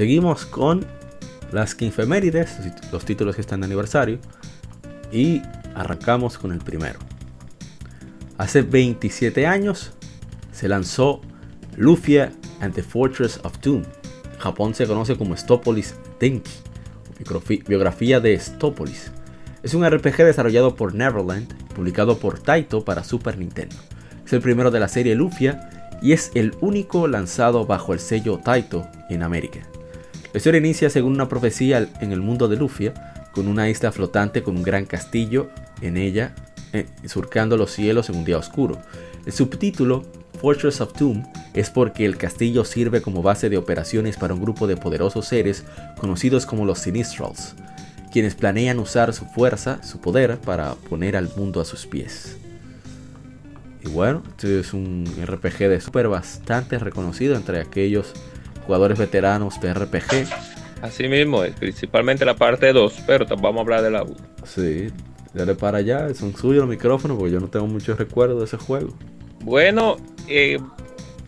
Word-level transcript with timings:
Seguimos 0.00 0.46
con 0.46 0.86
las 1.52 1.74
quinfemérides, 1.74 2.56
los 2.90 3.04
títulos 3.04 3.34
que 3.34 3.42
están 3.42 3.60
de 3.60 3.66
aniversario. 3.66 4.18
Y 5.12 5.42
arrancamos 5.74 6.38
con 6.38 6.52
el 6.52 6.58
primero. 6.60 6.98
Hace 8.38 8.62
27 8.62 9.46
años 9.46 9.92
se 10.52 10.68
lanzó 10.68 11.20
Lufia 11.76 12.32
and 12.62 12.72
the 12.72 12.82
Fortress 12.82 13.40
of 13.42 13.60
Doom. 13.60 13.82
Japón 14.38 14.74
se 14.74 14.86
conoce 14.86 15.18
como 15.18 15.36
Stopolis 15.36 15.94
Denki, 16.18 16.50
biografía 17.68 18.20
de 18.20 18.40
Stopolis. 18.40 19.12
Es 19.62 19.74
un 19.74 19.86
RPG 19.86 20.16
desarrollado 20.24 20.76
por 20.76 20.94
Neverland, 20.94 21.52
publicado 21.74 22.18
por 22.18 22.38
Taito 22.38 22.86
para 22.86 23.04
Super 23.04 23.36
Nintendo. 23.36 23.76
Es 24.24 24.32
el 24.32 24.40
primero 24.40 24.70
de 24.70 24.80
la 24.80 24.88
serie 24.88 25.14
Lufia 25.14 25.98
y 26.00 26.12
es 26.12 26.30
el 26.34 26.54
único 26.62 27.06
lanzado 27.06 27.66
bajo 27.66 27.92
el 27.92 28.00
sello 28.00 28.38
Taito 28.38 28.88
en 29.10 29.22
América. 29.22 29.60
La 30.32 30.38
historia 30.38 30.58
inicia 30.58 30.90
según 30.90 31.14
una 31.14 31.28
profecía 31.28 31.88
en 32.00 32.12
el 32.12 32.20
mundo 32.20 32.46
de 32.46 32.56
Lufia, 32.56 32.94
con 33.32 33.48
una 33.48 33.68
isla 33.68 33.90
flotante 33.90 34.42
con 34.42 34.56
un 34.56 34.62
gran 34.62 34.86
castillo 34.86 35.50
en 35.80 35.96
ella, 35.96 36.34
eh, 36.72 36.86
surcando 37.06 37.56
los 37.56 37.72
cielos 37.72 38.08
en 38.10 38.16
un 38.16 38.24
día 38.24 38.38
oscuro. 38.38 38.80
El 39.26 39.32
subtítulo 39.32 40.04
Fortress 40.40 40.80
of 40.80 40.96
Doom 40.96 41.24
es 41.52 41.70
porque 41.70 42.06
el 42.06 42.16
castillo 42.16 42.64
sirve 42.64 43.02
como 43.02 43.22
base 43.22 43.50
de 43.50 43.58
operaciones 43.58 44.16
para 44.16 44.34
un 44.34 44.40
grupo 44.40 44.68
de 44.68 44.76
poderosos 44.76 45.26
seres 45.26 45.64
conocidos 45.98 46.46
como 46.46 46.64
los 46.64 46.78
Sinistrals, 46.78 47.56
quienes 48.12 48.36
planean 48.36 48.78
usar 48.78 49.12
su 49.12 49.24
fuerza, 49.24 49.82
su 49.82 50.00
poder, 50.00 50.38
para 50.38 50.74
poner 50.74 51.16
al 51.16 51.28
mundo 51.36 51.60
a 51.60 51.64
sus 51.64 51.86
pies. 51.86 52.36
Y 53.82 53.88
bueno, 53.88 54.22
este 54.30 54.60
es 54.60 54.72
un 54.74 55.04
RPG 55.24 55.58
de 55.68 55.80
super 55.80 56.06
bastante 56.06 56.78
reconocido 56.78 57.34
entre 57.34 57.60
aquellos 57.60 58.12
jugadores 58.70 59.00
veteranos 59.00 59.60
de 59.60 59.74
RPG. 59.74 60.28
Así 60.80 61.08
mismo 61.08 61.42
es, 61.42 61.56
principalmente 61.56 62.24
la 62.24 62.36
parte 62.36 62.72
2, 62.72 63.02
pero 63.04 63.26
vamos 63.26 63.58
a 63.58 63.60
hablar 63.62 63.82
de 63.82 63.90
la 63.90 64.04
1. 64.04 64.14
Sí, 64.44 64.92
dale 65.34 65.56
para 65.56 65.78
allá, 65.78 66.14
son 66.14 66.36
suyos 66.36 66.60
los 66.60 66.68
micrófonos 66.68 67.18
porque 67.18 67.32
yo 67.32 67.40
no 67.40 67.48
tengo 67.48 67.66
muchos 67.66 67.98
recuerdos 67.98 68.38
de 68.38 68.44
ese 68.44 68.58
juego. 68.58 68.94
Bueno, 69.40 69.96
eh, 70.28 70.60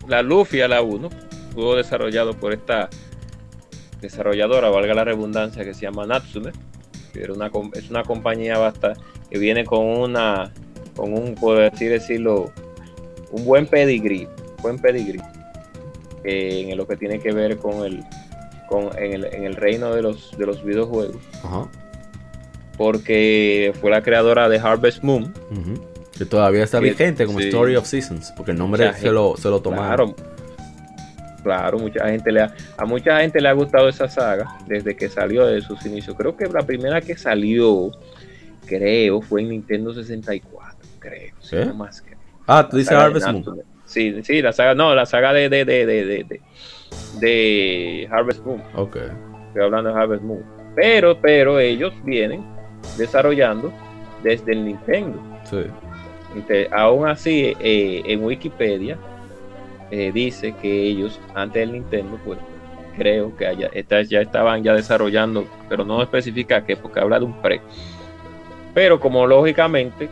la 0.06 0.22
Lufia, 0.22 0.68
la 0.68 0.82
1, 0.82 1.10
fue 1.52 1.78
desarrollado 1.78 2.34
por 2.34 2.52
esta 2.52 2.88
desarrolladora, 4.00 4.68
valga 4.68 4.94
la 4.94 5.02
redundancia, 5.02 5.64
que 5.64 5.74
se 5.74 5.80
llama 5.80 6.06
Natsume, 6.06 6.52
que 7.12 7.24
era 7.24 7.32
una, 7.32 7.50
es 7.74 7.90
una 7.90 8.04
compañía 8.04 8.56
bastante 8.56 9.00
que 9.28 9.38
viene 9.40 9.64
con 9.64 9.84
una, 9.84 10.52
con 10.94 11.12
un, 11.12 11.34
por 11.34 11.60
así 11.60 11.86
decirlo, 11.86 12.52
un 13.32 13.44
buen 13.44 13.66
pedigrí, 13.66 14.28
buen 14.62 14.78
pedigrí 14.78 15.18
en 16.24 16.76
lo 16.76 16.86
que 16.86 16.96
tiene 16.96 17.18
que 17.18 17.32
ver 17.32 17.58
con 17.58 17.84
el, 17.84 18.04
con, 18.68 18.90
en, 18.98 19.12
el, 19.12 19.24
en 19.26 19.44
el 19.44 19.56
reino 19.56 19.94
de 19.94 20.02
los, 20.02 20.36
de 20.36 20.46
los 20.46 20.64
videojuegos. 20.64 21.22
Porque 22.76 23.72
fue 23.80 23.90
la 23.90 24.02
creadora 24.02 24.48
de 24.48 24.58
Harvest 24.58 25.02
Moon. 25.02 25.32
Que 26.16 26.24
todavía 26.24 26.64
está 26.64 26.80
vigente 26.80 27.26
como 27.26 27.40
Story 27.40 27.76
of 27.76 27.86
Seasons, 27.86 28.32
porque 28.36 28.52
el 28.52 28.58
nombre 28.58 28.92
se 28.94 29.10
lo, 29.10 29.36
se 29.36 29.48
lo 29.48 29.60
tomaron. 29.60 30.14
Claro, 31.42 31.78
mucha 31.78 32.08
gente 32.08 32.30
le 32.30 32.42
ha, 32.42 32.54
a 32.76 32.84
mucha 32.84 33.20
gente 33.20 33.40
le 33.40 33.48
ha 33.48 33.52
gustado 33.52 33.88
esa 33.88 34.08
saga 34.08 34.58
desde 34.66 34.94
que 34.94 35.08
salió 35.08 35.46
de 35.46 35.60
sus 35.60 35.84
inicios. 35.84 36.16
Creo 36.16 36.36
que 36.36 36.46
la 36.46 36.62
primera 36.62 37.00
que 37.00 37.16
salió, 37.16 37.90
creo, 38.64 39.20
fue 39.20 39.40
en 39.42 39.48
Nintendo 39.48 39.92
64, 39.92 40.78
creo. 41.00 41.34
¿Eh? 41.50 41.72
más 41.74 42.04
Ah, 42.46 42.68
tú 42.68 42.76
dices 42.76 42.92
Harvest 42.92 43.26
Moon. 43.28 43.62
Sí, 43.92 44.22
sí, 44.22 44.40
la 44.40 44.52
saga, 44.52 44.74
no, 44.74 44.94
la 44.94 45.04
saga 45.04 45.34
de, 45.34 45.50
de, 45.50 45.66
de, 45.66 45.84
de, 45.84 46.40
de, 47.20 48.08
Harvest 48.10 48.42
Moon. 48.42 48.62
Ok. 48.74 48.96
Estoy 49.48 49.62
hablando 49.62 49.92
de 49.92 50.00
Harvest 50.00 50.22
Moon. 50.22 50.42
Pero, 50.74 51.18
pero 51.20 51.58
ellos 51.58 51.92
vienen 52.02 52.42
desarrollando 52.96 53.70
desde 54.22 54.52
el 54.52 54.64
Nintendo. 54.64 55.20
Sí. 55.44 55.64
aún 56.70 57.06
así, 57.06 57.54
eh, 57.60 58.02
en 58.06 58.24
Wikipedia 58.24 58.96
eh, 59.90 60.10
dice 60.10 60.54
que 60.62 60.84
ellos, 60.84 61.20
antes 61.34 61.60
del 61.60 61.72
Nintendo, 61.72 62.18
pues 62.24 62.38
creo 62.96 63.36
que 63.36 63.44
ya 64.08 64.20
estaban 64.22 64.62
ya 64.62 64.72
desarrollando, 64.72 65.46
pero 65.68 65.84
no 65.84 66.00
especifica 66.02 66.64
qué, 66.64 66.76
porque 66.76 67.00
habla 67.00 67.18
de 67.18 67.26
un 67.26 67.42
pre. 67.42 67.60
Pero 68.72 68.98
como 68.98 69.26
lógicamente 69.26 70.08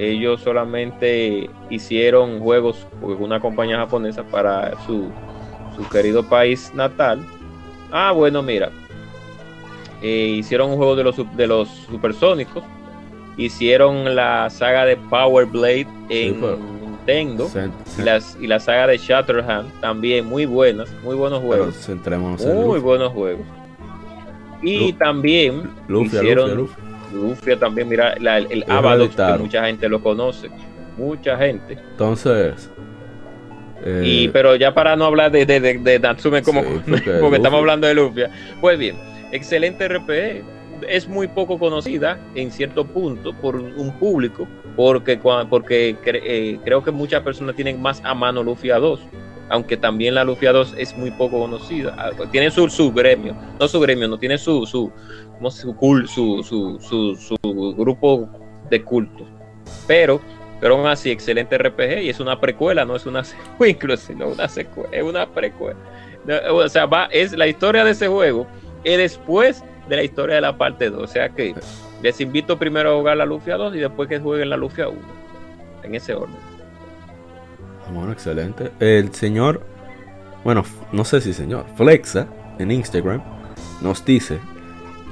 ellos 0.00 0.40
solamente 0.40 1.50
hicieron 1.68 2.40
juegos 2.40 2.86
con 3.02 3.22
una 3.22 3.38
compañía 3.38 3.76
japonesa 3.76 4.22
para 4.24 4.72
su, 4.86 5.10
su 5.76 5.86
querido 5.90 6.22
país 6.26 6.72
natal. 6.74 7.22
Ah, 7.92 8.10
bueno, 8.12 8.42
mira. 8.42 8.70
Eh, 10.00 10.36
hicieron 10.38 10.70
un 10.70 10.76
juego 10.78 10.96
de 10.96 11.04
los, 11.04 11.36
de 11.36 11.46
los 11.46 11.68
supersónicos. 11.68 12.64
Hicieron 13.36 14.16
la 14.16 14.48
saga 14.48 14.86
de 14.86 14.96
Power 14.96 15.44
Blade 15.44 15.86
en 16.08 16.40
Nintendo. 16.80 17.50
Y, 17.98 18.02
las, 18.02 18.38
y, 18.40 18.46
la 18.46 18.58
saga 18.58 18.86
de 18.86 18.96
Shatterhand 18.96 19.80
también 19.80 20.24
muy 20.24 20.46
buenas, 20.46 20.90
muy 21.04 21.14
buenos 21.14 21.42
juegos. 21.42 21.90
muy 22.42 22.80
buenos 22.80 23.12
juegos. 23.12 23.44
Y 24.62 24.94
también 24.94 25.70
hicieron 25.88 26.70
Lufia 27.12 27.58
también, 27.58 27.88
mira, 27.88 28.12
el 28.14 28.64
Avadox, 28.68 29.16
que 29.16 29.38
mucha 29.38 29.64
gente 29.66 29.88
lo 29.88 30.02
conoce. 30.02 30.48
Mucha 30.96 31.36
gente. 31.36 31.78
Entonces. 31.92 32.70
y, 34.02 34.26
eh, 34.26 34.30
pero 34.32 34.56
ya 34.56 34.74
para 34.74 34.96
no 34.96 35.04
hablar 35.06 35.30
de, 35.30 35.46
de, 35.46 35.98
Natsume 35.98 36.42
como 36.42 36.62
porque, 36.62 37.36
estamos 37.36 37.58
hablando 37.60 37.86
de 37.86 37.94
Lufia. 37.94 38.30
Pues 38.60 38.78
bien, 38.78 38.96
excelente 39.32 39.88
RPE. 39.88 40.44
Es 40.88 41.06
muy 41.06 41.28
poco 41.28 41.58
conocida 41.58 42.18
en 42.34 42.50
cierto 42.50 42.86
punto 42.86 43.34
por 43.34 43.56
un 43.56 43.92
público, 43.98 44.48
porque, 44.76 45.18
porque 45.18 45.96
eh, 46.04 46.58
creo 46.64 46.82
que 46.82 46.90
muchas 46.90 47.22
personas 47.22 47.54
tienen 47.54 47.82
más 47.82 48.00
a 48.02 48.14
mano 48.14 48.42
Lufia 48.42 48.78
2 48.78 49.00
aunque 49.50 49.76
también 49.76 50.14
la 50.14 50.24
Lufia 50.24 50.52
2 50.52 50.74
es 50.78 50.96
muy 50.96 51.10
poco 51.10 51.40
conocida. 51.40 51.94
Ah, 51.98 52.10
tiene 52.30 52.50
su, 52.50 52.68
su 52.70 52.92
gremio, 52.92 53.36
no 53.58 53.68
su 53.68 53.80
gremio, 53.80 54.08
no 54.08 54.18
tiene 54.18 54.38
su, 54.38 54.64
su, 54.64 54.90
su, 55.50 56.42
su, 56.42 57.16
su, 57.16 57.74
grupo 57.76 58.28
de 58.70 58.82
culto. 58.82 59.26
Pero, 59.86 60.20
pero 60.60 60.76
aún 60.76 60.86
así, 60.86 61.10
excelente 61.10 61.58
RPG 61.58 62.02
y 62.02 62.08
es 62.08 62.20
una 62.20 62.40
precuela, 62.40 62.84
no 62.84 62.94
es 62.94 63.06
una 63.06 63.24
secuela, 63.24 63.96
sino 63.96 64.28
una 64.28 64.48
secuela, 64.48 64.88
es 64.92 65.02
una 65.02 65.28
precuela. 65.28 65.78
O 66.50 66.68
sea, 66.68 66.86
va, 66.86 67.06
es 67.06 67.32
la 67.32 67.48
historia 67.48 67.84
de 67.84 67.90
ese 67.90 68.06
juego 68.06 68.46
es 68.84 68.98
después 68.98 69.64
de 69.88 69.96
la 69.96 70.02
historia 70.02 70.36
de 70.36 70.40
la 70.42 70.56
parte 70.56 70.90
2. 70.90 71.02
O 71.02 71.06
sea 71.06 71.28
que 71.28 71.54
les 72.02 72.20
invito 72.20 72.58
primero 72.58 72.92
a 72.92 72.96
jugar 72.96 73.16
la 73.16 73.26
Lufia 73.26 73.56
2 73.56 73.74
y 73.74 73.78
después 73.78 74.08
que 74.08 74.20
jueguen 74.20 74.50
la 74.50 74.56
Lufia 74.56 74.88
1. 74.88 74.98
En 75.82 75.94
ese 75.94 76.14
orden. 76.14 76.49
Bueno, 77.92 78.12
excelente. 78.12 78.70
El 78.80 79.12
señor, 79.14 79.62
bueno, 80.44 80.64
no 80.92 81.04
sé 81.04 81.20
si 81.20 81.32
señor, 81.32 81.66
Flexa 81.76 82.26
en 82.58 82.70
Instagram 82.70 83.22
nos 83.80 84.04
dice 84.04 84.38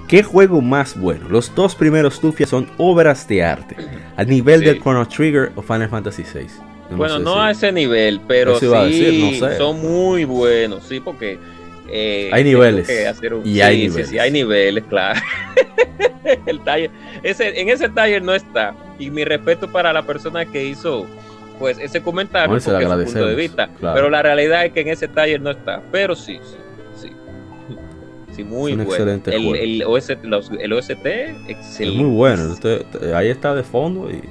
¿Qué 0.08 0.22
juego 0.22 0.62
más 0.62 0.98
bueno? 0.98 1.28
Los 1.28 1.54
dos 1.54 1.74
primeros 1.74 2.22
Lufia 2.22 2.46
son 2.46 2.66
obras 2.78 3.28
de 3.28 3.44
arte, 3.44 3.76
al 4.16 4.26
nivel 4.26 4.60
del 4.62 4.80
Chrono 4.80 5.06
Trigger 5.06 5.52
o 5.54 5.60
Final 5.62 5.90
Fantasy 5.90 6.22
VI. 6.22 6.46
bueno, 6.96 7.18
no 7.18 7.40
a 7.40 7.50
ese 7.50 7.70
nivel, 7.72 8.20
pero 8.26 8.58
sí 8.58 8.66
son 9.58 9.80
muy 9.82 10.24
buenos, 10.24 10.84
sí, 10.84 11.00
porque 11.00 11.38
Eh, 11.90 12.28
hay 12.32 12.44
niveles. 12.44 12.88
y 13.44 13.54
sí, 13.54 13.60
hay 13.62 13.78
niveles. 13.88 14.08
Sí, 14.08 14.18
hay 14.18 14.30
niveles, 14.30 14.84
claro. 14.88 15.20
el 16.46 16.60
taller, 16.60 16.90
ese, 17.22 17.60
en 17.60 17.68
ese 17.70 17.88
taller 17.88 18.22
no 18.22 18.34
está. 18.34 18.74
Y 18.98 19.10
mi 19.10 19.24
respeto 19.24 19.70
para 19.70 19.92
la 19.92 20.02
persona 20.02 20.44
que 20.44 20.64
hizo 20.66 21.06
pues 21.58 21.78
ese 21.78 22.02
comentario 22.02 22.48
porque 22.48 22.84
es 22.84 22.88
su 22.88 23.04
punto 23.04 23.26
de 23.26 23.34
vista. 23.34 23.68
Pero 23.80 24.10
la 24.10 24.22
realidad 24.22 24.64
es 24.64 24.72
que 24.72 24.80
en 24.80 24.88
ese 24.88 25.08
taller 25.08 25.40
no 25.40 25.50
está. 25.50 25.82
Pero 25.90 26.14
sí, 26.14 26.38
sí. 26.44 27.08
Sí, 28.32 28.44
muy 28.44 28.74
bueno. 28.74 28.82
Excelente 28.84 29.34
el, 29.34 29.54
el, 29.54 29.82
OST, 29.84 30.24
el 30.60 30.72
OST, 30.72 31.06
excelente. 31.48 31.84
Es 31.84 31.94
muy 31.94 32.16
bueno. 32.16 32.54
ahí 33.14 33.28
está 33.28 33.54
de 33.54 33.62
fondo 33.62 34.10
y 34.10 34.22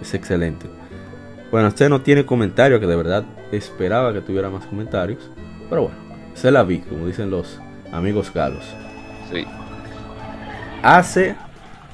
es 0.00 0.14
excelente. 0.14 0.66
Bueno, 1.50 1.68
usted 1.68 1.88
no 1.88 2.00
tiene 2.00 2.26
comentario, 2.26 2.80
que 2.80 2.86
de 2.86 2.96
verdad 2.96 3.24
esperaba 3.52 4.12
que 4.12 4.20
tuviera 4.20 4.50
más 4.50 4.66
comentarios. 4.66 5.30
Pero 5.70 5.82
bueno, 5.82 5.96
se 6.34 6.50
la 6.50 6.64
vi, 6.64 6.80
como 6.80 7.06
dicen 7.06 7.30
los 7.30 7.60
amigos 7.92 8.32
galos. 8.34 8.64
Sí. 9.32 9.44
Hace. 10.82 11.36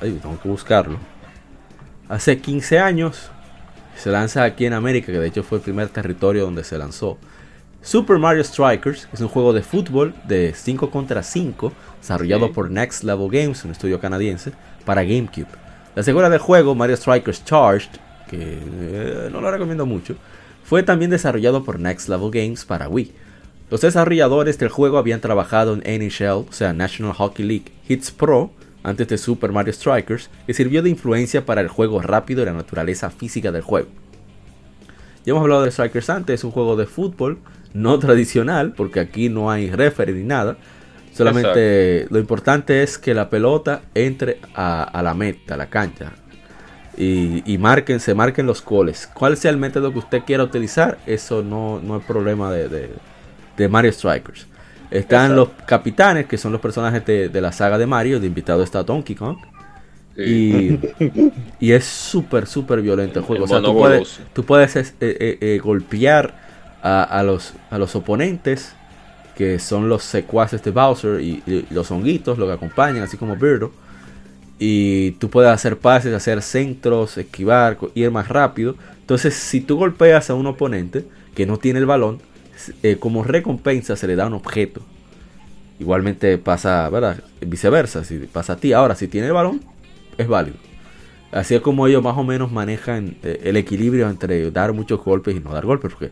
Ay, 0.00 0.19
tengo 0.23 0.41
que 0.41 0.49
buscarlo. 0.49 0.99
Hace 2.09 2.41
15 2.41 2.79
años 2.79 3.31
se 4.00 4.11
lanza 4.11 4.44
aquí 4.44 4.64
en 4.64 4.73
América, 4.73 5.12
que 5.12 5.19
de 5.19 5.29
hecho 5.29 5.43
fue 5.43 5.58
el 5.58 5.64
primer 5.64 5.91
territorio 5.91 6.44
donde 6.44 6.64
se 6.64 6.79
lanzó. 6.79 7.19
Super 7.82 8.19
Mario 8.19 8.43
Strikers, 8.43 9.08
es 9.12 9.20
un 9.20 9.29
juego 9.29 9.52
de 9.52 9.62
fútbol 9.62 10.14
de 10.26 10.55
5 10.55 10.91
contra 10.91 11.23
5, 11.23 11.73
desarrollado 12.00 12.50
por 12.52 12.70
Next 12.70 13.05
Level 13.05 13.29
Games, 13.31 13.62
un 13.64 13.73
estudio 13.73 14.00
canadiense, 14.00 14.52
para 14.87 15.02
GameCube. 15.02 15.49
La 15.94 16.02
segunda 16.02 16.31
del 16.31 16.38
juego, 16.38 16.75
Mario 16.75 16.97
Strikers 16.97 17.44
Charged, 17.44 17.91
que 18.29 18.38
eh, 18.41 19.29
no 19.31 19.43
lo 19.43 19.50
recomiendo 19.50 19.85
mucho, 19.85 20.17
fue 20.64 20.82
también 20.82 21.11
desarrollado 21.11 21.62
por 21.62 21.79
Next 21.79 22.08
Level 22.08 22.31
Games 22.31 22.64
para 22.64 22.88
Wii. 22.88 23.12
Los 23.70 23.82
desarrolladores 23.82 24.58
del 24.58 24.70
juego 24.70 24.96
habían 24.96 25.20
trabajado 25.20 25.75
en 25.75 25.81
NHL, 25.81 26.46
o 26.49 26.53
sea, 26.53 26.73
National 26.73 27.12
Hockey 27.12 27.46
League 27.46 27.73
Hits 27.87 28.11
Pro, 28.11 28.50
antes 28.82 29.09
de 29.09 29.19
Super 29.19 29.53
Mario 29.53 29.73
Strikers, 29.73 30.31
que 30.47 30.55
sirvió 30.55 30.82
de 30.82 30.91
influencia 30.91 31.44
para 31.44 31.61
el 31.61 31.69
juego 31.69 32.00
rápido 32.00 32.43
y 32.43 32.47
la 32.47 32.53
naturaleza 32.53 33.11
física 33.11 33.53
del 33.53 33.62
juego. 33.62 33.88
Ya 35.25 35.32
hemos 35.32 35.43
hablado 35.43 35.62
de 35.62 35.71
Strikers 35.71 36.11
antes, 36.11 36.41
es 36.41 36.44
un 36.44 36.50
juego 36.50 36.77
de 36.77 36.87
fútbol 36.87 37.38
no 37.75 37.99
tradicional, 37.99 38.73
porque 38.73 39.00
aquí 39.00 39.29
no 39.29 39.50
hay 39.50 39.71
referee 39.71 40.15
ni 40.15 40.25
nada. 40.25 40.56
Solamente 41.12 42.06
lo 42.11 42.19
importante 42.19 42.82
es 42.82 42.99
que 42.99 43.15
la 43.15 43.29
pelota 43.31 43.82
entre 43.94 44.41
a, 44.55 45.00
la 45.03 45.15
meta, 45.15 45.55
a 45.55 45.56
la 45.56 45.69
cancha. 45.69 46.12
Y, 46.97 47.56
marquen, 47.59 47.99
se 47.99 48.15
marquen 48.15 48.47
los 48.47 48.62
goles. 48.62 49.09
¿Cuál 49.15 49.37
sea 49.38 49.50
el 49.50 49.56
método 49.56 49.93
que 49.93 50.00
usted 50.00 50.23
quiera 50.25 50.44
utilizar? 50.44 50.99
Eso 51.06 51.43
no, 51.43 51.81
no 51.81 51.97
es 51.97 52.05
problema 52.05 52.53
de, 52.53 52.91
de 53.56 53.69
Mario 53.69 53.93
Strikers. 53.93 54.50
Están 54.91 55.37
los 55.37 55.51
capitanes, 55.67 56.27
que 56.27 56.37
son 56.37 56.53
los 56.53 56.61
personajes 56.61 57.05
de, 57.07 57.41
la 57.41 57.53
saga 57.53 57.79
de 57.79 57.87
Mario. 57.87 58.19
De 58.21 58.27
invitado 58.27 58.63
está 58.63 58.83
Donkey 58.83 59.15
Kong. 59.17 59.37
Y, 61.61 61.73
es 61.73 61.85
súper, 61.85 62.47
súper 62.47 62.83
violento 62.83 63.21
el 63.21 63.25
juego. 63.25 63.45
o 63.45 63.49
sea, 63.49 63.63
tú 64.35 64.45
puedes, 64.45 64.77
eh, 64.79 64.93
eh, 65.01 65.39
eh, 65.41 65.61
golpear 65.63 66.35
a, 66.83 67.23
los, 67.23 67.55
a 67.71 67.79
los 67.79 67.95
oponentes, 67.95 68.75
que 69.35 69.59
son 69.59 69.89
los 69.89 70.03
secuaces 70.03 70.63
de 70.63 70.73
Bowser 70.73 71.21
y, 71.23 71.65
los 71.71 71.91
honguitos, 71.91 72.37
los 72.37 72.49
que 72.49 72.55
acompañan, 72.55 73.03
así 73.03 73.17
como 73.17 73.37
Birdo. 73.37 73.73
Y 74.59 75.13
tú 75.13 75.31
puedes 75.31 75.51
hacer 75.51 75.79
pases, 75.79 76.13
hacer 76.13 76.43
centros, 76.43 77.17
esquivar, 77.17 77.79
ir 77.95 78.11
más 78.11 78.29
rápido. 78.29 78.75
Entonces, 79.01 79.35
si 79.35 79.63
tú 79.63 79.79
golpeas 79.79 80.29
a 80.29 80.35
un 80.35 80.47
oponente 80.47 81.07
que 81.35 81.47
no 81.47 81.57
tiene 81.57 81.79
el 81.79 81.87
balón, 81.87 82.21
eh, 82.83 82.97
como 82.99 83.25
recompensa 83.25 83.97
se 83.97 84.07
le 84.07 84.17
da 84.17 84.27
un 84.27 84.35
objeto. 84.35 84.83
Igualmente 85.79 86.37
pasa, 86.39 86.89
¿verdad? 86.91 87.23
Viceversa, 87.41 88.05
si 88.05 88.19
pasa 88.19 88.55
a 88.55 88.57
ti. 88.57 88.73
Ahora, 88.73 88.95
si 88.95 89.09
tiene 89.09 89.29
el 89.29 89.33
balón, 89.33 89.61
es 90.19 90.29
válido. 90.29 90.57
Así 91.33 91.55
es 91.55 91.61
como 91.61 91.87
ellos 91.87 92.03
más 92.03 92.19
o 92.19 92.25
menos 92.25 92.51
manejan 92.51 93.17
eh, 93.23 93.41
el 93.45 93.57
equilibrio 93.57 94.11
entre 94.11 94.51
dar 94.51 94.73
muchos 94.73 95.03
golpes 95.03 95.37
y 95.37 95.41
no 95.41 95.53
dar 95.53 95.65
golpes. 95.65 95.93
Porque 95.93 96.11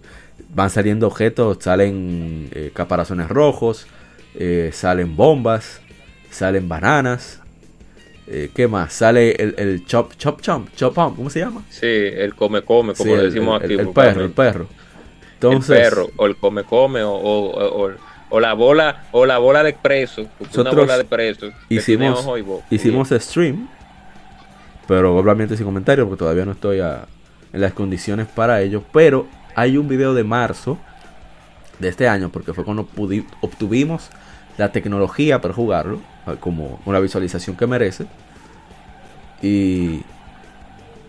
van 0.54 0.70
saliendo 0.70 1.06
objetos, 1.06 1.58
salen 1.60 2.48
eh, 2.52 2.70
caparazones 2.72 3.28
rojos, 3.28 3.86
salen 4.72 5.16
bombas, 5.16 5.80
salen 6.30 6.68
bananas. 6.68 7.40
¿Qué 8.54 8.68
más? 8.68 8.92
Sale 8.92 9.32
el, 9.32 9.86
chop, 9.86 10.12
chop, 10.18 10.42
chop, 10.42 10.68
chop, 10.76 10.94
¿cómo 10.94 11.30
se 11.30 11.40
llama? 11.40 11.62
Sí, 11.70 11.86
el 11.86 12.34
come, 12.34 12.60
come, 12.60 12.92
como 12.92 13.16
decimos 13.16 13.62
aquí. 13.62 13.72
el 13.72 13.88
perro, 13.88 14.22
el 14.22 14.30
perro 14.30 14.68
el 15.40 15.60
perro, 15.60 16.10
o 16.16 16.26
el 16.26 16.36
come 16.36 16.64
come, 16.64 17.00
o, 17.04 17.90
la 18.40 18.54
bola, 18.54 19.04
o 19.12 19.24
la 19.26 19.38
bola 19.38 19.62
de 19.62 19.72
preso, 19.72 20.26
una 20.56 20.70
bola 20.70 20.98
de 20.98 21.04
preso. 21.04 21.50
Hicimos, 21.68 22.26
hicimos 22.70 23.08
stream, 23.10 23.68
pero 24.86 25.16
obviamente 25.16 25.56
sin 25.56 25.66
comentarios, 25.66 26.06
porque 26.06 26.18
todavía 26.18 26.44
no 26.44 26.52
estoy 26.52 26.80
en 26.80 27.60
las 27.60 27.72
condiciones 27.72 28.26
para 28.26 28.60
ello. 28.60 28.82
Pero 28.92 29.26
hay 29.54 29.76
un 29.76 29.88
video 29.88 30.14
de 30.14 30.24
marzo 30.24 30.78
de 31.78 31.88
este 31.88 32.08
año, 32.08 32.30
porque 32.30 32.52
fue 32.52 32.64
cuando 32.64 32.88
obtuvimos 33.40 34.10
la 34.56 34.72
tecnología 34.72 35.40
para 35.40 35.54
jugarlo, 35.54 36.00
como 36.40 36.80
una 36.84 36.98
visualización 37.00 37.56
que 37.56 37.66
merece. 37.66 38.06
Y, 39.40 40.02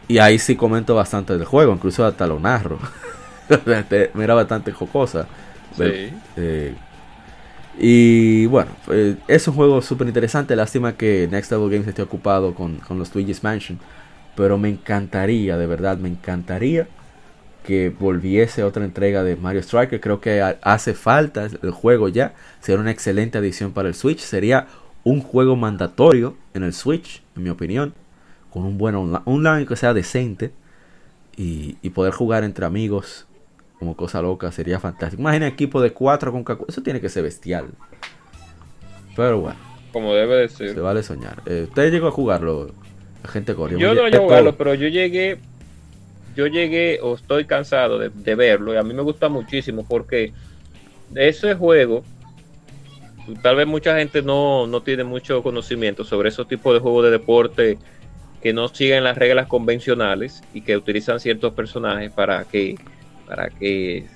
y 0.07 0.19
ahí 0.19 0.37
sí 0.37 0.55
comento 0.55 0.95
bastante 0.95 1.33
del 1.33 1.45
juego, 1.45 1.73
incluso 1.73 2.05
hasta 2.05 2.27
lo 2.27 2.39
narro. 2.39 2.79
era 4.15 4.33
bastante 4.33 4.71
jocosa. 4.71 5.27
Eh, 5.79 6.75
y 7.77 8.45
bueno, 8.47 8.71
eh, 8.91 9.15
es 9.27 9.47
un 9.47 9.55
juego 9.55 9.81
súper 9.81 10.07
interesante. 10.07 10.55
Lástima 10.55 10.97
que 10.97 11.27
Next 11.31 11.51
Level 11.51 11.69
Games 11.69 11.87
esté 11.87 12.01
ocupado 12.01 12.53
con, 12.53 12.79
los 12.89 13.13
Luigi's 13.15 13.43
Mansion. 13.43 13.79
Pero 14.35 14.57
me 14.57 14.69
encantaría, 14.69 15.57
de 15.57 15.67
verdad, 15.67 15.97
me 15.97 16.09
encantaría 16.09 16.87
que 17.63 17.89
volviese 17.89 18.63
otra 18.63 18.85
entrega 18.85 19.23
de 19.23 19.35
Mario 19.35 19.61
Striker. 19.61 19.99
Creo 19.99 20.21
que 20.21 20.41
hace 20.61 20.93
falta 20.93 21.45
el 21.45 21.71
juego 21.71 22.09
ya. 22.09 22.33
Sería 22.59 22.81
una 22.81 22.91
excelente 22.91 23.37
adición 23.37 23.71
para 23.71 23.87
el 23.87 23.95
Switch. 23.95 24.19
Sería 24.19 24.67
un 25.03 25.21
juego 25.21 25.55
mandatorio 25.55 26.35
en 26.53 26.63
el 26.63 26.73
Switch, 26.73 27.21
en 27.35 27.43
mi 27.43 27.49
opinión. 27.49 27.93
Con 28.49 28.63
un 28.63 28.77
buen 28.77 28.95
online, 28.95 29.21
online 29.25 29.65
que 29.65 29.75
sea 29.75 29.93
decente. 29.93 30.51
Y, 31.37 31.77
y 31.81 31.91
poder 31.91 32.13
jugar 32.13 32.43
entre 32.43 32.65
amigos 32.65 33.25
como 33.79 33.95
cosa 33.95 34.21
loca, 34.21 34.51
sería 34.51 34.77
fantástico. 34.77 35.21
Imagina 35.21 35.47
equipo 35.47 35.81
de 35.81 35.93
4 35.93 36.33
con 36.33 36.43
Kaku. 36.43 36.65
Eso 36.67 36.83
tiene 36.83 36.99
que 36.99 37.07
ser 37.07 37.23
bestial. 37.23 37.69
Pero 39.15 39.39
bueno. 39.39 39.57
Como 39.93 40.13
debe 40.13 40.35
de 40.35 40.49
ser. 40.49 40.73
Se 40.73 40.79
vale 40.81 41.01
soñar. 41.01 41.41
Eh, 41.45 41.65
¿Usted 41.67 41.89
llegó 41.89 42.07
a 42.07 42.11
jugarlo? 42.11 42.71
La 43.23 43.29
gente 43.29 43.55
corrió. 43.55 43.79
Yo 43.79 43.95
no 43.95 44.03
llegué 44.03 44.17
a 44.17 44.21
jugarlo, 44.21 44.55
pero 44.55 44.73
yo 44.73 44.89
llegué. 44.89 45.37
Yo 46.35 46.47
llegué 46.47 46.99
o 47.01 47.15
estoy 47.15 47.45
cansado 47.45 47.97
de, 47.97 48.35
verlo. 48.35 48.73
Y 48.73 48.77
a 48.77 48.83
mí 48.83 48.93
me 48.93 49.01
gusta 49.01 49.29
muchísimo 49.29 49.85
porque 49.87 50.33
ese 51.15 51.55
juego. 51.55 52.03
Tal 53.43 53.55
vez 53.55 53.67
mucha 53.67 53.95
gente 53.95 54.23
no, 54.23 54.65
no 54.65 54.81
tiene 54.81 55.03
mucho 55.03 55.43
conocimiento 55.43 56.03
sobre 56.03 56.29
esos 56.29 56.47
tipos 56.47 56.73
de 56.73 56.79
juegos 56.79 57.05
de 57.05 57.11
deporte 57.11 57.77
que 58.41 58.53
no 58.53 58.67
siguen 58.69 59.03
las 59.03 59.17
reglas 59.17 59.47
convencionales 59.47 60.41
y 60.53 60.61
que 60.61 60.75
utilizan 60.75 61.19
ciertos 61.19 61.53
personajes 61.53 62.11
para 62.11 62.43
que 62.45 62.75
para 63.29 63.49
que 63.51 64.07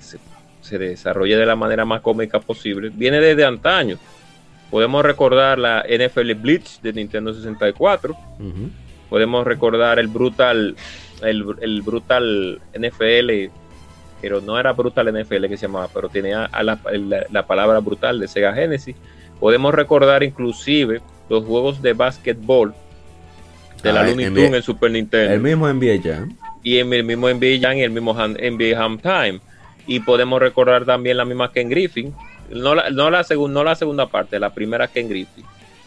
se, 0.60 0.78
desarrolle 0.78 1.36
de 1.36 1.46
la 1.46 1.54
manera 1.54 1.84
más 1.84 2.00
cómica 2.00 2.40
posible, 2.40 2.90
viene 2.92 3.20
desde 3.20 3.44
antaño. 3.44 3.96
Podemos 4.70 5.04
recordar 5.04 5.56
la 5.56 5.84
NFL 5.88 6.34
Blitz 6.34 6.82
de 6.82 6.92
Nintendo 6.92 7.32
64. 7.32 8.16
Podemos 9.08 9.46
recordar 9.46 10.00
el 10.00 10.08
Brutal, 10.08 10.74
el, 11.22 11.82
Brutal 11.82 12.60
NFL, 12.76 13.52
pero 14.20 14.40
no 14.40 14.58
era 14.58 14.72
Brutal 14.72 15.12
NFL 15.12 15.46
que 15.46 15.56
se 15.56 15.68
llamaba, 15.68 15.88
pero 15.94 16.08
tenía 16.08 16.50
la, 16.60 17.46
palabra 17.46 17.78
Brutal 17.78 18.18
de 18.18 18.26
Sega 18.26 18.52
Genesis. 18.52 18.96
Podemos 19.38 19.72
recordar 19.72 20.24
inclusive 20.24 21.02
los 21.28 21.44
juegos 21.44 21.80
de 21.82 21.92
básquetbol 21.92 22.74
de 23.80 23.92
la 23.92 24.00
ah, 24.00 24.06
Looney 24.06 24.26
Tunes 24.26 24.54
en 24.54 24.62
Super 24.62 24.90
Nintendo. 24.90 25.34
El 25.34 25.40
mismo 25.40 25.72
NBA 25.72 25.96
ya 25.96 26.26
y 26.64 26.78
en 26.78 26.92
el 26.92 27.04
mismo 27.04 27.28
NBA 27.28 27.60
Jam 27.60 27.76
y 27.76 27.82
el 27.82 27.90
mismo 27.92 28.14
NBA 28.14 28.82
Ham 28.82 28.98
Time. 28.98 29.40
Y 29.86 30.00
podemos 30.00 30.40
recordar 30.40 30.84
también 30.84 31.18
la 31.18 31.26
misma 31.26 31.52
Ken 31.52 31.68
Griffin, 31.68 32.12
no 32.50 32.74
la, 32.74 32.90
no 32.90 33.10
la, 33.10 33.24
no 33.48 33.64
la 33.64 33.74
segunda 33.76 34.06
parte, 34.06 34.40
la 34.40 34.52
primera 34.52 34.88
Ken 34.88 35.08
Griffin, 35.08 35.44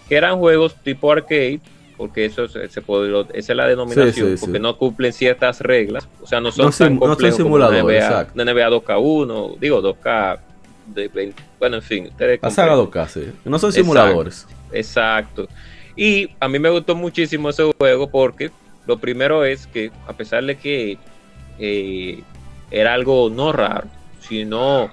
que 0.07 0.15
eran 0.15 0.37
juegos 0.37 0.75
tipo 0.83 1.11
arcade, 1.11 1.59
porque 1.97 2.25
eso 2.25 2.47
se, 2.47 2.81
puede, 2.81 3.25
esa 3.33 3.53
es 3.53 3.57
la 3.57 3.67
denominación, 3.67 4.35
porque 4.39 4.59
no 4.59 4.77
cumplen 4.77 5.11
ciertas 5.11 5.61
reglas, 5.61 6.07
o 6.21 6.27
sea, 6.27 6.39
no 6.39 6.51
son 6.51 6.71
tan 6.71 6.97
complejos 6.97 7.39
como 7.41 7.57
NBA, 7.57 8.27
NBA 8.35 8.69
2K1, 8.69 9.59
digo 9.59 9.81
2K, 9.81 10.39
de 10.93 11.33
bueno, 11.59 11.77
en 11.77 11.81
fin. 11.81 12.09
La 12.41 12.51
saga 12.51 12.75
2K, 12.75 13.07
sí. 13.07 13.31
No 13.43 13.57
son 13.57 13.73
simuladores. 13.73 14.45
exacto. 14.71 15.47
Y 15.95 16.29
a 16.39 16.47
mí 16.47 16.59
me 16.59 16.69
gustó 16.69 16.95
muchísimo 16.95 17.49
ese 17.49 17.63
juego 17.79 18.07
porque 18.07 18.51
lo 18.87 18.97
primero 18.99 19.43
es 19.45 19.67
que, 19.67 19.91
a 20.07 20.13
pesar 20.13 20.43
de 20.45 20.57
que 20.57 20.97
eh, 21.59 22.23
era 22.71 22.93
algo 22.93 23.29
no 23.29 23.51
raro, 23.51 23.87
sino 24.19 24.89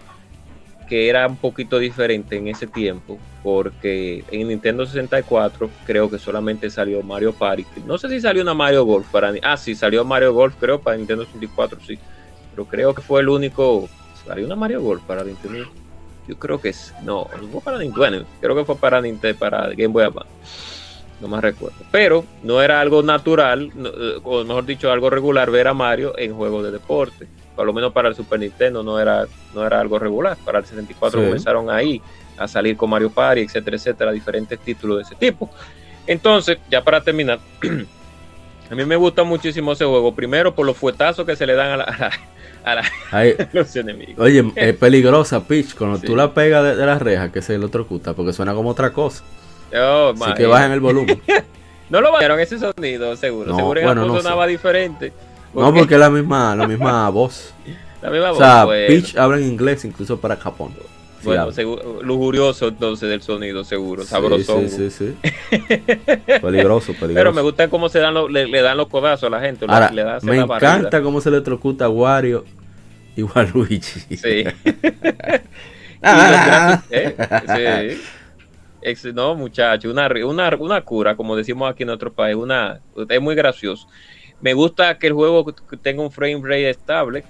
que 0.89 1.09
era 1.09 1.27
un 1.27 1.37
poquito 1.37 1.79
diferente 1.79 2.37
en 2.37 2.49
ese 2.49 2.67
tiempo, 2.67 3.19
porque 3.43 4.25
en 4.31 4.49
Nintendo 4.49 4.85
64 4.85 5.71
creo 5.87 6.11
que 6.11 6.19
solamente 6.19 6.69
salió 6.71 7.03
Mario 7.03 7.33
Party. 7.33 7.65
No 7.87 7.97
sé 7.97 8.09
si 8.09 8.21
salió 8.21 8.43
una 8.43 8.53
Mario 8.53 8.85
Golf 8.85 9.07
para... 9.11 9.33
Ah, 9.43 9.57
sí, 9.57 9.75
salió 9.75 10.05
Mario 10.05 10.35
Golf, 10.35 10.55
creo, 10.59 10.81
para 10.81 10.97
Nintendo 10.97 11.25
64, 11.25 11.79
sí. 11.87 11.99
Pero 12.51 12.67
creo 12.67 12.95
que 12.95 13.03
fue 13.03 13.21
el 13.21 13.29
único... 13.29 13.89
Salió 14.27 14.45
una 14.47 14.57
Mario 14.57 14.83
Golf 14.83 15.03
para 15.05 15.23
Nintendo. 15.23 15.71
Yo 16.27 16.39
creo 16.39 16.61
que 16.61 16.71
es... 16.71 16.95
No, 17.03 17.29
no 17.41 17.49
fue 17.49 17.61
para 17.61 17.79
Nintendo. 17.79 17.99
Bueno, 17.99 18.27
creo 18.41 18.57
que 18.57 18.65
fue 18.65 18.77
para 18.77 19.01
Nintendo, 19.01 19.39
para 19.39 19.69
Game 19.69 19.89
Boy 19.89 20.05
Advance. 20.05 20.74
No 21.21 21.29
me 21.29 21.41
recuerdo. 21.41 21.79
Pero 21.91 22.25
no 22.43 22.61
era 22.61 22.81
algo 22.81 23.03
natural, 23.03 23.71
eh, 23.77 24.21
o 24.23 24.45
mejor 24.45 24.67
dicho, 24.67 24.91
algo 24.91 25.11
regular 25.11 25.51
ver 25.51 25.69
a 25.69 25.75
Mario 25.75 26.19
en 26.19 26.35
juegos 26.35 26.65
de 26.65 26.71
deporte 26.73 27.29
por 27.55 27.67
lo 27.67 27.73
menos 27.73 27.93
para 27.93 28.09
el 28.09 28.15
Super 28.15 28.41
Nintendo 28.41 28.83
no 28.83 28.99
era, 28.99 29.27
no 29.55 29.67
era 29.67 29.81
algo 29.81 29.99
regular. 29.99 30.37
Para 30.45 30.59
el 30.59 30.65
64 30.65 31.23
comenzaron 31.23 31.71
ahí 31.71 32.01
a 32.37 32.49
salir 32.49 32.77
con 32.77 32.91
Mario 32.91 33.11
Party, 33.11 33.43
etcétera, 33.43 33.77
etcétera, 33.77 34.13
diferentes 34.13 34.59
títulos 34.59 34.99
de 34.99 35.03
ese 35.05 35.15
tipo. 35.15 35.51
Entonces, 36.07 36.59
ya 36.71 36.83
para 36.83 37.01
terminar, 37.03 37.39
a 38.71 38.75
mí 38.75 38.85
me 38.85 38.97
gusta 38.97 39.23
muchísimo 39.23 39.73
ese 39.73 39.85
juego. 39.85 40.15
Primero 40.15 40.55
por 40.55 40.67
los 40.67 40.77
fuetazos 40.77 41.25
que 41.25 41.37
se 41.37 41.47
le 41.47 41.55
dan 41.55 41.81
a, 41.81 42.11
a, 42.65 42.83
los 43.53 43.75
enemigos. 43.77 44.19
Oye, 44.19 44.53
es 44.57 44.77
peligrosa, 44.77 45.45
Peach, 45.45 45.75
cuando 45.75 46.01
tú 46.01 46.17
la 46.17 46.35
pegas 46.35 46.77
de, 46.77 46.85
la 46.85 46.99
reja, 46.99 47.31
que 47.31 47.41
se 47.41 47.57
lo 47.57 47.69
trocuta, 47.69 48.15
porque 48.15 48.33
suena 48.33 48.53
como 48.53 48.71
otra 48.71 48.93
cosa. 48.93 49.23
Oh, 49.77 50.15
Así 50.21 50.35
que 50.35 50.47
bajen 50.47 50.73
el 50.73 50.81
volumen. 50.81 51.21
no 51.91 52.01
lo 52.01 52.13
bajaron 52.13 52.41
ese 52.41 52.59
sonido, 52.59 53.17
seguro. 53.17 53.55
seguro 53.55 53.81
que 53.81 53.87
bueno, 53.87 54.07
sonaba 54.21 54.47
diferente. 54.47 55.13
No, 55.53 55.73
porque 55.73 55.95
es 55.95 56.01
la 56.01 56.11
misma, 56.11 56.55
la 56.55 56.67
misma 56.67 57.09
voz. 57.11 57.55
La 58.03 58.11
misma 58.11 58.31
voz. 58.31 58.39
O 58.39 58.41
sea, 58.41 58.67
Peach 58.67 59.17
habla 59.17 59.39
en 59.39 59.45
inglés 59.45 59.85
incluso 59.85 60.21
para 60.21 60.37
Japón. 60.37 60.75
bueno, 61.23 61.49
lujurioso 62.03 62.69
entonces 62.69 63.09
del 63.09 63.23
sonido, 63.23 63.65
seguro, 63.65 64.05
sabroso. 64.05 64.61
Sí, 64.61 64.69
sí, 64.69 64.91
sí. 64.91 65.17
peligroso, 66.41 66.93
peligroso. 67.01 67.15
Pero 67.15 67.33
me 67.33 67.43
gusta 67.43 67.69
cómo 67.69 67.89
se 67.89 67.99
dan 67.99 68.15
le, 68.33 68.63
dan 68.63 68.77
los 68.77 68.89
codazos 68.89 69.27
a 69.27 69.31
la 69.31 69.41
gente. 69.41 69.67
me 70.23 70.39
encanta 70.39 71.03
cómo 71.03 71.21
se 71.21 71.31
le 71.31 71.41
trocuta 71.41 71.87
a 71.87 71.89
Wario 71.89 72.45
y 73.17 73.23
Waluigi. 73.23 74.01
Sí. 74.17 74.45
ah, 76.03 76.83
sí. 76.89 78.01
No, 79.15 79.35
muchacho, 79.35 79.91
una, 79.91 80.09
una, 80.25 80.57
una 80.57 80.81
cura, 80.83 81.17
como 81.17 81.37
decimos 81.37 81.71
aquí 81.71 81.83
en 81.83 81.89
nuestro 81.89 82.13
país, 82.13 82.37
una, 82.37 82.81
es 83.09 83.21
muy 83.21 83.35
gracioso. 83.35 83.89
Me 84.41 84.53
gusta 84.53 84.99
que 84.99 85.07
el 85.07 85.13
juego 85.13 85.55
tenga 85.83 86.03
un 86.03 86.11
frame 86.11 86.41
rate 86.43 86.71
estable, 86.71 87.25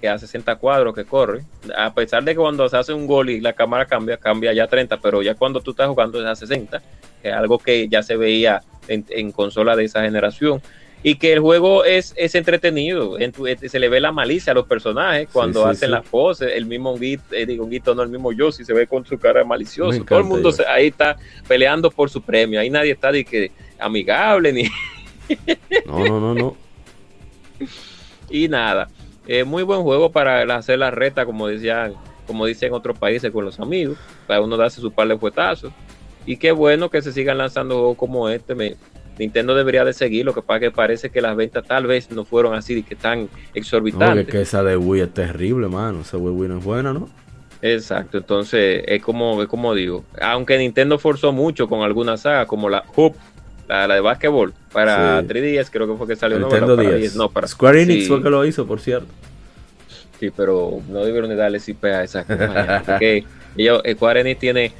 que 0.00 0.08
a 0.08 0.18
60 0.18 0.56
cuadros 0.56 0.94
que 0.94 1.04
corre. 1.04 1.44
A 1.76 1.94
pesar 1.94 2.22
de 2.24 2.32
que 2.32 2.38
cuando 2.38 2.68
se 2.68 2.76
hace 2.76 2.92
un 2.92 3.06
gol 3.06 3.30
y 3.30 3.40
la 3.40 3.52
cámara 3.52 3.86
cambia, 3.86 4.16
cambia 4.16 4.52
ya 4.52 4.64
a 4.64 4.68
30, 4.68 4.98
pero 5.00 5.22
ya 5.22 5.34
cuando 5.34 5.60
tú 5.60 5.70
estás 5.70 5.88
jugando 5.88 6.20
es 6.20 6.26
a 6.26 6.34
60, 6.34 6.82
que 7.22 7.28
es 7.28 7.34
algo 7.34 7.58
que 7.58 7.88
ya 7.88 8.02
se 8.02 8.16
veía 8.16 8.62
en, 8.88 9.32
consola 9.32 9.76
de 9.76 9.84
esa 9.84 10.02
generación. 10.02 10.60
Y 11.02 11.14
que 11.14 11.32
el 11.32 11.38
juego 11.38 11.84
es, 11.84 12.12
es 12.16 12.34
entretenido, 12.34 13.16
se 13.68 13.78
le 13.78 13.88
ve 13.88 14.00
la 14.00 14.10
malicia 14.10 14.50
a 14.50 14.54
los 14.54 14.66
personajes 14.66 15.28
cuando 15.32 15.64
hacen 15.64 15.92
las 15.92 16.04
poses, 16.04 16.52
el 16.54 16.66
mismo 16.66 16.90
Honguito, 16.90 17.22
eh, 17.30 17.46
digo 17.46 17.64
Honguito, 17.64 17.94
no 17.94 18.02
el 18.02 18.08
mismo 18.08 18.32
Yoshi 18.32 18.64
se 18.64 18.72
ve 18.72 18.86
con 18.88 19.06
su 19.06 19.16
cara 19.16 19.44
malicioso, 19.44 20.02
todo 20.04 20.18
el 20.18 20.24
mundo 20.24 20.52
ahí 20.68 20.88
está 20.88 21.16
peleando 21.46 21.90
por 21.90 22.10
su 22.10 22.20
premio, 22.20 22.58
ahí 22.58 22.68
nadie 22.68 22.92
está 22.92 23.12
de 23.12 23.24
que 23.24 23.52
amigable 23.78 24.52
ni 24.52 24.64
no, 25.86 26.04
no, 26.04 26.20
no, 26.20 26.34
no. 26.34 26.56
y 28.30 28.48
nada, 28.48 28.88
eh, 29.26 29.44
muy 29.44 29.62
buen 29.62 29.82
juego 29.82 30.10
para 30.10 30.42
hacer 30.56 30.78
la 30.78 30.90
reta, 30.90 31.26
como 31.26 31.46
decían, 31.46 31.94
como 32.26 32.46
dicen 32.46 32.72
otros 32.72 32.98
países 32.98 33.30
con 33.30 33.44
los 33.44 33.60
amigos, 33.60 33.98
para 34.26 34.40
uno 34.40 34.56
darse 34.56 34.80
su 34.80 34.90
par 34.90 35.06
de 35.08 35.18
fuetazos. 35.18 35.72
Y 36.26 36.36
qué 36.36 36.52
bueno 36.52 36.90
que 36.90 37.02
se 37.02 37.12
sigan 37.12 37.38
lanzando 37.38 37.76
juegos 37.76 37.96
como 37.96 38.28
este. 38.28 38.54
Me, 38.54 38.76
Nintendo 39.18 39.54
debería 39.54 39.84
de 39.84 39.92
seguir, 39.92 40.24
lo 40.24 40.34
que 40.34 40.42
pasa 40.42 40.60
que 40.60 40.70
parece 40.70 41.10
que 41.10 41.20
las 41.20 41.36
ventas 41.36 41.64
tal 41.66 41.86
vez 41.86 42.10
no 42.10 42.24
fueron 42.24 42.54
así, 42.54 42.82
que 42.82 42.94
tan 42.94 43.28
exorbitantes. 43.54 44.26
No, 44.26 44.32
que 44.32 44.40
esa 44.40 44.62
de 44.62 44.76
Wii 44.76 45.02
es 45.02 45.14
terrible, 45.14 45.68
mano. 45.68 46.02
Esa 46.02 46.16
Wii 46.16 46.48
no 46.48 46.58
es 46.58 46.64
buena, 46.64 46.92
¿no? 46.92 47.08
Exacto, 47.60 48.18
entonces 48.18 48.84
es 48.86 49.02
como, 49.02 49.42
es 49.42 49.48
como 49.48 49.74
digo, 49.74 50.04
aunque 50.20 50.56
Nintendo 50.58 50.96
forzó 50.98 51.32
mucho 51.32 51.68
con 51.68 51.82
algunas 51.82 52.20
sagas, 52.20 52.46
como 52.46 52.68
la 52.68 52.84
Hoop, 52.94 53.16
la, 53.66 53.88
de 53.88 54.00
básquetbol, 54.00 54.54
para 54.72 55.20
3DS, 55.22 55.68
creo 55.70 55.88
que 55.88 55.98
fue 55.98 56.06
que 56.06 56.16
salió. 56.16 56.38
Nintendo 56.38 56.76
no, 56.76 56.82
para 56.82 56.98
no, 57.16 57.28
para, 57.30 57.48
Square 57.48 57.82
Enix 57.82 58.06
fue 58.06 58.22
que 58.22 58.30
lo 58.30 58.44
hizo, 58.44 58.66
por 58.66 58.80
cierto. 58.80 59.08
Sí, 60.20 60.30
pero 60.30 60.80
no 60.88 61.04
debieron 61.04 61.30
de 61.30 61.36
darle 61.36 61.60
IP 61.64 61.84
a 61.84 62.04
esa 62.04 62.24
porque 62.86 63.24
ellos, 63.56 63.82
Square 63.92 64.20
Enix 64.20 64.38
tiene 64.38 64.72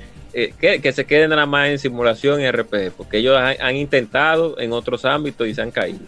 eh, 0.45 0.81
que, 0.81 0.93
se 0.93 1.05
queden 1.05 1.31
nada 1.31 1.47
más 1.47 1.69
en 1.69 1.79
simulación 1.79 2.41
y 2.41 2.51
RPG, 2.51 2.93
porque 2.97 3.19
ellos 3.19 3.37
han, 3.39 3.77
intentado 3.77 4.59
en 4.61 4.73
otros 4.73 5.05
ámbitos 5.05 5.47
y 5.49 5.55
se 5.55 5.63
han 5.63 5.71
caído. 5.71 6.01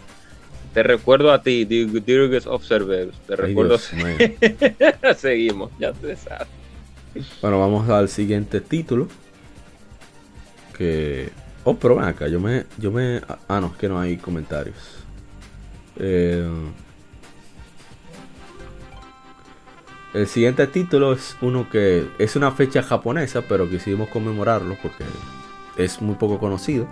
Te 0.73 0.83
recuerdo 0.83 1.33
a 1.33 1.41
ti, 1.41 1.65
Dirges 1.65 2.47
Observers. 2.47 3.17
Te 3.27 3.35
recuerdo. 3.35 3.77
Seguimos, 5.17 5.71
ya 5.79 5.91
te 5.91 6.15
sabes. 6.15 6.47
Bueno, 7.41 7.59
vamos 7.59 7.89
al 7.89 8.07
siguiente 8.07 8.61
título. 8.61 9.09
Que 10.77 11.29
Oh, 11.63 11.75
pero 11.75 11.95
ven 11.95 12.05
acá, 12.05 12.27
yo 12.27 12.39
me, 12.39 12.65
yo 12.77 12.91
me... 12.91 13.21
Ah, 13.47 13.59
no, 13.59 13.67
es 13.67 13.73
que 13.73 13.87
no 13.87 13.99
hay 13.99 14.17
comentarios. 14.17 14.75
Eh, 15.97 16.43
el 20.13 20.27
siguiente 20.27 20.67
título 20.67 21.13
es 21.13 21.37
uno 21.41 21.69
que 21.69 22.07
es 22.17 22.35
una 22.35 22.51
fecha 22.51 22.83
japonesa, 22.83 23.41
pero 23.41 23.69
quisimos 23.69 24.09
conmemorarlo 24.09 24.77
porque 24.81 25.05
es 25.77 26.01
muy 26.01 26.15
poco 26.15 26.39
conocido. 26.39 26.87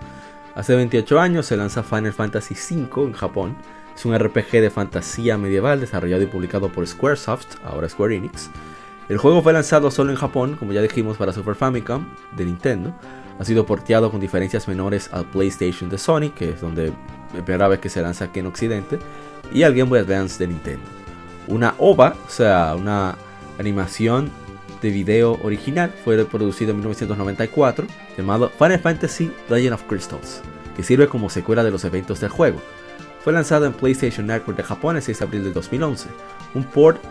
Hace 0.56 0.76
28 0.76 1.20
años 1.20 1.46
se 1.46 1.58
lanza 1.58 1.84
Final 1.84 2.14
Fantasy 2.14 2.56
V 2.56 3.04
en 3.04 3.14
Japón. 3.14 3.56
Es 3.96 4.06
un 4.06 4.18
RPG 4.18 4.52
de 4.62 4.70
fantasía 4.70 5.38
medieval 5.38 5.82
desarrollado 5.82 6.24
y 6.24 6.28
publicado 6.28 6.70
por 6.72 6.88
Squaresoft, 6.88 7.58
ahora 7.64 7.90
Square 7.90 8.16
Enix. 8.16 8.50
El 9.10 9.18
juego 9.18 9.42
fue 9.42 9.54
lanzado 9.54 9.92
solo 9.92 10.12
en 10.12 10.18
Japón, 10.18 10.56
como 10.58 10.72
ya 10.72 10.82
dijimos, 10.82 11.18
para 11.18 11.34
Super 11.34 11.56
Famicom 11.56 12.06
de 12.36 12.46
Nintendo 12.46 12.94
ha 13.40 13.46
sido 13.46 13.66
porteado 13.66 14.12
con 14.12 14.20
diferencias 14.20 14.68
menores 14.68 15.10
al 15.14 15.26
PlayStation 15.26 15.90
de 15.90 15.98
Sony, 15.98 16.32
que 16.36 16.50
es 16.50 16.62
donde 16.62 16.92
la 17.34 17.46
primera 17.46 17.70
vez 17.70 17.80
que 17.80 17.90
se 17.90 18.02
lanza 18.02 18.26
aquí 18.26 18.42
en 18.42 18.48
Occidente, 18.48 19.00
y 19.52 19.64
al 19.64 19.74
Game 19.74 19.90
Boy 19.90 20.00
Advance 20.00 20.38
de 20.38 20.48
Nintendo. 20.48 20.99
Una 21.50 21.76
OVA, 21.78 22.16
o 22.26 22.30
sea, 22.30 22.76
una 22.76 23.16
animación 23.58 24.32
de 24.82 24.90
video 24.92 25.40
original, 25.44 25.94
fue 26.06 26.24
producido 26.26 26.72
en 26.72 26.78
1994, 26.78 27.86
llamado 28.18 28.50
Final 28.58 28.80
Fantasy 28.80 29.32
Legend 29.50 29.74
of 29.74 29.84
Crystals, 29.84 30.42
que 30.76 30.84
sirve 30.84 31.08
como 31.10 31.30
secuela 31.30 31.64
de 31.64 31.72
los 31.72 31.84
eventos 31.84 32.22
del 32.22 32.30
juego. 32.30 32.62
Fue 33.24 33.34
lanzado 33.34 33.66
en 33.66 33.74
PlayStation 33.74 34.28
Network 34.28 34.58
de 34.58 34.64
Japón 34.64 34.96
el 34.96 35.02
6 35.02 35.20
de 35.20 35.26
abril 35.26 35.44
de 35.44 35.52
2011, 35.52 36.08
un 36.54 36.64
port 36.64 37.02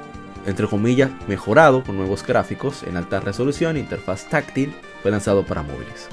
entre 0.46 0.66
comillas 0.66 1.10
mejorado 1.26 1.84
con 1.84 1.96
nuevos 1.96 2.26
gráficos 2.26 2.82
en 2.84 2.96
alta 2.96 3.20
resolución 3.20 3.76
interfaz 3.76 4.28
táctil, 4.30 4.72
fue 5.02 5.10
lanzado 5.10 5.44
para 5.44 5.62
móviles. 5.62 6.08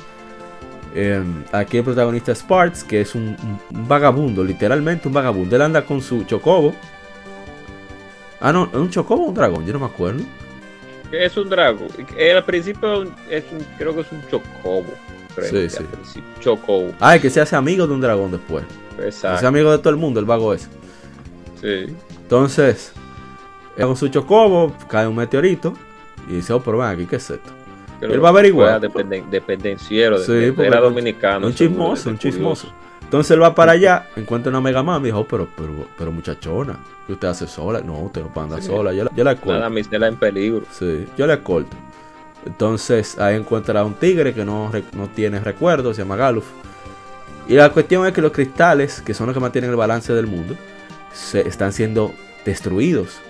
Em, 0.94 1.44
aquí 1.52 1.78
el 1.78 1.84
protagonista 1.84 2.32
es 2.32 2.40
Sparks, 2.40 2.84
que 2.84 3.02
es 3.02 3.16
un, 3.16 3.36
vagabundo, 3.70 4.44
literalmente 4.44 5.08
un 5.08 5.14
vagabundo. 5.14 5.56
Él 5.56 5.62
anda 5.62 5.86
con 5.86 6.02
su 6.02 6.24
chocobo. 6.24 6.74
Ah, 8.40 8.52
no, 8.52 8.66
¿es 8.66 8.76
un 8.76 8.90
chocobo 8.90 9.26
o 9.26 9.28
un 9.30 9.34
dragón? 9.34 9.66
Yo 9.66 9.74
no 9.74 9.80
me 9.80 9.86
acuerdo. 9.86 10.24
Es 11.12 11.38
un 11.38 11.50
dragón. 11.50 11.88
Al 12.36 12.44
principio 12.44 13.04
es 13.30 13.44
creo 13.78 13.94
que 13.96 14.02
es 14.02 14.12
un 14.12 14.22
chocobo. 14.30 14.94
sí, 15.42 15.70
sí. 15.70 15.84
Chocobo. 16.40 16.94
Ah, 17.00 17.16
es 17.16 17.22
que 17.22 17.30
se 17.30 17.42
hace 17.42 17.56
amigo 17.56 17.88
de 17.88 17.94
un 17.94 18.02
dragón 18.02 18.32
después. 18.32 18.66
Exacto. 18.98 19.20
Se 19.20 19.28
hace 19.28 19.48
amigo 19.48 19.72
de 19.72 19.78
todo 19.80 19.90
el 19.92 19.98
mundo, 19.98 20.20
el 20.20 20.26
vago 20.26 20.54
ese. 20.54 20.68
Sí. 21.62 21.96
Entonces, 22.22 22.94
con 23.80 23.96
su 23.96 24.08
chocobo 24.08 24.76
cae 24.88 25.08
un 25.08 25.16
meteorito 25.16 25.74
y 26.28 26.36
dice, 26.36 26.54
oh, 26.54 26.62
pero 26.62 26.80
ven 26.80 26.88
aquí, 26.88 27.06
¿qué 27.06 27.18
es 27.18 27.30
esto? 27.30 27.52
Él 28.02 28.24
va 28.24 28.30
a 28.30 28.32
averiguar. 28.32 28.82
dependenciero, 28.82 30.20
de, 30.20 30.54
era 30.60 30.80
dominicano. 30.80 31.48
Un 31.48 31.54
chismoso, 31.54 32.10
un 32.10 32.18
chismoso. 32.18 32.68
Entonces 33.16 33.32
él 33.32 33.42
va 33.42 33.56
para 33.56 33.72
allá, 33.72 34.10
encuentra 34.18 34.50
una 34.50 34.60
Mega 34.60 34.84
Man 34.84 35.02
y 35.02 35.06
dijo, 35.06 35.20
oh, 35.20 35.26
pero, 35.26 35.48
pero, 35.56 35.88
pero 35.98 36.12
muchachona, 36.12 36.78
¿qué 37.08 37.14
usted 37.14 37.30
hace 37.30 37.48
sola? 37.48 37.80
No, 37.80 37.98
usted 38.02 38.22
no 38.22 38.28
puede 38.28 38.48
andar 38.48 38.62
sola, 38.62 38.92
yo 38.92 39.06
la, 39.06 39.12
yo 39.16 39.24
la 39.24 39.32
escolto. 39.32 39.54
Nada, 39.54 40.08
en 40.08 40.18
peligro. 40.18 40.64
Sí, 40.70 41.08
yo 41.18 41.26
la 41.26 41.36
escolto. 41.36 41.78
Entonces 42.46 43.18
ahí 43.18 43.38
encuentra 43.38 43.80
a 43.80 43.86
un 43.86 43.94
tigre 43.94 44.34
que 44.34 44.44
no, 44.44 44.70
no 44.92 45.08
tiene 45.08 45.40
recuerdos, 45.40 45.96
se 45.96 46.02
llama 46.02 46.18
Galuf. 46.18 46.46
Y 47.48 47.54
la 47.54 47.70
cuestión 47.70 48.06
es 48.06 48.12
que 48.12 48.22
los 48.22 48.34
cristales, 48.34 49.02
que 49.02 49.14
son 49.14 49.28
los 49.28 49.34
que 49.34 49.40
mantienen 49.40 49.70
el 49.70 49.78
balance 49.78 50.12
del 50.12 50.28
mundo, 50.28 50.58
se 51.14 51.48
están 51.48 51.72
siendo 51.72 52.12
destruidos 52.44 53.22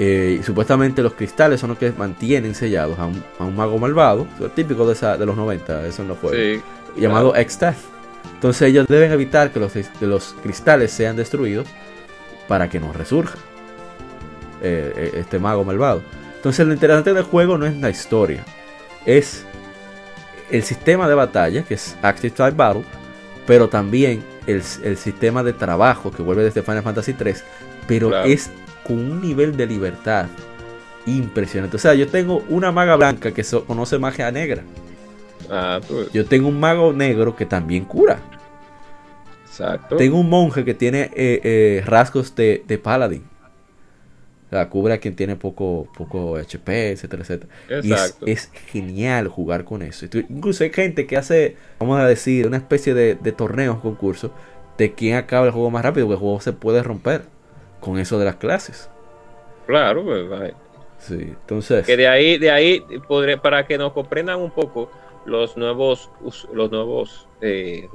eh, 0.00 0.40
supuestamente 0.44 1.02
los 1.02 1.14
cristales 1.14 1.58
son 1.58 1.70
los 1.70 1.78
que 1.78 1.90
mantienen 1.90 2.54
sellados 2.54 2.98
a 3.00 3.06
un, 3.06 3.56
mago 3.56 3.78
malvado, 3.78 4.28
típico 4.54 4.86
de, 4.86 4.92
esa, 4.92 5.16
de 5.16 5.26
los 5.26 5.36
90, 5.36 5.86
eso 5.86 6.02
en 6.02 6.08
los 6.08 6.18
juegos, 6.18 6.62
llamado 6.96 7.32
claro. 7.32 7.42
Entonces 8.34 8.68
ellos 8.68 8.86
deben 8.86 9.12
evitar 9.12 9.50
que 9.50 9.60
los, 9.60 9.72
los 10.00 10.34
cristales 10.42 10.92
sean 10.92 11.16
destruidos 11.16 11.66
para 12.46 12.68
que 12.68 12.80
no 12.80 12.92
resurja 12.92 13.36
eh, 14.62 14.92
eh, 14.96 15.10
este 15.16 15.38
mago 15.38 15.64
malvado. 15.64 16.02
Entonces 16.36 16.66
lo 16.66 16.72
interesante 16.72 17.12
del 17.12 17.24
juego 17.24 17.58
no 17.58 17.66
es 17.66 17.76
la 17.76 17.90
historia, 17.90 18.44
es 19.04 19.44
el 20.50 20.62
sistema 20.62 21.08
de 21.08 21.14
batalla, 21.14 21.62
que 21.64 21.74
es 21.74 21.96
Active 22.02 22.34
Time 22.34 22.52
Battle, 22.52 22.84
pero 23.46 23.68
también 23.68 24.22
el, 24.46 24.62
sistema 24.96 25.42
de 25.42 25.52
trabajo 25.52 26.10
que 26.10 26.22
vuelve 26.22 26.44
desde 26.44 26.62
Final 26.62 26.82
Fantasy 26.82 27.12
3, 27.12 27.44
pero 27.86 28.24
es 28.24 28.50
con 28.84 28.98
un 28.98 29.20
nivel 29.20 29.56
de 29.56 29.66
libertad 29.66 30.26
impresionante. 31.06 31.76
O 31.76 31.80
sea, 31.80 31.94
yo 31.94 32.08
tengo 32.08 32.44
una 32.48 32.72
maga 32.72 32.96
blanca 32.96 33.32
que 33.32 33.44
conoce 33.66 33.98
magia 33.98 34.30
negra. 34.30 34.62
Ah, 35.50 35.80
pues. 35.86 36.12
Yo 36.12 36.24
tengo 36.24 36.48
un 36.48 36.58
mago 36.58 36.92
negro 36.92 37.36
que 37.36 37.46
también 37.46 37.84
cura. 37.84 38.18
Exacto. 39.44 39.96
Tengo 39.96 40.18
un 40.18 40.28
monje 40.28 40.64
que 40.64 40.74
tiene 40.74 41.10
eh, 41.14 41.40
eh, 41.42 41.82
rasgos 41.84 42.34
de, 42.34 42.62
de 42.66 42.78
paladín. 42.78 43.24
O 44.46 44.50
sea, 44.50 44.70
cubre 44.70 44.94
a 44.94 44.98
quien 44.98 45.14
tiene 45.14 45.36
poco, 45.36 45.88
poco 45.96 46.36
HP, 46.36 46.92
etcétera, 46.92 47.22
etcétera. 47.22 47.52
Y 47.82 47.92
es, 48.30 48.50
genial 48.68 49.28
jugar 49.28 49.64
con 49.64 49.82
eso. 49.82 50.06
Incluso 50.30 50.64
hay 50.64 50.70
gente 50.70 51.06
que 51.06 51.18
hace, 51.18 51.56
vamos 51.78 52.00
a 52.00 52.06
decir, 52.06 52.46
una 52.46 52.56
especie 52.56 52.94
de, 52.94 53.14
de 53.14 53.32
torneos, 53.32 53.78
concursos, 53.80 54.30
de 54.78 54.94
quién 54.94 55.16
acaba 55.16 55.44
el 55.44 55.52
juego 55.52 55.70
más 55.70 55.84
rápido, 55.84 56.06
porque 56.06 56.14
el 56.14 56.20
juego 56.20 56.40
se 56.40 56.54
puede 56.54 56.82
romper 56.82 57.24
con 57.80 57.98
eso 57.98 58.18
de 58.18 58.24
las 58.24 58.36
clases. 58.36 58.88
Claro, 59.66 60.02
pues, 60.02 60.54
Sí, 60.98 61.14
entonces. 61.14 61.84
Que 61.84 61.96
de 61.96 62.08
ahí, 62.08 62.38
de 62.38 62.50
ahí, 62.50 62.82
podré, 63.06 63.36
para 63.36 63.66
que 63.66 63.76
nos 63.76 63.92
comprendan 63.92 64.40
un 64.40 64.50
poco 64.50 64.90
los 65.28 65.56
nuevos, 65.56 66.10
los 66.52 66.70
nuevos 66.70 67.28
eh, 67.40 67.88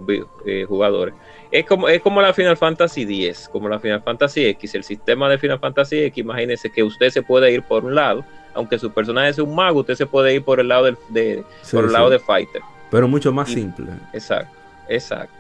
eh, 0.46 0.66
jugadores. 0.68 1.14
Es 1.52 1.66
como, 1.66 1.90
es 1.90 2.02
como 2.02 2.22
la 2.22 2.34
Final 2.34 2.58
Fantasy 2.58 3.04
X, 3.26 3.50
como 3.52 3.68
la 3.68 3.80
Final 3.80 4.02
Fantasy 4.02 4.46
X. 4.46 4.76
El 4.76 4.84
sistema 4.84 5.30
de 5.30 5.38
Final 5.38 5.60
Fantasy 5.60 6.04
X, 6.04 6.18
imagínense 6.18 6.72
que 6.72 6.84
usted 6.84 7.10
se 7.10 7.22
puede 7.22 7.52
ir 7.52 7.64
por 7.64 7.84
un 7.86 7.96
lado, 7.96 8.24
aunque 8.54 8.80
su 8.80 8.92
personaje 8.92 9.34
sea 9.34 9.44
un 9.44 9.56
mago, 9.56 9.82
usted 9.82 9.96
se 9.96 10.06
puede 10.06 10.34
ir 10.36 10.44
por 10.44 10.60
el 10.60 10.68
lado 10.68 10.86
del, 10.86 10.98
de, 11.10 11.44
por 11.72 11.86
el 11.86 11.92
lado 11.92 12.10
de 12.10 12.20
Fighter. 12.20 12.62
Pero 12.90 13.08
mucho 13.08 13.34
más 13.34 13.50
simple. 13.50 13.88
Exacto, 14.14 14.56
exacto. 14.88 15.36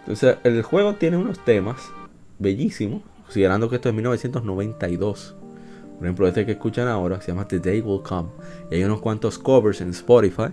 Entonces, 0.00 0.38
el 0.42 0.62
juego 0.62 0.94
tiene 0.94 1.18
unos 1.18 1.38
temas 1.44 1.90
bellísimos, 2.38 3.02
considerando 3.24 3.68
que 3.68 3.76
esto 3.76 3.90
es 3.90 3.94
1992. 3.94 5.36
Por 5.98 6.06
ejemplo, 6.06 6.28
este 6.28 6.46
que 6.46 6.52
escuchan 6.52 6.86
ahora 6.86 7.20
se 7.20 7.32
llama 7.32 7.48
The 7.48 7.58
Day 7.58 7.80
Will 7.80 8.02
Come. 8.02 8.28
Y 8.70 8.76
hay 8.76 8.84
unos 8.84 9.00
cuantos 9.00 9.38
covers 9.38 9.80
en 9.80 9.90
Spotify 9.90 10.52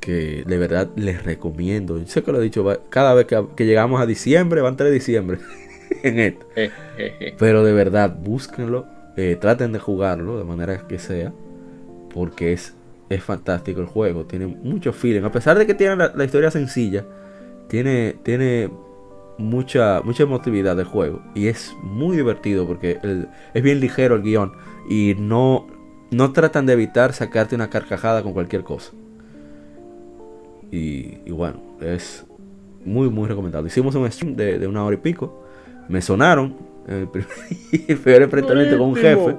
que 0.00 0.44
de 0.46 0.58
verdad 0.58 0.88
les 0.96 1.24
recomiendo. 1.24 1.98
Yo 1.98 2.06
sé 2.06 2.22
que 2.22 2.32
lo 2.32 2.40
he 2.40 2.44
dicho 2.44 2.64
cada 2.90 3.14
vez 3.14 3.26
que, 3.26 3.64
llegamos 3.64 4.00
a 4.00 4.06
diciembre, 4.06 4.60
va 4.60 4.68
a 4.68 4.70
entrar 4.70 4.90
diciembre 4.90 5.38
en 6.02 6.18
esto. 6.18 6.46
Pero 7.38 7.64
de 7.64 7.72
verdad, 7.72 8.16
búsquenlo, 8.16 8.86
eh, 9.16 9.36
traten 9.40 9.72
de 9.72 9.78
jugarlo 9.78 10.38
de 10.38 10.44
manera 10.44 10.86
que 10.86 10.98
sea, 10.98 11.32
porque 12.12 12.52
es, 12.52 12.74
es 13.08 13.22
fantástico 13.22 13.80
el 13.80 13.86
juego. 13.86 14.24
Tiene 14.24 14.46
mucho 14.46 14.92
feeling. 14.92 15.22
A 15.22 15.32
pesar 15.32 15.58
de 15.58 15.66
que 15.66 15.74
tiene 15.74 15.96
la, 15.96 16.24
historia 16.24 16.50
sencilla, 16.50 17.04
tiene, 17.68 18.16
tiene 18.22 18.70
mucha, 19.38 20.00
mucha 20.02 20.22
emotividad 20.22 20.76
del 20.76 20.86
juego. 20.86 21.22
Y 21.34 21.48
es 21.48 21.74
muy 21.82 22.16
divertido 22.16 22.66
porque 22.66 22.98
es 23.54 23.62
bien 23.62 23.80
ligero 23.80 24.14
el 24.16 24.22
guion. 24.22 24.52
Y 24.88 25.14
no, 25.18 25.66
no 26.10 26.32
tratan 26.32 26.66
de 26.66 26.74
evitar 26.74 27.12
sacarte 27.12 27.54
una 27.54 27.70
carcajada 27.70 28.22
con 28.22 28.32
cualquier 28.32 28.62
cosa. 28.62 28.92
Y, 30.70 31.30
bueno, 31.30 31.60
es 31.80 32.26
muy, 32.84 33.08
muy 33.08 33.28
recomendable. 33.28 33.68
Hicimos 33.68 33.94
un 33.94 34.10
stream 34.10 34.36
de, 34.36 34.66
una 34.66 34.84
hora 34.84 34.94
y 34.94 34.98
pico. 35.00 35.42
Me 35.88 36.02
sonaron. 36.02 36.56
El 36.86 37.08
primer 37.98 38.22
enfrentamiento 38.22 38.78
con 38.78 38.88
un 38.88 38.96
jefe. 38.96 39.36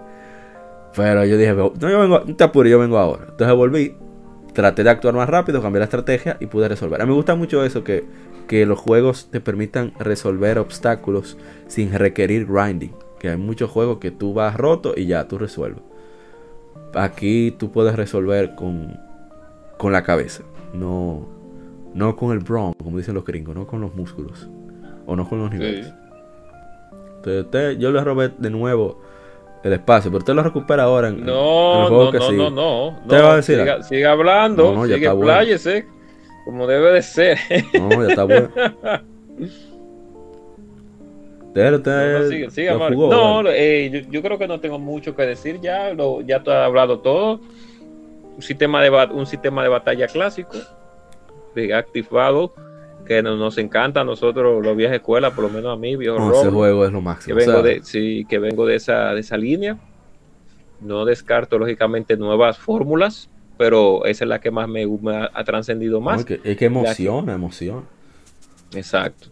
Pero 0.95 1.25
yo 1.25 1.37
dije, 1.37 1.53
no, 1.53 1.73
yo 1.77 1.99
vengo, 1.99 2.23
no 2.25 2.35
te 2.35 2.43
apures, 2.43 2.71
yo 2.71 2.79
vengo 2.79 2.97
ahora. 2.97 3.25
Entonces 3.29 3.55
volví, 3.55 3.95
traté 4.53 4.83
de 4.83 4.89
actuar 4.89 5.13
más 5.13 5.29
rápido, 5.29 5.61
cambié 5.61 5.79
la 5.79 5.85
estrategia 5.85 6.37
y 6.39 6.47
pude 6.47 6.67
resolver. 6.67 6.99
A 6.99 7.05
mí 7.05 7.09
me 7.11 7.15
gusta 7.15 7.35
mucho 7.35 7.63
eso 7.63 7.83
que 7.83 8.03
que 8.47 8.65
los 8.65 8.79
juegos 8.79 9.29
te 9.31 9.39
permitan 9.41 9.93
resolver 9.99 10.57
obstáculos 10.57 11.37
sin 11.67 11.93
requerir 11.93 12.45
grinding. 12.45 12.93
Que 13.19 13.29
hay 13.29 13.37
muchos 13.37 13.69
juegos 13.69 13.97
que 13.97 14.11
tú 14.11 14.33
vas 14.33 14.55
roto 14.55 14.93
y 14.95 15.05
ya 15.05 15.27
tú 15.27 15.37
resuelves. 15.37 15.81
Aquí 16.93 17.51
tú 17.57 17.71
puedes 17.71 17.95
resolver 17.95 18.55
con, 18.55 18.99
con 19.77 19.91
la 19.91 20.03
cabeza, 20.03 20.43
no, 20.73 21.27
no 21.93 22.15
con 22.15 22.31
el 22.31 22.39
brawn, 22.39 22.73
como 22.73 22.97
dicen 22.97 23.13
los 23.13 23.25
gringos, 23.25 23.55
no 23.55 23.67
con 23.67 23.81
los 23.81 23.93
músculos 23.93 24.49
o 25.05 25.15
no 25.15 25.27
con 25.27 25.39
los 25.39 25.51
niveles. 25.51 25.93
Entonces, 27.25 27.77
yo 27.77 27.91
le 27.91 28.03
robé 28.03 28.31
de 28.37 28.49
nuevo 28.49 29.01
el 29.63 29.73
espacio, 29.73 30.09
pero 30.09 30.19
usted 30.19 30.33
lo 30.33 30.43
recupera 30.43 30.83
ahora 30.83 31.09
en, 31.09 31.25
no, 31.25 31.81
el 31.81 31.87
juego 31.87 32.05
no, 32.05 32.11
que 32.11 32.19
no, 32.19 32.31
no, 32.31 32.49
no, 32.49 32.99
no, 33.05 33.23
va 33.23 33.33
a 33.33 33.35
decir? 33.35 33.59
Siga, 33.81 34.11
hablando, 34.11 34.73
no, 34.73 34.85
sigue, 34.85 35.09
pláyese. 35.15 35.96
Como 36.47 36.65
debe 36.65 36.93
de 36.93 37.01
ser. 37.01 37.37
No, 37.77 37.89
ya 37.89 38.07
está 38.07 38.23
bueno. 38.23 38.49
no, 43.09 43.43
no, 43.43 43.49
eh, 43.49 44.05
yo, 44.09 44.21
creo 44.21 44.37
que 44.37 44.47
no 44.47 44.61
tengo 44.61 44.79
mucho 44.79 45.13
que 45.13 45.23
decir 45.23 45.59
ya. 45.59 45.93
Lo, 45.93 46.21
ya 46.21 46.41
te 46.41 46.51
has 46.51 46.65
hablado 46.65 46.99
todo. 46.99 47.41
Un 48.37 48.41
sistema 48.41 48.81
de, 48.81 48.89
un 49.11 49.25
sistema 49.25 49.61
de 49.61 49.67
batalla 49.67 50.07
clásico 50.07 50.57
de 51.53 51.73
Active 51.73 52.07
Battle 52.09 52.51
que 53.05 53.21
nos, 53.21 53.57
encanta 53.57 53.99
a 54.01 54.03
nosotros, 54.05 54.63
los 54.63 54.77
viejas 54.77 54.95
escuelas, 54.95 55.33
por 55.33 55.43
lo 55.43 55.49
menos 55.49 55.73
a 55.73 55.75
mí, 55.75 55.97
viejo 55.97 56.17
no, 56.17 56.31
ese 56.31 56.49
juego 56.49 56.85
es 56.85 56.93
lo 56.93 57.01
máximo. 57.01 57.37
Que 57.37 57.45
vengo, 57.45 57.61
de, 57.61 57.83
sí, 57.83 58.25
que 58.29 58.39
vengo 58.39 58.65
de, 58.65 58.75
esa, 58.75 59.13
de 59.13 59.19
esa 59.19 59.35
línea. 59.35 59.77
No 60.79 61.03
descarto, 61.03 61.59
lógicamente, 61.59 62.15
nuevas 62.15 62.57
fórmulas 62.57 63.29
pero 63.57 64.05
esa 64.05 64.25
es 64.25 64.29
la 64.29 64.39
que 64.39 64.51
más 64.51 64.67
me, 64.67 64.85
ha, 65.33 65.43
trascendido 65.43 65.99
más. 65.99 66.25
es 66.43 66.57
que 66.57 66.65
emociona, 66.65 67.33
emociona. 67.33 67.83
Exacto. 68.73 69.29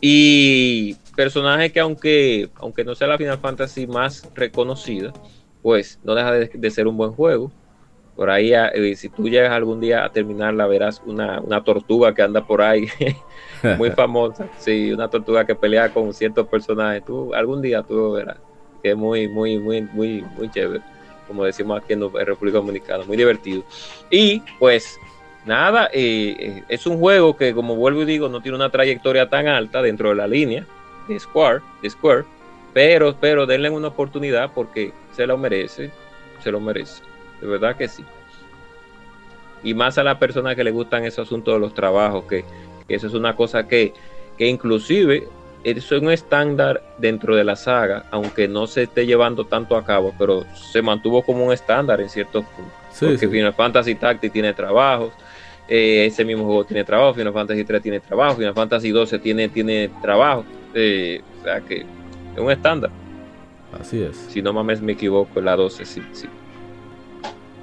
Y 0.00 0.94
personaje 1.14 1.70
que 1.70 1.80
aunque, 1.80 2.48
aunque 2.56 2.84
no 2.84 2.94
sea 2.94 3.08
la 3.08 3.18
Final 3.18 3.38
Fantasy 3.38 3.86
más 3.86 4.28
reconocida, 4.34 5.12
pues 5.62 5.98
no 6.04 6.14
deja 6.14 6.32
de, 6.32 6.70
ser 6.70 6.86
un 6.86 6.96
buen 6.96 7.12
juego. 7.12 7.50
Por 8.14 8.30
ahí, 8.30 8.52
eh, 8.54 8.96
si 8.96 9.10
tú 9.10 9.28
llegas 9.28 9.52
algún 9.52 9.78
día 9.78 10.04
a 10.04 10.10
terminarla, 10.10 10.66
verás 10.66 11.02
una, 11.04 11.40
una 11.40 11.62
tortuga 11.62 12.14
que 12.14 12.22
anda 12.22 12.46
por 12.46 12.62
ahí, 12.62 12.86
muy 13.78 13.90
famosa. 13.92 14.48
Sí, 14.58 14.90
una 14.92 15.08
tortuga 15.08 15.44
que 15.44 15.54
pelea 15.54 15.92
con 15.92 16.14
ciertos 16.14 16.46
personajes. 16.48 17.04
Tú 17.04 17.34
algún 17.34 17.60
día 17.60 17.82
tú 17.82 18.12
verás 18.12 18.38
que 18.82 18.90
es 18.90 18.96
muy, 18.96 19.28
muy, 19.28 19.58
muy, 19.58 19.82
muy, 19.82 20.24
muy 20.36 20.50
chévere 20.50 20.82
como 21.26 21.44
decimos 21.44 21.82
aquí 21.82 21.92
en 21.92 22.12
República 22.12 22.58
Dominicana, 22.58 23.04
muy 23.04 23.16
divertido. 23.16 23.62
Y 24.10 24.42
pues 24.58 24.98
nada, 25.44 25.90
eh, 25.92 26.36
eh, 26.38 26.62
es 26.68 26.86
un 26.86 26.98
juego 26.98 27.36
que 27.36 27.54
como 27.54 27.76
vuelvo 27.76 28.02
y 28.02 28.06
digo, 28.06 28.28
no 28.28 28.40
tiene 28.40 28.56
una 28.56 28.70
trayectoria 28.70 29.28
tan 29.28 29.46
alta 29.48 29.82
dentro 29.82 30.10
de 30.10 30.16
la 30.16 30.26
línea 30.26 30.66
de 31.08 31.18
Square, 31.18 31.60
de 31.82 31.90
Square 31.90 32.24
pero, 32.76 33.16
pero 33.18 33.46
denle 33.46 33.70
una 33.70 33.88
oportunidad 33.88 34.50
porque 34.54 34.92
se 35.12 35.26
lo 35.26 35.38
merece, 35.38 35.90
se 36.44 36.50
lo 36.52 36.60
merece, 36.60 37.02
de 37.40 37.46
verdad 37.46 37.74
que 37.74 37.88
sí. 37.88 38.04
Y 39.62 39.72
más 39.72 39.96
a 39.96 40.04
las 40.04 40.18
personas 40.18 40.54
que 40.56 40.62
le 40.62 40.72
gustan 40.72 41.02
ese 41.06 41.22
asunto 41.22 41.54
de 41.54 41.58
los 41.58 41.72
trabajos, 41.72 42.24
que, 42.24 42.44
que 42.86 42.96
eso 42.96 43.06
es 43.06 43.14
una 43.14 43.34
cosa 43.34 43.66
que, 43.66 43.94
que 44.36 44.46
inclusive 44.46 45.26
es 45.70 45.90
un 45.90 46.10
estándar 46.12 46.80
dentro 46.98 47.34
de 47.34 47.42
la 47.42 47.56
saga, 47.56 48.04
aunque 48.12 48.46
no 48.46 48.68
se 48.68 48.84
esté 48.84 49.04
llevando 49.04 49.46
tanto 49.46 49.76
a 49.76 49.84
cabo, 49.84 50.14
pero 50.16 50.44
se 50.54 50.80
mantuvo 50.80 51.22
como 51.22 51.44
un 51.44 51.52
estándar 51.52 52.00
en 52.00 52.08
ciertos 52.08 52.44
puntos. 52.44 52.72
porque 53.00 53.28
Final 53.28 53.52
Fantasy 53.52 53.96
Tactics 53.96 54.32
tiene 54.32 54.52
trabajos, 54.52 55.12
eh, 55.68 56.06
ese 56.06 56.24
mismo 56.24 56.44
juego 56.44 56.64
tiene 56.64 56.84
trabajo, 56.84 57.14
Final 57.14 57.32
Fantasy 57.32 57.64
3 57.64 57.82
tiene 57.82 57.98
trabajo, 57.98 58.36
Final 58.36 58.54
Fantasy 58.54 58.90
12 58.90 59.18
tiene, 59.18 59.48
tiene 59.48 59.90
trabajo. 60.00 60.44
Eh, 60.72 61.20
o 61.40 61.44
sea 61.44 61.60
que 61.60 61.80
es 61.80 62.38
un 62.38 62.50
estándar. 62.50 62.90
Así 63.80 64.00
es. 64.00 64.16
Si 64.16 64.40
no 64.42 64.52
mames 64.52 64.80
me 64.80 64.92
equivoco, 64.92 65.40
la 65.40 65.56
12 65.56 65.84
sí, 65.84 66.02
sí. 66.12 66.28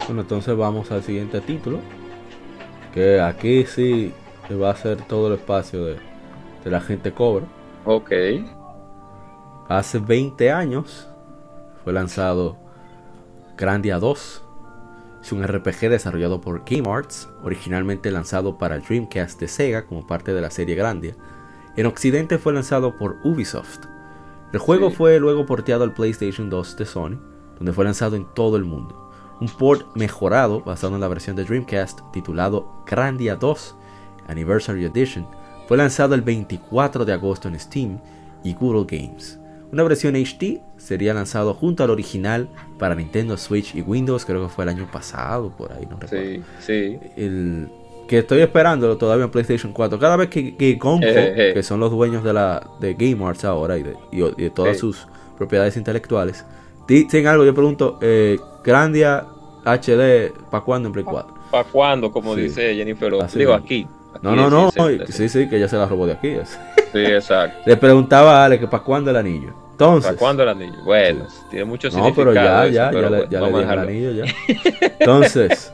Bueno, 0.08 0.22
entonces 0.24 0.56
vamos 0.58 0.92
al 0.92 1.04
siguiente 1.04 1.40
título. 1.40 1.80
Que 2.94 3.22
aquí 3.22 3.64
sí 3.66 4.12
va 4.62 4.72
a 4.72 4.76
ser 4.76 4.98
todo 5.08 5.28
el 5.28 5.36
espacio 5.36 5.86
de, 5.86 5.96
de 6.66 6.72
la 6.72 6.82
gente 6.82 7.14
cobra. 7.14 7.46
Ok. 7.86 8.12
Hace 9.68 10.00
20 10.00 10.52
años 10.52 11.08
fue 11.84 11.92
lanzado 11.92 12.58
Grandia 13.58 14.00
2. 14.00 14.44
Es 15.22 15.32
un 15.32 15.46
RPG 15.46 15.90
desarrollado 15.90 16.42
por 16.42 16.64
Game 16.66 16.90
Arts, 16.90 17.30
originalmente 17.44 18.12
lanzado 18.12 18.58
para 18.58 18.76
el 18.76 18.84
Dreamcast 18.84 19.40
de 19.40 19.48
Sega 19.48 19.86
como 19.86 20.08
parte 20.08 20.34
de 20.34 20.42
la 20.42 20.50
serie 20.50 20.76
Grandia. 20.76 21.16
En 21.76 21.86
Occidente 21.86 22.38
fue 22.38 22.54
lanzado 22.54 22.98
por 22.98 23.18
Ubisoft. 23.24 23.86
El 24.54 24.60
juego 24.60 24.92
fue 24.92 25.20
luego 25.20 25.46
porteado 25.46 25.84
al 25.84 25.94
PlayStation 25.94 26.50
2 26.50 26.78
de 26.78 26.86
Sony, 26.86 27.20
donde 27.58 27.74
fue 27.74 27.86
lanzado 27.86 28.16
en 28.16 28.26
todo 28.34 28.56
el 28.56 28.64
mundo. 28.64 29.12
Un 29.42 29.50
port 29.50 29.94
mejorado 29.96 30.62
basado 30.62 30.96
en 30.96 31.02
la 31.02 31.08
versión 31.08 31.36
de 31.36 31.44
Dreamcast 31.44 32.00
titulado 32.12 32.84
Grandia 32.86 33.36
2 33.36 33.76
Anniversary 34.28 34.86
Edition 34.86 35.28
fue 35.68 35.78
lanzado 35.78 36.16
el 36.16 36.22
24 36.22 37.06
de 37.06 37.14
agosto 37.14 37.48
en 37.48 37.60
Steam 37.60 38.00
y 38.44 38.54
Google 38.54 38.86
Games. 38.90 39.40
Una 39.72 39.84
versión 39.84 40.16
HD 40.16 40.62
sería 40.78 41.14
lanzado 41.14 41.54
junto 41.54 41.84
al 41.84 41.90
original 41.90 42.48
para 42.78 42.94
Nintendo 42.94 43.38
Switch 43.38 43.74
y 43.76 43.82
Windows, 43.82 44.24
creo 44.26 44.44
que 44.44 44.50
fue 44.50 44.66
el 44.66 44.70
año 44.70 44.88
pasado, 44.92 45.50
por 45.50 45.74
ahí, 45.74 45.88
no 45.90 45.98
recuerdo. 46.00 46.26
Sí, 46.26 46.44
sí. 46.60 47.00
El, 47.18 47.70
que 48.08 48.20
estoy 48.20 48.42
esperándolo 48.42 48.98
todavía 48.98 49.26
en 49.26 49.32
PlayStation 49.32 49.72
4. 49.74 49.98
Cada 49.98 50.18
vez 50.18 50.30
que, 50.30 50.56
que 50.56 50.72
Eh, 50.72 50.78
eh. 51.02 51.52
que 51.54 51.64
son 51.64 51.80
los 51.80 51.90
dueños 51.90 52.24
de 52.24 52.34
la 52.34 52.68
de 52.80 52.94
Game 52.94 53.24
Arts 53.26 53.46
ahora 53.46 53.78
y 53.78 53.84
de, 53.84 53.96
y 54.12 54.22
de 54.42 54.50
todas 54.50 54.78
sus 54.78 55.08
propiedades 55.38 55.78
intelectuales, 55.78 56.46
dicen 56.88 57.26
algo, 57.28 57.46
yo 57.46 57.54
pregunto, 57.56 57.98
eh, 58.02 58.38
Grandia 58.64 59.26
HD, 59.66 60.32
¿para 60.52 60.64
cuándo 60.64 60.88
en 60.90 60.94
Play 60.94 61.06
4? 61.06 61.34
¿Para 61.50 61.64
cuándo? 61.64 62.12
Como 62.12 62.36
Sí. 62.36 62.42
dice 62.42 62.76
Jennifer. 62.76 63.14
Así 63.22 63.40
Digo, 63.40 63.54
mismo. 63.54 63.66
aquí. 63.66 63.88
No, 64.24 64.36
no, 64.36 64.50
no, 64.50 64.72
sí, 65.10 65.28
sí, 65.28 65.50
que 65.50 65.60
ya 65.60 65.68
se 65.68 65.76
la 65.76 65.86
robó 65.86 66.08
de 66.08 66.14
aquí. 66.14 66.34
Sí, 66.94 67.00
exacto. 67.00 67.58
Le 67.66 67.76
preguntaba 67.78 68.42
a 68.42 68.46
Ale 68.46 68.58
que 68.58 68.68
para 68.68 68.82
cuándo 68.84 69.12
el 69.12 69.18
anillo. 69.18 69.54
Entonces, 69.72 70.12
¿Para 70.12 70.18
cuándo 70.18 70.44
el 70.44 70.50
anillo? 70.50 70.84
Bueno, 70.86 71.26
tiene 71.50 71.66
mucho 71.66 71.90
no, 71.90 72.14
pero 72.16 72.32
significado 72.32 72.34
ya, 72.34 72.66
eso, 72.66 72.74
ya, 72.74 72.90
pero 72.92 73.10
ya, 73.10 73.18
le, 73.18 73.24
ya 73.30 73.40
le 73.40 73.40
vamos 73.40 73.60
a 73.60 73.66
di 73.66 73.74
el 73.74 73.80
anillo 73.80 74.12
ya. 74.12 74.34
Entonces, 75.00 75.74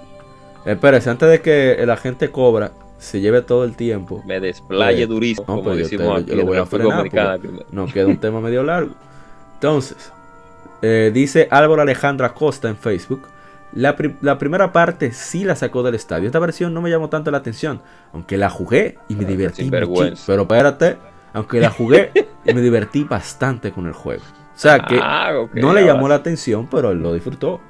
espérese, 0.65 1.09
antes 1.09 1.29
de 1.29 1.41
que 1.41 1.73
el 1.73 1.89
agente 1.91 2.31
cobra 2.31 2.71
se 2.97 3.19
lleve 3.21 3.41
todo 3.43 3.63
el 3.65 3.75
tiempo. 3.75 4.23
Me 4.25 4.39
desplaye 4.39 4.97
Pues, 5.05 5.09
durísimo, 5.09 5.45
no, 5.47 5.53
como 5.55 5.63
pues 5.63 5.77
yo 5.77 5.83
decimos 5.83 6.05
te- 6.25 6.31
yo 6.31 6.33
aquí 6.33 6.35
lo 6.41 6.45
voy 6.47 6.57
a 6.57 6.65
frenar. 6.65 7.39
Nos 7.71 7.93
queda 7.93 8.07
un 8.07 8.17
tema 8.17 8.41
medio 8.41 8.63
largo. 8.63 8.91
Entonces, 9.55 10.11
eh, 10.81 11.11
dice 11.13 11.47
Álvaro 11.51 11.81
Alejandra 11.81 12.33
Costa 12.33 12.67
en 12.69 12.77
Facebook. 12.77 13.27
La, 13.73 13.95
pri- 13.95 14.15
la 14.21 14.37
primera 14.37 14.71
parte 14.71 15.11
sí 15.11 15.43
la 15.43 15.55
sacó 15.55 15.83
del 15.83 15.95
estadio. 15.95 16.25
Esta 16.27 16.39
versión 16.39 16.73
no 16.73 16.81
me 16.81 16.89
llamó 16.89 17.09
tanto 17.09 17.29
la 17.31 17.37
atención. 17.37 17.81
Aunque 18.13 18.35
la 18.37 18.49
jugué 18.49 18.97
y 19.07 19.15
me 19.15 19.25
Ah, 19.25 19.27
divertí. 19.27 19.69
Pero 19.69 20.41
espérate, 20.41 20.97
aunque 21.33 21.59
la 21.59 21.69
jugué 21.69 22.11
y 22.45 22.53
me 22.53 22.61
divertí 22.61 23.03
bastante 23.03 23.71
con 23.71 23.85
el 23.85 23.93
juego. 23.93 24.23
O 24.23 24.57
sea 24.59 24.79
que 24.79 24.99
Ah, 25.01 25.31
no 25.53 25.73
le 25.73 25.85
llamó 25.85 26.07
la 26.09 26.15
atención, 26.15 26.67
pero 26.69 26.93
lo 26.93 27.13
disfrutó. 27.13 27.61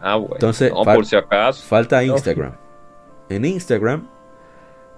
Ah, 0.00 0.16
bueno. 0.16 0.34
Entonces, 0.36 0.70
no, 0.72 0.82
fal- 0.84 0.94
por 0.96 1.06
si 1.06 1.16
acaso. 1.16 1.62
Falta 1.66 1.96
No. 1.98 2.14
Instagram. 2.14 2.52
En 3.28 3.44
Instagram, 3.44 4.08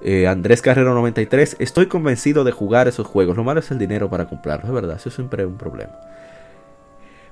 eh, 0.01 0.27
Andrés 0.29 0.63
Carrero 0.63 0.95
93, 0.95 1.57
estoy 1.59 1.87
convencido 1.87 2.45
de 2.45 2.53
jugar 2.53 2.87
esos 2.89 3.07
juegos. 3.07 3.37
Lo 3.37 3.45
malo 3.45 3.61
es 3.61 3.71
el 3.71 3.79
dinero 3.79 4.09
para 4.11 4.27
comprarlos, 4.29 4.69
es 4.69 4.75
verdad, 4.75 4.97
eso 4.97 5.11
siempre 5.11 5.43
es 5.43 5.49
un 5.49 5.57
problema. 5.59 5.93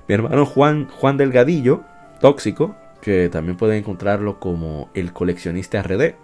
Mi 0.07 0.15
hermano 0.15 0.45
Juan, 0.45 0.87
Juan 0.89 1.17
Delgadillo, 1.17 1.81
tóxico, 2.21 2.75
que 3.05 3.29
también 3.29 3.55
pueden 3.55 3.77
encontrarlo 3.77 4.39
como 4.39 4.89
el 4.95 5.13
coleccionista 5.13 5.81
RD 5.83 6.15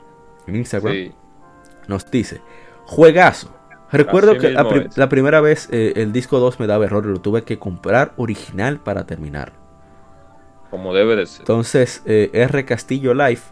en 0.48 0.56
Instagram, 0.56 0.94
Sí. 0.94 1.12
nos 1.88 2.10
dice, 2.10 2.42
juegazo. 2.86 3.56
Recuerdo 3.92 4.32
Así 4.32 4.40
que 4.42 4.50
la, 4.52 4.62
es. 4.70 4.98
la 4.98 5.10
primera 5.10 5.42
vez 5.42 5.70
eh, 5.72 5.94
el 5.98 6.12
disco 6.12 6.40
2 6.40 6.60
me 6.60 6.66
daba 6.68 6.86
error 6.86 7.06
y 7.06 7.10
lo 7.10 7.22
tuve 7.22 7.44
que 7.44 7.60
comprar 7.60 8.14
original 8.18 8.80
para 8.80 9.06
terminar. 9.06 9.54
Como 10.72 10.94
debe 10.94 11.16
de 11.18 11.26
ser. 11.26 11.42
Entonces, 11.42 12.02
eh, 12.06 12.30
R 12.34 12.66
Castillo 12.66 13.14
Life 13.14 13.52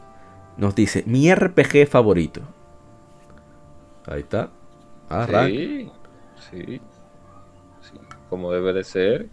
nos 0.58 0.74
dice: 0.76 1.04
Mi 1.06 1.34
RPG 1.34 1.88
favorito. 1.88 2.42
Ahí 4.08 4.22
está. 4.22 4.50
Arranca. 5.10 5.48
Sí, 5.48 5.92
sí, 6.50 6.82
sí, 7.82 8.00
como 8.30 8.52
debe 8.54 8.74
de 8.74 8.84
ser. 8.86 9.30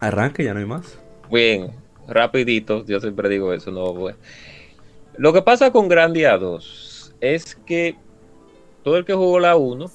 Arranca, 0.00 0.42
ya 0.42 0.52
no 0.54 0.60
hay 0.60 0.66
más. 0.66 0.98
Bien, 1.30 1.70
rapidito, 2.10 2.84
yo 2.86 3.00
siempre 3.00 3.28
digo 3.28 3.52
eso, 3.52 3.70
no 3.70 3.92
bueno. 3.94 4.18
Lo 5.16 5.32
que 5.32 5.42
pasa 5.42 5.70
con 5.70 5.88
Grandia 5.88 6.36
2 6.36 7.14
es 7.20 7.54
que 7.66 7.96
todo 8.82 8.96
el 8.96 9.04
que 9.04 9.14
jugó 9.14 9.40
la 9.40 9.56
1, 9.56 9.90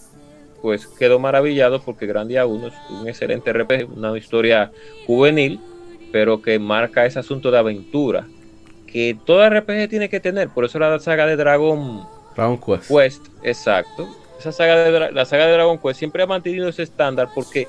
pues 0.62 0.88
quedó 0.88 1.20
maravillado 1.20 1.82
porque 1.82 2.06
Grandia 2.06 2.46
1 2.46 2.68
es 2.68 2.74
un 2.90 3.08
excelente 3.08 3.52
RPG, 3.52 3.96
una 3.96 4.18
historia 4.18 4.72
juvenil, 5.06 5.60
pero 6.12 6.42
que 6.42 6.60
marca 6.60 7.06
ese 7.06 7.20
asunto 7.20 7.52
de 7.52 7.58
aventura 7.58 8.28
que 8.96 9.18
todo 9.26 9.50
RPG 9.50 9.90
tiene 9.90 10.10
que 10.10 10.20
tener. 10.20 10.50
Por 10.50 10.64
eso 10.64 10.80
la 10.80 10.98
saga 11.00 11.26
de 11.26 11.36
Dragon 11.36 12.08
Dragon 12.36 12.58
Quest. 12.58 12.88
Quest, 12.88 13.28
exacto. 13.44 14.08
Esa 14.40 14.52
saga 14.52 14.76
de 14.76 15.12
la 15.12 15.26
saga 15.26 15.48
de 15.48 15.54
Dragon 15.54 15.78
Quest 15.78 16.00
siempre 16.00 16.24
ha 16.24 16.28
mantenido 16.28 16.70
ese 16.70 16.84
estándar 16.84 17.30
porque 17.36 17.68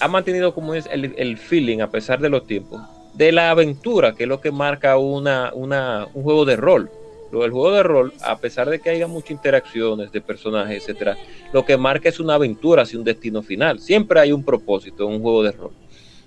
ha 0.00 0.08
mantenido 0.08 0.54
como 0.54 0.74
es 0.74 0.86
el, 0.92 1.14
el 1.16 1.38
feeling, 1.38 1.80
a 1.80 1.90
pesar 1.90 2.20
de 2.20 2.28
los 2.28 2.46
tiempos, 2.46 2.80
de 3.14 3.32
la 3.32 3.50
aventura, 3.50 4.14
que 4.14 4.24
es 4.24 4.28
lo 4.28 4.40
que 4.40 4.50
marca 4.50 4.96
una, 4.98 5.50
una, 5.54 6.06
un 6.14 6.22
juego 6.22 6.44
de 6.44 6.56
rol. 6.56 6.90
Lo 7.32 7.42
del 7.42 7.52
juego 7.52 7.72
de 7.72 7.82
rol, 7.84 8.12
a 8.22 8.38
pesar 8.38 8.68
de 8.68 8.80
que 8.80 8.90
haya 8.90 9.06
muchas 9.06 9.30
interacciones 9.30 10.10
de 10.10 10.20
personajes, 10.20 10.82
etcétera, 10.82 11.16
lo 11.52 11.64
que 11.64 11.76
marca 11.76 12.08
es 12.08 12.18
una 12.18 12.34
aventura 12.34 12.82
hacia 12.82 12.98
un 12.98 13.04
destino 13.04 13.40
final. 13.42 13.78
Siempre 13.78 14.18
hay 14.18 14.32
un 14.32 14.44
propósito 14.44 15.06
en 15.08 15.14
un 15.14 15.22
juego 15.22 15.44
de 15.44 15.52
rol. 15.52 15.70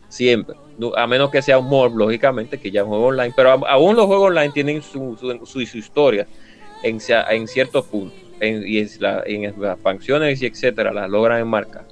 Siempre. 0.07 0.55
A 0.95 1.07
menos 1.07 1.29
que 1.29 1.41
sea 1.41 1.57
un 1.57 1.67
MOB, 1.67 1.97
lógicamente, 1.97 2.57
que 2.59 2.71
ya 2.71 2.81
es 2.81 2.83
un 2.83 2.91
juego 2.91 3.07
online. 3.07 3.33
Pero 3.35 3.51
aún 3.67 3.95
los 3.95 4.05
juegos 4.05 4.29
online 4.29 4.51
tienen 4.53 4.81
su, 4.81 5.17
su, 5.19 5.45
su- 5.45 5.77
historia 5.77 6.27
en, 6.83 6.99
ciertos 7.47 7.85
puntos. 7.85 8.17
Y 8.39 8.79
es 8.79 9.01
la- 9.01 9.23
en 9.25 9.59
las 9.59 9.73
expansiones 9.73 10.41
y 10.41 10.45
etcétera, 10.45 10.93
las 10.93 11.09
logran 11.09 11.41
enmarcar. 11.41 11.85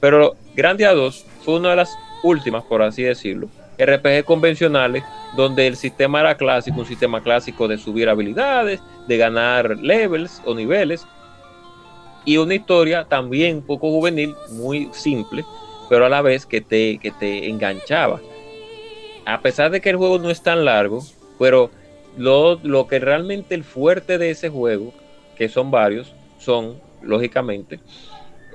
Pero 0.00 0.34
Grandia 0.54 0.92
2 0.92 1.24
fue 1.44 1.56
una 1.56 1.70
de 1.70 1.76
las 1.76 1.96
últimas, 2.22 2.64
por 2.64 2.82
así 2.82 3.02
decirlo, 3.02 3.48
RPG 3.78 4.24
convencionales, 4.24 5.02
donde 5.36 5.66
el 5.66 5.76
sistema 5.76 6.20
era 6.20 6.36
clásico, 6.36 6.80
un 6.80 6.86
sistema 6.86 7.22
clásico 7.22 7.68
de 7.68 7.78
subir 7.78 8.08
habilidades, 8.08 8.80
de 9.06 9.16
ganar 9.16 9.76
levels 9.78 10.42
o 10.44 10.54
niveles, 10.54 11.06
y 12.24 12.38
una 12.38 12.54
historia 12.54 13.04
también 13.04 13.56
un 13.56 13.62
poco 13.62 13.90
juvenil, 13.90 14.34
muy 14.50 14.88
simple, 14.92 15.44
pero 15.88 16.06
a 16.06 16.08
la 16.08 16.22
vez 16.22 16.44
que 16.44 16.60
te, 16.60 16.98
que 16.98 17.12
te 17.12 17.48
enganchaba. 17.48 18.20
A 19.24 19.40
pesar 19.40 19.70
de 19.70 19.80
que 19.80 19.90
el 19.90 19.96
juego 19.96 20.18
no 20.18 20.30
es 20.30 20.42
tan 20.42 20.64
largo, 20.64 21.04
pero 21.38 21.70
lo, 22.16 22.58
lo 22.62 22.86
que 22.86 22.98
realmente 22.98 23.54
el 23.54 23.64
fuerte 23.64 24.18
de 24.18 24.30
ese 24.30 24.48
juego, 24.48 24.92
que 25.36 25.48
son 25.48 25.70
varios, 25.70 26.12
son, 26.38 26.80
lógicamente, 27.02 27.78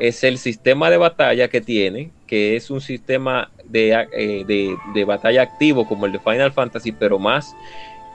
es 0.08 0.24
el 0.24 0.38
sistema 0.38 0.90
de 0.90 0.98
batalla 0.98 1.48
que 1.48 1.62
tiene, 1.62 2.12
que 2.28 2.56
es 2.56 2.70
un 2.70 2.82
sistema 2.82 3.50
de, 3.66 3.92
eh, 4.14 4.44
de, 4.46 4.76
de 4.94 5.06
batalla 5.06 5.42
activo 5.44 5.88
como 5.88 6.06
el 6.06 6.12
de 6.12 6.20
Final 6.20 6.52
Fantasy, 6.52 6.92
pero 6.92 7.20
más, 7.20 7.56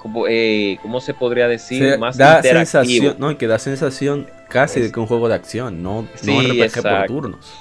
como, 0.03 0.27
eh, 0.29 0.79
¿cómo 0.83 1.01
se 1.01 1.15
podría 1.15 1.49
decir? 1.49 1.99
Más 1.99 2.17
da 2.17 2.37
interactivo. 2.39 2.65
sensación, 2.65 3.17
no, 3.19 3.31
y 3.31 3.37
que 3.37 3.47
da 3.47 3.59
sensación 3.59 4.27
casi 4.49 4.81
de 4.81 4.93
que 4.93 5.01
un 5.01 5.07
juego 5.07 5.29
de 5.29 5.35
acción, 5.35 5.83
no, 5.83 6.07
Sí, 6.17 6.27
no 6.27 6.41
RPG 6.43 6.83
por 6.83 7.07
turnos. 7.07 7.55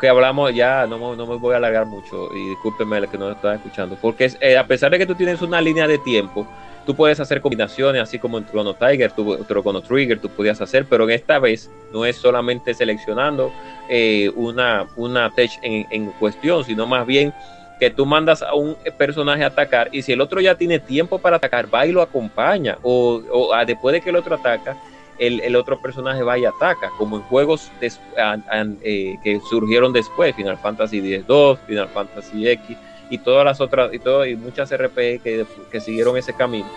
que 0.00 0.08
hablamos 0.08 0.54
ya, 0.54 0.86
no, 0.86 0.98
me- 0.98 1.16
no 1.16 1.26
me 1.26 1.36
voy 1.36 1.54
a 1.54 1.56
alargar 1.56 1.86
mucho 1.86 2.28
y 2.34 2.50
discúlpeme 2.50 2.98
el 2.98 3.08
que 3.08 3.16
no 3.18 3.30
está 3.30 3.54
escuchando, 3.54 3.96
porque 4.00 4.26
es, 4.26 4.36
eh, 4.40 4.58
a 4.58 4.66
pesar 4.66 4.90
de 4.90 4.98
que 4.98 5.06
tú 5.06 5.14
tienes 5.14 5.40
una 5.42 5.60
línea 5.60 5.86
de 5.86 5.98
tiempo, 5.98 6.46
tú 6.88 6.96
puedes 6.96 7.20
hacer 7.20 7.42
combinaciones, 7.42 8.00
así 8.00 8.18
como 8.18 8.38
en 8.38 8.46
Chrono 8.46 8.72
Tiger, 8.72 9.12
tú, 9.12 9.44
Chrono 9.46 9.82
Trigger, 9.82 10.18
tú 10.18 10.30
podías 10.30 10.58
hacer, 10.62 10.86
pero 10.88 11.04
en 11.04 11.10
esta 11.10 11.38
vez 11.38 11.70
no 11.92 12.06
es 12.06 12.16
solamente 12.16 12.72
seleccionando 12.72 13.52
eh, 13.90 14.32
una, 14.34 14.86
una 14.96 15.28
tech 15.34 15.50
en, 15.60 15.86
en 15.90 16.10
cuestión, 16.12 16.64
sino 16.64 16.86
más 16.86 17.06
bien 17.06 17.34
que 17.78 17.90
tú 17.90 18.06
mandas 18.06 18.40
a 18.40 18.54
un 18.54 18.74
personaje 18.96 19.44
a 19.44 19.48
atacar 19.48 19.90
y 19.92 20.00
si 20.00 20.12
el 20.12 20.22
otro 20.22 20.40
ya 20.40 20.54
tiene 20.54 20.78
tiempo 20.78 21.18
para 21.18 21.36
atacar, 21.36 21.72
va 21.72 21.84
y 21.84 21.92
lo 21.92 22.00
acompaña, 22.00 22.78
o, 22.80 23.20
o, 23.30 23.52
ah, 23.52 23.66
después 23.66 23.92
de 23.92 24.00
que 24.00 24.08
el 24.08 24.16
otro 24.16 24.36
ataca, 24.36 24.74
el, 25.18 25.40
el 25.40 25.56
otro 25.56 25.78
personaje 25.82 26.22
va 26.22 26.38
y 26.38 26.46
ataca, 26.46 26.90
como 26.96 27.16
en 27.16 27.22
juegos 27.24 27.70
eh, 27.82 29.16
que 29.22 29.40
surgieron 29.50 29.92
después, 29.92 30.34
Final 30.34 30.56
Fantasy 30.56 31.00
X-2, 31.16 31.58
Final 31.66 31.88
Fantasy 31.90 32.48
X 32.48 32.78
y 33.10 33.18
todas 33.18 33.44
las 33.44 33.60
otras, 33.60 33.92
y, 33.92 33.98
todo, 33.98 34.26
y 34.26 34.36
muchas 34.36 34.70
RPG 34.70 35.22
que, 35.22 35.46
que 35.70 35.80
siguieron 35.80 36.16
ese 36.16 36.32
camino. 36.34 36.68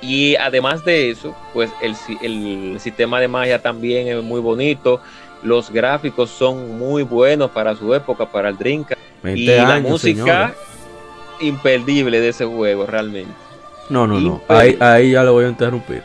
Y 0.00 0.36
además 0.36 0.84
de 0.84 1.10
eso, 1.10 1.34
pues 1.52 1.70
el, 1.82 1.96
el 2.22 2.78
sistema 2.80 3.20
de 3.20 3.28
magia 3.28 3.60
también 3.60 4.06
es 4.08 4.22
muy 4.22 4.40
bonito, 4.40 5.00
los 5.42 5.70
gráficos 5.70 6.30
son 6.30 6.78
muy 6.78 7.02
buenos 7.02 7.50
para 7.50 7.74
su 7.74 7.92
época, 7.94 8.30
para 8.30 8.48
el 8.48 8.56
20 8.56 8.96
y 9.34 9.46
la 9.46 9.80
música 9.80 10.54
imperdible 11.40 12.20
de 12.20 12.28
ese 12.28 12.44
juego 12.44 12.86
realmente. 12.86 13.32
No, 13.88 14.06
no, 14.06 14.20
no. 14.20 14.42
Ahí, 14.48 14.76
ahí 14.80 15.12
ya 15.12 15.22
lo 15.24 15.32
voy 15.32 15.46
a 15.46 15.48
interrumpir. 15.48 16.02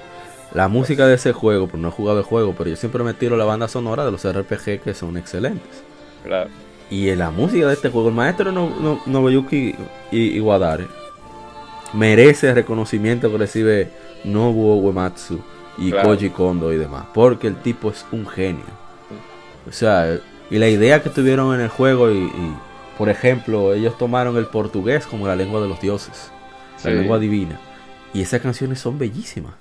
La 0.54 0.68
música 0.68 1.08
de 1.08 1.16
ese 1.16 1.34
juego, 1.34 1.68
pues 1.68 1.82
no 1.82 1.90
he 1.90 1.92
jugado 1.92 2.20
el 2.20 2.26
juego, 2.26 2.54
pero 2.58 2.70
yo 2.70 2.76
siempre 2.76 3.04
me 3.04 3.14
tiro 3.14 3.36
la 3.38 3.46
banda 3.46 3.68
sonora 3.68 4.06
de 4.06 4.12
los 4.12 4.24
RPG 4.24 4.82
que 4.82 4.94
son 4.94 5.18
excelentes. 5.18 5.84
Claro. 6.24 6.50
Y 6.94 7.10
en 7.10 7.18
la 7.18 7.32
música 7.32 7.66
de 7.66 7.74
este 7.74 7.90
juego, 7.90 8.10
el 8.10 8.14
maestro 8.14 8.52
no, 8.52 8.70
no, 8.80 9.02
Nobuyuki 9.08 9.74
Iwadare 10.12 10.86
merece 11.92 12.50
el 12.50 12.56
reconocimiento 12.56 13.32
que 13.32 13.38
recibe 13.40 13.90
Nobuo 14.24 14.76
Uematsu 14.76 15.42
y 15.80 15.90
Claro. 15.90 16.10
Koji 16.10 16.30
Kondo 16.30 16.72
y 16.72 16.78
demás, 16.78 17.06
porque 17.12 17.48
el 17.48 17.56
tipo 17.56 17.90
es 17.90 18.06
un 18.12 18.28
genio. 18.28 18.66
O 19.68 19.72
sea, 19.72 20.20
y 20.52 20.60
la 20.60 20.70
idea 20.70 21.02
que 21.02 21.10
tuvieron 21.10 21.56
en 21.56 21.62
el 21.62 21.70
juego, 21.70 22.12
y, 22.12 22.26
y, 22.26 22.58
por 23.00 23.10
ejemplo, 23.10 23.74
ellos 23.74 23.98
tomaron 23.98 24.38
el 24.38 24.46
portugués 24.46 25.08
como 25.08 25.26
la 25.26 25.36
lengua 25.36 25.62
de 25.62 25.70
los 25.70 25.82
dioses, 25.82 26.30
la 26.84 26.92
lengua 26.92 27.18
divina, 27.18 27.60
y 28.14 28.22
esas 28.22 28.40
canciones 28.40 28.80
son 28.80 29.00
bellísimas. 29.00 29.54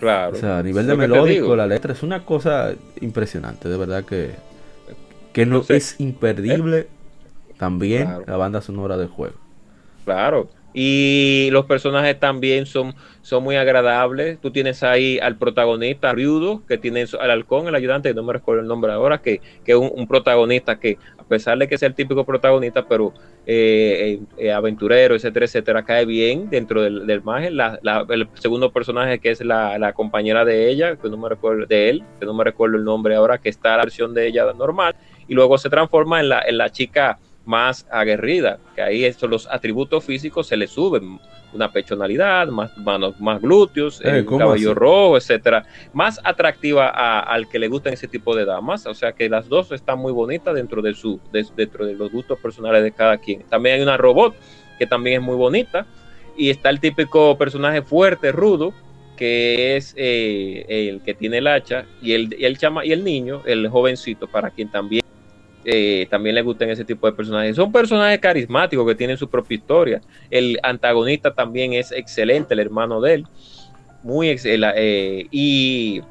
Claro. 0.00 0.36
O 0.36 0.40
sea, 0.40 0.58
a 0.58 0.62
nivel 0.64 0.88
de 0.88 0.96
melódico, 0.96 1.54
la 1.54 1.68
letra 1.68 1.92
es 1.92 2.02
una 2.02 2.24
cosa 2.24 2.72
impresionante, 3.00 3.68
de 3.68 3.76
verdad 3.76 4.04
que, 4.04 4.34
Que 5.36 5.44
no 5.44 5.62
es 5.68 6.00
imperdible 6.00 6.86
también 7.58 8.08
la 8.26 8.38
banda 8.38 8.62
sonora 8.62 8.96
del 8.96 9.08
juego. 9.08 9.34
Claro. 10.06 10.48
Y 10.72 11.50
los 11.52 11.66
personajes 11.66 12.18
también 12.18 12.64
son, 12.64 12.94
son 13.20 13.44
muy 13.44 13.56
agradables. 13.56 14.38
Tú 14.40 14.50
tienes 14.50 14.82
ahí 14.82 15.18
al 15.18 15.36
protagonista, 15.36 16.14
Ryudo, 16.14 16.62
que 16.66 16.78
tiene 16.78 17.04
al 17.20 17.30
halcón, 17.30 17.68
el 17.68 17.74
ayudante, 17.74 18.14
no 18.14 18.22
me 18.22 18.32
recuerdo 18.32 18.62
el 18.62 18.66
nombre 18.66 18.92
ahora, 18.92 19.18
que, 19.18 19.42
que 19.62 19.72
es 19.72 19.78
un, 19.78 20.06
protagonista 20.06 20.80
que, 20.80 20.96
a 21.18 21.24
pesar 21.24 21.58
de 21.58 21.68
que 21.68 21.74
es 21.74 21.82
el 21.82 21.94
típico 21.94 22.24
protagonista, 22.24 22.88
pero 22.88 23.12
eh, 23.44 24.20
eh, 24.38 24.52
aventurero, 24.52 25.14
etcétera, 25.14 25.44
etcétera, 25.44 25.84
cae 25.84 26.06
bien 26.06 26.48
dentro 26.48 26.80
del, 26.80 27.06
del 27.06 27.22
el 28.08 28.28
segundo 28.34 28.72
personaje, 28.72 29.18
que 29.18 29.32
es 29.32 29.44
la, 29.44 29.78
la, 29.78 29.92
compañera 29.92 30.46
de 30.46 30.70
ella, 30.70 30.96
que 30.96 31.10
no 31.10 31.18
me 31.18 31.28
recuerdo 31.28 31.66
de 31.66 31.90
él, 31.90 32.04
que 32.18 32.24
no 32.24 32.32
me 32.32 32.42
recuerdo 32.42 32.78
el 32.78 32.84
nombre 32.84 33.16
ahora, 33.16 33.36
que 33.36 33.50
está 33.50 33.76
la 33.76 33.84
versión 33.84 34.14
de 34.14 34.28
ella 34.28 34.50
normal, 34.52 34.94
y 35.28 35.34
luego 35.34 35.58
se 35.58 35.70
transforma 35.70 36.20
en 36.20 36.28
la, 36.28 36.42
en 36.42 36.58
la 36.58 36.70
chica 36.70 37.18
más 37.44 37.86
aguerrida, 37.90 38.58
que 38.74 38.82
ahí 38.82 39.04
estos, 39.04 39.30
los 39.30 39.46
atributos 39.46 40.04
físicos 40.04 40.48
se 40.48 40.56
le 40.56 40.66
suben, 40.66 41.18
una 41.52 41.72
pechonalidad, 41.72 42.48
más 42.48 42.76
manos, 42.76 43.18
más 43.20 43.40
glúteos, 43.40 44.00
eh, 44.04 44.24
cabello 44.26 44.74
rojo, 44.74 45.16
etcétera, 45.16 45.64
más 45.92 46.20
atractiva 46.24 46.88
al 47.20 47.48
que 47.48 47.58
le 47.58 47.68
gustan 47.68 47.92
ese 47.92 48.08
tipo 48.08 48.34
de 48.36 48.44
damas, 48.44 48.86
o 48.86 48.94
sea 48.94 49.12
que 49.12 49.28
las 49.28 49.48
dos 49.48 49.72
están 49.72 49.98
muy 49.98 50.12
bonitas 50.12 50.54
dentro 50.54 50.82
de 50.82 50.94
su 50.94 51.20
dentro 51.32 51.86
de 51.86 51.94
los 51.94 52.10
gustos 52.10 52.38
personales 52.38 52.82
de 52.82 52.92
cada 52.92 53.16
quien. 53.18 53.42
También 53.44 53.76
hay 53.76 53.82
una 53.82 53.96
robot 53.96 54.34
que 54.78 54.86
también 54.86 55.20
es 55.20 55.26
muy 55.26 55.36
bonita 55.36 55.86
y 56.36 56.50
está 56.50 56.68
el 56.68 56.80
típico 56.80 57.38
personaje 57.38 57.80
fuerte, 57.80 58.32
rudo, 58.32 58.74
que 59.16 59.76
es 59.76 59.94
eh, 59.96 60.66
el 60.68 61.00
que 61.00 61.14
tiene 61.14 61.38
el 61.38 61.46
hacha 61.46 61.86
y 62.02 62.12
el, 62.12 62.34
y 62.38 62.44
el 62.44 62.58
chama 62.58 62.84
y 62.84 62.92
el 62.92 63.02
niño, 63.02 63.42
el 63.46 63.68
jovencito 63.68 64.26
para 64.26 64.50
quien 64.50 64.70
también 64.70 65.02
eh, 65.68 66.06
también 66.08 66.36
le 66.36 66.42
gustan 66.42 66.70
ese 66.70 66.84
tipo 66.84 67.08
de 67.08 67.12
personajes. 67.12 67.56
Son 67.56 67.72
personajes 67.72 68.20
carismáticos 68.20 68.86
que 68.86 68.94
tienen 68.94 69.16
su 69.16 69.28
propia 69.28 69.56
historia. 69.56 70.00
El 70.30 70.60
antagonista 70.62 71.34
también 71.34 71.72
es 71.72 71.90
excelente, 71.90 72.54
el 72.54 72.60
hermano 72.60 73.00
de 73.00 73.14
él. 73.14 73.26
Muy 74.04 74.28
excelente. 74.28 74.74
Eh, 74.76 75.26
y 75.32 76.02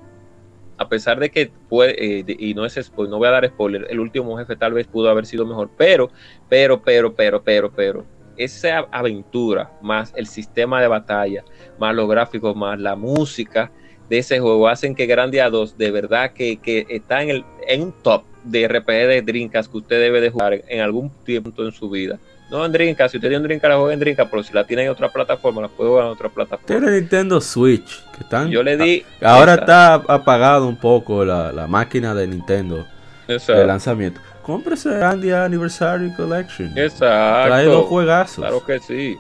a 0.78 0.90
pesar 0.90 1.22
de 1.22 1.32
que 1.32 1.50
puede, 1.70 2.20
eh, 2.20 2.26
y 2.38 2.54
no 2.54 2.66
es 2.66 2.92
no 2.98 3.18
voy 3.18 3.28
a 3.30 3.32
dar 3.32 3.48
spoiler, 3.48 3.88
el 3.90 4.02
último 4.02 4.38
jefe 4.38 4.58
tal 4.58 4.74
vez 4.74 4.88
pudo 4.88 5.10
haber 5.10 5.26
sido 5.26 5.46
mejor, 5.46 5.70
pero, 5.78 6.12
pero, 6.50 6.82
pero, 6.82 7.16
pero, 7.16 7.42
pero, 7.42 7.72
pero, 7.72 8.06
esa 8.36 8.80
aventura, 8.92 9.72
más 9.82 10.12
el 10.18 10.28
sistema 10.28 10.82
de 10.82 10.90
batalla, 10.90 11.46
más 11.80 11.96
los 11.96 12.10
gráficos, 12.10 12.54
más 12.58 12.78
la 12.78 12.98
música 12.98 13.72
de 14.10 14.18
ese 14.18 14.38
juego, 14.42 14.68
hacen 14.68 14.96
que 14.96 15.06
Grandia 15.06 15.50
2 15.50 15.78
de 15.78 15.92
verdad 15.92 16.34
que, 16.34 16.58
que 16.58 16.86
está 16.90 17.24
en, 17.24 17.30
el, 17.30 17.46
en 17.70 17.84
un 17.84 17.94
top 18.04 18.24
de 18.46 18.68
RPG 18.68 19.08
de 19.08 19.22
Dreamcast 19.22 19.72
que 19.72 19.78
usted 19.78 20.00
debe 20.00 20.22
de 20.22 20.30
jugar 20.30 20.62
en 20.68 20.82
algún 20.82 21.10
tiempo 21.24 21.52
en 21.64 21.72
su 21.72 21.90
vida. 21.90 22.18
No 22.50 22.64
en 22.64 22.72
Dreamcast, 22.72 23.12
si 23.12 23.18
usted 23.18 23.30
tiene 23.30 23.42
un 23.42 23.44
Dreamcast, 23.44 23.70
la 23.72 23.78
juega 23.78 23.94
en 23.94 24.00
Dreamcast, 24.00 24.30
pero 24.30 24.44
si 24.44 24.54
la 24.54 24.64
tiene 24.66 24.84
en 24.84 24.90
otra 24.90 25.10
plataforma, 25.10 25.62
la 25.62 25.68
puede 25.68 25.90
jugar 25.90 26.06
en 26.06 26.12
otra 26.12 26.30
plataforma. 26.30 26.68
Tiene 26.68 27.00
Nintendo 27.00 27.42
Switch, 27.42 28.04
que 28.16 28.22
están... 28.22 28.50
Yo 28.52 28.62
le 28.62 28.78
di... 28.78 29.04
Ahora 29.22 29.56
está 29.56 29.96
apagado 29.96 30.68
un 30.68 30.78
poco 30.78 31.26
la, 31.26 31.52
la 31.52 31.68
máquina 31.68 32.14
de 32.14 32.28
Nintendo 32.28 32.86
de 33.28 33.66
lanzamiento. 33.66 34.22
Cómprese 34.44 35.04
Andy 35.04 35.32
Anniversary 35.32 36.14
Collection. 36.14 36.72
Exacto. 36.78 37.48
Trae 37.48 37.66
dos 37.66 37.88
juegazos. 37.88 38.38
Claro 38.38 38.64
que 38.64 38.80
sí. 38.80 39.18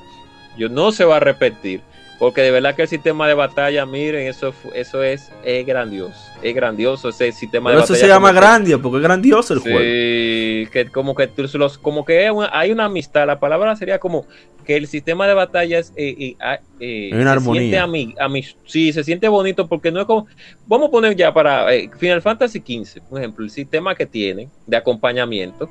Yo 0.55 0.69
no 0.69 0.91
se 0.91 1.03
va 1.03 1.17
a 1.17 1.19
repetir. 1.19 1.81
Porque 2.17 2.41
de 2.41 2.51
verdad 2.51 2.75
que 2.75 2.83
el 2.83 2.87
sistema 2.87 3.27
de 3.27 3.33
batalla, 3.33 3.85
miren, 3.85 4.27
eso, 4.27 4.53
eso 4.73 5.03
es, 5.03 5.31
es 5.43 5.65
grandioso. 5.65 6.31
Es 6.41 6.55
grandioso 6.55 7.09
ese 7.09 7.31
sistema 7.33 7.71
de 7.71 7.75
batalla. 7.77 7.93
Eso 7.93 8.01
se 8.01 8.07
llama 8.07 8.31
Grandia, 8.31 8.77
porque 8.77 8.97
es 8.97 9.03
grandioso 9.03 9.53
el 9.53 9.59
juego. 9.59 9.79
Sí, 9.79 10.67
que 10.71 10.87
como 10.91 11.13
que 11.13 11.29
los, 11.53 11.77
como 11.77 12.05
que 12.05 12.31
hay 12.51 12.71
una 12.71 12.85
amistad. 12.85 13.27
La 13.27 13.39
palabra 13.39 13.75
sería 13.75 13.99
como 13.99 14.25
que 14.65 14.77
el 14.77 14.87
sistema 14.87 15.27
de 15.27 15.33
batalla 15.33 15.79
es 15.79 15.91
eh, 15.97 16.15
eh, 16.17 16.35
ah, 16.39 16.59
eh 16.79 17.09
una 17.13 17.33
armonía. 17.33 17.61
Siente 17.61 18.17
a 18.17 18.29
mí, 18.29 18.45
sí, 18.65 18.93
se 18.93 19.03
siente 19.03 19.27
bonito 19.27 19.67
porque 19.67 19.91
no 19.91 19.99
es 19.99 20.05
como. 20.05 20.27
Vamos 20.67 20.87
a 20.87 20.91
poner 20.91 21.17
ya 21.17 21.33
para 21.33 21.73
eh, 21.73 21.89
Final 21.99 22.21
Fantasy 22.21 22.59
XV, 22.59 23.01
por 23.09 23.19
ejemplo, 23.19 23.43
el 23.43 23.51
sistema 23.51 23.93
que 23.93 24.05
tiene 24.05 24.47
de 24.65 24.77
acompañamiento 24.77 25.69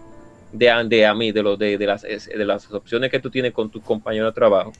de, 0.52 0.70
de 0.88 1.06
a 1.06 1.14
mí, 1.14 1.32
de, 1.32 1.42
los, 1.42 1.58
de, 1.58 1.78
de, 1.78 1.86
las, 1.86 2.02
de 2.02 2.44
las 2.44 2.70
opciones 2.70 3.10
que 3.10 3.18
tú 3.18 3.30
tienes 3.30 3.52
con 3.52 3.70
tu 3.70 3.80
compañero 3.80 4.26
de 4.26 4.32
trabajo 4.32 4.72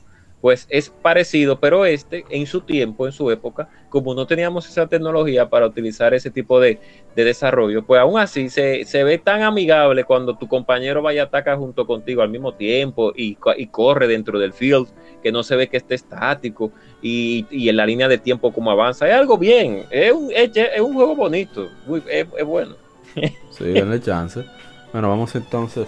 pues 0.45 0.67
es 0.69 0.91
parecido, 0.91 1.59
pero 1.59 1.87
este 1.87 2.23
en 2.29 2.45
su 2.45 2.61
tiempo, 2.61 3.07
en 3.07 3.11
su 3.11 3.31
época, 3.31 3.67
como 3.89 4.13
no 4.13 4.27
teníamos 4.27 4.69
esa 4.69 4.85
tecnología 4.85 5.49
para 5.49 5.65
utilizar 5.65 6.13
ese 6.13 6.29
tipo 6.29 6.59
de, 6.59 6.79
desarrollo, 7.15 7.83
pues 7.83 7.99
aún 7.99 8.19
así 8.19 8.49
se, 8.49 8.85
ve 9.03 9.17
tan 9.17 9.41
amigable 9.41 10.03
cuando 10.03 10.37
tu 10.37 10.47
compañero 10.47 11.01
vaya 11.01 11.23
a 11.23 11.25
atacar 11.25 11.57
junto 11.57 11.87
contigo 11.87 12.21
al 12.21 12.29
mismo 12.29 12.53
tiempo 12.53 13.11
y, 13.15 13.33
corre 13.71 14.07
dentro 14.07 14.37
del 14.37 14.53
field, 14.53 14.87
que 15.23 15.31
no 15.31 15.41
se 15.41 15.55
ve 15.55 15.67
que 15.67 15.77
esté 15.77 15.95
estático 15.95 16.71
y, 17.01 17.47
en 17.67 17.75
la 17.75 17.87
línea 17.87 18.07
de 18.07 18.19
tiempo 18.19 18.53
como 18.53 18.69
avanza. 18.69 19.09
Es 19.09 19.15
algo 19.15 19.39
bien, 19.39 19.87
es 19.89 20.11
un, 20.11 20.29
es, 20.31 20.51
un 20.79 20.93
juego 20.93 21.15
bonito, 21.15 21.71
es, 22.07 22.27
es 22.37 22.45
bueno. 22.45 22.75
Sí, 23.49 23.63
denle 23.63 23.99
chance. 23.99 24.45
Bueno, 24.93 25.09
vamos 25.09 25.33
entonces 25.33 25.87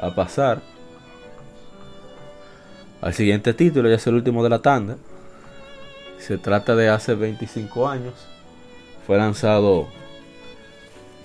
a 0.00 0.14
pasar 0.14 0.62
al 3.02 3.12
siguiente 3.14 3.52
título, 3.52 3.88
ya 3.88 3.96
es 3.96 4.06
el 4.06 4.14
último 4.14 4.42
de 4.44 4.48
la 4.48 4.60
tanda. 4.60 4.96
Se 6.18 6.38
trata 6.38 6.76
de 6.76 6.88
hace 6.88 7.14
25 7.16 7.88
años. 7.88 8.14
Fue 9.06 9.18
lanzado 9.18 9.88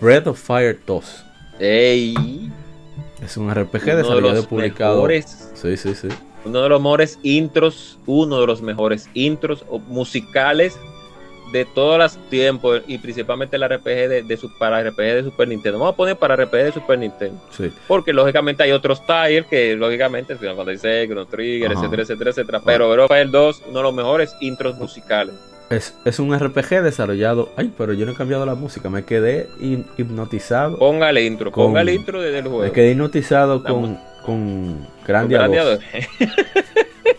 Breath 0.02 0.26
of 0.26 0.42
Fire 0.42 0.80
2. 0.86 1.26
¡Ey! 1.60 2.52
Es 3.24 3.38
un 3.38 3.54
RPG 3.54 3.84
desarrollado 3.84 4.42
y 4.42 4.46
publicado. 4.46 5.08
sí, 5.08 5.78
sí, 5.78 5.94
sí. 5.94 6.08
Uno 6.46 6.62
de 6.62 6.70
los 6.70 6.82
mejores 6.82 7.20
intros, 7.22 8.00
uno 8.08 8.42
de 8.42 8.48
los 8.48 8.62
mejores 8.64 9.08
intros 9.14 9.64
musicales 9.88 10.80
de 11.52 11.66
todos 11.66 11.98
los 11.98 12.18
tiempos 12.30 12.82
y 12.88 12.98
principalmente 12.98 13.58
la 13.58 13.68
RPG 13.68 13.84
de, 13.84 14.24
de 14.24 14.40
para 14.58 14.82
RPG 14.84 14.98
de 14.98 15.24
Super 15.24 15.48
Nintendo. 15.48 15.80
Vamos 15.80 15.94
a 15.94 15.98
poner 15.98 16.16
para 16.18 16.36
RPG 16.36 16.52
de 16.52 16.72
Super 16.72 17.00
Nintendo. 17.00 17.40
Porque 17.88 18.14
lógicamente 18.14 18.64
hay 18.64 18.72
otros 18.72 19.02
tiles 19.06 19.46
que 19.48 19.76
lógicamente 19.76 20.36
Final 20.36 20.56
Fantasy 20.56 20.88
VI, 20.88 21.08
Chrono 21.08 21.26
Trigger, 21.26 21.72
etcétera, 21.72 22.02
etcétera, 22.04 22.30
etcétera. 22.32 22.62
Pero 22.64 22.86
Europa 22.86 23.20
el 23.20 23.32
2, 23.32 23.64
uno 23.70 23.80
de 23.80 23.84
los 23.84 23.94
mejores 23.94 24.36
intros 24.42 24.76
musicales. 24.78 25.36
Es, 25.70 25.94
es, 26.06 26.20
un 26.20 26.38
RPG 26.38 26.82
desarrollado. 26.82 27.50
Ay, 27.58 27.74
pero 27.78 27.92
yo 27.92 28.06
no 28.06 28.14
he 28.14 28.16
cambiado 28.16 28.46
la 28.46 28.56
música. 28.56 28.90
Me 28.90 29.04
quedé 29.04 29.50
hipnotizado. 29.60 30.78
Póngale 30.78 31.26
intro, 31.26 31.52
póngale 31.52 31.94
intro 31.94 32.22
del 32.22 32.44
juego. 32.44 32.64
Me 32.64 32.72
quedé 32.72 32.92
hipnotizado 32.92 33.64
con, 33.64 34.00
con 34.26 34.88
Grandia 35.06 35.48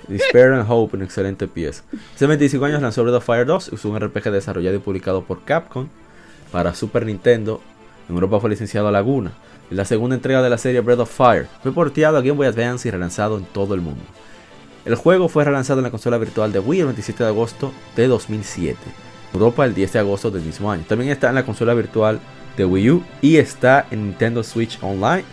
Despair 0.18 0.52
and 0.52 0.64
Hope, 0.68 0.96
una 0.96 1.04
excelente 1.04 1.46
pieza. 1.48 1.82
Hace 2.14 2.26
25 2.26 2.64
años 2.64 2.82
lanzó 2.82 3.02
Breath 3.02 3.16
of 3.16 3.24
Fire 3.24 3.46
2, 3.46 3.72
es 3.74 3.84
un 3.84 3.98
RPG 3.98 4.30
desarrollado 4.30 4.76
y 4.76 4.80
publicado 4.80 5.22
por 5.22 5.44
Capcom 5.44 5.88
para 6.50 6.74
Super 6.74 7.04
Nintendo. 7.06 7.60
En 8.08 8.14
Europa 8.14 8.40
fue 8.40 8.50
licenciado 8.50 8.88
a 8.88 8.92
Laguna. 8.92 9.32
La 9.70 9.84
segunda 9.84 10.16
entrega 10.16 10.40
de 10.40 10.48
la 10.48 10.56
serie 10.56 10.80
Breath 10.80 11.00
of 11.00 11.10
Fire. 11.14 11.46
Fue 11.62 11.72
porteado 11.72 12.16
a 12.16 12.22
Game 12.22 12.32
Boy 12.32 12.46
Advance 12.46 12.88
y 12.88 12.90
relanzado 12.90 13.36
en 13.36 13.44
todo 13.44 13.74
el 13.74 13.82
mundo. 13.82 14.00
El 14.86 14.94
juego 14.94 15.28
fue 15.28 15.44
relanzado 15.44 15.80
en 15.80 15.84
la 15.84 15.90
consola 15.90 16.16
virtual 16.16 16.50
de 16.50 16.60
Wii 16.60 16.80
el 16.80 16.86
27 16.86 17.22
de 17.22 17.28
agosto 17.28 17.72
de 17.94 18.08
2007. 18.08 18.78
En 18.84 19.34
Europa 19.34 19.66
el 19.66 19.74
10 19.74 19.92
de 19.92 19.98
agosto 19.98 20.30
del 20.30 20.42
mismo 20.42 20.72
año. 20.72 20.84
También 20.88 21.10
está 21.10 21.28
en 21.28 21.34
la 21.34 21.44
consola 21.44 21.74
virtual 21.74 22.18
de 22.56 22.64
Wii 22.64 22.90
U 22.90 23.04
y 23.20 23.36
está 23.36 23.86
en 23.90 24.04
Nintendo 24.04 24.42
Switch 24.42 24.78
Online. 24.80 25.24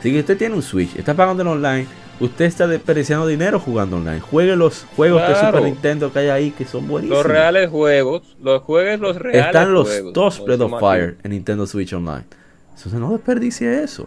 Si 0.00 0.16
usted 0.16 0.38
tiene 0.38 0.54
un 0.54 0.62
Switch, 0.62 0.94
está 0.96 1.14
pagando 1.14 1.42
en 1.42 1.48
online, 1.48 1.86
usted 2.20 2.44
está 2.44 2.66
desperdiciando 2.66 3.26
dinero 3.26 3.58
jugando 3.58 3.96
online. 3.96 4.20
Juegue 4.20 4.54
los 4.56 4.86
juegos 4.96 5.26
de 5.26 5.34
Super 5.34 5.62
Nintendo 5.62 6.12
que 6.12 6.18
hay 6.20 6.28
ahí 6.28 6.50
que 6.50 6.64
son 6.64 6.86
buenísimos. 6.86 7.24
Los 7.24 7.26
reales 7.26 7.70
juegos, 7.70 8.36
los 8.40 8.62
juegues 8.62 9.00
los 9.00 9.16
reales 9.16 9.46
Están 9.46 9.72
los 9.72 10.12
dos 10.12 10.44
Breath 10.44 10.60
of 10.60 10.78
Fire 10.78 11.16
en 11.22 11.30
Nintendo 11.32 11.66
Switch 11.66 11.92
Online. 11.92 12.24
Entonces 12.68 13.00
no 13.00 13.12
desperdicie 13.12 13.82
eso. 13.82 14.06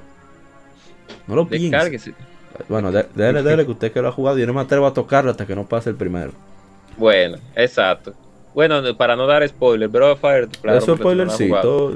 No 1.27 1.35
lo 1.35 1.47
piense. 1.47 2.13
Bueno, 2.69 2.91
déle, 2.91 3.43
déle 3.43 3.65
que 3.65 3.71
usted 3.71 3.91
que 3.91 4.01
lo 4.01 4.09
ha 4.09 4.11
jugado, 4.11 4.37
yo 4.37 4.45
no 4.45 4.53
me 4.53 4.61
atrevo 4.61 4.85
a 4.85 4.93
tocarlo 4.93 5.31
hasta 5.31 5.45
que 5.45 5.55
no 5.55 5.67
pase 5.67 5.89
el 5.89 5.95
primero. 5.95 6.31
Bueno, 6.97 7.37
exacto. 7.55 8.13
Bueno, 8.53 8.81
para 8.95 9.15
no 9.15 9.25
dar 9.25 9.47
spoiler, 9.47 9.89
Breath 9.89 10.11
of 10.11 10.19
Fire. 10.19 10.47
Claro, 10.61 10.77
Eso 10.77 10.95
spoiler 10.95 11.29
sí, 11.31 11.49
todo, 11.61 11.95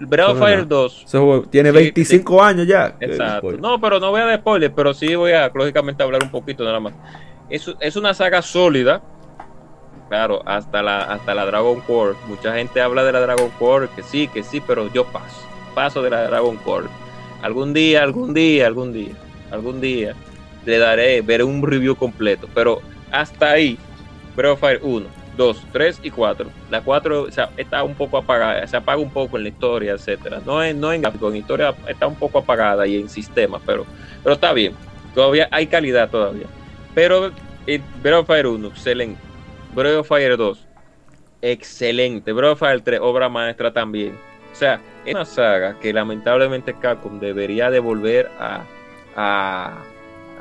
Breath 0.00 0.30
of 0.30 0.38
Fire 0.38 0.66
2. 0.66 1.06
tiene 1.50 1.70
25 1.70 2.42
años 2.42 2.66
ya. 2.66 2.96
Exacto. 3.00 3.52
No, 3.52 3.80
pero 3.80 3.98
no 4.00 4.10
voy 4.10 4.20
a 4.20 4.26
dar 4.26 4.40
spoiler, 4.40 4.72
pero 4.72 4.94
sí 4.94 5.14
voy 5.14 5.32
a, 5.32 5.50
lógicamente, 5.54 6.02
hablar 6.02 6.22
un 6.22 6.30
poquito 6.30 6.64
nada 6.64 6.80
más. 6.80 6.94
Es, 7.48 7.70
es 7.80 7.96
una 7.96 8.14
saga 8.14 8.42
sólida. 8.42 9.02
Claro, 10.08 10.40
hasta 10.46 10.82
la, 10.82 11.00
hasta 11.00 11.34
la 11.34 11.46
Dragon 11.46 11.80
Core. 11.80 12.14
Mucha 12.28 12.54
gente 12.54 12.80
habla 12.80 13.02
de 13.04 13.12
la 13.12 13.20
Dragon 13.20 13.50
Core, 13.58 13.88
que 13.94 14.02
sí, 14.02 14.28
que 14.28 14.42
sí, 14.42 14.62
pero 14.64 14.92
yo 14.92 15.04
paso. 15.06 15.46
Paso 15.74 16.02
de 16.02 16.10
la 16.10 16.28
Dragon 16.28 16.56
Core. 16.58 16.88
Algún 17.42 17.72
día, 17.72 18.02
algún 18.02 18.32
día, 18.32 18.66
algún 18.66 18.92
día, 18.92 19.14
algún 19.50 19.80
día 19.80 20.14
le 20.64 20.78
daré, 20.78 21.22
veré 21.22 21.44
un 21.44 21.62
review 21.62 21.96
completo. 21.96 22.48
Pero 22.54 22.80
hasta 23.10 23.50
ahí, 23.50 23.78
Breath 24.36 24.52
of 24.52 24.60
Fire 24.60 24.80
1 24.82 25.25
2, 25.36 25.66
3 25.72 26.00
y 26.02 26.10
4. 26.10 26.50
La 26.70 26.80
4 26.80 27.28
está 27.56 27.82
un 27.82 27.94
poco 27.94 28.18
apagada, 28.18 28.66
se 28.66 28.76
apaga 28.76 29.00
un 29.00 29.10
poco 29.10 29.36
en 29.36 29.44
la 29.44 29.48
historia, 29.50 29.92
etcétera. 29.92 30.40
No 30.44 30.62
en, 30.62 30.80
no 30.80 30.92
en 30.92 31.02
gráfico, 31.02 31.34
historia 31.34 31.74
está 31.86 32.06
un 32.06 32.16
poco 32.16 32.38
apagada 32.38 32.86
y 32.86 32.96
en 32.96 33.08
sistema, 33.08 33.60
pero, 33.64 33.84
pero 34.22 34.34
está 34.34 34.52
bien. 34.52 34.74
Todavía 35.14 35.48
hay 35.50 35.66
calidad 35.66 36.10
todavía. 36.10 36.46
Pero 36.94 37.32
eh, 37.66 37.80
Breath 38.02 38.20
of 38.20 38.26
Fire 38.26 38.46
1, 38.46 38.68
excelente. 38.68 39.20
Breath 39.74 40.04
Fire 40.04 40.36
2, 40.36 40.66
excelente. 41.42 42.32
Breath 42.32 42.52
of 42.52 42.58
Fire 42.58 42.80
3, 42.80 43.00
obra 43.02 43.28
maestra 43.28 43.72
también. 43.72 44.18
O 44.52 44.54
sea, 44.58 44.80
es 45.04 45.14
una 45.14 45.26
saga 45.26 45.78
que 45.80 45.92
lamentablemente 45.92 46.74
Capcom 46.74 47.20
debería 47.20 47.70
de 47.70 47.78
volver 47.78 48.30
a, 48.38 48.62
a, 49.14 49.82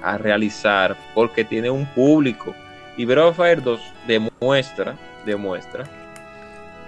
a 0.02 0.18
realizar 0.18 0.96
porque 1.14 1.44
tiene 1.44 1.70
un 1.70 1.86
público 1.88 2.56
y 2.98 3.06
Breath 3.06 3.26
of 3.26 3.38
Fire 3.38 3.62
2 3.62 3.80
demuestra, 4.08 4.96
demuestra 5.26 5.86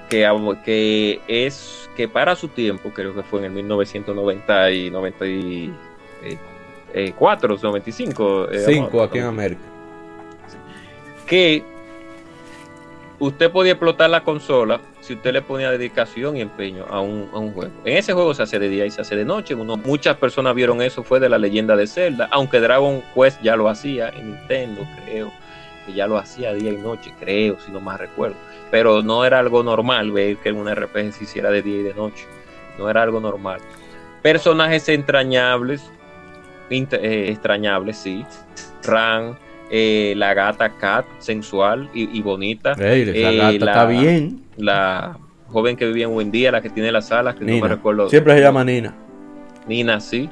que, 0.10 0.28
que 0.64 1.20
es 1.28 1.90
que 1.96 2.08
para 2.08 2.36
su 2.36 2.48
tiempo, 2.50 2.92
creo 2.94 3.16
que 3.16 3.24
fue 3.24 3.40
en 3.40 3.46
el 3.46 3.52
1990 3.52 4.72
y 4.72 4.92
94, 4.92 7.58
95. 7.62 8.48
5 8.66 9.04
aquí 9.04 9.20
en 9.20 9.26
América. 9.26 9.62
Que 11.26 11.64
usted 13.20 13.50
podía 13.52 13.74
explotar 13.74 14.10
la 14.10 14.24
consola 14.24 14.80
si 15.02 15.16
usted 15.16 15.34
le 15.34 15.42
ponía 15.42 15.70
dedicación 15.72 16.38
y 16.38 16.42
empeño 16.42 16.86
a 16.90 17.02
un, 17.02 17.30
a 17.34 17.40
un, 17.40 17.52
juego. 17.52 17.74
En 17.84 17.98
ese 17.98 18.14
juego 18.14 18.34
se 18.34 18.44
hace 18.44 18.60
de 18.60 18.70
día 18.70 18.86
y 18.86 18.92
se 18.92 19.02
hace 19.02 19.18
de 19.18 19.26
noche. 19.26 19.56
Uno, 19.56 19.76
muchas 19.76 20.16
personas 20.18 20.56
vieron 20.56 20.82
eso, 20.82 21.04
fue 21.04 21.20
de 21.20 21.28
la 21.28 21.38
leyenda 21.38 21.76
de 21.76 21.86
Zelda, 21.88 22.30
aunque 22.32 22.62
Dragon 22.62 23.04
Quest 23.14 23.42
ya 23.42 23.58
lo 23.58 23.68
hacía 23.68 24.08
en 24.10 24.32
Nintendo, 24.32 24.88
creo 25.04 25.34
que 25.88 25.94
ya 25.94 26.06
lo 26.06 26.18
hacía 26.18 26.54
día 26.54 26.72
y 26.72 26.78
noche, 26.78 27.14
creo, 27.20 27.58
si 27.60 27.72
no 27.72 27.80
más 27.80 28.00
recuerdo. 28.00 28.36
Pero 28.70 29.02
no 29.02 29.26
era 29.26 29.40
algo 29.40 29.64
normal 29.64 30.12
ver 30.12 30.38
que 30.38 30.52
un 30.52 30.70
RPG 30.70 31.14
se 31.14 31.24
hiciera 31.24 31.50
de 31.50 31.62
día 31.62 31.80
y 31.80 31.84
de 31.84 31.94
noche. 31.94 32.26
No 32.78 32.90
era 32.90 33.02
algo 33.02 33.20
normal. 33.20 33.60
Personajes 34.22 34.88
entrañables, 34.90 35.90
eh, 36.70 37.28
extrañables, 37.30 37.98
sí. 37.98 38.26
Ran, 38.84 39.38
eh, 39.72 40.14
la 40.18 40.34
gata 40.34 40.70
Cat, 40.78 41.06
sensual 41.20 41.90
y, 41.94 42.22
bonita. 42.22 42.76
la 42.78 42.94
eh, 42.94 43.38
gata 43.38 43.52
está 43.52 43.86
bien. 43.86 44.44
La 44.58 45.18
joven 45.48 45.78
que 45.78 45.86
vivía 45.86 46.06
en 46.06 46.14
Buen 46.14 46.30
Día, 46.30 46.52
la 46.52 46.62
que 46.62 46.70
tiene 46.70 46.92
las 46.92 47.12
alas, 47.14 47.36
que 47.36 47.46
no 47.46 47.62
me 47.62 47.68
recuerdo. 47.70 48.10
Siempre 48.10 48.36
se 48.36 48.42
llama 48.42 48.66
Nina. 48.66 48.94
Nina, 49.66 50.02
sí 50.02 50.30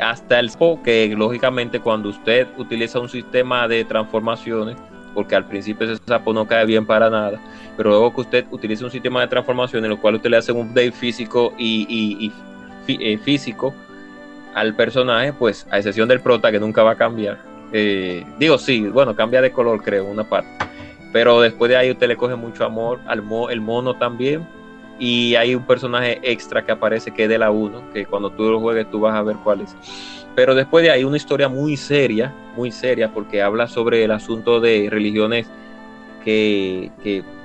hasta 0.00 0.38
el 0.38 0.50
que 0.84 1.14
lógicamente 1.16 1.80
cuando 1.80 2.08
usted 2.08 2.48
utiliza 2.56 3.00
un 3.00 3.08
sistema 3.08 3.68
de 3.68 3.84
transformaciones, 3.84 4.76
porque 5.14 5.34
al 5.34 5.46
principio 5.46 5.90
ese 5.90 6.02
sapo 6.06 6.32
no 6.32 6.46
cae 6.46 6.64
bien 6.64 6.86
para 6.86 7.10
nada, 7.10 7.40
pero 7.76 7.90
luego 7.90 8.14
que 8.14 8.20
usted 8.22 8.46
utiliza 8.50 8.84
un 8.84 8.90
sistema 8.90 9.20
de 9.20 9.28
transformaciones 9.28 9.84
en 9.84 9.90
lo 9.90 10.00
cual 10.00 10.16
usted 10.16 10.30
le 10.30 10.38
hace 10.38 10.52
un 10.52 10.68
update 10.68 10.92
físico 10.92 11.52
y, 11.58 12.32
eh, 12.88 13.18
físico 13.18 13.74
al 14.54 14.74
personaje, 14.74 15.32
pues 15.32 15.66
a 15.70 15.78
excepción 15.78 16.08
del 16.08 16.20
prota 16.20 16.50
que 16.50 16.60
nunca 16.60 16.82
va 16.82 16.92
a 16.92 16.96
cambiar. 16.96 17.38
Eh, 17.72 18.24
digo, 18.38 18.58
sí, 18.58 18.82
bueno, 18.88 19.14
cambia 19.16 19.40
de 19.40 19.50
color 19.50 19.82
creo, 19.82 20.04
una 20.04 20.24
parte. 20.24 20.50
Pero 21.12 21.40
después 21.40 21.68
de 21.70 21.76
ahí 21.76 21.90
usted 21.90 22.08
le 22.08 22.16
coge 22.16 22.36
mucho 22.36 22.64
amor 22.64 23.00
al 23.06 23.22
el 23.50 23.60
mono 23.60 23.96
también 23.96 24.46
y 24.98 25.34
hay 25.34 25.54
un 25.54 25.64
personaje 25.64 26.20
extra 26.22 26.64
que 26.64 26.72
aparece 26.72 27.10
que 27.10 27.24
es 27.24 27.28
de 27.28 27.38
la 27.38 27.50
1, 27.50 27.90
que 27.92 28.06
cuando 28.06 28.30
tú 28.30 28.50
lo 28.50 28.60
juegues 28.60 28.90
tú 28.90 29.00
vas 29.00 29.14
a 29.14 29.22
ver 29.22 29.36
cuál 29.42 29.62
es. 29.62 29.76
Pero 30.34 30.54
después 30.54 30.82
de 30.84 30.90
ahí 30.90 31.04
una 31.04 31.16
historia 31.16 31.48
muy 31.48 31.76
seria, 31.76 32.32
muy 32.56 32.70
seria, 32.70 33.12
porque 33.12 33.42
habla 33.42 33.66
sobre 33.66 34.04
el 34.04 34.10
asunto 34.10 34.60
de 34.60 34.88
religiones 34.90 35.46
que, 36.24 36.90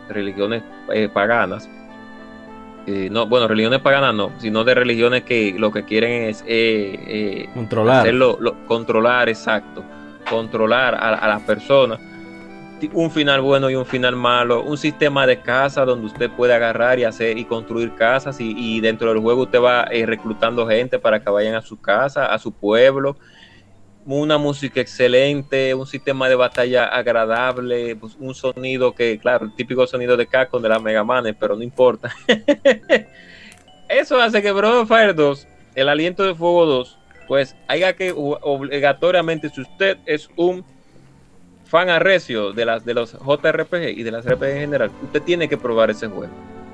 religiones 0.07 0.63
eh, 0.93 1.09
paganas. 1.09 1.69
Eh, 2.85 3.09
no, 3.11 3.25
bueno, 3.27 3.49
religiones 3.49 3.81
paganas 3.81 4.15
no, 4.15 4.31
sino 4.37 4.63
de 4.63 4.73
religiones 4.73 5.23
que 5.23 5.53
lo 5.57 5.71
que 5.71 5.83
quieren 5.83 6.29
es 6.29 6.43
eh, 6.47 7.49
controlar. 7.53 8.01
Hacerlo, 8.01 8.39
controlar, 8.65 9.27
exacto, 9.27 9.83
controlar 10.29 10.95
a, 10.95 11.15
a 11.15 11.27
las 11.27 11.41
personas 11.41 11.99
un 12.93 13.11
final 13.11 13.41
bueno 13.41 13.69
y 13.69 13.75
un 13.75 13.85
final 13.85 14.15
malo, 14.15 14.63
un 14.63 14.77
sistema 14.77 15.25
de 15.25 15.41
casa 15.41 15.85
donde 15.85 16.07
usted 16.07 16.29
puede 16.29 16.53
agarrar 16.53 16.99
y 16.99 17.03
hacer 17.03 17.37
y 17.37 17.45
construir 17.45 17.95
casas 17.95 18.37
y, 18.39 18.79
dentro 18.81 19.09
del 19.13 19.21
juego 19.21 19.43
usted 19.43 19.61
va 19.61 19.87
eh, 19.91 20.05
reclutando 20.05 20.67
gente 20.67 20.99
para 20.99 21.21
que 21.21 21.29
vayan 21.29 21.55
a 21.55 21.61
su 21.61 21.79
casa, 21.79 22.27
a 22.27 22.37
su 22.39 22.51
pueblo, 22.51 23.17
una 24.05 24.37
música 24.37 24.79
excelente, 24.79 25.73
un 25.73 25.85
sistema 25.85 26.29
de 26.29 26.35
batalla 26.35 26.85
agradable, 26.85 27.95
pues, 27.95 28.15
un 28.19 28.33
sonido 28.33 28.93
que, 28.93 29.19
claro, 29.19 29.45
el 29.45 29.55
típico 29.55 29.85
sonido 29.85 30.15
de 30.15 30.27
Capcom 30.27 30.61
de 30.61 30.69
las 30.69 30.81
Mega 30.81 31.03
Manes, 31.03 31.35
pero 31.37 31.55
no 31.55 31.63
importa. 31.63 32.15
Eso 33.89 34.19
hace 34.21 34.41
que 34.41 34.51
Breath 34.51 34.73
of 34.73 34.87
Fire 34.87 35.13
2, 35.13 35.47
el 35.75 35.89
aliento 35.89 36.23
de 36.23 36.35
fuego 36.35 36.65
2, 36.65 36.97
pues 37.27 37.55
haya 37.67 37.93
que 37.93 38.13
obligatoriamente, 38.15 39.49
si 39.49 39.61
usted 39.61 39.97
es 40.05 40.29
un 40.37 40.63
fan 41.67 41.89
arrecio 41.89 42.53
de, 42.53 42.65
las, 42.65 42.85
de 42.85 42.93
los 42.93 43.13
JRPG 43.13 43.97
y 43.97 44.03
de 44.03 44.11
las 44.11 44.25
RPG 44.25 44.43
en 44.45 44.59
general, 44.59 44.91
usted 45.03 45.21
tiene 45.21 45.49
que 45.49 45.57
probar 45.57 45.89
ese 45.89 46.07
juego. 46.07 46.33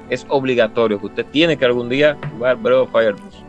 Es 0.10 0.26
obligatorio 0.30 1.00
que 1.00 1.06
usted 1.08 1.26
tiene 1.32 1.58
que 1.58 1.66
algún 1.66 1.90
día 1.90 2.18
jugar 2.32 2.58
Breath 2.58 2.80
of 2.80 2.92
Fire 2.92 3.16
2. 3.16 3.44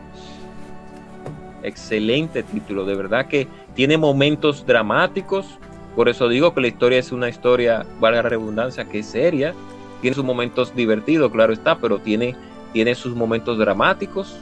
Excelente 1.63 2.43
título, 2.43 2.85
de 2.85 2.95
verdad 2.95 3.27
que 3.27 3.47
tiene 3.75 3.97
momentos 3.97 4.65
dramáticos. 4.65 5.59
Por 5.95 6.09
eso 6.09 6.27
digo 6.27 6.53
que 6.53 6.61
la 6.61 6.67
historia 6.67 6.99
es 6.99 7.11
una 7.11 7.29
historia, 7.29 7.85
valga 7.99 8.23
la 8.23 8.29
redundancia, 8.29 8.85
que 8.85 8.99
es 8.99 9.07
seria. 9.07 9.53
Tiene 10.01 10.15
sus 10.15 10.25
momentos 10.25 10.75
divertidos, 10.75 11.31
claro 11.31 11.53
está, 11.53 11.77
pero 11.77 11.99
tiene, 11.99 12.35
tiene 12.73 12.95
sus 12.95 13.15
momentos 13.15 13.57
dramáticos. 13.57 14.37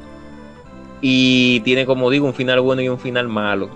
Y 1.01 1.59
tiene, 1.61 1.85
como 1.85 2.09
digo, 2.09 2.25
un 2.25 2.33
final 2.33 2.61
bueno 2.61 2.81
y 2.81 2.89
un 2.89 2.99
final 2.99 3.27
malo 3.27 3.69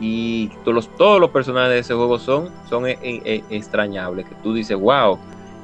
y 0.00 0.48
todos 0.64 0.74
los, 0.74 0.96
todos 0.96 1.20
los 1.20 1.30
personajes 1.30 1.70
de 1.70 1.78
ese 1.80 1.94
juego 1.94 2.18
son, 2.18 2.48
son 2.68 2.86
e, 2.86 2.98
e, 3.02 3.20
e, 3.24 3.44
extrañables, 3.50 4.26
que 4.26 4.34
tú 4.36 4.54
dices, 4.54 4.76
wow, 4.78 5.18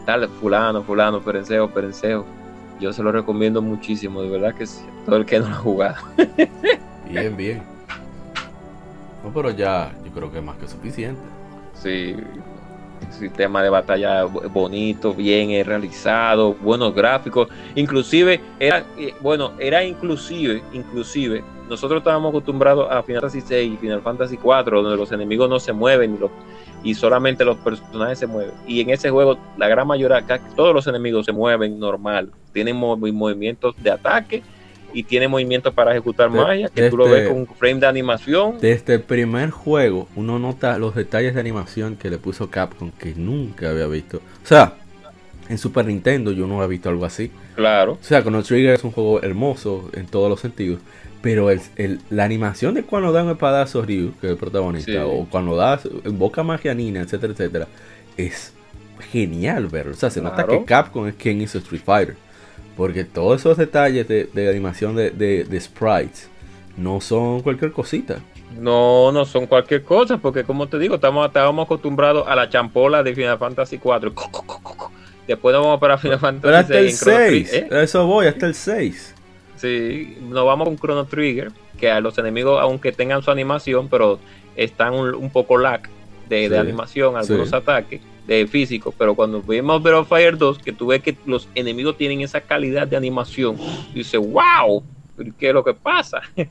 tal 0.04 0.28
fulano, 0.28 0.82
fulano, 0.82 1.20
perencejo, 1.20 1.68
perencejo. 1.70 2.24
Yo 2.78 2.92
se 2.92 3.02
lo 3.02 3.10
recomiendo 3.10 3.62
muchísimo, 3.62 4.22
de 4.22 4.28
verdad 4.28 4.54
que 4.54 4.66
sí, 4.66 4.84
todo 5.06 5.16
el 5.16 5.24
que 5.24 5.40
no 5.40 5.48
lo 5.48 5.54
ha 5.54 5.58
jugado. 5.58 5.96
bien, 7.08 7.36
bien. 7.36 7.62
No, 9.24 9.32
pero 9.32 9.50
ya 9.50 9.92
yo 10.04 10.12
creo 10.12 10.30
que 10.30 10.38
es 10.38 10.44
más 10.44 10.58
que 10.58 10.68
suficiente. 10.68 11.20
Sí, 11.74 12.14
sistema 13.10 13.62
de 13.62 13.70
batalla 13.70 14.24
bonito, 14.24 15.14
bien 15.14 15.64
realizado, 15.64 16.54
buenos 16.54 16.94
gráficos, 16.94 17.48
inclusive 17.74 18.40
era 18.58 18.84
eh, 18.98 19.14
bueno, 19.20 19.52
era 19.58 19.84
inclusive, 19.84 20.62
inclusive 20.72 21.42
nosotros 21.68 21.98
estábamos 21.98 22.30
acostumbrados 22.30 22.88
a 22.90 23.02
Final 23.02 23.22
Fantasy 23.22 23.42
VI 23.48 23.74
y 23.74 23.76
Final 23.76 24.02
Fantasy 24.02 24.36
IV, 24.36 24.70
donde 24.70 24.96
los 24.96 25.10
enemigos 25.10 25.50
no 25.50 25.58
se 25.58 25.72
mueven 25.72 26.18
y, 26.84 26.94
solamente 26.94 27.44
los 27.44 27.56
personajes 27.56 28.20
se 28.20 28.26
mueven. 28.26 28.54
Y 28.66 28.80
en 28.80 28.90
ese 28.90 29.10
juego, 29.10 29.36
la 29.56 29.66
gran 29.66 29.86
mayoría, 29.86 30.24
todos 30.54 30.72
los 30.72 30.86
enemigos 30.86 31.26
se 31.26 31.32
mueven 31.32 31.80
normal. 31.80 32.30
Tienen 32.52 32.76
movimientos 32.76 33.74
de 33.82 33.90
ataque 33.90 34.42
y 34.96 35.02
tienen 35.02 35.30
movimientos 35.30 35.74
para 35.74 35.92
ejecutar 35.92 36.30
magia, 36.30 36.70
que 36.74 36.88
tú 36.88 36.96
lo 36.96 37.06
ves 37.06 37.28
con 37.28 37.36
un 37.36 37.46
frame 37.46 37.80
de 37.80 37.86
animación. 37.86 38.56
Desde 38.60 38.94
el 38.94 39.02
primer 39.02 39.50
juego, 39.50 40.08
uno 40.16 40.38
nota 40.38 40.78
los 40.78 40.94
detalles 40.94 41.34
de 41.34 41.40
animación 41.40 41.96
que 41.96 42.08
le 42.08 42.16
puso 42.16 42.48
Capcom 42.48 42.90
que 42.92 43.14
nunca 43.14 43.68
había 43.68 43.86
visto. 43.88 44.22
O 44.42 44.46
sea, 44.46 44.72
en 45.50 45.58
Super 45.58 45.84
Nintendo 45.84 46.32
yo 46.32 46.46
no 46.46 46.56
había 46.56 46.68
visto 46.68 46.88
algo 46.88 47.04
así. 47.04 47.30
Claro. 47.56 47.92
O 47.92 47.98
sea, 48.00 48.22
Chrono 48.22 48.42
Trigger 48.42 48.72
es 48.72 48.84
un 48.84 48.92
juego 48.92 49.22
hermoso 49.22 49.90
en 49.92 50.06
todos 50.06 50.30
los 50.30 50.40
sentidos. 50.40 50.80
Pero 51.20 51.50
el, 51.50 51.60
la 52.08 52.24
animación 52.24 52.72
de 52.72 52.82
cuando 52.82 53.12
da 53.12 53.22
un 53.22 53.30
espadazo 53.30 53.82
Ryu, 53.82 54.14
que 54.18 54.28
es 54.28 54.32
el 54.32 54.38
protagonista, 54.38 55.06
o 55.06 55.26
cuando 55.26 55.56
da 55.56 55.78
boca 56.12 56.42
magia 56.42 56.72
Nina, 56.72 57.00
etcétera, 57.02 57.34
etcétera, 57.34 57.68
es 58.16 58.54
genial 59.10 59.66
verlo. 59.66 59.92
O 59.92 59.96
sea, 59.96 60.08
se 60.08 60.22
nota 60.22 60.46
que 60.46 60.64
Capcom 60.64 61.06
es 61.06 61.14
quien 61.16 61.42
hizo 61.42 61.58
Street 61.58 61.82
Fighter. 61.84 62.16
Porque 62.76 63.04
todos 63.04 63.40
esos 63.40 63.56
detalles 63.56 64.06
de, 64.06 64.48
animación 64.48 64.94
de, 64.96 65.58
sprites 65.60 66.28
no 66.76 67.00
son 67.00 67.40
cualquier 67.40 67.72
cosita. 67.72 68.18
No, 68.60 69.12
no 69.12 69.24
son 69.24 69.46
cualquier 69.46 69.82
cosa, 69.82 70.18
porque 70.18 70.44
como 70.44 70.66
te 70.68 70.78
digo, 70.78 70.96
estamos, 70.96 71.26
estábamos 71.26 71.64
acostumbrados 71.64 72.26
a 72.28 72.36
la 72.36 72.48
champola 72.48 73.02
de 73.02 73.14
Final 73.14 73.38
Fantasy 73.38 73.78
4. 73.78 74.12
Después 75.26 75.56
vamos 75.56 75.80
para 75.80 75.98
Final 75.98 76.18
Fantasy 76.18 76.42
Pero 76.42 76.56
hasta 76.56 76.78
el 76.78 76.92
6. 76.92 77.52
¿eh? 77.52 77.68
Eso 77.70 78.06
voy, 78.06 78.26
hasta 78.26 78.46
el 78.46 78.54
6. 78.54 79.14
Sí, 79.56 80.18
nos 80.20 80.44
vamos 80.44 80.68
con 80.68 80.76
Chrono 80.76 81.06
Trigger, 81.06 81.50
que 81.78 81.90
a 81.90 82.00
los 82.00 82.18
enemigos, 82.18 82.60
aunque 82.60 82.92
tengan 82.92 83.22
su 83.22 83.30
animación, 83.30 83.88
pero 83.88 84.18
están 84.54 84.94
un, 84.94 85.30
poco 85.30 85.56
lag 85.56 85.82
de, 86.28 86.56
animación, 86.58 87.16
algunos 87.16 87.52
ataques 87.52 88.00
de 88.26 88.46
físico, 88.46 88.92
pero 88.96 89.14
cuando 89.14 89.40
vimos 89.40 89.82
Battle 89.82 90.04
Fire 90.04 90.36
2, 90.36 90.58
que 90.58 90.72
tú 90.72 90.86
ves 90.88 91.02
que 91.02 91.16
los 91.26 91.48
enemigos 91.54 91.96
tienen 91.96 92.20
esa 92.22 92.40
calidad 92.40 92.86
de 92.86 92.96
animación, 92.96 93.56
dice, 93.94 94.16
wow, 94.18 94.82
¿qué 95.38 95.48
es 95.48 95.54
lo 95.54 95.62
que 95.64 95.74
pasa? 95.74 96.20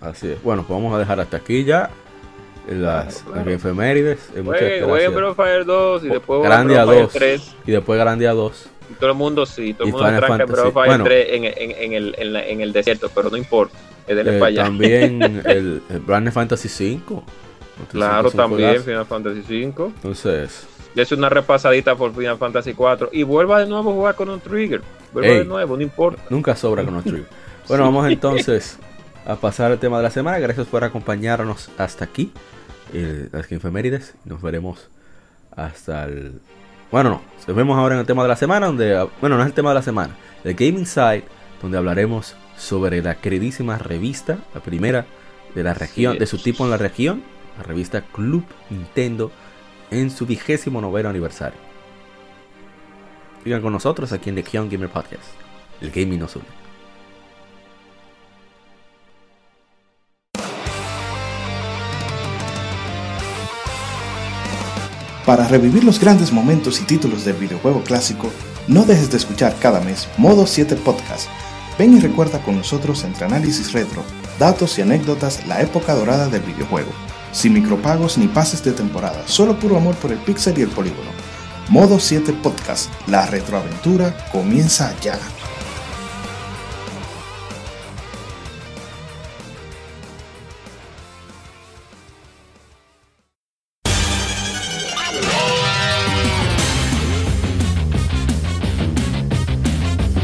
Así 0.00 0.28
es. 0.28 0.42
Bueno, 0.42 0.64
pues 0.66 0.78
vamos 0.78 0.94
a 0.94 0.98
dejar 0.98 1.20
hasta 1.20 1.36
aquí 1.38 1.64
ya. 1.64 1.90
las, 2.68 3.24
las 3.34 3.46
efemérides. 3.46 4.30
Eh, 4.36 4.42
juegue 4.44 4.78
gracias. 4.80 5.14
Breath 5.14 5.30
of 5.30 5.36
Fire 5.36 5.64
2 5.64 6.04
y 6.04 6.08
después 6.08 6.42
Grandia 6.42 6.84
Breath 6.84 7.04
of 7.06 7.12
Fire 7.12 7.30
2 7.38 7.40
3. 7.40 7.56
y 7.66 7.70
después 7.72 7.98
Grandia 8.00 8.32
2. 8.32 8.68
Y 8.90 8.94
todo 8.94 9.10
el 9.10 9.16
mundo 9.16 9.44
sí, 9.46 9.74
todo 9.74 9.84
el 9.86 9.92
mundo 9.92 10.06
Final 10.06 10.20
tranca 10.24 10.44
Breath 10.46 10.66
of. 10.66 10.72
Fire 10.74 10.86
Bueno. 10.86 11.04
3 11.04 11.26
en, 11.30 11.44
en, 11.44 11.52
en 11.56 11.92
el, 11.92 12.14
en, 12.18 12.32
la- 12.32 12.46
en 12.46 12.60
el 12.60 12.72
desierto, 12.72 13.10
pero 13.14 13.28
no 13.30 13.36
importa. 13.36 13.76
Eh, 14.06 14.54
también 14.54 15.22
el, 15.44 15.82
el 15.90 16.00
Final 16.06 16.32
Fantasy 16.32 16.68
5. 16.68 17.24
Claro, 17.90 18.30
también 18.30 18.82
Final 18.82 19.06
Fantasy 19.06 19.42
5. 19.46 19.92
Entonces, 19.96 20.66
Es 20.96 21.12
una 21.12 21.28
repasadita 21.28 21.94
por 21.94 22.14
Final 22.14 22.38
Fantasy 22.38 22.74
4 22.74 23.10
y 23.12 23.22
vuelva 23.22 23.60
de 23.60 23.66
nuevo 23.66 23.90
a 23.90 23.94
jugar 23.94 24.14
con 24.16 24.28
un 24.30 24.40
Trigger. 24.40 24.82
Vuelva 25.12 25.30
Ey. 25.30 25.38
de 25.38 25.44
nuevo, 25.44 25.76
no 25.76 25.82
importa. 25.82 26.22
nunca 26.30 26.54
sobra 26.56 26.84
con 26.84 26.94
los 26.94 27.04
trigger. 27.04 27.26
Bueno, 27.68 27.84
Sí. 27.84 27.92
vamos 27.92 28.10
entonces 28.10 28.78
a 29.26 29.36
pasar 29.36 29.70
al 29.72 29.78
tema 29.78 29.98
de 29.98 30.02
la 30.04 30.10
semana. 30.10 30.38
Gracias 30.38 30.66
por 30.66 30.82
acompañarnos 30.84 31.68
hasta 31.78 32.04
aquí. 32.04 32.32
eh, 32.94 33.28
las 33.30 33.50
efemérides. 33.52 34.14
Nos 34.24 34.40
veremos 34.40 34.88
hasta 35.54 36.04
el. 36.04 36.40
Bueno, 36.90 37.10
no. 37.10 37.22
Nos 37.46 37.54
vemos 37.56 37.76
ahora 37.78 37.94
en 37.96 38.00
el 38.00 38.06
tema 38.06 38.22
de 38.22 38.28
la 38.30 38.36
semana. 38.36 38.66
Donde, 38.66 39.06
bueno, 39.20 39.36
no 39.36 39.42
es 39.42 39.48
el 39.48 39.52
tema 39.52 39.68
de 39.70 39.74
la 39.74 39.82
semana. 39.82 40.14
El 40.44 40.54
Gaming 40.54 40.86
Side. 40.86 41.24
Donde 41.60 41.76
hablaremos 41.76 42.34
sobre 42.56 43.02
la 43.02 43.16
queridísima 43.16 43.76
revista. 43.78 44.38
La 44.54 44.62
primera 44.62 45.04
de 45.54 45.62
la 45.62 45.74
región. 45.74 46.14
Sí. 46.14 46.18
De 46.20 46.26
su 46.26 46.38
tipo 46.38 46.64
en 46.64 46.70
la 46.70 46.78
región. 46.78 47.22
La 47.58 47.64
revista 47.64 48.00
Club 48.00 48.44
Nintendo. 48.70 49.30
En 49.90 50.10
su 50.10 50.26
vigésimo 50.26 50.80
noveno 50.80 51.08
aniversario. 51.08 51.58
Sigan 53.42 53.62
con 53.62 53.72
nosotros 53.72 54.12
aquí 54.12 54.28
en 54.28 54.36
Legion 54.36 54.68
Gamer 54.68 54.90
Podcast. 54.90 55.24
El 55.80 55.90
gaming 55.90 56.20
nos 56.20 56.36
une. 56.36 56.44
Para 65.24 65.46
revivir 65.46 65.84
los 65.84 66.00
grandes 66.00 66.32
momentos 66.32 66.80
y 66.80 66.84
títulos 66.84 67.24
del 67.26 67.36
videojuego 67.36 67.82
clásico, 67.82 68.30
no 68.66 68.84
dejes 68.84 69.10
de 69.10 69.18
escuchar 69.18 69.54
cada 69.60 69.78
mes 69.80 70.08
Modo 70.16 70.46
7 70.46 70.74
Podcast. 70.76 71.28
Ven 71.78 71.96
y 71.96 72.00
recuerda 72.00 72.42
con 72.42 72.56
nosotros 72.56 73.04
entre 73.04 73.26
análisis 73.26 73.72
retro, 73.72 74.02
datos 74.38 74.78
y 74.78 74.82
anécdotas 74.82 75.46
la 75.46 75.60
época 75.60 75.94
dorada 75.94 76.28
del 76.28 76.40
videojuego. 76.40 76.90
Sin 77.38 77.52
micropagos 77.52 78.18
ni 78.18 78.26
pases 78.26 78.64
de 78.64 78.72
temporada, 78.72 79.22
solo 79.28 79.56
puro 79.56 79.76
amor 79.76 79.94
por 79.94 80.10
el 80.10 80.18
pixel 80.18 80.58
y 80.58 80.62
el 80.62 80.70
polígono. 80.70 81.08
Modo 81.68 82.00
7 82.00 82.32
Podcast, 82.32 82.90
la 83.06 83.26
retroaventura 83.26 84.12
comienza 84.32 84.92
ya. 85.00 85.16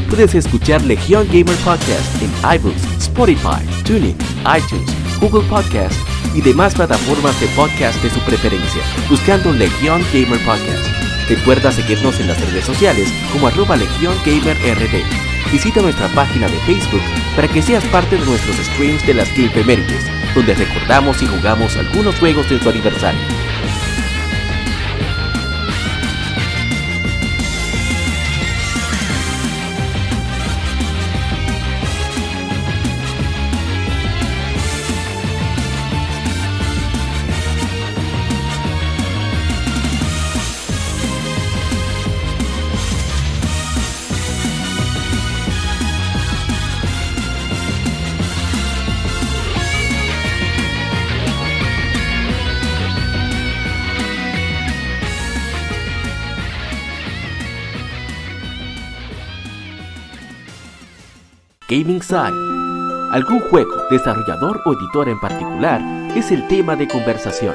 Puedes 0.09 0.35
escuchar 0.35 0.81
Legion 0.81 1.25
Gamer 1.27 1.55
Podcast 1.63 2.21
en 2.21 2.29
iBooks, 2.57 2.83
Spotify, 2.97 3.63
TuneIn, 3.85 4.17
iTunes, 4.57 5.04
Google 5.19 5.47
Podcast 5.47 5.95
y 6.33 6.41
demás 6.41 6.75
plataformas 6.75 7.39
de 7.39 7.47
podcast 7.49 8.01
de 8.03 8.09
su 8.09 8.19
preferencia, 8.21 8.81
buscando 9.09 9.53
Legion 9.53 10.01
Gamer 10.13 10.39
Podcast. 10.45 10.85
Recuerda 11.29 11.71
seguirnos 11.71 12.19
en 12.19 12.27
las 12.27 12.39
redes 12.39 12.65
sociales 12.65 13.11
como 13.31 13.47
arroba 13.47 13.75
Legion 13.75 14.15
Gamer 14.25 14.57
RD. 14.57 15.03
Visita 15.51 15.81
nuestra 15.81 16.07
página 16.09 16.47
de 16.47 16.59
Facebook 16.61 17.01
para 17.35 17.47
que 17.47 17.61
seas 17.61 17.83
parte 17.85 18.17
de 18.17 18.25
nuestros 18.25 18.57
streams 18.57 19.05
de 19.05 19.13
las 19.13 19.29
Gamefemérides, 19.35 20.05
donde 20.35 20.53
recordamos 20.53 21.21
y 21.21 21.27
jugamos 21.27 21.75
algunos 21.77 22.15
juegos 22.19 22.49
de 22.49 22.59
su 22.59 22.69
aniversario. 22.69 23.21
Algún 63.11 63.39
juego, 63.41 63.85
desarrollador 63.91 64.59
o 64.65 64.73
editor 64.73 65.07
en 65.07 65.19
particular 65.19 65.81
es 66.15 66.31
el 66.31 66.47
tema 66.47 66.75
de 66.75 66.87
conversación. 66.87 67.53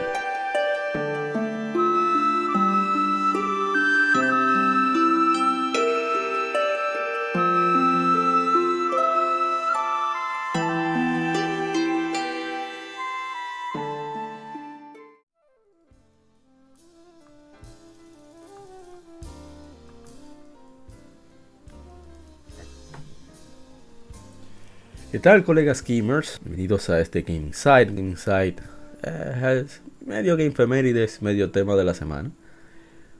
¿Qué 25.10 25.18
tal, 25.18 25.42
colegas 25.42 25.82
gamers? 25.82 26.38
Bienvenidos 26.44 26.88
a 26.88 27.00
este 27.00 27.22
Game 27.22 27.52
Side. 27.52 27.86
Game 27.86 28.16
Side 28.16 28.54
eh, 29.02 29.64
es 29.66 29.82
medio 30.06 30.36
Game 30.36 30.52
Femérides, 30.52 31.20
medio 31.20 31.50
tema 31.50 31.74
de 31.74 31.82
la 31.82 31.94
semana. 31.94 32.30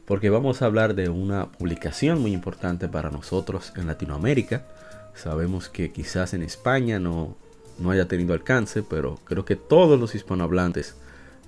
Porque 0.05 0.31
vamos 0.31 0.63
a 0.63 0.67
hablar 0.67 0.95
de 0.95 1.09
una 1.09 1.51
publicación 1.51 2.23
muy 2.23 2.33
importante 2.33 2.87
para 2.87 3.11
nosotros 3.11 3.73
en 3.75 3.89
Latinoamérica. 3.89 4.69
Sabemos 5.17 5.69
que 5.69 5.91
quizás 5.91 6.33
en 6.33 6.45
España 6.45 7.01
no, 7.01 7.37
no 7.81 7.91
haya 7.91 8.07
tenido 8.07 8.35
alcance, 8.35 8.85
pero 8.85 9.19
creo 9.25 9.45
que 9.45 9.57
todos 9.57 9.99
los 9.99 10.15
hispanohablantes 10.15 10.95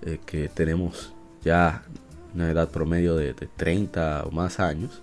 eh, 0.05 0.19
que 0.27 0.49
tenemos 0.49 1.15
ya 1.45 1.85
una 2.35 2.51
edad 2.51 2.69
promedio 2.69 3.15
de, 3.15 3.33
de 3.33 3.47
30 3.47 4.25
o 4.25 4.33
más 4.33 4.59
años, 4.59 5.03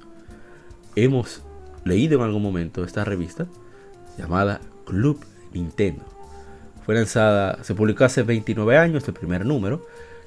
hemos 0.97 1.43
leído 1.85 2.17
en 2.17 2.25
algún 2.25 2.43
momento 2.43 2.83
esta 2.83 3.05
revista 3.05 3.47
llamada 4.17 4.59
Club 4.89 5.23
Nintendo. 5.53 6.03
Fue 6.85 6.95
lanzada, 6.95 7.63
se 7.63 7.75
publicó 7.75 8.03
hace 8.03 8.23
29 8.23 8.77
años 8.77 9.07
el 9.07 9.13
primer 9.13 9.45
número 9.45 9.85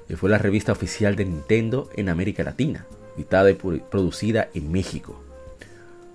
y 0.09 0.15
fue 0.15 0.31
la 0.31 0.39
revista 0.39 0.71
oficial 0.71 1.17
de 1.17 1.25
Nintendo 1.25 1.91
en 1.97 2.09
América 2.09 2.45
Latina, 2.45 2.87
editada 3.17 3.51
y 3.51 3.55
producida 3.55 4.49
en 4.55 4.71
México. 4.71 5.21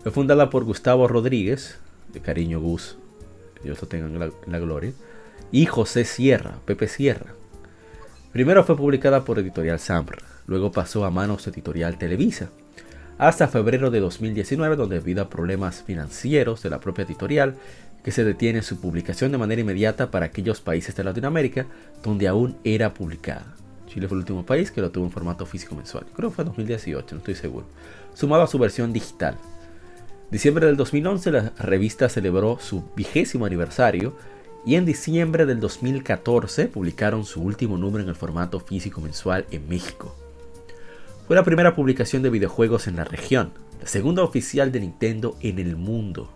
Fue 0.01 0.11
fundada 0.11 0.49
por 0.49 0.63
Gustavo 0.63 1.07
Rodríguez, 1.07 1.77
de 2.13 2.21
cariño 2.21 2.61
Gus, 2.61 2.97
que 3.55 3.63
Dios 3.63 3.81
lo 3.81 3.87
tenga 3.89 4.05
en 4.05 4.19
la, 4.19 4.31
la 4.45 4.59
gloria, 4.59 4.93
y 5.51 5.65
José 5.65 6.05
Sierra, 6.05 6.55
Pepe 6.65 6.87
Sierra. 6.87 7.33
Primero 8.31 8.63
fue 8.63 8.77
publicada 8.77 9.25
por 9.25 9.39
Editorial 9.39 9.79
Samra, 9.79 10.19
luego 10.45 10.71
pasó 10.71 11.03
a 11.03 11.11
manos 11.11 11.43
de 11.43 11.51
Editorial 11.51 11.97
Televisa, 11.97 12.49
hasta 13.17 13.47
febrero 13.47 13.89
de 13.89 13.99
2019, 13.99 14.75
donde 14.75 14.99
debido 14.99 15.23
a 15.23 15.29
problemas 15.29 15.83
financieros 15.83 16.61
de 16.61 16.69
la 16.69 16.79
propia 16.79 17.03
editorial, 17.03 17.55
que 18.03 18.11
se 18.11 18.23
detiene 18.23 18.61
su 18.61 18.79
publicación 18.79 19.31
de 19.31 19.37
manera 19.37 19.61
inmediata 19.61 20.11
para 20.11 20.27
aquellos 20.27 20.61
países 20.61 20.95
de 20.95 21.03
Latinoamérica 21.03 21.65
donde 22.03 22.27
aún 22.27 22.57
era 22.63 22.93
publicada. 22.93 23.55
Chile 23.87 24.07
fue 24.07 24.15
el 24.15 24.21
último 24.21 24.45
país 24.45 24.71
que 24.71 24.81
lo 24.81 24.91
tuvo 24.91 25.05
en 25.05 25.11
formato 25.11 25.45
físico 25.45 25.75
mensual. 25.75 26.05
Creo 26.15 26.29
que 26.29 26.35
fue 26.35 26.43
en 26.43 26.49
2018, 26.49 27.15
no 27.15 27.19
estoy 27.19 27.35
seguro. 27.35 27.65
Sumado 28.13 28.43
a 28.43 28.47
su 28.47 28.59
versión 28.59 28.93
digital. 28.93 29.37
Diciembre 30.29 30.65
del 30.65 30.75
2011 30.75 31.31
la 31.31 31.53
revista 31.57 32.09
celebró 32.09 32.59
su 32.59 32.83
vigésimo 32.95 33.45
aniversario 33.45 34.15
y 34.65 34.75
en 34.75 34.85
diciembre 34.85 35.45
del 35.45 35.61
2014 35.61 36.67
publicaron 36.67 37.23
su 37.23 37.41
último 37.41 37.77
número 37.77 38.03
en 38.03 38.09
el 38.09 38.15
formato 38.15 38.59
físico 38.59 38.99
mensual 38.99 39.45
en 39.51 39.69
México. 39.69 40.13
Fue 41.25 41.35
la 41.35 41.43
primera 41.43 41.75
publicación 41.75 42.21
de 42.23 42.29
videojuegos 42.29 42.87
en 42.87 42.97
la 42.97 43.05
región, 43.05 43.51
la 43.81 43.87
segunda 43.87 44.23
oficial 44.23 44.71
de 44.71 44.81
Nintendo 44.81 45.37
en 45.41 45.59
el 45.59 45.77
mundo. 45.77 46.29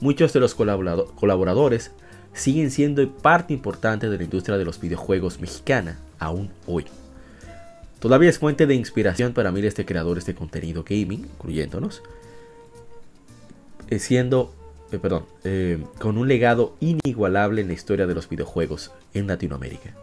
Muchos 0.00 0.32
de 0.32 0.40
los 0.40 0.54
colaborado- 0.54 1.12
colaboradores 1.14 1.90
siguen 2.32 2.70
siendo 2.70 3.08
parte 3.10 3.54
importante 3.54 4.08
de 4.10 4.16
la 4.18 4.24
industria 4.24 4.58
de 4.58 4.64
los 4.64 4.80
videojuegos 4.80 5.40
mexicana 5.40 5.98
aún 6.18 6.50
hoy. 6.66 6.84
Todavía 8.00 8.28
es 8.28 8.38
fuente 8.38 8.66
de 8.66 8.74
inspiración 8.74 9.32
para 9.32 9.50
miles 9.50 9.74
de 9.76 9.86
creadores 9.86 10.26
de 10.26 10.34
contenido 10.34 10.84
gaming, 10.86 11.24
incluyéndonos, 11.24 12.02
eh, 13.88 13.98
siendo, 13.98 14.52
eh, 14.92 14.98
perdón, 14.98 15.24
eh, 15.44 15.82
con 16.00 16.18
un 16.18 16.28
legado 16.28 16.74
inigualable 16.80 17.62
en 17.62 17.68
la 17.68 17.74
historia 17.74 18.06
de 18.06 18.14
los 18.14 18.28
videojuegos 18.28 18.92
en 19.14 19.26
Latinoamérica. 19.26 19.94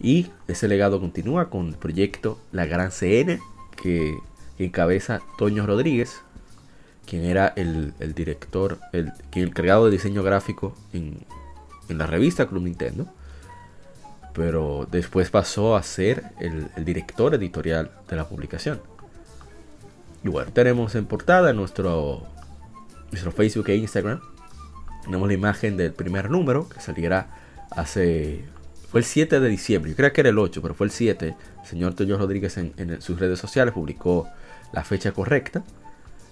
Y 0.00 0.28
ese 0.48 0.68
legado 0.68 1.00
continúa 1.00 1.50
con 1.50 1.68
el 1.68 1.74
proyecto 1.74 2.38
La 2.50 2.66
Gran 2.66 2.90
CN, 2.90 3.40
que 3.80 4.16
encabeza 4.58 5.20
Toño 5.38 5.66
Rodríguez, 5.66 6.22
quien 7.08 7.24
era 7.24 7.54
el, 7.56 7.94
el 8.00 8.14
director, 8.14 8.78
el, 8.92 9.12
quien 9.30 9.48
encargado 9.48 9.86
de 9.86 9.92
diseño 9.92 10.22
gráfico 10.22 10.76
en, 10.92 11.18
en 11.88 11.98
la 11.98 12.06
revista 12.06 12.46
Club 12.46 12.64
Nintendo. 12.64 13.06
Pero 14.34 14.86
después 14.90 15.30
pasó 15.30 15.74
a 15.74 15.82
ser 15.82 16.22
el, 16.38 16.68
el 16.76 16.84
director 16.84 17.34
editorial 17.34 17.90
de 18.08 18.16
la 18.16 18.28
publicación. 18.28 18.80
Y 20.22 20.28
bueno, 20.28 20.52
tenemos 20.52 20.94
en 20.94 21.06
portada 21.06 21.52
nuestro, 21.54 22.24
nuestro 23.10 23.32
Facebook 23.32 23.70
e 23.70 23.76
Instagram. 23.76 24.20
Tenemos 25.04 25.28
la 25.28 25.34
imagen 25.34 25.76
del 25.76 25.92
primer 25.92 26.30
número 26.30 26.68
que 26.68 26.80
saliera 26.80 27.30
hace. 27.70 28.44
Fue 28.90 29.00
el 29.00 29.06
7 29.06 29.40
de 29.40 29.48
diciembre. 29.48 29.90
Yo 29.90 29.96
creo 29.96 30.12
que 30.12 30.20
era 30.20 30.30
el 30.30 30.38
8, 30.38 30.60
pero 30.60 30.74
fue 30.74 30.86
el 30.86 30.90
7. 30.90 31.34
El 31.62 31.66
señor 31.66 31.94
Toño 31.94 32.18
Rodríguez 32.18 32.58
en, 32.58 32.74
en 32.76 33.00
sus 33.00 33.18
redes 33.18 33.38
sociales 33.38 33.72
publicó 33.72 34.28
la 34.72 34.84
fecha 34.84 35.12
correcta. 35.12 35.64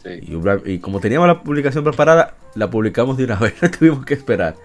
Sí. 0.06 0.20
Y, 0.32 0.34
una- 0.34 0.60
y 0.64 0.78
como 0.78 1.00
teníamos 1.00 1.26
la 1.28 1.42
publicación 1.42 1.84
preparada, 1.84 2.34
la 2.54 2.70
publicamos 2.70 3.16
de 3.16 3.24
una 3.24 3.36
vez, 3.40 3.54
no 3.62 3.70
tuvimos 3.70 4.04
que 4.04 4.14
esperar. 4.14 4.56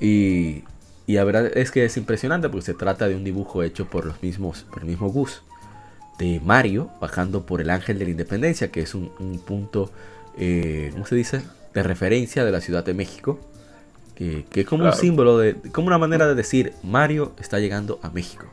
Y, 0.00 0.64
y 1.06 1.14
la 1.14 1.24
verdad 1.24 1.46
es 1.56 1.70
que 1.70 1.84
es 1.84 1.96
impresionante 1.96 2.48
porque 2.48 2.66
se 2.66 2.74
trata 2.74 3.08
de 3.08 3.14
un 3.16 3.24
dibujo 3.24 3.62
hecho 3.62 3.86
por 3.86 4.04
los 4.06 4.22
mismos, 4.22 4.64
por 4.70 4.80
el 4.82 4.88
mismo 4.88 5.08
Gus, 5.10 5.42
de 6.18 6.40
Mario 6.44 6.90
bajando 7.00 7.44
por 7.46 7.60
el 7.60 7.70
Ángel 7.70 7.98
de 7.98 8.04
la 8.04 8.10
Independencia, 8.10 8.70
que 8.70 8.80
es 8.82 8.94
un, 8.94 9.10
un 9.18 9.38
punto, 9.40 9.90
eh, 10.38 10.90
¿cómo 10.92 11.06
se 11.06 11.14
dice? 11.14 11.42
De 11.74 11.82
referencia 11.82 12.44
de 12.44 12.50
la 12.52 12.60
Ciudad 12.60 12.84
de 12.84 12.94
México. 12.94 13.38
Que, 14.14 14.44
que 14.50 14.60
es 14.60 14.66
como 14.66 14.84
un 14.84 14.90
Claro. 14.90 15.00
símbolo, 15.00 15.38
de, 15.38 15.54
como 15.72 15.86
una 15.86 15.96
manera 15.98 16.26
de 16.28 16.34
decir, 16.34 16.74
Mario 16.82 17.32
está 17.40 17.58
llegando 17.58 17.98
a 18.02 18.10
México. 18.10 18.44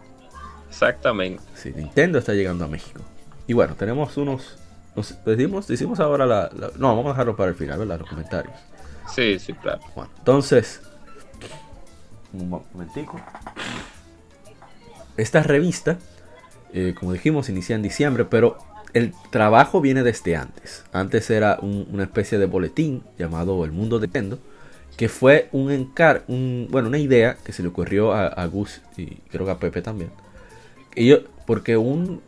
Exactamente. 0.70 1.44
Sí, 1.56 1.74
Nintendo 1.76 2.18
está 2.20 2.34
llegando 2.34 2.64
a 2.64 2.68
México. 2.68 3.02
Y 3.48 3.54
bueno, 3.54 3.76
tenemos 3.76 4.16
unos... 4.18 4.58
Nos 5.00 5.24
decimos, 5.26 5.68
decimos 5.68 6.00
ahora 6.00 6.26
la, 6.26 6.50
la- 6.56 6.72
No, 6.78 6.90
vamos 6.90 7.08
a 7.08 7.10
dejarlo 7.10 7.36
para 7.36 7.50
el 7.52 7.56
final, 7.56 7.80
¿verdad? 7.80 8.00
Los 8.00 8.10
comentarios. 8.10 8.54
Sí, 9.14 9.40
sí, 9.40 9.54
claro. 9.54 9.80
Bueno, 9.96 10.12
entonces... 10.18 10.82
Un 12.34 12.50
mo- 12.50 12.66
momentico. 12.74 13.20
Esta 15.18 15.42
revista, 15.44 15.98
eh, 16.74 16.94
como 16.98 17.14
dijimos, 17.14 17.50
inicia 17.50 17.76
en 17.76 17.82
diciembre, 17.82 18.26
pero 18.26 18.58
el 18.94 19.14
trabajo 19.32 19.82
viene 19.82 20.04
desde 20.04 20.36
antes. 20.36 20.84
Antes 20.94 21.30
era 21.30 21.60
un- 21.62 21.88
una 21.92 22.04
especie 22.04 22.38
de 22.38 22.46
boletín 22.46 23.04
llamado 23.18 23.66
El 23.66 23.72
Mundo 23.72 24.00
de 24.00 24.08
Nintendo, 24.08 24.40
que 24.98 25.10
fue 25.10 25.50
un 25.52 25.72
encar 25.72 26.24
un, 26.28 26.68
bueno, 26.70 26.88
una 26.90 26.98
idea 26.98 27.38
que 27.44 27.54
se 27.54 27.64
le 27.64 27.70
ocurrió 27.70 28.14
a, 28.14 28.28
a 28.28 28.46
Gus 28.48 28.82
y 28.98 29.16
creo 29.32 29.46
que 29.46 29.52
a 29.52 29.58
Pepe 29.60 29.82
también. 29.82 30.12
Y 30.96 31.08
yo- 31.08 31.20
porque 31.46 31.78
un, 31.78 32.22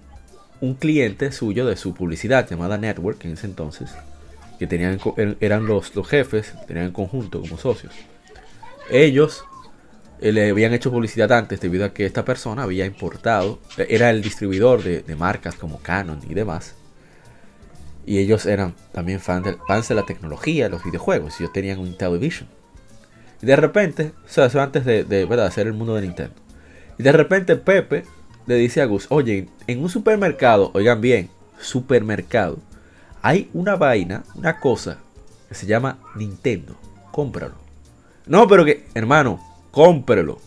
un 0.61 0.75
cliente 0.75 1.31
suyo 1.31 1.65
de 1.65 1.75
su 1.75 1.93
publicidad 1.93 2.47
llamada 2.49 2.77
Network 2.77 3.25
en 3.25 3.33
ese 3.33 3.47
entonces, 3.47 3.91
que 4.59 4.67
tenían 4.67 4.99
er- 4.99 5.37
eran 5.41 5.65
los, 5.65 5.95
los 5.95 6.07
jefes, 6.07 6.53
tenían 6.67 6.87
en 6.87 6.91
conjunto 6.93 7.41
como 7.41 7.57
socios. 7.57 7.93
Ellos 8.89 9.43
eh, 10.21 10.31
le 10.31 10.49
habían 10.51 10.73
hecho 10.73 10.91
publicidad 10.91 11.31
antes 11.31 11.59
debido 11.61 11.85
a 11.85 11.93
que 11.93 12.05
esta 12.05 12.23
persona 12.25 12.63
había 12.63 12.85
importado, 12.85 13.59
eh, 13.77 13.87
era 13.89 14.09
el 14.11 14.21
distribuidor 14.21 14.83
de, 14.83 15.01
de 15.01 15.15
marcas 15.15 15.55
como 15.55 15.79
Canon 15.81 16.19
y 16.29 16.33
demás. 16.35 16.75
Y 18.05 18.17
ellos 18.19 18.45
eran 18.45 18.75
también 18.91 19.19
fan 19.19 19.43
de- 19.43 19.57
fans 19.67 19.87
de 19.87 19.95
la 19.95 20.05
tecnología, 20.05 20.69
los 20.69 20.83
videojuegos. 20.83 21.39
Y 21.39 21.43
ellos 21.43 21.53
tenían 21.53 21.79
un 21.79 21.97
Television. 21.97 22.47
Y 23.41 23.45
de 23.47 23.55
repente, 23.55 24.11
o 24.25 24.27
sea, 24.29 24.45
eso 24.45 24.61
antes 24.61 24.85
de, 24.85 25.03
de, 25.03 25.25
¿verdad? 25.25 25.47
hacer 25.47 25.65
el 25.67 25.73
mundo 25.73 25.95
de 25.95 26.01
Nintendo. 26.03 26.33
Y 26.99 27.03
de 27.03 27.11
repente 27.11 27.55
Pepe 27.55 28.03
le 28.45 28.55
dice 28.55 28.81
a 28.81 28.85
Gus, 28.85 29.07
oye, 29.09 29.49
en 29.67 29.81
un 29.81 29.89
supermercado, 29.89 30.71
oigan 30.73 31.01
bien, 31.01 31.29
supermercado, 31.59 32.57
hay 33.21 33.49
una 33.53 33.75
vaina, 33.75 34.23
una 34.35 34.59
cosa 34.59 34.97
que 35.47 35.55
se 35.55 35.67
llama 35.67 35.99
Nintendo. 36.15 36.75
Cómpralo. 37.11 37.55
No, 38.25 38.47
pero 38.47 38.65
que, 38.65 38.87
hermano, 38.93 39.39
cómprelo. 39.71 40.39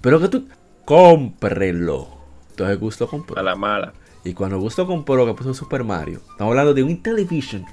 Pero 0.00 0.20
que 0.20 0.28
tú, 0.28 0.48
cómprelo. 0.84 2.08
Entonces 2.50 2.78
Gus 2.78 3.00
lo 3.00 3.08
compró. 3.08 3.38
A 3.38 3.42
la 3.42 3.56
mala. 3.56 3.92
Y 4.24 4.34
cuando 4.34 4.58
Gusto 4.58 4.86
compró 4.86 5.26
que 5.26 5.34
puso 5.34 5.52
Super 5.52 5.82
Mario, 5.82 6.20
estamos 6.30 6.52
hablando 6.52 6.74
de 6.74 6.82
un 6.82 6.90
Intellivision 6.90 7.64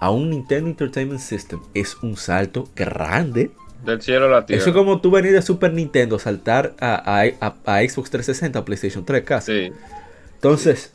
a 0.00 0.10
un 0.10 0.30
Nintendo 0.30 0.70
Entertainment 0.70 1.20
System. 1.20 1.60
Es 1.74 1.96
un 2.02 2.16
salto 2.16 2.68
grande. 2.74 3.50
Del 3.84 4.02
cielo 4.02 4.26
a 4.26 4.28
la 4.28 4.46
tierra. 4.46 4.60
Eso 4.60 4.70
es 4.70 4.76
como 4.76 5.00
tú 5.00 5.10
venir 5.10 5.32
de 5.32 5.42
Super 5.42 5.72
Nintendo, 5.72 6.18
saltar 6.18 6.74
a, 6.80 6.94
a- 7.40 7.54
a- 7.64 7.80
Xbox 7.88 8.10
360, 8.10 8.58
a 8.58 8.64
PlayStation 8.64 9.04
3 9.04 9.24
casi. 9.24 9.52
Sí. 9.68 9.72
Entonces, 10.34 10.92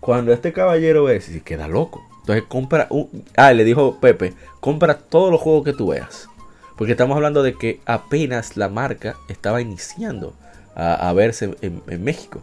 cuando 0.00 0.32
este 0.32 0.52
caballero 0.52 1.04
ve, 1.04 1.20
se 1.20 1.42
queda 1.42 1.68
loco. 1.68 2.04
Entonces 2.20 2.44
compra 2.48 2.86
un... 2.90 3.24
Ah, 3.36 3.52
le 3.52 3.64
dijo 3.64 3.98
Pepe, 4.00 4.34
compra 4.60 4.98
todos 4.98 5.30
los 5.32 5.40
juegos 5.40 5.64
que 5.64 5.72
tú 5.72 5.88
veas. 5.88 6.28
Porque 6.76 6.92
estamos 6.92 7.16
hablando 7.16 7.42
de 7.42 7.54
que 7.54 7.80
apenas 7.86 8.56
la 8.56 8.68
marca 8.68 9.16
estaba 9.28 9.60
iniciando 9.60 10.34
a, 10.76 11.08
a 11.08 11.12
verse 11.12 11.56
en, 11.62 11.82
en 11.88 12.04
México. 12.04 12.42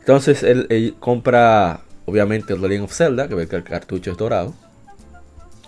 Entonces 0.00 0.42
él, 0.42 0.66
él 0.70 0.94
compra, 0.98 1.80
obviamente, 2.06 2.54
el 2.54 2.60
The 2.60 2.68
Legend 2.68 2.84
of 2.84 2.92
Zelda, 2.94 3.28
que 3.28 3.34
ve 3.34 3.48
que 3.48 3.56
el 3.56 3.64
cartucho 3.64 4.12
es 4.12 4.16
dorado. 4.16 4.54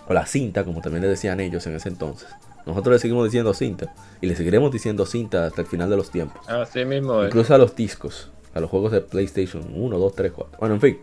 O 0.09 0.13
la 0.13 0.25
cinta, 0.25 0.65
como 0.65 0.81
también 0.81 1.03
le 1.03 1.07
decían 1.07 1.39
ellos 1.39 1.65
en 1.67 1.75
ese 1.75 1.87
entonces. 1.87 2.27
Nosotros 2.65 2.93
le 2.95 2.99
seguimos 2.99 3.23
diciendo 3.25 3.53
cinta. 3.53 3.93
Y 4.21 4.27
le 4.27 4.35
seguiremos 4.35 4.71
diciendo 4.71 5.05
cinta 5.05 5.45
hasta 5.45 5.61
el 5.61 5.67
final 5.67 5.89
de 5.89 5.95
los 5.97 6.11
tiempos. 6.11 6.47
Así 6.49 6.83
mismo 6.83 7.21
es. 7.21 7.27
Incluso 7.27 7.53
a 7.55 7.57
los 7.57 7.75
discos, 7.75 8.29
a 8.53 8.59
los 8.59 8.69
juegos 8.69 8.91
de 8.91 9.01
PlayStation 9.01 9.63
1, 9.73 9.97
2, 9.97 10.15
3, 10.15 10.31
4. 10.35 10.59
Bueno, 10.59 10.75
en 10.75 10.81
fin. 10.81 10.97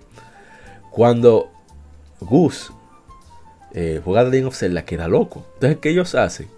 Cuando 0.91 1.51
Gus 2.21 2.73
eh, 3.73 4.01
juega 4.05 4.25
The 4.25 4.31
Legend 4.31 4.49
of 4.49 4.57
Zelda, 4.57 4.85
queda 4.85 5.09
loco. 5.09 5.47
Entonces, 5.55 5.79
¿qué 5.81 5.91
ellos 5.91 6.15
hacen? 6.15 6.49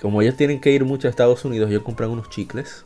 Como 0.00 0.20
ellos 0.22 0.36
tienen 0.36 0.60
que 0.60 0.70
ir 0.72 0.84
mucho 0.84 1.08
a 1.08 1.10
Estados 1.10 1.44
Unidos, 1.44 1.70
ellos 1.70 1.82
compran 1.82 2.10
unos 2.10 2.28
chicles 2.30 2.84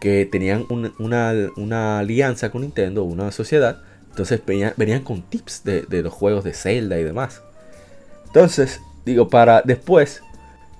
que 0.00 0.26
tenían 0.26 0.66
un- 0.68 0.92
una, 0.98 1.32
una 1.56 2.00
alianza 2.00 2.50
con 2.50 2.62
Nintendo, 2.62 3.04
una 3.04 3.30
sociedad. 3.30 3.82
Entonces 4.10 4.40
venían, 4.44 4.74
venían 4.76 5.02
con 5.04 5.22
tips 5.22 5.64
de, 5.64 5.82
de 5.82 6.02
los 6.02 6.12
juegos 6.12 6.44
de 6.44 6.52
Zelda 6.52 6.98
y 6.98 7.04
demás. 7.04 7.42
Entonces, 8.34 8.80
digo, 9.04 9.28
para 9.28 9.60
después, 9.62 10.22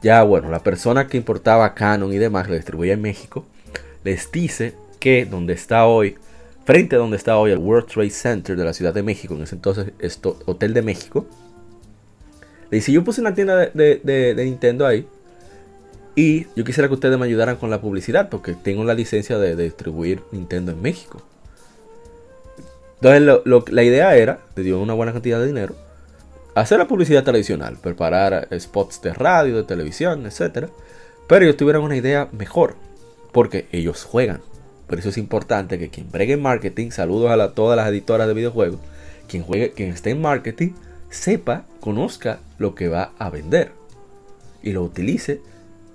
ya 0.03 0.23
bueno, 0.23 0.51
la 0.51 0.61
persona 0.61 1.07
que 1.07 1.19
importaba 1.19 1.75
Canon 1.75 2.13
y 2.13 2.19
demás, 2.19 2.49
lo 2.49 2.55
distribuía 2.55 2.95
en 2.95 3.03
México, 3.03 3.45
les 4.05 4.33
dice 4.33 4.75
que 4.99 5.27
donde 5.27 5.53
está 5.53 5.85
hoy, 5.87 6.17
frente 6.65 6.97
a 6.97 6.99
donde 6.99 7.19
está 7.19 7.37
hoy 7.37 7.51
el 7.51 7.59
World 7.59 7.89
Trade 7.89 8.11
Center 8.11 8.57
de 8.57 8.65
la 8.65 8.73
Ciudad 8.73 8.95
de 8.95 9.03
México, 9.03 9.35
en 9.35 9.43
ese 9.43 9.55
entonces 9.57 9.93
esto, 9.99 10.39
Hotel 10.47 10.73
de 10.73 10.81
México, 10.83 11.27
le 12.71 12.77
dice, 12.79 12.91
yo 12.91 13.05
puse 13.05 13.21
una 13.21 13.35
tienda 13.35 13.57
de, 13.57 14.35
Nintendo 14.39 14.87
ahí 14.87 15.07
y 16.17 16.47
yo 16.57 16.65
quisiera 16.65 16.89
que 16.89 16.95
ustedes 16.95 17.19
me 17.19 17.27
ayudaran 17.27 17.57
con 17.57 17.69
la 17.69 17.83
publicidad 17.83 18.31
porque 18.31 18.55
tengo 18.55 18.83
la 18.85 18.95
licencia 18.95 19.37
de, 19.39 19.57
de 19.57 19.65
distribuir 19.65 20.23
Nintendo 20.33 20.73
en 20.73 20.81
México. 20.81 21.21
Entonces 22.95 23.23
lo- 23.23 23.43
lo- 23.45 23.65
la 23.69 23.83
idea 23.83 24.17
era, 24.17 24.39
le 24.57 24.63
dio 24.63 24.81
una 24.81 24.95
buena 24.95 25.13
cantidad 25.13 25.39
de 25.39 25.47
dinero, 25.47 25.75
hacer 26.55 26.79
la 26.79 26.89
publicidad 26.89 27.25
tradicional, 27.25 27.77
preparar 27.81 28.49
spots 28.59 29.01
de 29.03 29.13
radio, 29.15 29.57
de 29.57 29.65
televisión, 29.65 30.27
etc. 30.27 30.69
Pero 31.27 31.45
ellos 31.45 31.57
tuvieron 31.57 31.85
una 31.85 31.97
idea 31.97 32.29
mejor, 32.33 32.77
porque 33.33 33.67
ellos 33.73 34.05
juegan. 34.05 34.41
Por 34.87 34.99
eso 34.99 35.09
es 35.09 35.19
importante 35.19 35.79
que 35.79 35.89
quien 35.89 36.11
bregue 36.11 36.35
en 36.35 36.43
marketing, 36.43 36.91
saludos 36.91 37.31
a 37.31 37.37
la- 37.37 37.53
todas 37.53 37.77
las 37.77 37.89
editoras 37.89 38.27
de 38.29 38.35
videojuegos, 38.35 38.81
quien, 39.29 39.43
juegue, 39.43 39.73
quien 39.73 39.89
esté 39.91 40.11
en 40.11 40.21
marketing, 40.21 40.73
sepa, 41.09 41.65
conozca 41.81 42.41
lo 42.59 42.75
que 42.75 42.89
va 42.89 43.13
a 43.19 43.31
vender 43.31 43.73
y 44.63 44.73
lo 44.73 44.83
utilice. 44.83 45.41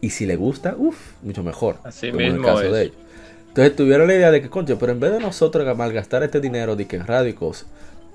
Y 0.02 0.12
si 0.12 0.26
le 0.26 0.36
gusta, 0.36 0.76
uff, 0.78 0.98
mucho 1.24 1.44
mejor. 1.44 1.78
Así 1.84 2.08
como 2.10 2.22
en 2.22 2.26
el 2.28 2.34
mismo 2.34 2.48
caso 2.48 2.64
es. 2.64 2.72
de 2.72 2.82
ellos. 2.84 2.96
Entonces 3.50 3.76
tuvieron 3.76 4.08
la 4.08 4.14
idea 4.16 4.30
de 4.32 4.42
que, 4.42 4.50
concho, 4.50 4.78
pero 4.78 4.92
en 4.92 5.00
vez 5.00 5.12
de 5.12 5.20
nosotros 5.20 5.78
malgastar 5.78 6.22
este 6.24 6.40
dinero 6.40 6.76
de 6.76 6.86
que 6.86 6.96
en 6.98 7.08
radio 7.08 7.30
y 7.30 7.34
cosas, 7.34 7.68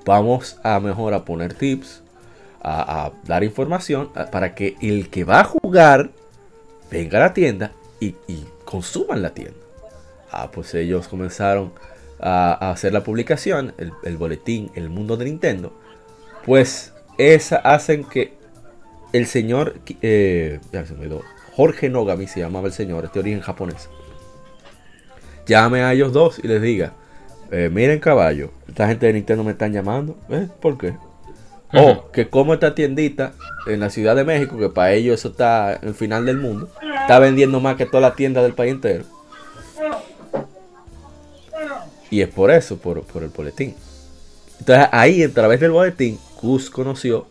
vamos 0.05 0.59
a 0.63 0.79
mejor 0.81 1.15
a 1.15 1.25
poner 1.25 1.55
tips, 1.55 2.03
a, 2.63 3.13
dar 3.25 3.45
información 3.45 4.11
para 4.31 4.55
que 4.55 4.77
el 4.81 5.11
que 5.11 5.25
va 5.25 5.41
a 5.41 5.45
jugar 5.45 6.11
venga 6.91 7.19
a 7.19 7.23
la 7.23 7.35
tienda 7.35 7.73
y, 8.01 8.15
consuman 8.65 9.21
la 9.21 9.35
tienda. 9.35 9.59
Ah, 10.31 10.51
pues 10.51 10.75
ellos 10.75 11.07
comenzaron 11.09 11.73
a, 12.21 12.71
hacer 12.71 12.93
la 12.93 13.05
publicación, 13.05 13.75
el, 13.77 14.17
boletín, 14.17 14.71
el 14.75 14.89
mundo 14.89 15.17
de 15.17 15.27
Nintendo. 15.27 15.73
Pues 16.47 16.95
esa 17.19 17.57
hacen 17.57 18.05
que 18.05 18.33
el 19.13 19.27
señor, 19.27 19.75
eh, 20.01 20.59
Jorge 21.55 21.91
Nogami 21.91 22.27
se 22.27 22.41
llamaba 22.41 22.67
el 22.67 22.73
señor, 22.73 23.05
este 23.05 23.19
origen 23.19 23.41
japonés. 23.41 23.91
Llame 25.47 25.83
a 25.83 25.93
ellos 25.93 26.13
dos 26.13 26.39
y 26.43 26.49
les 26.49 26.63
diga, 26.63 26.95
eh, 27.51 27.69
miren 27.71 27.99
caballo, 27.99 28.53
esta 28.69 28.89
gente 28.89 29.07
de 29.07 29.13
Nintendo 29.13 29.45
me 29.45 29.53
están 29.53 29.73
llamando, 29.73 30.17
¿eh? 30.31 30.49
¿Por 30.61 30.79
qué? 30.79 30.95
O 31.75 32.11
que 32.11 32.29
como 32.29 32.55
esta 32.55 32.75
tiendita 32.75 33.33
en 33.67 33.81
la 33.81 33.91
Ciudad 33.91 34.15
de 34.15 34.25
México, 34.25 34.59
que 34.59 34.69
para 34.69 34.93
ellos 34.93 35.21
eso 35.21 35.29
está 35.29 35.75
en 35.75 35.89
el 35.89 35.95
final 35.95 36.27
del 36.27 36.39
mundo, 36.39 36.69
está 37.01 37.19
vendiendo 37.19 37.61
más 37.61 37.77
que 37.77 37.87
toda 37.87 38.01
la 38.01 38.15
tienda 38.15 38.43
del 38.43 38.53
país 38.53 38.73
entero. 38.73 39.05
Y 42.11 42.21
es 42.21 42.29
por 42.29 42.51
eso, 42.51 42.77
por, 42.77 43.03
por 43.05 43.23
el 43.23 43.31
boletín. 43.31 43.75
Entonces 44.59 44.87
ahí, 44.93 45.23
a 45.23 45.33
través 45.33 45.61
del 45.61 45.71
boletín, 45.71 46.19
Gus 46.43 46.69
conoció 46.69 47.27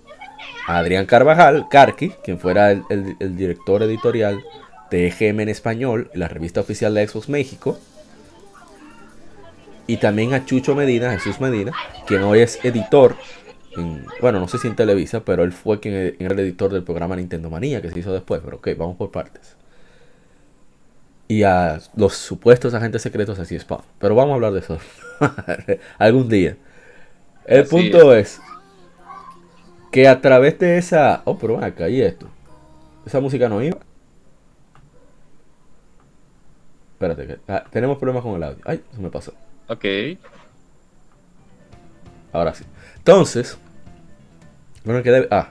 a 0.67 0.77
Adrián 0.77 1.05
Carvajal, 1.05 1.67
Carqui, 1.69 2.09
quien 2.23 2.39
fuera 2.39 2.71
el 2.71 3.37
director 3.37 3.83
editorial 3.83 4.43
de 4.91 5.07
EGM 5.07 5.39
en 5.41 5.49
español, 5.49 6.11
la 6.13 6.27
revista 6.27 6.59
oficial 6.59 6.93
de 6.93 7.07
Xbox 7.07 7.29
México. 7.29 7.79
Y 9.87 9.97
también 9.97 10.33
a 10.33 10.45
Chucho 10.45 10.75
Medina, 10.75 11.11
Jesús 11.11 11.39
Medina, 11.39 11.71
quien 12.05 12.23
hoy 12.23 12.39
es 12.41 12.63
editor, 12.63 13.15
en- 13.75 14.13
bueno, 14.19 14.39
no 14.39 14.47
sé 14.47 14.57
si 14.57 14.67
en 14.67 14.75
Televisa, 14.75 15.23
pero 15.25 15.43
él 15.43 15.51
fue 15.53 15.79
quien 15.79 15.95
era 16.19 16.33
el 16.33 16.39
editor 16.39 16.71
del 16.73 16.83
programa 16.83 17.15
Nintendo 17.15 17.49
Manía, 17.49 17.81
que 17.81 17.91
se 17.91 17.99
hizo 17.99 18.13
después, 18.13 18.41
pero 18.43 18.57
ok, 18.57 18.69
vamos 18.77 18.97
por 18.97 19.11
partes. 19.11 19.55
Y 21.27 21.43
a 21.43 21.79
los 21.95 22.13
supuestos 22.15 22.73
agentes 22.73 23.01
secretos 23.01 23.39
así 23.39 23.55
es 23.55 23.61
Spawn. 23.61 23.83
Pero 23.99 24.15
vamos 24.15 24.31
a 24.31 24.35
hablar 24.35 24.51
de 24.51 24.59
eso 24.59 24.77
algún 25.97 26.27
día. 26.27 26.57
El 27.45 27.63
Así 27.63 27.67
punto 27.67 28.13
es. 28.15 28.41
que 29.91 30.07
a 30.07 30.21
través 30.21 30.57
de 30.59 30.77
esa... 30.77 31.21
Oh, 31.25 31.37
pero 31.37 31.63
acá, 31.63 31.89
¿y 31.89 32.01
esto? 32.01 32.27
Esa 33.05 33.19
música 33.19 33.49
no 33.49 33.61
iba. 33.63 33.79
Espérate, 36.93 37.27
que 37.27 37.39
ah, 37.47 37.63
tenemos 37.71 37.97
problemas 37.97 38.23
con 38.23 38.35
el 38.35 38.43
audio. 38.43 38.61
Ay, 38.65 38.83
se 38.91 39.01
me 39.01 39.09
pasó. 39.09 39.33
Ok. 39.67 39.85
Ahora 42.33 42.53
sí. 42.53 42.63
Entonces, 42.97 43.57
bueno, 44.83 45.03
que 45.03 45.11
debe. 45.11 45.27
Ah, 45.31 45.49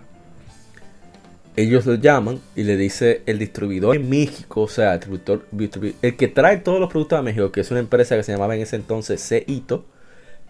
ellos 1.56 1.84
lo 1.84 1.94
llaman 1.94 2.40
y 2.56 2.62
le 2.62 2.76
dice 2.76 3.22
el 3.26 3.38
distribuidor 3.38 3.96
en 3.96 4.08
México, 4.08 4.62
o 4.62 4.68
sea, 4.68 4.94
el, 4.94 5.00
distribuidor, 5.00 5.46
distribu- 5.52 5.94
el 6.00 6.16
que 6.16 6.28
trae 6.28 6.58
todos 6.58 6.80
los 6.80 6.88
productos 6.88 7.18
a 7.18 7.22
México, 7.22 7.50
que 7.52 7.60
es 7.60 7.70
una 7.70 7.80
empresa 7.80 8.16
que 8.16 8.22
se 8.22 8.32
llamaba 8.32 8.54
en 8.54 8.62
ese 8.62 8.76
entonces 8.76 9.20
Seito, 9.20 9.84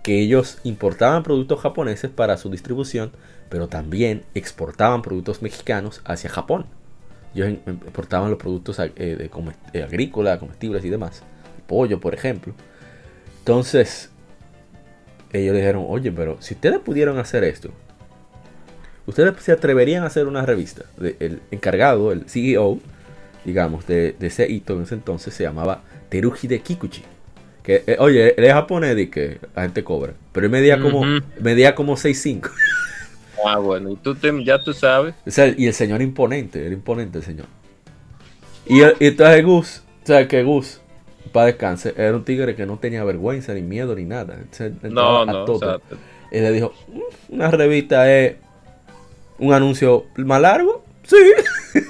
que 0.03 0.21
ellos 0.21 0.59
importaban 0.63 1.23
productos 1.23 1.61
japoneses 1.61 2.11
para 2.11 2.37
su 2.37 2.51
distribución, 2.51 3.13
pero 3.49 3.67
también 3.69 4.23
exportaban 4.35 5.03
productos 5.03 5.43
mexicanos 5.43 6.01
hacia 6.05 6.31
Japón. 6.31 6.67
Ellos 7.35 7.59
exportaban 7.67 8.31
los 8.31 8.39
productos 8.39 8.79
eh, 8.79 9.31
de 9.73 9.83
agrícolas, 9.83 10.39
comestibles 10.39 10.85
y 10.85 10.91
demás. 10.91 11.23
Pollo, 11.67 12.01
por 12.01 12.15
ejemplo. 12.15 12.55
Entonces, 13.39 14.10
ellos 15.33 15.53
le 15.55 15.61
dijeron, 15.61 15.85
oye, 15.89 16.11
pero 16.13 16.37
si 16.41 16.55
ustedes 16.55 16.79
pudieran 16.81 17.19
hacer 17.19 17.45
esto, 17.45 17.71
ustedes 19.07 19.35
se 19.43 19.53
atreverían 19.53 20.03
a 20.05 20.07
hacer 20.07 20.27
una 20.27 20.45
revista. 20.45 20.85
El 21.01 21.41
encargado, 21.51 22.13
el 22.13 22.29
CEO, 22.29 22.79
digamos, 23.45 23.87
de, 23.87 24.15
de 24.19 24.27
ese 24.27 24.51
hito 24.51 24.75
en 24.77 24.83
ese 24.83 24.95
entonces 24.95 25.35
se 25.35 25.43
llamaba 25.45 25.83
Teruji 26.09 26.49
de 26.49 26.61
Kikuchi. 26.61 27.03
Que, 27.63 27.85
eh, 27.87 27.97
oye, 27.99 28.35
él 28.37 28.45
es 28.45 28.53
japonés 28.53 28.99
y 28.99 29.09
que 29.09 29.39
la 29.55 29.63
gente 29.63 29.85
cobra. 29.85 30.15
Pero 30.33 30.47
él 30.47 30.53
medía 30.53 30.81
como, 30.81 31.01
Ujú. 31.01 31.25
medía 31.41 31.75
como 31.75 31.97
6'5". 31.97 32.51
Ah, 33.43 33.57
bueno, 33.57 33.91
y 33.91 33.97
tú 33.97 34.15
te- 34.15 34.45
ya 34.45 34.63
tú 34.63 34.75
sabes. 34.75 35.15
O 35.27 35.31
sea, 35.31 35.47
y 35.57 35.67
el 35.67 35.73
señor 35.73 36.03
imponente, 36.03 36.63
era 36.63 36.75
imponente 36.75 37.17
el 37.17 37.25
señor. 37.25 37.47
Y, 38.67 38.81
el- 38.81 38.97
y 39.01 39.07
entonces 39.07 39.43
Gus, 39.43 39.83
o 40.03 40.07
sea, 40.07 40.29
que 40.29 40.43
Gus, 40.43 40.79
para 41.33 41.47
descanse, 41.47 41.95
era 41.97 42.15
un 42.17 42.25
tigre 42.25 42.55
que 42.57 42.67
no 42.67 42.79
tenía 42.79 43.05
vergüenza, 43.05 43.55
ni 43.55 43.63
miedo, 43.63 43.95
ni 43.95 44.05
nada. 44.05 44.39
Se 44.51 44.73
No, 44.83 45.23
a 45.23 45.27
no, 45.27 45.45
todo. 45.45 45.75
exacto. 45.75 45.97
Y 46.33 46.41
le 46.41 46.53
dijo, 46.53 46.73
"Mm, 46.89 47.35
una 47.35 47.51
revista 47.51 48.11
es 48.13 48.37
un 49.39 49.53
anuncio 49.53 50.07
más 50.17 50.41
largo. 50.41 50.85
Sí. 51.03 51.17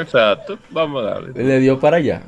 Exacto, 0.00 0.58
vamos 0.70 1.02
a 1.04 1.10
darle. 1.10 1.42
Y 1.42 1.44
le 1.46 1.58
dio 1.60 1.78
para 1.80 1.96
allá. 1.98 2.22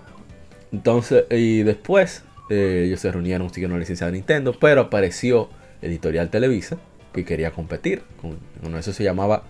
Entonces, 0.73 1.25
y 1.31 1.63
después, 1.63 2.25
eh, 2.51 2.85
ellos 2.87 3.01
se 3.01 3.11
reunieron, 3.11 3.49
siguieron 3.53 3.77
la 3.77 3.81
licencia 3.81 4.07
de 4.07 4.13
Nintendo, 4.13 4.55
pero 4.59 4.83
apareció 4.83 5.49
Editorial 5.83 6.31
Televisa, 6.31 6.77
que 7.13 7.25
quería 7.25 7.51
competir. 7.53 8.03
Con, 8.21 8.39
con 8.63 8.77
eso 8.77 8.93
se 8.93 9.03
llamaba 9.05 9.45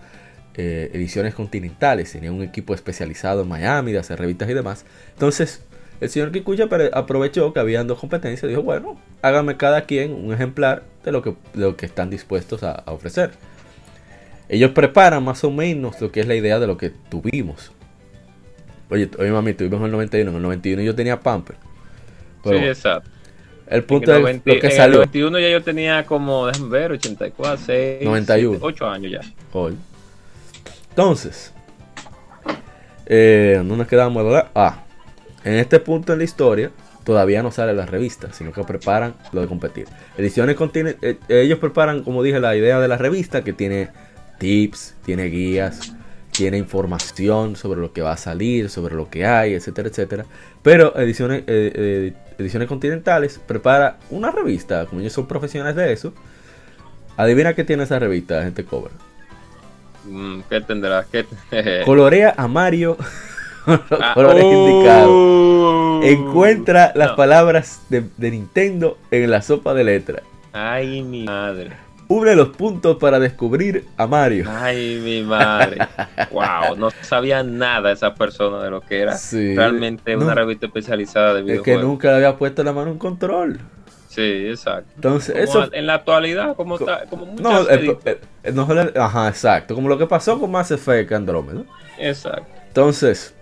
eh, 0.55 0.89
Ediciones 0.93 1.33
Continentales. 1.33 2.11
Tenía 2.11 2.31
un 2.31 2.41
equipo 2.43 2.73
especializado 2.73 3.41
en 3.43 3.47
Miami 3.49 3.91
de 3.91 3.99
hacer 3.99 4.19
revistas 4.19 4.49
y 4.49 4.53
demás. 4.53 4.85
Entonces, 5.13 5.63
el 6.01 6.09
señor 6.09 6.31
Kikuya 6.31 6.67
aprovechó 6.93 7.53
que 7.53 7.59
habían 7.59 7.85
dos 7.85 7.99
competencias 7.99 8.43
y 8.43 8.47
dijo, 8.47 8.63
bueno, 8.63 8.99
hágame 9.21 9.55
cada 9.55 9.83
quien 9.85 10.13
un 10.13 10.33
ejemplar 10.33 10.83
de 11.05 11.11
lo 11.11 11.21
que, 11.21 11.35
de 11.53 11.61
lo 11.61 11.77
que 11.77 11.85
están 11.85 12.09
dispuestos 12.09 12.63
a, 12.63 12.71
a 12.71 12.91
ofrecer. 12.91 13.31
Ellos 14.49 14.71
preparan 14.71 15.23
más 15.23 15.43
o 15.43 15.51
menos 15.51 16.01
lo 16.01 16.11
que 16.11 16.19
es 16.19 16.27
la 16.27 16.33
idea 16.35 16.59
de 16.59 16.65
lo 16.65 16.75
que 16.75 16.89
tuvimos. 16.89 17.71
Oye, 18.89 19.09
oye 19.19 19.31
mami, 19.31 19.53
tuvimos 19.53 19.79
en 19.79 19.85
el 19.85 19.91
91. 19.91 20.31
En 20.31 20.35
el 20.35 20.41
91 20.41 20.81
yo 20.81 20.95
tenía 20.95 21.19
Pamper. 21.19 21.55
Pero 22.43 22.57
sí, 22.57 22.65
exacto. 22.65 23.09
el 23.67 23.83
punto 23.83 24.11
en 24.11 24.17
el, 24.17 24.23
es 24.23 24.43
90 24.43 24.49
lo 24.53 24.59
que 24.59 24.65
en 24.65 24.71
el 24.71 24.77
salió 24.77 24.95
91 24.97 25.39
ya 25.39 25.49
yo 25.49 25.63
tenía 25.63 26.05
como, 26.05 26.47
déjame 26.47 26.69
ver, 26.69 26.91
84, 26.93 27.63
6, 27.63 28.03
91. 28.03 28.59
8 28.59 28.89
años 28.89 29.11
ya. 29.11 29.21
hoy. 29.53 29.77
Entonces, 30.89 31.53
eh, 33.05 33.61
no 33.63 33.77
nos 33.77 33.87
quedamos, 33.87 34.23
¿verdad? 34.25 34.49
Ah, 34.55 34.83
en 35.43 35.55
este 35.55 35.79
punto 35.79 36.13
en 36.13 36.19
la 36.19 36.25
historia 36.25 36.71
todavía 37.03 37.41
no 37.41 37.51
sale 37.51 37.73
la 37.73 37.85
revista, 37.85 38.31
sino 38.31 38.51
que 38.51 38.63
preparan 38.63 39.15
lo 39.31 39.41
de 39.41 39.47
competir. 39.47 39.87
Ediciones 40.17 40.55
contiene, 40.55 40.97
eh, 41.01 41.17
ellos 41.29 41.59
preparan, 41.59 42.03
como 42.03 42.23
dije, 42.23 42.39
la 42.39 42.55
idea 42.55 42.79
de 42.79 42.87
la 42.87 42.97
revista 42.97 43.43
que 43.43 43.53
tiene 43.53 43.89
tips, 44.37 44.95
tiene 45.03 45.25
guías, 45.25 45.93
tiene 46.31 46.57
información 46.57 47.55
sobre 47.55 47.81
lo 47.81 47.91
que 47.91 48.01
va 48.01 48.13
a 48.13 48.17
salir, 48.17 48.69
sobre 48.69 48.95
lo 48.95 49.09
que 49.09 49.25
hay, 49.25 49.53
etcétera, 49.53 49.89
etcétera. 49.89 50.25
Pero 50.61 50.95
ediciones, 50.97 51.41
eh, 51.41 51.71
eh, 51.75 52.13
ediciones 52.37 52.67
continentales 52.67 53.39
prepara 53.45 53.97
una 54.09 54.31
revista, 54.31 54.85
como 54.85 55.01
ellos 55.01 55.13
son 55.13 55.27
profesionales 55.27 55.75
de 55.75 55.91
eso. 55.91 56.13
Adivina 57.17 57.53
qué 57.53 57.63
tiene 57.63 57.83
esa 57.83 57.99
revista, 57.99 58.41
gente 58.43 58.63
cobra. 58.63 58.91
Mm, 60.05 60.41
¿Qué 60.49 60.61
tendrás? 60.61 61.05
¿Qué 61.07 61.25
Colorea 61.85 62.33
a 62.37 62.47
Mario 62.47 62.97
con 63.65 63.81
los 63.89 63.99
Ah, 64.01 64.11
colores 64.13 64.43
oh. 64.45 64.51
indicados. 64.69 66.05
Encuentra 66.05 66.91
las 66.95 67.09
No. 67.11 67.15
palabras 67.15 67.81
de, 67.89 68.03
de 68.17 68.31
Nintendo 68.31 68.97
en 69.11 69.29
la 69.29 69.41
sopa 69.41 69.73
de 69.73 69.83
letras. 69.83 70.21
Ay, 70.53 71.03
mi 71.03 71.23
madre. 71.23 71.71
Une 72.07 72.35
los 72.35 72.49
puntos 72.49 72.97
para 72.97 73.19
descubrir 73.19 73.85
a 73.95 74.05
Mario. 74.05 74.45
Ay, 74.49 74.99
mi 75.01 75.21
madre. 75.21 75.77
wow, 76.31 76.75
no 76.75 76.89
sabía 77.01 77.41
nada 77.43 77.91
esa 77.91 78.13
persona 78.15 78.61
de 78.61 78.69
lo 78.69 78.81
que 78.81 78.99
era 78.99 79.15
Sí. 79.15 79.55
realmente 79.55 80.15
una 80.17 80.33
revista 80.35 80.65
especializada 80.65 81.33
de 81.35 81.39
Es 81.39 81.45
que 81.45 81.51
videojuegos. 81.53 81.83
nunca 81.83 82.09
le 82.09 82.15
había 82.15 82.35
puesto 82.37 82.63
la 82.63 82.73
mano 82.73 82.87
en 82.87 82.93
un 82.93 82.99
control. 82.99 83.59
Sí, 84.09 84.47
exacto. 84.49 84.91
Entonces, 84.95 85.49
Como 85.49 85.63
eso. 85.63 85.73
en 85.73 85.87
la 85.87 85.93
actualidad, 85.93 86.55
como, 86.57 86.77
Co- 86.77 86.83
ta- 86.83 87.05
como 87.09 87.27
muchas 87.27 87.41
No, 87.43 87.59
el- 87.69 87.79
edit- 87.79 87.99
el- 88.03 88.17
el- 88.43 88.55
no 88.55 88.67
ajá, 89.01 89.29
exacto. 89.29 89.73
Como 89.73 89.87
lo 89.87 89.97
que 89.97 90.05
pasó 90.05 90.37
con 90.37 90.51
Mass 90.51 90.69
Effect 90.71 91.13
Andromeda. 91.13 91.61
Exacto. 91.97 92.45
Entonces, 92.67 93.33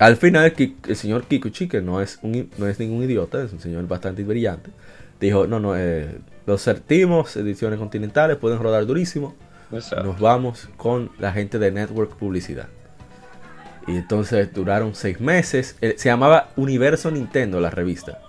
al 0.00 0.16
final, 0.16 0.52
el 0.88 0.96
señor 0.96 1.24
Kikuchi, 1.26 1.68
que 1.68 1.82
no 1.82 2.00
es, 2.00 2.18
un, 2.22 2.50
no 2.58 2.66
es 2.66 2.80
ningún 2.80 3.04
idiota, 3.04 3.42
es 3.44 3.52
un 3.52 3.60
señor 3.60 3.86
bastante 3.86 4.24
brillante, 4.24 4.70
dijo: 5.20 5.46
No, 5.46 5.60
no, 5.60 5.76
eh, 5.76 6.18
los 6.46 6.62
certimos, 6.64 7.36
ediciones 7.36 7.78
continentales, 7.78 8.36
pueden 8.38 8.58
rodar 8.58 8.86
durísimo. 8.86 9.36
exacto. 9.70 10.04
Nos 10.04 10.18
vamos 10.18 10.68
con 10.78 11.10
la 11.18 11.32
gente 11.32 11.58
de 11.58 11.70
Network 11.70 12.16
Publicidad. 12.16 12.68
Y 13.86 13.96
entonces 13.96 14.52
duraron 14.52 14.94
seis 14.94 15.20
meses. 15.20 15.76
Eh, 15.80 15.94
se 15.98 16.08
llamaba 16.08 16.48
Universo 16.56 17.10
Nintendo 17.10 17.60
la 17.60 17.70
revista. 17.70 18.20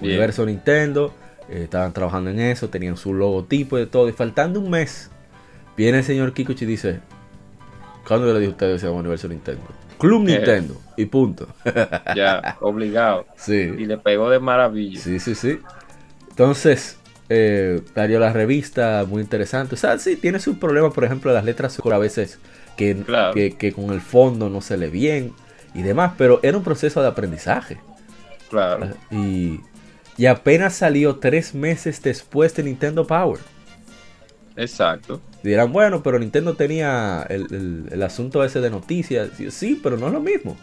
Bien. 0.00 0.12
Universo 0.12 0.46
Nintendo. 0.46 1.14
eh, 1.48 1.64
estaban 1.64 1.92
trabajando 1.92 2.30
en 2.30 2.40
eso. 2.40 2.68
Tenían 2.68 2.96
su 2.96 3.12
logotipo 3.12 3.76
y 3.76 3.80
de 3.82 3.86
todo. 3.86 4.08
Y 4.08 4.12
faltando 4.12 4.60
un 4.60 4.70
mes. 4.70 5.10
Viene 5.76 5.98
el 5.98 6.04
señor 6.04 6.32
Kikuchi 6.32 6.64
y 6.64 6.68
dice. 6.68 7.00
¿Cuándo 8.06 8.26
yo 8.26 8.34
le 8.34 8.40
dije 8.40 8.50
a 8.50 8.52
ustedes 8.52 8.74
que 8.74 8.78
se 8.80 8.86
llama 8.86 9.00
Universo 9.00 9.28
Nintendo? 9.28 9.62
Club 9.98 10.22
Eh. 10.28 10.36
Nintendo. 10.36 10.80
Y 10.96 11.06
punto. 11.06 11.48
Ya, 12.16 12.56
obligado. 12.60 13.26
Y 13.36 13.40
sí. 13.40 13.66
le 13.86 13.98
pegó 13.98 14.30
de 14.30 14.38
maravilla. 14.40 15.00
Sí, 15.00 15.18
sí, 15.18 15.34
sí. 15.34 15.58
Entonces, 16.30 16.98
eh, 17.28 17.80
salió 17.94 18.18
la 18.18 18.32
revista, 18.32 19.04
muy 19.08 19.22
interesante. 19.22 19.74
O 19.74 19.78
sea, 19.78 19.98
sí, 19.98 20.16
tiene 20.16 20.38
sus 20.38 20.56
problemas, 20.58 20.92
por 20.92 21.04
ejemplo, 21.04 21.32
las 21.32 21.44
letras 21.44 21.78
a 21.84 21.98
veces 21.98 22.38
que, 22.76 22.96
Claro. 22.96 23.32
que, 23.34 23.52
que 23.56 23.72
con 23.72 23.90
el 23.92 24.00
fondo 24.00 24.48
no 24.48 24.60
se 24.60 24.76
lee 24.76 24.88
bien 24.90 25.32
y 25.74 25.82
demás, 25.82 26.12
pero 26.18 26.40
era 26.42 26.56
un 26.56 26.64
proceso 26.64 27.00
de 27.02 27.08
aprendizaje. 27.08 27.78
Claro. 28.50 28.88
Y, 29.10 29.60
y 30.18 30.26
apenas 30.26 30.74
salió 30.74 31.16
tres 31.16 31.54
meses 31.54 32.02
después 32.02 32.54
de 32.54 32.64
Nintendo 32.64 33.06
Power. 33.06 33.40
Exacto. 34.56 35.20
Dirán, 35.42 35.72
bueno, 35.72 36.02
pero 36.02 36.18
Nintendo 36.18 36.54
tenía 36.54 37.26
el, 37.28 37.46
el- 37.50 37.84
el 37.90 38.02
asunto 38.02 38.44
ese 38.44 38.60
de 38.60 38.70
noticias. 38.70 39.30
Sí, 39.50 39.80
pero 39.82 39.96
no 39.96 40.06
es 40.08 40.12
lo 40.12 40.20
mismo. 40.20 40.56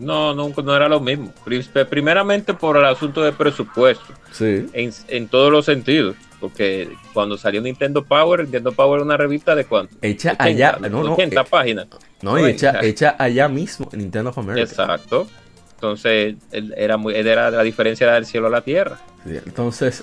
No, 0.00 0.34
no, 0.34 0.48
no 0.64 0.74
era 0.76 0.88
lo 0.88 1.00
mismo. 1.00 1.32
Pri- 1.44 1.62
Primeramente 1.88 2.54
por 2.54 2.76
el 2.76 2.84
asunto 2.84 3.22
de 3.22 3.32
presupuesto, 3.32 4.04
Sí. 4.30 4.66
en, 4.72 4.90
en 5.08 5.28
todos 5.28 5.50
los 5.52 5.64
sentidos. 5.66 6.16
Porque 6.40 6.88
cuando 7.12 7.38
salió 7.38 7.60
Nintendo 7.60 8.02
Power, 8.04 8.40
Nintendo 8.40 8.72
Power 8.72 8.96
era 8.98 9.04
una 9.04 9.16
revista 9.16 9.54
de 9.54 9.64
cuánto? 9.64 9.94
Hecha 10.02 10.30
80, 10.32 10.44
allá, 10.44 10.78
no, 10.90 11.04
no, 11.04 11.12
80 11.12 11.40
eh, 11.40 11.44
páginas. 11.48 11.86
no, 12.20 12.36
y 12.38 12.50
hecha, 12.50 12.80
hecha 12.82 13.14
allá 13.18 13.48
mismo 13.48 13.88
en 13.92 14.00
Nintendo 14.00 14.30
of 14.30 14.38
America. 14.38 14.62
Exacto. 14.68 15.28
Entonces, 15.74 16.36
era 16.52 16.96
muy, 16.96 17.14
era 17.14 17.50
la 17.50 17.62
diferencia 17.62 18.10
del 18.12 18.24
cielo 18.26 18.46
a 18.48 18.50
la 18.50 18.62
tierra. 18.62 18.98
Sí, 19.24 19.36
entonces, 19.46 20.02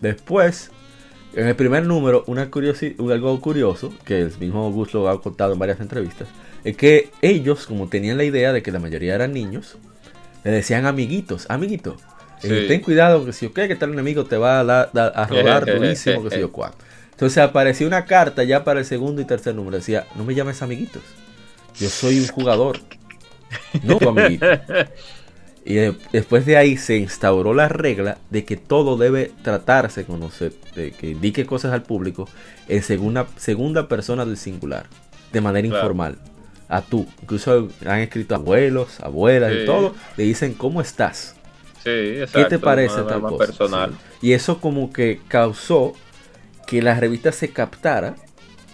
después, 0.00 0.70
en 1.34 1.46
el 1.48 1.56
primer 1.56 1.84
número, 1.86 2.24
una 2.26 2.50
curiosi- 2.50 2.94
algo 3.12 3.40
curioso, 3.40 3.92
que 4.04 4.20
el 4.20 4.32
mismo 4.38 4.70
Gus 4.72 4.92
lo 4.94 5.08
ha 5.08 5.20
contado 5.22 5.52
en 5.52 5.58
varias 5.58 5.80
entrevistas, 5.80 6.28
es 6.64 6.76
que 6.76 7.10
ellos, 7.22 7.66
como 7.66 7.88
tenían 7.88 8.16
la 8.18 8.24
idea 8.24 8.52
de 8.52 8.62
que 8.62 8.70
la 8.72 8.78
mayoría 8.78 9.14
eran 9.14 9.32
niños, 9.32 9.76
le 10.44 10.50
decían 10.50 10.86
amiguitos, 10.86 11.46
amiguito, 11.48 11.96
eh, 12.42 12.62
ten 12.66 12.80
cuidado 12.80 13.24
que 13.24 13.32
si 13.32 13.46
yo 13.46 13.52
que 13.54 13.76
tal 13.76 13.92
enemigo 13.92 14.24
te 14.24 14.36
va 14.36 14.60
a, 14.60 14.64
dar- 14.64 14.90
a 15.14 15.26
rodar 15.26 15.66
durísimo, 15.66 16.22
que 16.24 16.30
si 16.30 16.40
yo 16.40 16.50
cuánto. 16.52 16.78
Entonces 17.12 17.38
apareció 17.38 17.86
una 17.86 18.04
carta 18.04 18.42
ya 18.44 18.64
para 18.64 18.80
el 18.80 18.86
segundo 18.86 19.22
y 19.22 19.24
tercer 19.24 19.54
número, 19.54 19.76
decía, 19.76 20.06
no 20.16 20.24
me 20.24 20.34
llames 20.34 20.60
amiguitos, 20.62 21.02
yo 21.78 21.88
soy 21.88 22.18
un 22.20 22.26
jugador, 22.28 22.78
no 23.82 23.96
tu 23.98 24.08
amiguito. 24.08 24.46
Y 25.64 25.74
de- 25.74 25.96
después 26.12 26.44
de 26.44 26.56
ahí 26.56 26.76
se 26.76 26.96
instauró 26.96 27.54
la 27.54 27.68
regla 27.68 28.18
de 28.30 28.44
que 28.44 28.56
todo 28.56 28.96
debe 28.96 29.30
tratarse 29.42 30.04
cuando 30.04 30.30
se 30.30 30.52
de 30.74 30.90
que 30.90 31.10
indique 31.10 31.46
cosas 31.46 31.72
al 31.72 31.82
público 31.82 32.28
en 32.68 32.82
segunda, 32.82 33.26
segunda 33.36 33.86
persona 33.88 34.24
del 34.26 34.36
singular, 34.36 34.86
de 35.32 35.40
manera 35.40 35.68
Claro. 35.68 35.80
informal. 35.84 36.18
A 36.68 36.80
tú. 36.82 37.06
Incluso 37.22 37.68
han 37.86 38.00
escrito 38.00 38.34
abuelos, 38.34 38.98
abuelas 39.00 39.52
y 39.62 39.66
todo. 39.66 39.94
Le 40.16 40.24
dicen, 40.24 40.54
¿cómo 40.54 40.80
estás? 40.80 41.36
Sí, 41.84 41.90
exacto. 41.90 42.38
¿Qué 42.38 42.44
te 42.46 42.58
parece 42.58 43.02
tal 43.02 43.20
más 43.22 43.32
cosa? 43.32 43.44
personal. 43.46 43.90
Sí. 44.20 44.28
Y 44.28 44.32
eso 44.32 44.58
como 44.60 44.90
que 44.92 45.20
causó 45.28 45.92
que 46.66 46.80
la 46.80 46.98
revista 46.98 47.30
se 47.30 47.50
captara, 47.50 48.16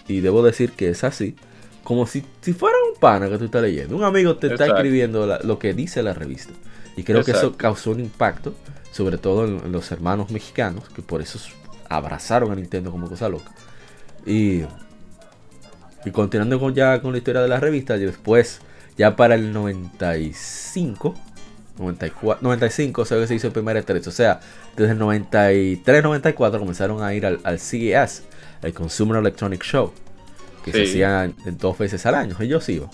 y 0.07 0.21
debo 0.21 0.41
decir 0.43 0.71
que 0.71 0.89
es 0.89 1.03
así, 1.03 1.35
como 1.83 2.07
si, 2.07 2.23
si 2.41 2.53
fuera 2.53 2.77
un 2.91 2.99
pana 2.99 3.29
que 3.29 3.37
tú 3.37 3.45
estás 3.45 3.61
leyendo. 3.61 3.95
Un 3.97 4.03
amigo 4.03 4.37
te 4.37 4.47
está 4.47 4.65
escribiendo 4.67 5.27
la- 5.27 5.39
lo 5.43 5.59
que 5.59 5.73
dice 5.73 6.01
la 6.01 6.13
revista. 6.13 6.53
Y 6.99 7.03
creo 7.03 7.19
que 7.25 7.31
eso 7.39 7.57
causó 7.57 7.91
un 7.91 7.99
impacto, 7.99 8.53
sobre 8.91 9.17
todo 9.17 9.45
en, 9.45 9.57
en 9.65 9.71
los 9.71 9.91
hermanos 9.91 10.31
mexicanos, 10.31 10.83
que 10.89 11.01
por 11.01 11.21
eso 11.21 11.39
abrazaron 11.89 12.51
a 12.51 12.55
Nintendo 12.55 12.91
como 12.91 13.07
cosa 13.09 13.29
loca. 13.29 13.51
Y, 14.25 14.61
y 16.05 16.11
continuando 16.11 16.59
con, 16.59 16.73
ya 16.73 17.01
con 17.01 17.11
la 17.11 17.17
historia 17.17 17.41
de 17.41 17.47
la 17.47 17.59
revista, 17.59 17.95
y 17.97 18.01
después, 18.05 18.59
ya 18.97 19.15
para 19.15 19.35
el 19.35 19.51
95, 19.53 21.15
94, 21.77 22.39
95 22.43 23.05
se 23.05 23.15
ve 23.15 23.21
que 23.21 23.27
se 23.27 23.35
hizo 23.35 23.47
el 23.47 23.53
primer 23.53 23.77
E3. 23.85 24.07
O 24.07 24.11
sea, 24.11 24.39
desde 24.75 24.91
el 24.93 24.99
93-94 24.99 26.59
comenzaron 26.59 27.01
a 27.03 27.13
ir 27.13 27.25
al, 27.25 27.39
al 27.43 27.59
CES, 27.59 28.23
el 28.61 28.73
Consumer 28.73 29.17
Electronic 29.19 29.63
Show, 29.63 29.93
que 30.65 30.71
se 30.71 30.77
hacía 30.89 31.23
en- 31.25 31.35
en 31.45 31.57
dos 31.57 31.77
veces 31.77 32.05
al 32.05 32.15
año. 32.15 32.35
Ellos 32.39 32.67
iban. 32.69 32.89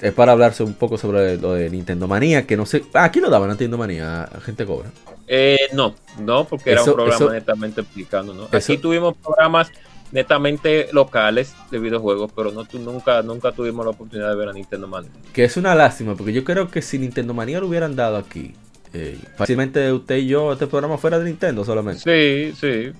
Es 0.00 0.12
para 0.12 0.32
hablar 0.32 0.54
un 0.60 0.74
poco 0.74 0.96
sobre 0.98 1.36
lo 1.36 1.52
de 1.54 1.68
Nintendo 1.70 2.06
Manía, 2.08 2.46
que 2.46 2.56
no 2.56 2.64
sé. 2.66 2.82
Ah, 2.94 3.04
aquí 3.04 3.20
lo 3.20 3.28
daban 3.30 3.48
Nintendo 3.48 3.76
Manía, 3.78 4.28
gente 4.44 4.64
cobra. 4.64 4.90
Eh, 5.28 5.58
no, 5.72 5.94
no, 6.20 6.44
porque 6.44 6.72
era 6.72 6.82
un 6.82 6.92
programa 6.94 7.14
eso- 7.16 7.30
netamente 7.32 7.80
explicando, 7.80 8.34
¿no? 8.34 8.48
eso- 8.52 8.72
Aquí 8.72 8.78
tuvimos 8.78 9.14
programas 9.16 9.70
netamente 10.10 10.88
locales 10.92 11.54
de 11.70 11.78
videojuegos, 11.78 12.30
pero 12.36 12.50
no 12.52 12.64
tu- 12.64 12.78
nunca, 12.78 13.22
nunca 13.22 13.52
tuvimos 13.52 13.84
la 13.84 13.92
oportunidad 13.92 14.28
de 14.30 14.36
ver 14.36 14.48
a 14.48 14.52
Nintendo 14.52 14.86
Man. 14.86 15.06
Que 15.32 15.44
es 15.44 15.56
una 15.56 15.74
lástima, 15.74 16.14
porque 16.14 16.32
yo 16.32 16.44
creo 16.44 16.70
que 16.70 16.82
si 16.82 16.98
Nintendo 16.98 17.32
Manía 17.34 17.60
lo 17.60 17.68
hubieran 17.68 17.96
dado 17.96 18.16
aquí, 18.18 18.54
eh, 18.92 19.18
fácilmente 19.36 19.90
usted 19.90 20.16
y 20.16 20.26
yo, 20.26 20.52
este 20.52 20.66
programa 20.66 20.98
fuera 20.98 21.18
de 21.18 21.24
Nintendo 21.24 21.64
solamente. 21.64 22.02
Sí, 22.02 22.52
sí, 22.60 22.92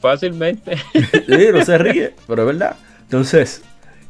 fácilmente. 0.00 0.76
Sí, 0.94 1.46
no 1.52 1.64
se 1.64 1.78
ríe, 1.78 2.14
pero 2.26 2.42
es 2.42 2.46
verdad. 2.46 2.76
Entonces, 3.02 3.62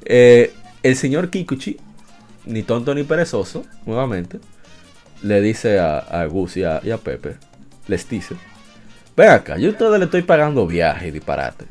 eh, 0.06 0.52
el 0.82 0.96
señor 0.96 1.28
Kikuchi, 1.28 1.76
ni 2.48 2.62
tonto 2.62 2.94
ni 2.94 3.04
perezoso, 3.04 3.64
nuevamente, 3.86 4.40
le 5.22 5.40
dice 5.40 5.78
a, 5.78 5.98
a 5.98 6.24
Gus 6.26 6.56
y 6.56 6.64
a, 6.64 6.80
Pepe, 7.02 7.36
les 7.86 8.08
dice, 8.08 8.34
ven 9.16 9.30
acá, 9.30 9.58
yo 9.58 9.68
a 9.68 9.72
ustedes 9.72 9.98
le 9.98 10.06
estoy 10.06 10.22
pagando 10.22 10.66
viaje 10.66 11.08
y 11.08 11.10
disparate. 11.10 11.66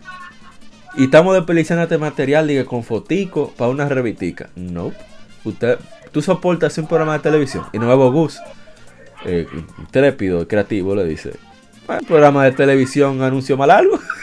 Y 0.95 1.05
estamos 1.05 1.36
desperdiciando 1.36 1.84
este 1.84 1.97
material, 1.97 2.47
diga, 2.47 2.65
con 2.65 2.84
fotico 2.84 3.53
para 3.55 3.69
una 3.69 3.88
revistica. 3.88 4.49
No, 4.55 4.91
usted, 5.43 5.78
tú 6.11 6.21
soportas 6.21 6.78
un 6.78 6.88
programa 6.88 7.13
de 7.13 7.19
televisión. 7.19 7.65
Y 7.71 7.78
nuevo 7.78 8.11
Gus, 8.11 8.39
eh, 9.25 9.47
intrépido, 9.78 10.47
creativo, 10.47 10.95
le 10.95 11.05
dice, 11.05 11.34
"Ah, 11.88 11.99
programa 12.07 12.45
de 12.45 12.51
televisión 12.51 13.21
anuncio 13.21 13.57
mal 13.57 13.71
algo. 13.71 13.99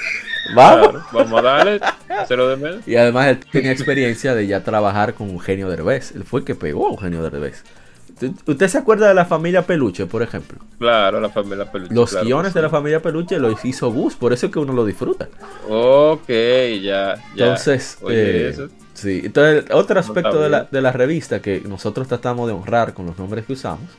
Vamos. 0.55 0.89
Claro, 0.91 1.05
vamos 1.13 1.39
a 1.39 1.43
darle, 1.43 1.81
hacerlo 2.09 2.49
de 2.49 2.57
menos. 2.57 2.87
Y 2.89 2.97
además 2.97 3.29
él 3.29 3.39
tenía 3.51 3.73
experiencia 3.73 4.35
de 4.35 4.47
ya 4.47 4.63
trabajar 4.63 5.15
con 5.15 5.31
Eugenio 5.31 5.69
Derbez. 5.71 6.13
Él 6.15 6.25
fue 6.25 6.41
el 6.41 6.47
que 6.47 6.55
pegó 6.55 6.87
a 6.89 6.91
Eugenio 6.91 7.23
Derbez. 7.23 7.63
¿Usted- 8.11 8.31
¿Usted 8.47 8.69
se 8.69 8.79
acuerda 8.79 9.09
de 9.09 9.15
la 9.15 9.25
familia 9.25 9.63
Peluche, 9.63 10.07
por 10.07 10.23
ejemplo? 10.23 10.59
Claro, 10.79 11.19
la 11.21 11.31
familia 11.31 11.71
peluche. 11.73 11.93
Los 11.95 12.11
claro 12.11 12.25
guiones 12.27 12.53
sí. 12.53 12.59
de 12.59 12.63
la 12.63 12.69
familia 12.71 13.03
Peluche 13.03 13.39
los 13.41 13.65
hizo 13.65 13.91
Gus, 13.91 14.15
por 14.15 14.33
eso 14.33 14.47
es 14.47 14.53
que 14.53 14.59
uno 14.61 14.73
lo 14.73 14.85
disfruta. 14.85 15.29
Ok, 15.69 16.29
ya, 16.29 16.81
ya. 16.81 17.17
Entonces, 17.33 17.99
Oye, 18.03 18.47
eh, 18.47 18.49
eso. 18.51 18.69
sí. 18.93 19.23
Entonces, 19.25 19.65
otro 19.73 19.99
aspecto 19.99 20.41
de 20.41 20.49
la, 20.49 20.65
de 20.71 20.81
la 20.81 20.93
revista 20.93 21.41
que 21.43 21.61
nosotros 21.67 22.07
tratamos 22.07 22.47
de 22.47 22.53
honrar 22.53 22.95
con 22.95 23.07
los 23.07 23.19
nombres 23.19 23.47
que 23.47 23.55
usamos 23.55 23.91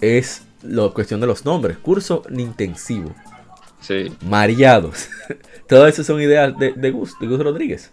es 0.00 0.42
la 0.62 0.88
cuestión 0.88 1.20
de 1.20 1.26
los 1.26 1.44
nombres. 1.44 1.76
Curso 1.78 2.22
Nintensivo, 2.30 3.14
Sí. 3.80 4.12
Mareados. 4.26 5.08
Todo 5.68 5.86
eso 5.86 6.02
son 6.04 6.20
ideas 6.20 6.56
de, 6.58 6.72
de 6.72 6.90
Gus, 6.90 7.18
de 7.18 7.26
Gus 7.26 7.40
Rodríguez. 7.40 7.92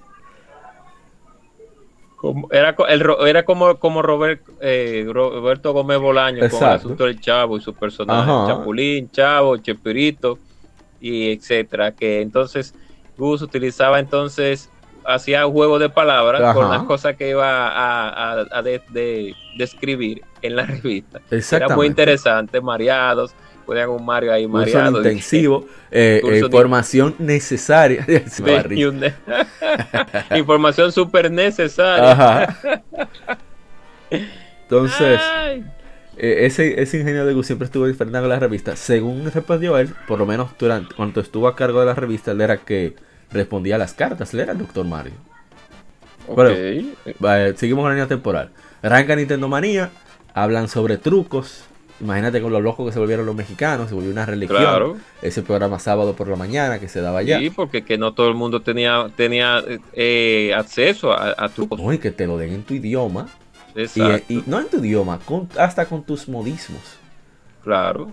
Como- 2.18 2.50
era, 2.52 2.76
el, 2.90 3.06
era 3.28 3.46
como, 3.46 3.78
como 3.78 4.02
Robert, 4.02 4.42
eh, 4.60 5.06
Roberto 5.08 5.72
Gómez 5.72 6.00
Bolaño 6.00 6.38
con 6.40 6.46
el 6.48 6.52
Exacto. 6.52 6.76
asunto 6.88 7.06
del 7.06 7.22
Chavo 7.22 7.58
y 7.58 7.62
sus 7.62 7.76
personajes, 7.76 8.28
Ajá. 8.34 8.48
Chapulín, 8.48 9.12
Chavo, 9.12 9.58
Chespirito 9.58 10.40
y 11.00 11.32
etcétera, 11.32 11.92
que 11.92 12.22
entonces 12.22 12.74
Gus 13.18 13.44
utilizaba 13.44 14.00
entonces, 14.00 14.70
hacía 15.08 15.46
juego 15.46 15.80
de 15.80 15.90
palabras 15.90 16.42
Ajá. 16.42 16.54
con 16.54 16.70
las 16.70 16.84
cosas 16.84 17.16
que 17.16 17.30
iba 17.30 17.68
a, 17.70 18.42
a- 18.42 18.46
a 18.52 18.62
de- 18.62 18.82
de- 18.90 19.34
describir 19.58 20.22
en 20.42 20.56
la 20.56 20.66
revista. 20.66 21.22
Era 21.52 21.70
muy 21.70 21.88
interesante, 21.88 22.60
mareados, 22.62 23.34
ponían 23.66 23.90
un 23.90 24.06
Mario 24.06 24.32
ahí 24.34 24.46
Curso 24.46 24.58
mareado. 24.78 24.98
intensivo, 24.98 25.66
eh, 25.92 26.20
Curso 26.22 26.36
eh, 26.36 26.40
de- 26.42 26.46
información 26.46 27.16
necesaria. 27.20 28.06
Información 30.36 30.92
súper 30.92 31.32
necesaria. 31.32 32.12
Ajá. 32.12 32.82
Entonces, 34.10 35.20
eh, 36.18 36.46
ese, 36.46 36.82
ese 36.82 37.00
ingenio 37.00 37.26
de 37.26 37.34
Gus 37.34 37.46
siempre 37.48 37.66
estuvo 37.66 37.86
diferente 37.88 38.18
en 38.18 38.30
la 38.30 38.40
revista. 38.40 38.76
Según 38.76 39.30
respondió 39.32 39.78
él, 39.78 39.94
por 40.08 40.20
lo 40.20 40.26
menos 40.26 40.52
durante 40.58 40.94
cuando 40.96 41.22
estuvo 41.22 41.48
a 41.48 41.56
cargo 41.56 41.80
de 41.80 41.86
la 41.86 41.94
revista, 41.94 42.32
él 42.32 42.42
era 42.42 42.58
que 42.58 42.96
respondía 43.32 43.76
a 43.76 43.78
las 43.78 43.94
cartas. 43.94 44.34
Él 44.34 44.42
era 44.42 44.52
el 44.54 44.58
Doctor 44.60 44.86
Mario. 44.86 45.14
Bueno, 46.28 46.52
Ok. 46.52 47.16
Vale, 47.20 47.56
seguimos 47.58 47.84
con 47.84 47.90
la 47.90 47.96
línea 47.96 48.08
temporal. 48.08 48.52
Arranca 48.82 49.16
Nintendo 49.16 49.48
Manía, 49.48 49.90
hablan 50.34 50.68
sobre 50.68 50.98
trucos. 50.98 51.64
Imagínate 52.00 52.42
con 52.42 52.52
lo 52.52 52.62
locos 52.62 52.86
que 52.86 52.94
se 52.94 53.00
volvieron 53.00 53.26
los 53.26 53.34
mexicanos, 53.36 53.90
se 53.90 53.96
volvió 53.96 54.12
una 54.12 54.26
religión. 54.26 54.60
Claro. 54.60 54.98
Ese 55.24 55.42
programa 55.42 55.80
sábado 55.80 56.14
por 56.16 56.28
la 56.28 56.36
mañana 56.36 56.80
que 56.80 56.88
se 56.88 57.02
daba 57.02 57.20
allá. 57.20 57.40
Sí, 57.40 57.50
porque 57.50 57.84
que 57.84 57.98
no 57.98 58.14
todo 58.14 58.28
el 58.28 58.36
mundo 58.36 58.62
tenía, 58.62 59.10
tenía 59.16 59.64
eh, 59.94 60.54
acceso 60.56 61.12
a, 61.12 61.34
a 61.36 61.50
trucos. 61.50 61.82
No, 61.82 61.92
y 61.92 61.98
que 61.98 62.12
te 62.12 62.28
lo 62.28 62.38
den 62.38 62.54
en 62.54 62.64
tu 62.64 62.76
idioma. 62.76 63.28
Y, 63.76 63.82
Exacto, 63.82 64.26
y 64.34 64.44
no 64.46 64.60
en 64.60 64.68
tu 64.70 64.78
idioma, 64.78 65.20
con- 65.26 65.50
hasta 65.58 65.86
con 65.86 66.04
tus 66.04 66.28
modismos. 66.28 66.82
claro. 67.64 68.12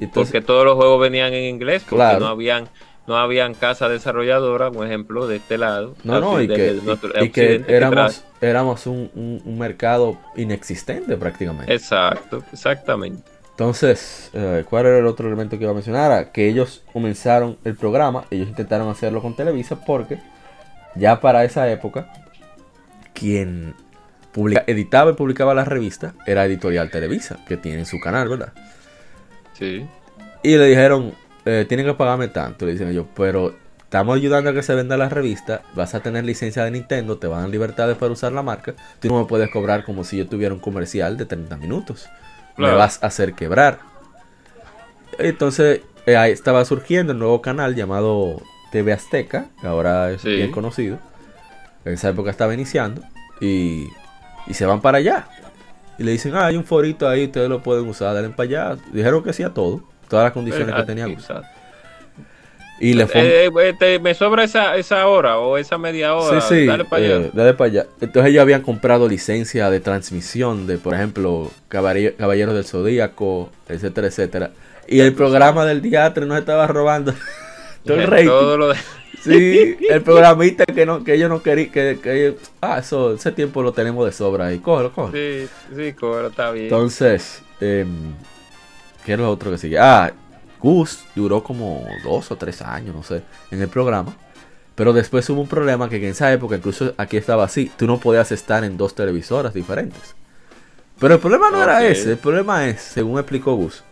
Entonces, 0.00 0.32
Porque 0.32 0.44
todos 0.46 0.64
los 0.64 0.74
juegos 0.76 1.00
venían 1.00 1.32
en 1.32 1.44
inglés, 1.54 1.82
porque 1.82 1.96
Claro. 1.96 2.20
no 2.20 2.26
habían 2.26 2.64
no 3.12 3.18
habían 3.18 3.54
casa 3.54 3.88
desarrolladora, 3.88 4.70
un 4.70 4.86
ejemplo, 4.86 5.26
de 5.26 5.36
este 5.36 5.58
lado. 5.58 5.94
no, 6.04 6.20
no, 6.20 6.40
y 6.40 6.48
que, 6.48 6.74
y- 7.20 7.24
y 7.24 7.28
que 7.30 7.64
éramos, 7.68 8.86
un, 8.86 9.10
un- 9.14 9.42
un 9.44 9.58
mercado 9.58 10.18
inexistente 10.36 11.16
prácticamente. 11.16 11.72
Exacto, 11.72 12.42
exactamente. 12.52 13.22
Entonces, 13.50 14.30
eh, 14.32 14.64
¿cuál 14.68 14.86
era 14.86 14.98
el 14.98 15.06
otro 15.06 15.28
elemento 15.28 15.56
que 15.58 15.64
iba 15.64 15.70
a 15.72 15.74
mencionar? 15.74 16.10
Ah, 16.10 16.32
Que 16.32 16.48
ellos 16.48 16.82
comenzaron 16.92 17.58
el 17.64 17.76
programa, 17.76 18.24
ellos 18.30 18.48
intentaron 18.48 18.88
hacerlo 18.88 19.20
con 19.22 19.36
Televisa 19.36 19.84
porque 19.84 20.18
ya 20.96 21.20
para 21.20 21.44
esa 21.44 21.70
época, 21.70 22.10
quien 23.14 23.74
publica- 24.32 24.64
editaba 24.66 25.10
y 25.10 25.14
publicaba 25.14 25.54
la 25.54 25.64
revista 25.64 26.14
era 26.26 26.44
Editorial 26.46 26.90
Televisa, 26.90 27.38
que 27.46 27.56
tiene 27.56 27.84
su 27.84 28.00
canal, 28.00 28.28
¿verdad? 28.28 28.52
Sí. 29.52 29.86
Y 30.42 30.56
le 30.56 30.66
dijeron, 30.66 31.12
eh, 31.44 31.64
tienen 31.68 31.86
que 31.86 31.94
pagarme 31.94 32.28
tanto. 32.28 32.66
Le 32.66 32.72
dicen 32.72 32.88
ellos, 32.88 33.06
pero 33.14 33.54
estamos 33.82 34.16
ayudando 34.16 34.50
a 34.50 34.52
que 34.54 34.62
se 34.62 34.74
venda 34.74 34.96
la 34.96 35.08
revista, 35.08 35.62
vas 35.74 35.94
a 35.94 36.00
tener 36.00 36.24
licencia 36.24 36.64
de 36.64 36.70
Nintendo, 36.70 37.18
te 37.18 37.26
van 37.26 37.38
a 37.40 37.42
dar 37.42 37.50
libertades 37.50 37.96
para 37.98 38.12
usar 38.12 38.32
la 38.32 38.42
marca, 38.42 38.74
tú 39.00 39.08
no 39.08 39.18
me 39.20 39.26
puedes 39.26 39.50
cobrar 39.50 39.84
como 39.84 40.02
si 40.04 40.16
yo 40.16 40.26
tuviera 40.26 40.54
un 40.54 40.60
comercial 40.60 41.16
de 41.18 41.26
30 41.26 41.56
minutos. 41.58 42.08
Me 42.56 42.70
vas 42.72 43.02
a 43.02 43.06
hacer 43.08 43.34
quebrar. 43.34 43.78
Entonces, 45.18 45.80
eh, 46.06 46.16
ahí 46.16 46.32
estaba 46.32 46.64
surgiendo 46.64 47.12
el 47.12 47.18
nuevo 47.18 47.42
canal 47.42 47.74
llamado 47.74 48.40
TV 48.70 48.92
Azteca, 48.92 49.46
que 49.60 49.66
ahora 49.66 50.10
es 50.10 50.22
Sí. 50.22 50.30
bien 50.30 50.50
conocido. 50.50 50.98
En 51.84 51.94
esa 51.94 52.08
época 52.10 52.30
estaba 52.30 52.54
iniciando. 52.54 53.02
Y, 53.40 53.88
y 54.46 54.54
se 54.54 54.66
van 54.66 54.80
para 54.80 54.98
allá. 54.98 55.26
y 55.98 56.04
le 56.04 56.12
dicen, 56.12 56.34
ah, 56.34 56.46
hay 56.46 56.56
un 56.56 56.64
forito 56.64 57.06
ahí, 57.08 57.26
ustedes 57.26 57.48
lo 57.50 57.62
pueden 57.62 57.86
usar, 57.86 58.14
dale 58.14 58.30
para 58.30 58.48
allá. 58.72 58.76
Dijeron 58.92 59.22
que 59.22 59.32
sí 59.34 59.42
a 59.42 59.50
todo, 59.50 59.84
todas 60.12 60.24
las 60.26 60.32
condiciones 60.34 60.74
que 60.74 60.82
tenía 60.82 61.06
Gus. 61.06 61.20
Exacto. 61.20 61.48
Y 62.80 62.92
le 62.94 63.06
fue... 63.06 63.46
Eh, 63.46 63.50
eh, 63.62 63.74
te- 63.78 63.98
me 63.98 64.12
sobra 64.12 64.44
esa, 64.44 64.76
esa 64.76 65.06
hora 65.06 65.38
o 65.38 65.56
esa 65.56 65.78
media 65.78 66.14
hora. 66.14 66.40
Sí, 66.42 66.46
sí, 66.60 66.66
Dale 66.66 66.84
para 66.84 67.02
allá. 67.04 67.16
eh, 67.16 67.30
dale 67.32 67.54
para 67.54 67.70
allá. 67.70 67.86
Entonces 68.00 68.30
ellos 68.30 68.42
habían 68.42 68.60
comprado 68.62 69.08
licencia 69.08 69.70
de 69.70 69.80
transmisión 69.80 70.66
de, 70.66 70.76
por 70.78 70.92
ejemplo, 70.94 71.50
Caballero- 71.68 72.14
Caballeros 72.18 72.54
del 72.54 72.64
Zodíaco, 72.64 73.50
etcétera, 73.68 74.08
etcétera. 74.08 74.50
Y 74.88 75.00
el 75.00 75.14
programa 75.14 75.64
del 75.64 75.80
teatro 75.80 76.26
nos 76.26 76.38
estaba 76.38 76.66
robando 76.66 77.14
todo 77.86 77.96
el 77.96 78.06
rating. 78.06 78.26
Todo 78.26 78.58
lo 78.58 78.68
de- 78.68 78.76
Sí, 79.22 79.76
el 79.88 80.02
programista 80.02 80.66
que 80.66 80.84
no, 80.84 81.04
que 81.04 81.14
ellos 81.14 81.30
no 81.30 81.40
querían, 81.40 81.70
que, 81.70 82.00
que 82.02 82.26
ellos- 82.26 82.34
ah, 82.60 82.78
eso, 82.80 83.14
ese 83.14 83.30
tiempo 83.30 83.62
lo 83.62 83.72
tenemos 83.72 84.04
de 84.04 84.10
sobra 84.10 84.46
ahí, 84.46 84.58
cógelo, 84.58 84.90
cógelo. 84.92 85.16
Sí, 85.16 85.48
sí, 85.76 85.92
cobra, 85.92 86.26
está 86.26 86.50
bien. 86.50 86.64
Entonces, 86.64 87.40
em, 87.60 87.86
¿qué 89.04 89.12
es 89.14 89.18
lo 89.18 89.30
otro 89.30 89.50
que 89.50 89.58
sigue? 89.58 89.78
Ah, 89.78 90.12
Gus 90.60 91.04
duró 91.14 91.42
como 91.42 91.84
dos 92.04 92.30
o 92.30 92.36
tres 92.36 92.62
años, 92.62 92.94
no 92.94 93.02
sé, 93.02 93.22
en 93.50 93.60
el 93.60 93.68
programa. 93.68 94.14
Pero 94.74 94.92
después 94.92 95.28
hubo 95.28 95.40
un 95.40 95.48
problema 95.48 95.88
que 95.88 95.96
en 95.96 96.04
esa 96.04 96.32
época, 96.32 96.56
incluso 96.56 96.94
aquí 96.96 97.16
estaba 97.16 97.44
así, 97.44 97.70
tú 97.76 97.86
no 97.86 97.98
podías 97.98 98.32
estar 98.32 98.64
en 98.64 98.76
dos 98.76 98.94
televisoras 98.94 99.52
diferentes. 99.52 100.14
Pero 100.98 101.14
el 101.14 101.20
problema 101.20 101.50
no 101.50 101.62
era 101.62 101.84
ese, 101.84 102.12
el 102.12 102.18
problema 102.18 102.68
es, 102.68 102.80
según 102.80 103.18
explicó 103.18 103.54
Gus, 103.54 103.82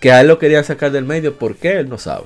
que 0.00 0.12
a 0.12 0.20
él 0.20 0.28
lo 0.28 0.38
querían 0.38 0.64
sacar 0.64 0.90
del 0.90 1.04
medio 1.04 1.36
porque 1.36 1.78
él 1.78 1.88
no 1.88 1.98
sabe. 1.98 2.24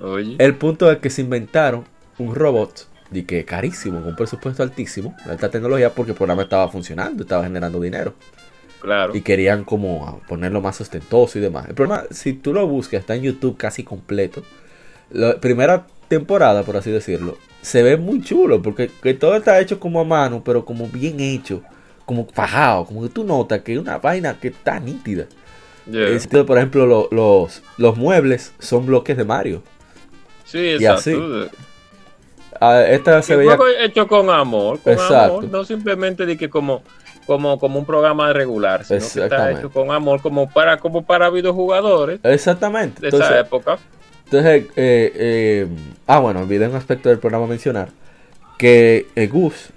Oye, 0.00 0.36
El 0.38 0.56
punto 0.56 0.90
es 0.90 0.98
que 0.98 1.10
se 1.10 1.22
inventaron 1.22 1.84
un 2.18 2.34
robot 2.34 2.88
de 3.10 3.24
que 3.24 3.44
carísimo, 3.44 4.00
con 4.00 4.10
un 4.10 4.16
presupuesto 4.16 4.62
altísimo, 4.62 5.14
de 5.24 5.32
alta 5.32 5.50
tecnología, 5.50 5.94
porque 5.94 6.12
el 6.12 6.16
programa 6.16 6.42
estaba 6.42 6.68
funcionando, 6.68 7.22
estaba 7.22 7.44
generando 7.44 7.80
dinero. 7.80 8.14
Claro. 8.82 9.16
Y 9.16 9.22
querían 9.22 9.64
como 9.64 10.20
ponerlo 10.28 10.60
más 10.60 10.80
ostentoso 10.80 11.38
y 11.38 11.40
demás. 11.40 11.66
El 11.68 11.74
problema, 11.74 12.04
si 12.10 12.32
tú 12.34 12.52
lo 12.52 12.66
buscas, 12.66 13.00
está 13.00 13.14
en 13.14 13.22
YouTube 13.22 13.56
casi 13.56 13.82
completo. 13.84 14.42
La 15.10 15.38
primera 15.40 15.86
temporada, 16.08 16.62
por 16.62 16.76
así 16.76 16.90
decirlo, 16.90 17.38
se 17.62 17.82
ve 17.82 17.96
muy 17.96 18.22
chulo, 18.22 18.60
porque 18.60 18.90
que 19.02 19.14
todo 19.14 19.36
está 19.36 19.58
hecho 19.60 19.78
como 19.80 20.00
a 20.00 20.04
mano, 20.04 20.42
pero 20.44 20.64
como 20.64 20.88
bien 20.88 21.20
hecho, 21.20 21.62
como 22.04 22.26
fajado, 22.26 22.84
como 22.84 23.02
que 23.02 23.08
tú 23.08 23.24
notas 23.24 23.60
que 23.60 23.72
es 23.74 23.78
una 23.78 23.98
vaina 23.98 24.38
que 24.38 24.48
está 24.48 24.78
nítida. 24.80 25.26
Yeah. 25.90 26.44
Por 26.44 26.58
ejemplo, 26.58 26.86
lo- 26.86 27.08
los, 27.10 27.62
los 27.76 27.96
muebles 27.96 28.52
son 28.58 28.86
bloques 28.86 29.16
de 29.16 29.24
Mario. 29.24 29.62
Sí, 30.44 30.58
y 30.58 30.84
exacto. 30.84 30.94
así. 30.94 31.50
Ah, 32.60 32.82
esta 32.82 33.22
se 33.22 33.34
veía... 33.34 33.58
hecho 33.80 34.06
con 34.06 34.30
amor, 34.30 34.78
con 34.80 34.92
Exacto. 34.92 35.38
amor, 35.38 35.44
no 35.44 35.64
simplemente 35.64 36.26
de 36.26 36.36
que 36.36 36.48
como, 36.48 36.82
como, 37.26 37.58
como 37.58 37.78
un 37.78 37.84
programa 37.84 38.32
regular, 38.32 38.84
sino 38.84 39.00
que 39.00 39.04
está 39.24 39.50
hecho 39.52 39.70
con 39.70 39.90
amor 39.90 40.20
como 40.22 40.48
para, 40.50 40.78
como 40.78 41.02
para 41.04 41.30
videojugadores 41.30 42.20
Exactamente. 42.22 43.00
de 43.00 43.08
Entonces, 43.08 43.30
esa 43.30 43.40
época. 43.40 43.78
Entonces, 44.24 44.64
eh, 44.76 45.12
eh, 45.14 45.66
ah, 46.06 46.18
bueno, 46.20 46.40
olvidé 46.40 46.68
un 46.68 46.74
aspecto 46.76 47.08
del 47.08 47.18
programa 47.18 47.46
mencionar 47.46 47.88
que 48.58 49.06
eh, 49.16 49.26
Gus 49.26 49.70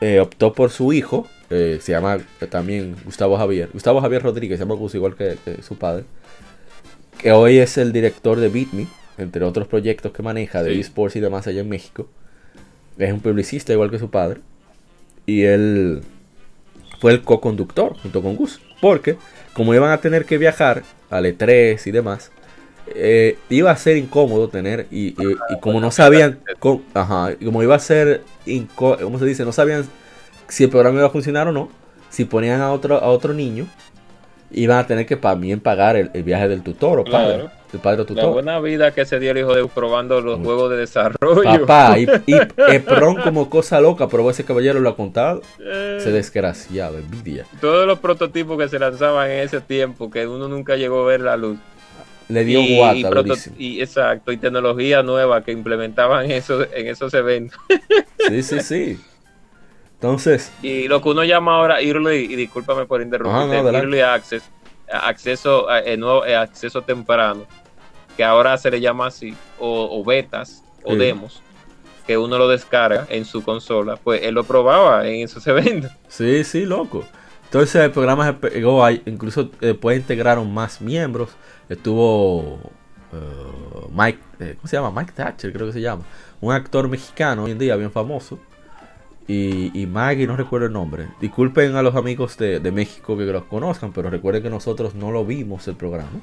eh, 0.00 0.20
optó 0.20 0.52
por 0.52 0.70
su 0.70 0.92
hijo, 0.92 1.26
se 1.48 1.80
llama 1.92 2.18
también 2.50 2.96
Gustavo 3.04 3.36
Javier, 3.36 3.68
Gustavo 3.72 4.00
Javier 4.00 4.22
Rodríguez, 4.22 4.58
se 4.58 4.64
llama 4.64 4.74
Gus 4.74 4.94
igual 4.96 5.14
que, 5.14 5.36
que 5.44 5.62
su 5.62 5.76
padre, 5.76 6.04
que 7.18 7.30
hoy 7.30 7.58
es 7.58 7.78
el 7.78 7.92
director 7.92 8.40
de 8.40 8.48
BitMe, 8.48 8.88
entre 9.18 9.44
otros 9.44 9.68
proyectos 9.68 10.10
que 10.10 10.22
maneja 10.22 10.64
de 10.64 10.72
Sí. 10.74 10.80
esports 10.80 11.14
y 11.14 11.20
demás 11.20 11.46
allá 11.46 11.60
en 11.60 11.68
México. 11.68 12.08
Es 12.98 13.12
un 13.12 13.20
publicista 13.20 13.72
igual 13.72 13.90
que 13.90 14.00
su 14.00 14.10
padre. 14.10 14.40
Y 15.26 15.42
él 15.44 16.02
fue 16.98 17.12
el 17.12 17.22
co-conductor 17.22 17.96
junto 18.02 18.22
con 18.22 18.36
Gus. 18.36 18.60
Porque 18.80 19.16
como 19.52 19.74
iban 19.74 19.92
a 19.92 20.00
tener 20.00 20.24
que 20.24 20.38
viajar 20.38 20.82
al 21.10 21.26
E3 21.26 21.86
y 21.86 21.90
demás, 21.90 22.30
eh, 22.86 23.38
iba 23.48 23.70
a 23.70 23.76
ser 23.76 23.96
incómodo 23.96 24.48
tener 24.48 24.86
y, 24.90 25.14
como 25.60 25.80
no 25.80 25.90
sabían 25.90 26.40
como 26.58 27.62
iba 27.62 27.74
a 27.74 27.78
ser 27.78 28.22
¿cómo 28.74 29.18
se 29.18 29.24
dice? 29.24 29.44
no 29.46 29.52
sabían 29.52 29.86
si 30.48 30.64
el 30.64 30.70
programa 30.70 30.98
iba 30.98 31.06
a 31.06 31.10
funcionar 31.10 31.48
o 31.48 31.52
no 31.52 31.70
si 32.10 32.26
ponían 32.26 32.60
a 32.60 32.70
otro 32.72 32.96
a 32.98 33.06
otro 33.06 33.32
niño 33.32 33.66
iban 34.54 34.78
a 34.78 34.86
tener 34.86 35.06
que 35.06 35.16
también 35.16 35.60
pagar 35.60 35.96
el, 35.96 36.10
el 36.14 36.22
viaje 36.22 36.48
del 36.48 36.62
tutor 36.62 37.00
o 37.00 37.04
padre 37.04 37.34
Claro. 37.34 37.50
el 37.72 37.78
padre 37.80 37.96
o 38.02 38.04
La 38.04 38.06
tutor 38.08 38.32
buena 38.32 38.60
vida 38.60 38.92
que 38.92 39.04
se 39.04 39.18
dio 39.18 39.32
el 39.32 39.38
hijo 39.38 39.54
de 39.54 39.66
probando 39.66 40.20
los 40.20 40.38
juegos 40.40 40.70
de 40.70 40.76
desarrollo. 40.76 41.66
papá 41.66 41.98
y, 41.98 42.04
y 42.26 42.36
Epron 42.70 43.16
como 43.16 43.50
cosa 43.50 43.80
loca 43.80 44.06
pero 44.08 44.30
ese 44.30 44.44
caballero 44.44 44.80
lo 44.80 44.88
ha 44.90 44.96
contado 44.96 45.42
Eh, 45.58 45.98
se 46.00 46.12
desgraciado 46.12 46.98
envidia 46.98 47.46
todos 47.60 47.86
los 47.86 47.98
prototipos 47.98 48.58
que 48.58 48.68
se 48.68 48.78
lanzaban 48.78 49.30
en 49.30 49.40
ese 49.40 49.60
tiempo, 49.60 50.10
que 50.10 50.26
uno 50.26 50.48
nunca 50.48 50.76
llegó 50.76 51.02
a 51.02 51.06
ver 51.06 51.20
la 51.20 51.36
luz. 51.36 51.58
le 52.28 52.44
dio 52.44 52.60
y, 52.60 52.76
guata 52.76 52.96
y 52.96 53.02
durísimo. 53.02 53.56
y 53.58 53.80
exacto, 53.80 54.32
y 54.32 54.36
tecnología 54.38 55.02
nueva 55.02 55.42
que 55.44 55.52
implementaban 55.52 56.30
eso, 56.30 56.62
en 56.72 56.86
esos 56.86 57.12
eventos. 57.14 57.58
sí 58.28 58.42
sí 58.42 58.60
sí 58.60 58.98
entonces 60.04 60.52
Y 60.62 60.86
lo 60.88 61.00
que 61.00 61.08
uno 61.08 61.24
llama 61.24 61.56
ahora 61.56 61.80
early, 61.80 62.24
y 62.32 62.36
discúlpame 62.36 62.84
por 62.86 63.00
interrumpirte, 63.00 63.46
no, 63.54 63.60
adelante. 63.60 63.78
early 63.78 64.00
access, 64.00 64.42
acceso, 64.92 65.68
a- 65.68 65.80
eh, 65.80 65.96
nuevo, 65.96 66.24
eh, 66.26 66.36
acceso 66.36 66.82
temprano, 66.82 67.44
que 68.16 68.22
ahora 68.24 68.56
se 68.58 68.70
le 68.70 68.80
llama 68.80 69.06
así, 69.06 69.34
o, 69.58 69.88
o 69.90 70.04
betas, 70.04 70.62
o 70.84 70.92
Sí. 70.92 70.98
demos, 70.98 71.40
que 72.06 72.18
uno 72.18 72.36
lo 72.36 72.48
descarga 72.48 73.06
en 73.08 73.24
su 73.24 73.42
consola, 73.42 73.96
pues 73.96 74.22
él 74.22 74.34
lo 74.34 74.44
probaba 74.44 75.06
en 75.08 75.22
esos 75.24 75.44
eventos. 75.46 75.90
Sí, 76.08 76.44
sí, 76.44 76.66
loco. 76.66 77.04
Entonces 77.44 77.76
el 77.82 77.90
programa 77.92 78.26
se 78.26 78.32
pegó, 78.34 78.88
incluso 78.90 79.44
después 79.60 79.96
integraron 79.96 80.52
más 80.52 80.80
miembros. 80.80 81.30
Estuvo 81.68 82.58
eh, 83.12 83.16
Mike, 83.92 84.18
eh, 84.40 84.54
¿cómo 84.56 84.68
se 84.68 84.76
llama? 84.76 84.90
Mike 84.90 85.12
Thatcher, 85.14 85.52
creo 85.52 85.68
que 85.68 85.72
se 85.72 85.80
llama. 85.80 86.02
Un 86.40 86.52
actor 86.52 86.88
mexicano 86.88 87.44
hoy 87.44 87.52
en 87.52 87.58
día 87.58 87.76
bien 87.76 87.90
famoso. 87.92 88.38
Y, 89.26 89.70
y 89.80 89.86
Maggie, 89.86 90.26
no 90.26 90.36
recuerdo 90.36 90.66
el 90.66 90.72
nombre. 90.72 91.08
Disculpen 91.20 91.76
a 91.76 91.82
los 91.82 91.96
amigos 91.96 92.36
de, 92.36 92.60
México 92.72 93.16
que 93.16 93.24
los 93.24 93.44
conozcan, 93.44 93.92
pero 93.92 94.10
recuerden 94.10 94.42
que 94.42 94.50
nosotros 94.50 94.94
no 94.94 95.10
lo 95.10 95.24
vimos 95.24 95.66
el 95.68 95.76
programa. 95.76 96.20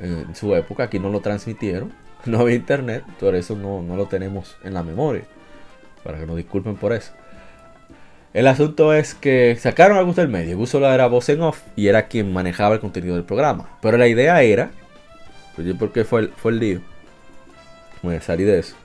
En 0.00 0.34
su 0.36 0.54
época, 0.54 0.84
aquí 0.84 0.98
no 0.98 1.10
lo 1.10 1.20
transmitieron. 1.20 1.92
No 2.26 2.40
había 2.40 2.56
internet, 2.56 3.04
por 3.20 3.36
eso 3.36 3.54
no, 3.54 3.80
no 3.80 3.94
lo 3.94 4.06
tenemos 4.06 4.56
en 4.64 4.74
la 4.74 4.82
memoria. 4.82 5.22
Para 6.02 6.18
que 6.18 6.26
nos 6.26 6.36
disculpen 6.36 6.74
por 6.74 6.92
eso. 6.92 7.12
El 8.34 8.46
asunto 8.48 8.92
es 8.92 9.14
que 9.14 9.56
sacaron 9.56 9.96
a 9.96 10.02
Gus 10.02 10.16
del 10.16 10.28
medio. 10.28 10.58
Gus 10.58 10.70
solo 10.70 10.92
era 10.92 11.06
voz 11.06 11.28
en 11.28 11.40
off 11.40 11.62
y 11.76 11.86
era 11.86 12.08
quien 12.08 12.32
manejaba 12.32 12.74
el 12.74 12.80
contenido 12.80 13.14
del 13.14 13.24
programa. 13.24 13.70
Pero 13.80 13.96
la 13.98 14.08
idea 14.08 14.42
era, 14.42 14.70
pues 15.54 15.66
yo 15.66 15.78
porque 15.78 16.04
fue 16.04 16.22
el, 16.22 16.28
fue 16.30 16.52
el 16.52 16.58
lío, 16.58 16.80
voy 18.02 18.16
a 18.16 18.20
salir 18.20 18.46
de 18.46 18.58
eso, 18.58 18.76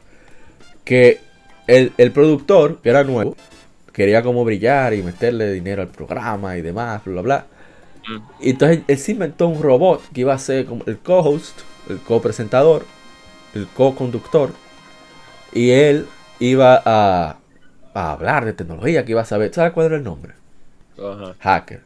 que 0.86 1.20
el, 1.68 1.94
el 1.98 2.12
productor, 2.12 2.82
que 2.82 2.90
era 2.90 3.04
nuevo, 3.04 3.36
quería 3.94 4.24
como 4.24 4.44
brillar 4.46 4.94
y 4.94 5.04
meterle 5.04 5.52
dinero 5.54 5.82
al 5.82 5.90
programa 5.90 6.58
y 6.58 6.62
demás, 6.62 7.04
bla, 7.06 7.14
bla, 7.14 7.22
bla. 7.22 7.48
Y 8.42 8.52
entonces 8.52 8.82
él 8.88 8.98
se 8.98 9.14
inventó 9.14 9.48
un 9.48 9.62
robot 9.62 10.02
que 10.14 10.22
iba 10.22 10.34
a 10.34 10.40
ser 10.40 10.66
como 10.66 10.84
el 10.88 11.00
co-host, 11.00 11.60
el 11.90 12.00
co-presentador, 12.00 12.86
el 13.56 13.68
co-conductor. 13.68 14.52
Y 15.54 15.72
él 15.72 16.08
iba 16.40 16.82
a, 16.84 17.38
a 17.94 18.12
hablar 18.12 18.46
de 18.46 18.54
tecnología, 18.54 19.06
que 19.06 19.12
iba 19.12 19.22
a 19.22 19.26
saber. 19.26 19.54
¿Sabes 19.54 19.74
cuál 19.74 19.88
era 19.88 19.98
el 19.98 20.04
nombre? 20.04 20.34
Ajá. 20.98 21.36
Hacker. 21.40 21.82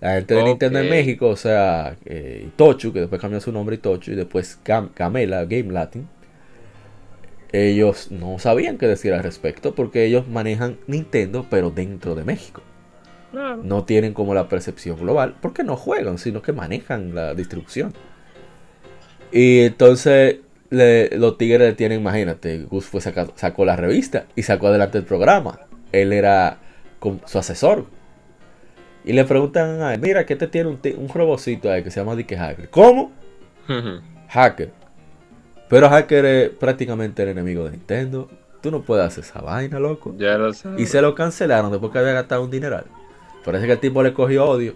La 0.00 0.14
gente 0.16 0.34
de 0.34 0.44
Nintendo 0.44 0.80
en. 0.80 0.88
México, 0.88 1.28
o 1.28 1.36
sea, 1.36 1.96
eh, 2.04 2.44
Itochu, 2.48 2.92
que 2.92 3.00
después 3.00 3.20
cambió 3.20 3.40
su 3.40 3.52
nombre 3.52 3.76
Itochu, 3.76 4.12
y 4.12 4.14
después 4.14 4.58
Cam- 4.64 4.90
Camela, 4.94 5.44
Game 5.44 5.72
Latin. 5.72 6.08
Ellos 7.52 8.10
no 8.10 8.38
sabían 8.38 8.76
qué 8.78 8.86
decir 8.86 9.14
al 9.14 9.22
respecto 9.22 9.74
porque 9.74 10.04
ellos 10.04 10.28
manejan 10.28 10.76
Nintendo, 10.86 11.46
pero 11.48 11.70
dentro 11.70 12.14
de 12.14 12.24
México 12.24 12.60
Claro. 13.32 13.60
no 13.64 13.84
tienen 13.84 14.12
como 14.12 14.34
la 14.34 14.48
percepción 14.48 14.98
global 14.98 15.34
porque 15.40 15.62
no 15.64 15.76
juegan, 15.76 16.18
sino 16.18 16.42
que 16.42 16.52
manejan 16.52 17.14
la 17.14 17.34
distribución. 17.34 17.94
Y 19.32 19.60
entonces 19.60 20.38
le- 20.70 21.16
los 21.16 21.38
tigres 21.38 21.60
le 21.68 21.72
tienen, 21.74 22.00
imagínate, 22.00 22.58
Gus 22.64 22.86
fue 22.86 23.00
saca- 23.00 23.28
sacó 23.34 23.64
la 23.64 23.76
revista 23.76 24.26
y 24.36 24.42
sacó 24.42 24.68
adelante 24.68 24.98
el 24.98 25.04
programa. 25.04 25.60
Él 25.92 26.12
era 26.12 26.58
con- 26.98 27.20
su 27.26 27.38
asesor. 27.38 27.86
Y 29.04 29.12
le 29.14 29.24
preguntan 29.24 29.80
a 29.80 29.94
él, 29.94 30.00
mira, 30.00 30.26
que 30.26 30.36
te 30.36 30.48
tiene 30.48 30.68
un, 30.68 30.80
un 30.98 31.08
robocito 31.08 31.70
ahí 31.70 31.82
que 31.82 31.90
se 31.90 32.00
llama 32.00 32.14
Dick 32.16 32.34
Hacker. 32.36 32.68
¿Cómo? 32.68 33.12
Hacker. 34.28 34.70
Pero 35.68 35.88
Hacker 35.88 36.24
es 36.24 36.50
prácticamente 36.50 37.22
el 37.22 37.30
enemigo 37.30 37.64
de 37.64 37.72
Nintendo. 37.72 38.28
Tú 38.60 38.70
no 38.70 38.82
puedes 38.82 39.06
hacer 39.06 39.24
esa 39.24 39.40
vaina, 39.40 39.78
loco. 39.78 40.14
ya 40.18 40.36
lo 40.38 40.52
sabes. 40.52 40.80
Y 40.80 40.86
se 40.86 41.00
lo 41.00 41.14
cancelaron 41.14 41.70
después 41.70 41.92
que 41.92 41.98
había 41.98 42.12
gastado 42.12 42.42
un 42.42 42.50
dineral. 42.50 42.86
Parece 43.44 43.66
que 43.66 43.72
el 43.72 43.78
tipo 43.78 44.02
le 44.02 44.12
cogió 44.12 44.46
odio 44.46 44.74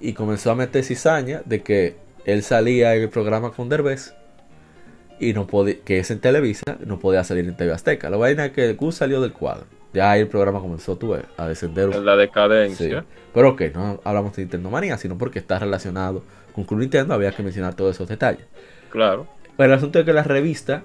y 0.00 0.12
comenzó 0.14 0.50
a 0.50 0.54
meter 0.54 0.84
cizaña 0.84 1.42
de 1.44 1.62
que 1.62 1.96
él 2.24 2.42
salía 2.42 2.94
en 2.94 3.02
el 3.02 3.08
programa 3.08 3.52
con 3.52 3.68
Derbez 3.68 4.14
y 5.20 5.32
no 5.32 5.46
podía, 5.46 5.76
que 5.84 5.98
es 5.98 6.10
en 6.10 6.20
Televisa, 6.20 6.78
no 6.84 6.98
podía 6.98 7.22
salir 7.24 7.44
en 7.46 7.56
TV 7.56 7.72
Azteca. 7.72 8.10
La 8.10 8.16
vaina 8.16 8.46
es 8.46 8.52
que 8.52 8.68
el 8.68 8.76
Gus 8.76 8.96
salió 8.96 9.20
del 9.20 9.32
cuadro. 9.32 9.66
Ya 9.92 10.10
ahí 10.10 10.22
el 10.22 10.28
programa 10.28 10.60
comenzó 10.60 10.96
tú, 10.96 11.14
a 11.14 11.48
descender. 11.48 11.94
En 11.94 12.04
la 12.04 12.16
decadencia. 12.16 13.00
Sí. 13.00 13.06
Pero 13.32 13.50
ok, 13.50 13.62
no 13.72 14.00
hablamos 14.02 14.34
de 14.34 14.42
Nintendo 14.42 14.70
Manía, 14.70 14.98
sino 14.98 15.16
porque 15.16 15.38
está 15.38 15.58
relacionado 15.58 16.22
con 16.52 16.64
Club 16.64 16.80
Nintendo, 16.80 17.14
había 17.14 17.30
que 17.30 17.42
mencionar 17.42 17.74
todos 17.74 17.94
esos 17.94 18.08
detalles. 18.08 18.44
Claro. 18.90 19.26
Pero 19.56 19.72
el 19.72 19.78
asunto 19.78 20.00
es 20.00 20.04
que 20.04 20.12
la 20.12 20.22
revista 20.22 20.82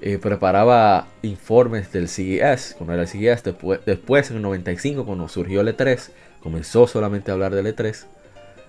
eh, 0.00 0.18
preparaba 0.18 1.08
informes 1.22 1.92
del 1.92 2.08
CES, 2.08 2.74
cuando 2.78 2.94
era 2.94 3.02
el 3.02 3.08
CES, 3.08 3.42
después, 3.42 3.80
después 3.84 4.30
en 4.30 4.36
el 4.36 4.42
95, 4.42 5.04
cuando 5.04 5.28
surgió 5.28 5.60
el 5.60 5.76
E3, 5.76 6.10
comenzó 6.40 6.86
solamente 6.86 7.30
a 7.30 7.34
hablar 7.34 7.54
del 7.54 7.66
E3, 7.66 8.06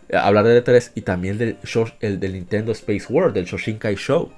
eh, 0.10 0.18
hablar 0.18 0.46
del 0.46 0.64
E3 0.64 0.92
y 0.96 1.02
también 1.02 1.38
del, 1.38 1.58
el, 2.02 2.20
del 2.20 2.34
Nintendo 2.34 2.72
Space 2.72 3.06
World, 3.10 3.34
del 3.36 3.46
Shoshinkai 3.46 3.96
Show. 3.96 4.32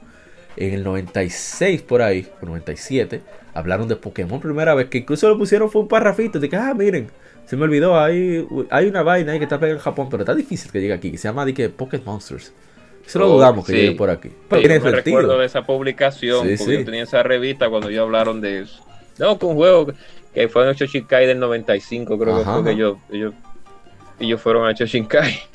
En 0.57 0.73
el 0.73 0.83
96 0.83 1.81
por 1.83 2.01
ahí, 2.01 2.27
o 2.41 2.45
97, 2.45 3.21
hablaron 3.53 3.87
de 3.87 3.95
Pokémon 3.95 4.41
primera 4.41 4.75
vez, 4.75 4.89
que 4.89 4.97
incluso 4.97 5.29
lo 5.29 5.37
pusieron 5.37 5.71
fue 5.71 5.81
un 5.81 5.87
parrafito 5.87 6.41
de 6.41 6.49
que, 6.49 6.57
ah, 6.57 6.73
miren, 6.73 7.07
se 7.45 7.55
me 7.55 7.63
olvidó, 7.63 7.97
hay, 7.97 8.45
hay 8.69 8.87
una 8.87 9.01
vaina 9.01 9.31
ahí 9.31 9.39
que 9.39 9.45
está 9.45 9.61
pegada 9.61 9.77
en 9.77 9.81
Japón, 9.81 10.09
pero 10.11 10.23
está 10.23 10.35
difícil 10.35 10.69
que 10.69 10.81
llegue 10.81 10.93
aquí, 10.93 11.09
que 11.09 11.17
se 11.17 11.29
llama 11.29 11.45
de 11.45 11.53
que 11.53 11.69
Pokémon 11.69 12.05
Monsters. 12.05 12.51
Eso 13.05 13.19
lo 13.19 13.27
dudamos 13.29 13.65
que 13.65 13.71
sí. 13.73 13.77
llegue 13.79 13.95
por 13.95 14.09
aquí. 14.09 14.29
Sí, 14.29 14.35
Pero 14.49 14.61
yo 14.61 14.67
tiene 14.67 14.83
me 14.83 14.91
recuerdo 14.91 15.37
de 15.39 15.45
esa 15.45 15.63
publicación, 15.65 16.47
Sí, 16.47 16.55
porque 16.57 16.71
sí. 16.73 16.79
yo 16.79 16.85
tenía 16.85 17.03
esa 17.03 17.23
revista 17.23 17.69
cuando 17.69 17.89
ellos 17.89 18.01
hablaron 18.03 18.41
de 18.41 18.61
eso. 18.61 18.83
No, 19.17 19.37
que 19.37 19.45
un 19.45 19.55
juego 19.55 19.87
que 20.33 20.47
fue 20.47 20.63
en 20.63 20.69
el 20.69 20.75
Shoshinkai 20.75 21.27
del 21.27 21.39
95, 21.39 22.17
creo 22.17 22.35
Ajá, 22.37 22.43
que 22.43 22.51
fue 22.51 22.63
que 22.63 22.71
ellos, 22.71 22.97
ellos, 23.11 23.33
ellos 24.19 24.41
fueron 24.41 24.67
a 24.67 24.71
Shoshinkai. 24.73 25.39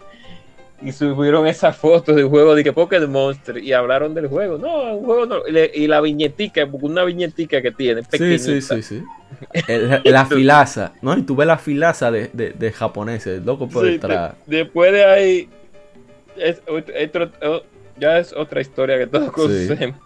Y 0.82 0.92
subieron 0.92 1.46
esa 1.46 1.72
foto 1.72 2.12
del 2.12 2.26
juego 2.28 2.54
de 2.54 2.62
que 2.62 2.70
Pokémon 2.70 3.10
Monster 3.10 3.56
y 3.56 3.72
hablaron 3.72 4.12
del 4.12 4.26
juego. 4.26 4.58
No, 4.58 4.94
un 4.96 5.06
juego 5.06 5.24
no. 5.24 5.36
Y, 5.48 5.86
la 5.86 6.02
viñetica, 6.02 6.68
una 6.70 7.02
viñetica 7.04 7.62
que 7.62 7.72
tiene, 7.72 8.02
Sí, 8.02 8.08
pequeñita. 8.10 8.44
sí, 8.44 8.60
sí, 8.60 8.82
sí. 8.82 9.02
El- 9.68 10.02
la 10.04 10.26
filaza, 10.26 10.92
¿no? 11.00 11.16
Y 11.16 11.22
tú 11.22 11.34
ves 11.34 11.46
la 11.46 11.56
filaza 11.56 12.10
de, 12.10 12.28
de, 12.34 12.50
de 12.50 12.72
japoneses, 12.72 13.42
loco 13.42 13.70
por 13.70 13.86
Sí, 13.86 13.92
detrás. 13.92 14.34
de- 14.46 14.58
después 14.58 14.92
de 14.92 15.04
ahí, 15.06 15.48
es 16.38 16.62
otro- 16.68 17.64
ya 17.98 18.18
es 18.18 18.32
otra 18.32 18.60
historia 18.60 18.98
que 18.98 19.06
todos 19.06 19.30
conocemos. 19.32 19.96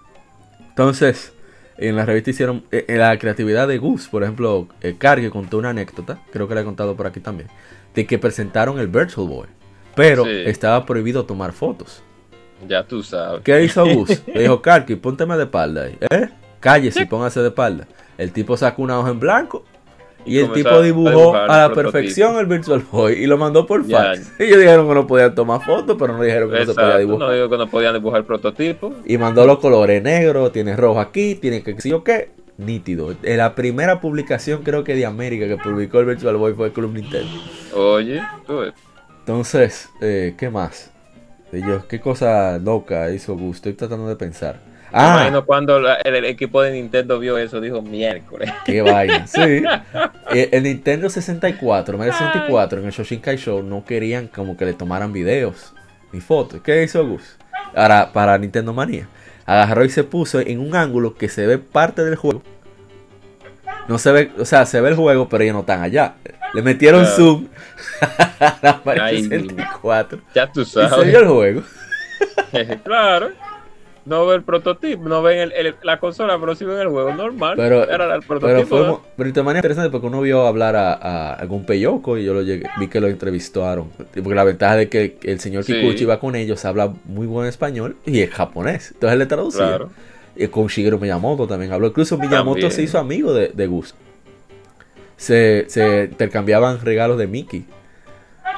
Entonces, 0.69 1.33
en 1.79 1.97
la 1.97 2.05
revista 2.05 2.31
hicieron 2.31 2.65
eh, 2.71 2.85
eh, 2.89 2.97
la 2.97 3.19
creatividad 3.19 3.69
de 3.69 3.79
Gus, 3.79 4.09
por 4.09 4.23
ejemplo, 4.23 4.69
eh, 4.81 4.97
Cargue 4.99 5.31
contó 5.31 5.59
una 5.59 5.71
anécdota, 5.71 6.19
creo 6.33 6.47
que 6.49 6.55
la 6.55 6.61
he 6.61 6.65
contado 6.65 6.95
por 6.97 7.07
aquí 7.07 7.21
también, 7.21 7.49
de 7.95 8.07
que 8.07 8.19
presentaron 8.19 8.79
el 8.79 8.89
Virtual 8.89 9.27
Boy, 9.29 9.49
pero 9.95 10.25
Sí. 10.25 10.31
estaba 10.47 10.85
prohibido 10.87 11.25
tomar 11.25 11.53
fotos. 11.53 12.03
Ya 12.69 12.85
tú 12.85 13.03
sabes. 13.03 13.43
¿Qué 13.43 13.65
hizo 13.65 13.85
Gus? 13.95 14.23
Le 14.27 14.43
dijo, 14.43 14.61
Karki, 14.63 14.97
pónteme 14.97 15.37
de 15.37 15.45
espalda 15.45 15.85
ahí. 15.85 15.99
¿Eh? 16.11 16.29
Cállese 16.61 17.03
y 17.03 17.07
póngase 17.07 17.41
de 17.41 17.49
espalda. 17.49 17.87
El 18.19 18.33
tipo 18.33 18.55
sacó 18.57 18.83
una 18.83 18.99
hoja 18.99 19.11
en 19.11 19.19
blanco 19.21 19.65
y, 20.25 20.37
Y 20.37 20.39
el 20.39 20.53
tipo 20.53 20.69
a 20.71 20.83
dibujó 20.83 21.35
el 21.35 21.51
a 21.51 21.59
la 21.59 21.73
prototipo. 21.73 21.75
perfección 21.93 22.37
el 22.39 22.47
Virtual 22.47 22.85
Boy 22.91 23.15
y 23.15 23.27
lo 23.27 23.39
mandó 23.39 23.67
por 23.67 23.85
fax. 23.85 24.33
Ellos 24.39 24.59
dijeron 24.59 24.89
que 24.89 24.95
no 24.95 25.07
podían 25.07 25.35
tomar 25.35 25.63
fotos, 25.65 25.97
pero 25.99 26.17
no 26.17 26.23
dijeron 26.23 26.51
que 26.51 26.59
no 26.61 26.67
se 26.67 26.75
podía 26.75 26.99
Exacto, 26.99 26.99
dibujar. 26.99 27.29
no 27.29 27.35
digo 27.35 27.49
que 27.49 27.59
no 27.59 27.67
podían 27.69 27.95
dibujar 27.95 28.25
prototipo. 28.25 28.95
Y 29.05 29.19
mandó 29.19 29.47
los 29.47 29.59
colores 29.59 30.03
negro, 30.03 30.51
tiene 30.51 30.77
rojo 30.77 31.01
aquí, 31.01 31.35
tiene 31.37 31.63
que 31.63 31.81
sí 31.81 31.93
o 31.93 32.05
qué. 32.05 32.31
Nítido. 32.59 33.15
En 33.23 33.39
la 33.39 33.55
primera 33.55 34.03
publicación, 34.03 34.63
creo 34.63 34.85
que 34.85 34.95
de 34.95 35.07
América, 35.07 35.49
que 35.49 35.57
publicó 35.57 36.01
el 36.01 36.05
Virtual 36.07 36.37
Boy 36.37 36.53
fue 36.53 36.67
el 36.67 36.73
Club 36.75 36.93
Nintendo. 36.93 37.31
Oye, 37.75 38.21
ves. 38.47 38.75
Entonces, 39.21 39.89
eh, 40.03 40.35
¿qué 40.37 40.51
más? 40.51 40.91
Ellos, 41.53 41.85
¿qué 41.87 42.01
cosa 42.01 42.59
loca 42.59 43.11
hizo 43.11 43.35
Gus? 43.35 43.57
Estoy 43.57 43.73
tratando 43.73 44.09
de 44.09 44.17
pensar. 44.17 44.61
Me 44.93 44.99
Ah, 44.99 45.15
imagino 45.19 45.45
cuando 45.45 45.79
la- 45.81 45.95
el, 45.97 46.17
el 46.17 46.25
equipo 46.25 46.63
de 46.63 46.73
Nintendo 46.73 47.19
vio 47.19 47.39
eso, 47.39 47.61
dijo 47.61 47.81
miércoles. 47.83 48.51
qué 48.65 48.83
vaina. 48.83 49.27
Sí. 49.27 49.63
Eh, 50.33 50.49
El 50.53 50.63
Nintendo 50.65 51.09
64, 51.09 51.97
Mario 51.97 52.13
64, 52.13 52.81
en 52.81 52.87
el 52.87 52.93
Shoshinkai 52.93 53.37
Show, 53.37 53.63
no 53.63 53.85
querían 53.85 54.27
como 54.29 54.57
que 54.57 54.65
le 54.65 54.73
tomaran 54.75 55.13
videos 55.13 55.75
ni 56.13 56.21
fotos. 56.21 56.61
¿Qué 56.63 56.83
hizo 56.83 57.07
Gus? 57.07 57.37
Ahora, 57.75 58.11
para 58.13 58.37
Nintendo 58.39 58.73
Manía. 58.73 59.07
Agarró 59.47 59.85
y 59.85 59.91
se 59.91 60.05
puso 60.05 60.41
en 60.41 60.59
un 60.61 60.75
ángulo 60.77 61.15
que 61.15 61.29
se 61.29 61.47
ve 61.47 61.59
parte 61.59 62.05
del 62.05 62.17
juego. 62.17 62.43
No 63.89 63.99
se 63.99 64.13
ve, 64.13 64.31
o 64.39 64.45
sea, 64.45 64.67
se 64.67 64.81
ve 64.81 64.91
el 64.91 64.95
juego, 64.97 65.29
pero 65.29 65.43
ellos 65.43 65.55
no 65.55 65.61
están 65.61 65.83
allá. 65.83 66.15
Le 66.55 66.63
metieron 66.63 67.01
Claro. 67.03 67.17
zoom 67.17 67.49
a 68.41 68.59
la 68.63 68.81
Mario 68.85 69.03
Ay, 69.05 69.23
64 69.25 70.21
Ya 70.35 70.51
tú 70.51 70.61
y 70.63 70.65
se 70.65 70.81
vio 70.81 70.89
sabes. 70.89 71.15
el 71.15 71.27
juego. 71.29 71.63
claro. 72.85 73.31
No 74.11 74.27
ven 74.27 74.37
el 74.39 74.43
prototipo, 74.43 75.09
no 75.09 75.23
ven 75.23 75.39
el- 75.39 75.53
el- 75.53 75.75
la 75.85 76.01
consola, 76.01 76.37
pero 76.41 76.55
sí 76.57 76.65
ven 76.65 76.79
el 76.81 76.89
juego 76.89 77.15
normal. 77.15 77.55
Pero, 77.57 77.85
Era 77.89 78.13
el 78.17 78.23
pero 78.27 78.41
prototipo. 78.41 78.67
fue 78.67 78.99
pero 79.17 79.27
Nintendo 79.27 79.45
Manía 79.45 79.61
es 79.61 79.65
interesante 79.65 79.91
porque 79.91 80.07
uno 80.09 80.21
vio 80.21 80.47
hablar 80.47 80.75
a, 80.75 80.93
a 80.95 81.33
algún 81.35 81.65
peyoco 81.65 82.19
y 82.19 82.25
yo 82.25 82.35
lo 82.35 82.43
llegué, 82.43 82.69
vi 82.81 82.89
que 82.89 83.01
lo 83.01 83.07
entrevistaron. 83.07 83.89
Porque 83.97 84.35
la 84.35 84.45
ventaja 84.45 84.77
de 84.77 84.89
que 84.89 85.17
el 85.23 85.39
señor 85.39 85.63
Sí. 85.65 85.75
Kikuchi 85.75 86.05
va 86.05 86.19
con 86.19 86.35
ellos, 86.35 86.65
habla 86.65 86.93
muy 87.05 87.27
buen 87.29 87.47
español 87.47 87.97
y 88.05 88.21
es 88.21 88.31
japonés. 88.31 88.91
Entonces 88.93 89.13
él 89.13 89.19
le 89.21 89.27
traducía. 89.27 89.67
Claro. 89.69 89.91
Y 90.37 90.47
con 90.49 90.67
Shigeru 90.67 90.99
Miyamoto 90.99 91.47
también 91.47 91.73
habló. 91.73 91.87
Incluso 91.87 92.19
Miyamoto 92.19 92.55
También. 92.61 92.71
se 92.73 92.83
hizo 92.83 92.99
amigo 92.99 93.33
de, 93.33 93.49
de 93.55 93.67
Gus. 93.69 93.95
Se, 95.17 95.67
se 95.69 96.09
intercambiaban 96.11 96.81
regalos 96.81 97.19
de 97.19 97.27
Mickey. 97.27 97.65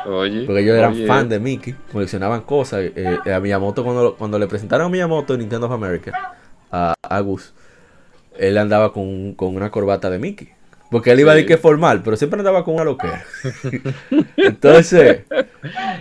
Oye. 0.07 0.45
Porque 0.47 0.63
ellos 0.63 0.77
eran 0.77 0.93
oye. 0.93 1.07
fan 1.07 1.29
de 1.29 1.39
Mickey. 1.41 1.75
Coleccionaban 1.93 2.43
cosas. 2.43 2.81
Eh, 2.95 3.19
a 3.33 3.41
Miyamoto, 3.41 3.85
cuando, 3.85 4.15
cuando 4.17 4.39
le 4.39 4.47
presentaron 4.47 4.87
a 4.87 4.89
Miyamoto 4.89 5.35
en 5.35 5.41
Nintendo 5.41 5.67
of 5.67 5.73
America, 5.73 6.35
a, 6.71 6.95
a 7.03 7.21
Gus, 7.21 7.53
él 8.39 8.57
andaba 8.59 8.93
con, 8.93 9.35
con 9.35 9.55
una 9.57 9.71
corbata 9.71 10.11
de 10.11 10.19
Mickey. 10.19 10.49
Porque 10.91 11.11
él 11.11 11.21
iba 11.21 11.33
a 11.33 11.35
Sí. 11.35 11.43
decir 11.43 11.57
que 11.57 11.63
formal, 11.63 12.03
pero 12.05 12.17
siempre 12.19 12.39
andaba 12.41 12.65
con 12.65 12.75
una 12.75 12.85
loquera. 12.85 13.25
Entonces, 14.37 15.21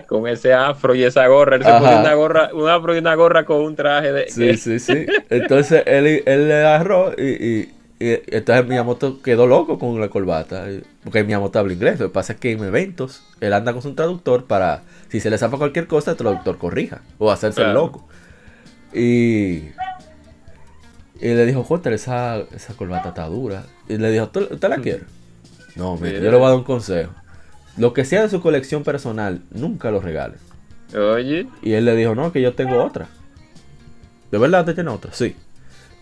Con 0.08 0.28
ese 0.28 0.54
afro 0.54 0.94
y 0.96 1.04
esa 1.04 1.26
gorra. 1.28 1.56
Él 1.56 1.64
se 1.64 1.72
ponía 1.72 2.00
una 2.02 2.14
gorra, 2.14 2.50
un 2.54 2.68
afro 2.70 2.94
y 2.96 3.00
una 3.00 3.16
gorra 3.16 3.46
con 3.46 3.62
un 3.62 3.76
traje 3.76 4.12
de. 4.12 4.30
sí, 4.30 4.58
sí, 4.58 4.80
sí. 4.80 5.06
Entonces 5.30 5.84
él, 5.86 6.24
él 6.26 6.48
le 6.50 6.56
agarró 6.56 7.14
y 7.18 7.70
entonces 8.02 8.68
Miyamoto 8.68 9.22
quedó 9.22 9.48
loco 9.48 9.78
con 9.78 10.00
la 10.00 10.10
corbata. 10.10 10.66
Porque 11.04 11.24
Miyamoto 11.24 11.60
habla 11.60 11.74
inglés. 11.74 12.00
Lo 12.00 12.08
que 12.08 12.14
pasa 12.14 12.34
es 12.34 12.40
que 12.40 12.52
en 12.52 12.64
eventos 12.64 13.24
él 13.40 13.54
anda 13.54 13.74
con 13.74 13.82
su 13.82 13.94
traductor 13.94 14.46
para, 14.46 14.84
si 15.10 15.20
se 15.20 15.30
le 15.30 15.38
zafa 15.38 15.58
cualquier 15.58 15.88
cosa, 15.88 16.12
el 16.12 16.18
traductor 16.18 16.58
corrija. 16.58 17.02
O 17.18 17.32
hacerse 17.32 17.62
el 17.62 17.74
loco. 17.74 18.08
Y, 18.94 19.70
y 21.20 21.34
le 21.34 21.46
dijo, 21.46 21.64
Joder, 21.64 21.94
esa, 21.94 22.40
esa 22.56 22.74
corbata 22.74 23.10
está 23.10 23.26
dura. 23.28 23.66
Y 23.88 23.98
le 23.98 24.12
dijo, 24.12 24.30
¿tú, 24.30 24.48
usted 24.50 24.70
la 24.70 24.78
quiere? 24.78 25.04
No, 25.76 25.98
mira, 25.98 26.20
yo 26.20 26.32
le 26.32 26.38
voy 26.38 26.46
a 26.46 26.50
dar 26.50 26.58
un 26.58 26.64
consejo. 26.64 27.12
Lo 27.78 27.94
que 27.94 28.04
sea 28.04 28.24
de 28.24 28.30
su 28.30 28.42
colección 28.42 28.84
personal, 28.84 29.42
nunca 29.52 29.92
lo 29.92 30.02
regales. 30.02 30.42
Oye. 30.96 31.48
Y 31.62 31.74
él 31.74 31.86
le 31.86 31.96
dijo, 31.96 32.16
no, 32.16 32.32
que 32.32 32.42
yo 32.42 32.54
tengo 32.54 32.84
otra. 32.84 33.08
¿De 34.32 34.38
verdad 34.38 34.66
te 34.66 34.74
tiene 34.74 34.90
otra? 34.90 35.14
Sí. 35.14 35.36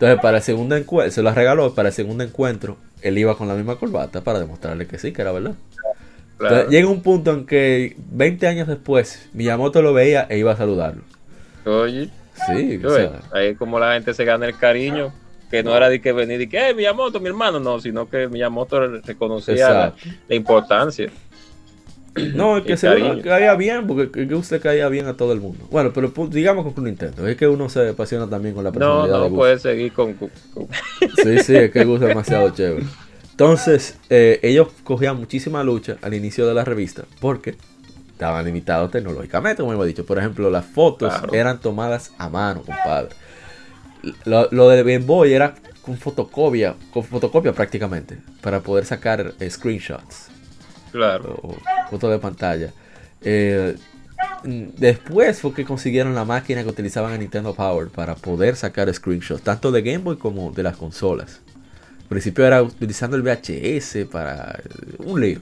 Entonces, 0.00 0.22
para 0.22 0.38
el 0.38 0.42
segundo 0.42 0.76
encuentro, 0.76 1.12
se 1.12 1.22
la 1.22 1.34
regaló, 1.34 1.74
para 1.74 1.90
el 1.90 1.94
segundo 1.94 2.24
encuentro, 2.24 2.78
él 3.02 3.18
iba 3.18 3.36
con 3.36 3.48
la 3.48 3.54
misma 3.54 3.76
corbata 3.76 4.22
para 4.22 4.40
demostrarle 4.40 4.86
que 4.86 4.98
sí, 4.98 5.12
que 5.12 5.20
era 5.20 5.30
verdad. 5.30 5.52
Claro. 6.38 6.54
Entonces, 6.54 6.70
llega 6.70 6.88
un 6.88 7.02
punto 7.02 7.32
en 7.32 7.44
que 7.44 7.96
20 8.10 8.46
años 8.46 8.66
después, 8.66 9.28
Miyamoto 9.34 9.82
lo 9.82 9.92
veía 9.92 10.26
e 10.30 10.38
iba 10.38 10.52
a 10.52 10.56
saludarlo. 10.56 11.02
Oye. 11.66 12.08
Sí, 12.46 12.80
o 12.82 12.88
sea, 12.88 13.20
Ahí 13.30 13.48
es 13.48 13.58
como 13.58 13.78
la 13.78 13.92
gente 13.92 14.14
se 14.14 14.24
gana 14.24 14.46
el 14.46 14.56
cariño. 14.56 15.12
Que 15.50 15.62
no 15.62 15.76
era 15.76 15.90
de 15.90 16.00
que 16.00 16.12
venir 16.12 16.40
y 16.40 16.48
que, 16.48 16.70
eh, 16.70 16.74
Miyamoto, 16.74 17.20
mi 17.20 17.26
hermano, 17.26 17.60
no, 17.60 17.78
sino 17.78 18.08
que 18.08 18.26
Miyamoto 18.26 19.00
reconocía 19.02 19.92
la 20.28 20.34
importancia. 20.34 21.10
no, 22.34 22.56
es 22.58 22.64
que 22.64 22.72
el 22.72 22.78
se 22.78 23.22
caía 23.22 23.54
bien, 23.54 23.86
porque 23.86 24.10
que- 24.26 24.34
usted 24.34 24.60
caía 24.60 24.88
bien 24.88 25.06
a 25.06 25.16
todo 25.16 25.32
el 25.32 25.40
mundo. 25.40 25.66
Bueno, 25.70 25.92
pero 25.94 26.12
digamos 26.28 26.72
con 26.72 26.84
Nintendo, 26.84 27.26
es 27.26 27.36
que 27.36 27.46
uno 27.46 27.68
se 27.68 27.90
apasiona 27.90 28.28
también 28.28 28.54
con 28.54 28.64
la 28.64 28.70
No, 28.70 28.78
personalidad 28.78 29.14
de 29.16 29.20
no 29.24 29.28
Gus. 29.30 29.36
puede 29.38 29.58
seguir 29.58 29.92
con. 29.92 30.16
Sí, 31.22 31.38
sí, 31.42 31.56
es 31.56 31.70
que 31.70 31.84
gusta 31.84 32.06
demasiado 32.06 32.50
chévere. 32.50 32.84
Entonces, 33.30 33.96
eh, 34.10 34.38
ellos 34.42 34.68
cogían 34.84 35.16
muchísima 35.18 35.62
lucha 35.64 35.96
al 36.02 36.12
inicio 36.14 36.46
de 36.46 36.52
la 36.54 36.64
revista 36.64 37.04
porque 37.20 37.54
estaban 38.12 38.44
limitados 38.44 38.90
tecnológicamente, 38.90 39.62
como 39.62 39.72
hemos 39.72 39.86
dicho. 39.86 40.04
Por 40.04 40.18
ejemplo, 40.18 40.50
las 40.50 40.66
fotos 40.66 41.10
Claro. 41.14 41.32
eran 41.32 41.58
tomadas 41.60 42.12
a 42.18 42.28
mano, 42.28 42.62
compadre. 42.62 43.10
Lo, 44.24 44.48
lo 44.50 44.68
de 44.68 44.78
Game 44.82 45.04
Boy 45.06 45.32
era 45.32 45.54
con 45.82 45.96
fotocopia, 45.96 46.74
con 46.92 47.04
fotocopia 47.04 47.52
prácticamente, 47.52 48.18
para 48.42 48.60
poder 48.60 48.84
sacar 48.84 49.32
eh, 49.40 49.48
screenshots 49.50 50.28
Claro. 50.92 51.38
o 51.42 51.56
fotos 51.90 52.10
de 52.10 52.18
pantalla. 52.18 52.72
Eh, 53.22 53.76
después 54.44 55.40
fue 55.40 55.52
que 55.54 55.64
consiguieron 55.64 56.14
la 56.14 56.24
máquina 56.24 56.62
que 56.62 56.68
utilizaban 56.68 57.12
en 57.14 57.20
Nintendo 57.20 57.54
Power 57.54 57.88
para 57.88 58.14
poder 58.14 58.56
sacar 58.56 58.92
screenshots, 58.92 59.42
tanto 59.42 59.70
de 59.72 59.82
Game 59.82 59.98
Boy 59.98 60.16
como 60.16 60.50
de 60.52 60.62
las 60.62 60.76
consolas. 60.76 61.40
Al 62.02 62.08
principio 62.08 62.44
era 62.46 62.62
utilizando 62.62 63.16
el 63.16 63.22
VHS 63.22 64.06
para 64.10 64.58
eh, 64.58 64.96
un 64.98 65.20
lío. 65.20 65.40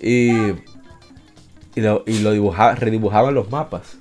Y, 0.00 0.30
y 1.74 1.80
lo, 1.80 2.04
y 2.06 2.18
lo 2.20 2.32
dibuja- 2.32 2.74
redibujaban 2.74 3.34
los 3.34 3.50
mapas. 3.50 3.96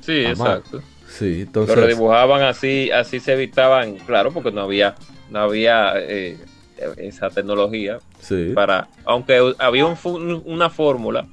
Sí, 0.00 0.24
a 0.24 0.30
exacto. 0.30 0.82
Sí, 1.08 1.42
entonces. 1.42 1.74
Pero 1.74 1.86
dibujaban 1.86 2.42
así, 2.42 2.90
así 2.90 3.20
se 3.20 3.32
evitaban, 3.34 3.96
claro, 3.98 4.32
porque 4.32 4.50
no 4.52 4.62
había, 4.62 4.94
no 5.30 5.38
había 5.40 5.92
eh, 5.96 6.36
esa 6.96 7.30
tecnología 7.30 7.98
Sí. 8.20 8.52
para, 8.54 8.88
aunque 9.04 9.54
había 9.58 9.86
un 9.86 10.42
una 10.44 10.70
fórmula 10.70 11.26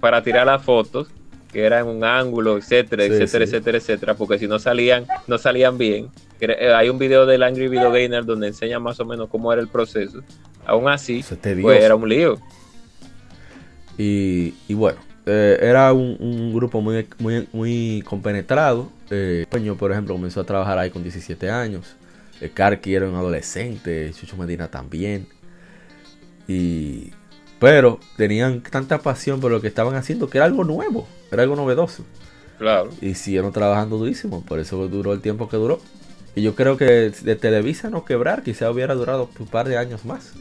para 0.00 0.22
tirar 0.22 0.46
las 0.46 0.62
fotos 0.62 1.08
que 1.52 1.64
era 1.64 1.80
en 1.80 1.86
un 1.86 2.02
ángulo, 2.02 2.56
etcétera, 2.56 3.04
Sí, 3.04 3.10
etcétera, 3.12 3.46
sí. 3.46 3.50
etcétera, 3.52 3.78
etcétera, 3.78 4.14
porque 4.14 4.38
si 4.38 4.48
no 4.48 4.58
salían, 4.58 5.04
no 5.26 5.36
salían 5.36 5.76
bien. 5.76 6.08
Eh, 6.40 6.72
Hay 6.74 6.88
un 6.88 6.98
video 6.98 7.26
del 7.26 7.42
Angry 7.42 7.68
Video 7.68 7.92
Gamer 7.92 8.24
donde 8.24 8.48
enseña 8.48 8.78
más 8.78 8.98
o 9.00 9.04
menos 9.04 9.28
cómo 9.28 9.52
era 9.52 9.60
el 9.60 9.68
proceso. 9.68 10.22
Aún 10.64 10.88
así, 10.88 11.22
pues 11.60 11.82
era 11.84 11.94
un 11.94 12.08
lío. 12.08 12.38
Y, 13.98 14.54
y 14.68 14.74
bueno, 14.74 14.98
eh, 15.26 15.58
era 15.60 15.92
un, 15.92 16.16
un 16.18 16.54
grupo 16.54 16.80
muy, 16.80 17.06
muy, 17.18 17.46
muy 17.52 18.02
compenetrado. 18.06 18.88
Eh, 19.10 19.44
por 19.78 19.92
ejemplo, 19.92 20.14
comenzó 20.14 20.40
a 20.40 20.44
trabajar 20.44 20.78
ahí 20.78 20.90
con 20.90 21.02
17 21.02 21.50
años. 21.50 21.96
Eh, 22.42 22.50
Karki 22.52 22.94
era 22.94 23.08
un 23.08 23.14
adolescente, 23.14 24.12
Chucho 24.12 24.36
Medina 24.36 24.68
también. 24.68 25.28
Y, 26.48 27.12
pero 27.60 28.00
tenían 28.16 28.62
tanta 28.62 28.98
pasión 28.98 29.40
por 29.40 29.52
lo 29.52 29.60
que 29.60 29.68
estaban 29.68 29.94
haciendo 29.94 30.28
que 30.28 30.38
era 30.38 30.46
algo 30.46 30.64
nuevo, 30.64 31.06
era 31.30 31.44
algo 31.44 31.54
novedoso. 31.54 32.04
Claro. 32.58 32.90
Y 33.00 33.14
siguieron 33.14 33.52
trabajando 33.52 33.96
durísimo, 33.96 34.44
por 34.44 34.58
eso 34.58 34.88
duró 34.88 35.12
el 35.12 35.20
tiempo 35.20 35.48
que 35.48 35.56
duró. 35.56 35.80
Y 36.34 36.42
yo 36.42 36.56
creo 36.56 36.76
que 36.76 37.10
de 37.10 37.36
Televisa 37.36 37.90
no 37.90 38.04
quebrar, 38.04 38.42
quizá 38.42 38.70
hubiera 38.70 38.94
durado 38.94 39.30
un 39.38 39.46
par 39.46 39.68
de 39.68 39.76
años 39.76 40.04
más. 40.04 40.32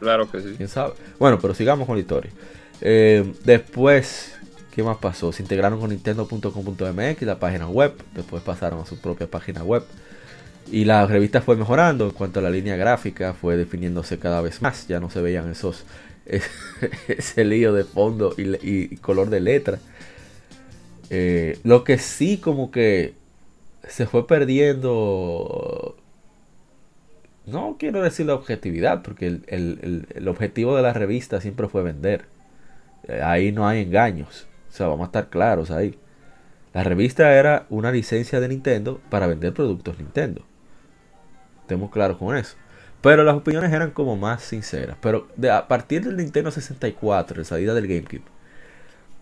Claro 0.00 0.28
que 0.28 0.40
sí. 0.40 0.54
quién 0.56 0.68
sabe. 0.68 0.94
Bueno, 1.20 1.38
pero 1.40 1.54
sigamos 1.54 1.86
con 1.86 1.94
la 1.94 2.00
historia. 2.00 2.32
Eh, 2.80 3.34
después, 3.44 4.34
¿qué 4.74 4.82
más 4.82 4.96
pasó? 4.96 5.30
Se 5.30 5.42
integraron 5.42 5.78
con 5.78 5.90
Nintendo.com.mx, 5.90 7.22
la 7.22 7.38
página 7.38 7.68
web. 7.68 7.94
Después 8.14 8.42
pasaron 8.42 8.80
a 8.80 8.86
su 8.86 8.98
propia 8.98 9.30
página 9.30 9.62
web. 9.62 9.84
Y 10.70 10.84
la 10.84 11.06
revista 11.06 11.40
fue 11.42 11.56
mejorando 11.56 12.06
en 12.06 12.10
cuanto 12.10 12.40
a 12.40 12.42
la 12.42 12.50
línea 12.50 12.76
gráfica, 12.76 13.34
fue 13.34 13.56
definiéndose 13.56 14.18
cada 14.18 14.40
vez 14.40 14.62
más. 14.62 14.88
Ya 14.88 14.98
no 15.00 15.10
se 15.10 15.20
veían 15.22 15.50
esos 15.50 15.84
ese 17.08 17.44
lío 17.44 17.72
de 17.72 17.84
fondo 17.84 18.34
y, 18.36 18.96
color 18.96 19.30
de 19.30 19.40
letra. 19.40 19.78
Eh, 21.10 21.58
lo 21.62 21.84
que 21.84 21.98
sí 21.98 22.38
como 22.38 22.70
que 22.70 23.14
se 23.88 24.06
fue 24.06 24.26
perdiendo 24.26 25.96
no 27.46 27.76
quiero 27.78 28.02
decir 28.02 28.26
la 28.26 28.34
objetividad, 28.34 29.02
porque 29.02 29.26
el, 29.26 29.44
el- 29.48 29.78
el- 29.82 30.06
el 30.14 30.28
objetivo 30.28 30.76
de 30.76 30.82
la 30.82 30.92
revista 30.92 31.40
siempre 31.40 31.68
fue 31.68 31.82
vender. 31.82 32.24
Eh, 33.08 33.20
Ahí 33.22 33.52
no 33.52 33.68
hay 33.68 33.82
engaños. 33.82 34.46
O 34.70 34.72
sea, 34.76 34.88
vamos 34.88 35.04
a 35.04 35.08
estar 35.08 35.28
claros 35.30 35.70
ahí. 35.70 35.98
La 36.74 36.84
revista 36.84 37.34
era 37.34 37.66
una 37.70 37.92
licencia 37.92 38.40
de 38.40 38.48
Nintendo 38.48 39.00
para 39.10 39.26
vender 39.28 39.54
productos 39.54 39.98
Nintendo. 39.98 40.42
Estemos 41.66 41.90
claros 41.90 42.16
con 42.18 42.36
eso. 42.36 42.56
Pero 43.02 43.24
las 43.24 43.34
opiniones 43.36 43.72
eran 43.72 43.90
como 43.90 44.16
más 44.16 44.42
sinceras. 44.42 44.96
Pero 45.00 45.28
de- 45.36 45.50
a 45.50 45.66
partir 45.68 46.04
del 46.04 46.16
Nintendo 46.16 46.50
64, 46.50 47.38
la 47.38 47.44
salida 47.44 47.74
del 47.74 47.88
GameCube, 47.88 48.22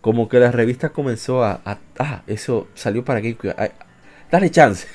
como 0.00 0.28
que 0.28 0.38
la 0.38 0.50
revista 0.50 0.90
comenzó 0.90 1.42
a... 1.44 1.60
ah, 1.98 2.22
eso 2.26 2.68
salió 2.74 3.04
para 3.04 3.20
GameCube. 3.20 3.54
dale 4.30 4.50
chance. 4.50 4.86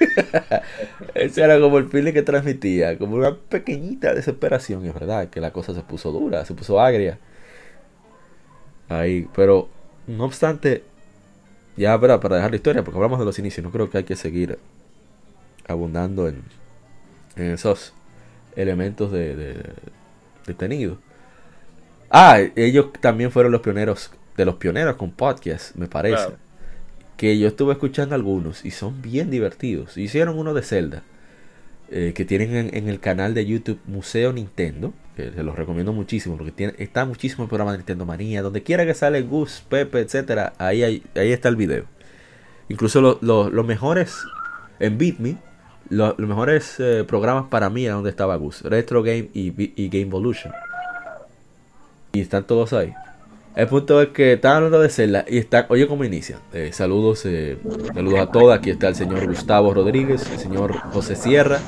Ese 1.14 1.42
era 1.42 1.58
como 1.60 1.78
el 1.78 1.88
feeling 1.88 2.12
que 2.12 2.22
transmitía, 2.22 2.98
como 2.98 3.16
una 3.16 3.34
pequeñita 3.36 4.14
desesperación, 4.14 4.84
es 4.86 4.94
verdad, 4.94 5.28
que 5.28 5.40
la 5.40 5.52
cosa 5.52 5.74
se 5.74 5.82
puso 5.82 6.12
dura, 6.12 6.44
se 6.44 6.54
puso 6.54 6.80
agria. 6.80 7.18
Ahí, 8.88 9.28
pero 9.34 9.68
no 10.06 10.24
obstante, 10.24 10.84
ya 11.76 11.96
¿verdad? 11.98 12.20
para 12.20 12.36
dejar 12.36 12.50
la 12.52 12.56
historia, 12.56 12.84
porque 12.84 12.98
hablamos 12.98 13.18
de 13.18 13.24
los 13.26 13.38
inicios, 13.38 13.64
no 13.64 13.72
creo 13.72 13.90
que 13.90 13.98
hay 13.98 14.04
que 14.04 14.16
seguir 14.16 14.58
abundando 15.68 16.28
en, 16.28 16.42
en 17.36 17.52
esos 17.52 17.92
elementos 18.56 19.12
de, 19.12 19.36
de, 19.36 19.62
detenidos. 20.46 20.98
Ah, 22.10 22.38
ellos 22.56 22.86
también 23.00 23.30
fueron 23.30 23.52
los 23.52 23.60
pioneros, 23.60 24.10
de 24.36 24.44
los 24.44 24.56
pioneros 24.56 24.96
con 24.96 25.10
podcast, 25.10 25.74
me 25.76 25.86
parece 25.88 26.16
Claro. 26.16 26.36
que 27.16 27.38
yo 27.38 27.48
estuve 27.48 27.72
escuchando 27.72 28.14
algunos 28.14 28.64
y 28.64 28.70
son 28.70 29.02
bien 29.02 29.30
divertidos. 29.30 29.96
Hicieron 29.96 30.38
uno 30.38 30.54
de 30.54 30.62
Zelda, 30.62 31.02
eh, 31.90 32.12
que 32.14 32.24
tienen 32.24 32.54
en, 32.54 32.74
en 32.76 32.88
el 32.88 33.00
canal 33.00 33.34
de 33.34 33.44
YouTube 33.46 33.80
Museo 33.86 34.32
Nintendo, 34.32 34.92
que 35.16 35.30
se 35.32 35.42
los 35.42 35.56
recomiendo 35.56 35.92
muchísimo, 35.92 36.36
porque 36.36 36.52
tiene, 36.52 36.74
está 36.78 37.04
muchísimo 37.04 37.44
el 37.44 37.48
programa 37.48 37.72
de 37.72 37.78
Nintendo 37.78 38.04
Manía, 38.06 38.42
donde 38.42 38.62
quiera 38.62 38.84
que 38.86 38.94
sale 38.94 39.22
Gus, 39.22 39.62
Pepe, 39.68 40.00
etcétera, 40.00 40.52
ahí, 40.58 40.82
hay- 40.82 41.02
ahí 41.16 41.32
está 41.32 41.48
el 41.48 41.56
video. 41.56 41.84
Incluso 42.68 43.00
lo- 43.00 43.18
lo- 43.22 43.50
los 43.50 43.66
mejores 43.66 44.14
en 44.78 44.98
BitMe, 44.98 45.38
lo- 45.90 46.14
los 46.18 46.28
mejores 46.28 46.76
eh, 46.78 47.04
programas 47.06 47.46
para 47.48 47.70
mí 47.70 47.84
era 47.84 47.94
donde 47.94 48.10
estaba 48.10 48.36
Gus, 48.36 48.62
Retro 48.62 49.02
Game 49.02 49.28
y, 49.34 49.50
Game 49.88 50.02
Evolution. 50.08 50.52
Y 52.12 52.20
están 52.20 52.44
todos 52.44 52.72
ahí. 52.72 52.92
El 53.54 53.68
punto 53.68 54.02
es 54.02 54.08
que 54.08 54.34
están 54.34 54.56
hablando 54.56 54.80
de 54.80 54.88
Zelda 54.90 55.24
y 55.28 55.38
están, 55.38 55.64
oye 55.70 55.86
cómo 55.86 56.04
inician. 56.04 56.38
Eh, 56.52 56.70
saludos, 56.72 57.22
eh, 57.24 57.56
saludos 57.94 58.20
a 58.20 58.26
todos. 58.30 58.54
Aquí 58.56 58.70
está 58.70 58.88
el 58.88 58.94
señor 58.94 59.26
Gustavo 59.26 59.72
Rodríguez, 59.72 60.30
el 60.30 60.38
señor 60.38 60.76
José 60.92 61.16
Sierra. 61.16 61.58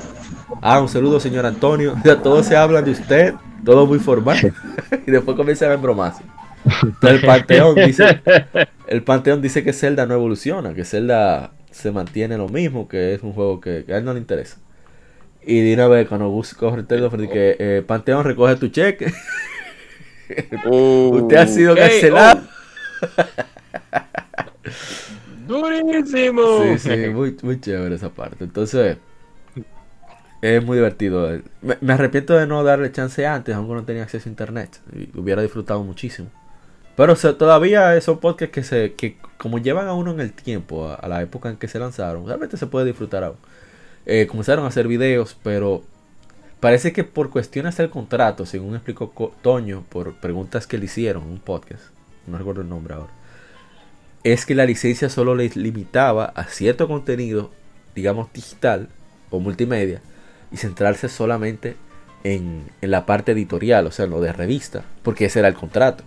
Ah, 0.61 0.79
un 0.81 0.89
saludo 0.89 1.19
señor 1.19 1.45
Antonio. 1.45 1.93
O 1.99 2.01
sea, 2.03 2.21
todos 2.21 2.45
se 2.45 2.55
hablan 2.55 2.85
de 2.85 2.91
usted, 2.91 3.33
todo 3.65 3.87
muy 3.87 3.99
formal. 3.99 4.53
y 5.07 5.11
después 5.11 5.35
comienzan 5.35 5.71
a. 5.71 5.73
Entonces, 5.73 6.19
el 7.01 7.21
Panteón 7.25 7.75
dice, 7.75 8.21
el 8.87 9.03
Panteón 9.03 9.41
dice 9.41 9.63
que 9.63 9.73
Zelda 9.73 10.05
no 10.05 10.13
evoluciona, 10.13 10.73
que 10.73 10.85
Zelda 10.85 11.51
se 11.71 11.91
mantiene 11.91 12.37
lo 12.37 12.49
mismo, 12.49 12.87
que 12.87 13.13
es 13.13 13.23
un 13.23 13.33
juego 13.33 13.59
que, 13.61 13.83
que 13.85 13.93
a 13.93 13.97
él 13.97 14.05
no 14.05 14.13
le 14.13 14.19
interesa. 14.19 14.57
Y 15.41 15.61
de 15.61 15.73
una 15.73 15.87
vez 15.87 16.07
cuando 16.07 16.29
Gus 16.29 16.53
coge 16.53 16.79
el 16.79 16.87
teléfono 16.87 17.29
que 17.29 17.55
eh, 17.59 17.83
Panteón 17.85 18.23
recoge 18.23 18.55
tu 18.57 18.67
cheque. 18.67 19.11
Usted 20.65 21.37
ha 21.37 21.47
sido 21.47 21.75
cancelado. 21.75 22.41
oh, 25.47 25.47
durísimo. 25.47 26.63
Sí, 26.63 26.79
sí, 26.79 27.09
muy, 27.09 27.35
muy 27.41 27.59
chévere 27.59 27.95
esa 27.95 28.09
parte. 28.09 28.43
Entonces, 28.43 28.97
es 30.41 30.65
muy 30.65 30.77
divertido. 30.77 31.39
Me, 31.61 31.77
me 31.81 31.93
arrepiento 31.93 32.37
de 32.37 32.45
no 32.45 32.63
darle 32.63 32.91
chance 32.91 33.25
antes, 33.25 33.55
aunque 33.55 33.73
no 33.73 33.85
tenía 33.85 34.03
acceso 34.03 34.29
a 34.29 34.31
internet. 34.31 34.81
Y 34.93 35.17
hubiera 35.17 35.41
disfrutado 35.41 35.83
muchísimo. 35.83 36.29
Pero 36.99 37.13
o 37.13 37.35
todavía 37.37 38.01
son 38.01 38.19
podcasts 38.19 38.53
que, 38.53 38.61
se, 38.61 38.93
que 38.95 39.15
como 39.37 39.57
llevan 39.57 39.87
a 39.87 39.93
uno 39.93 40.11
en 40.11 40.19
el 40.19 40.33
tiempo, 40.33 40.89
a, 40.89 40.95
a 40.95 41.07
la 41.07 41.21
época 41.21 41.49
en 41.49 41.55
que 41.55 41.69
se 41.69 41.79
lanzaron, 41.79 42.27
realmente 42.27 42.57
se 42.57 42.67
puede 42.67 42.87
disfrutar 42.87 43.23
aún. 43.23 43.37
Eh, 44.05 44.27
comenzaron 44.27 44.65
a 44.65 44.67
hacer 44.67 44.85
videos, 44.85 45.37
pero 45.41 45.81
parece 46.59 46.91
que 46.91 47.05
por 47.05 47.29
cuestiones 47.29 47.77
del 47.77 47.89
contrato, 47.89 48.45
según 48.45 48.75
explicó 48.75 49.13
Toño, 49.41 49.85
por 49.87 50.15
preguntas 50.15 50.67
que 50.67 50.77
le 50.77 50.85
hicieron 50.85 51.23
un 51.23 51.39
podcast, 51.39 51.83
no 52.27 52.37
recuerdo 52.37 52.63
el 52.63 52.67
nombre 52.67 52.95
ahora, 52.95 53.13
es 54.25 54.45
que 54.45 54.53
la 54.53 54.65
licencia 54.65 55.07
solo 55.07 55.35
les 55.35 55.55
limitaba 55.55 56.25
a 56.25 56.47
cierto 56.47 56.89
contenido, 56.89 57.49
digamos 57.95 58.27
digital 58.33 58.89
o 59.29 59.39
multimedia, 59.39 60.01
y 60.51 60.57
centrarse 60.57 61.07
solamente 61.07 61.77
en, 62.25 62.69
en 62.81 62.91
la 62.91 63.05
parte 63.05 63.31
editorial, 63.31 63.87
o 63.87 63.91
sea, 63.91 64.05
lo 64.05 64.19
de 64.19 64.33
revista, 64.33 64.83
porque 65.01 65.23
ese 65.23 65.39
era 65.39 65.47
el 65.47 65.55
contrato. 65.55 66.03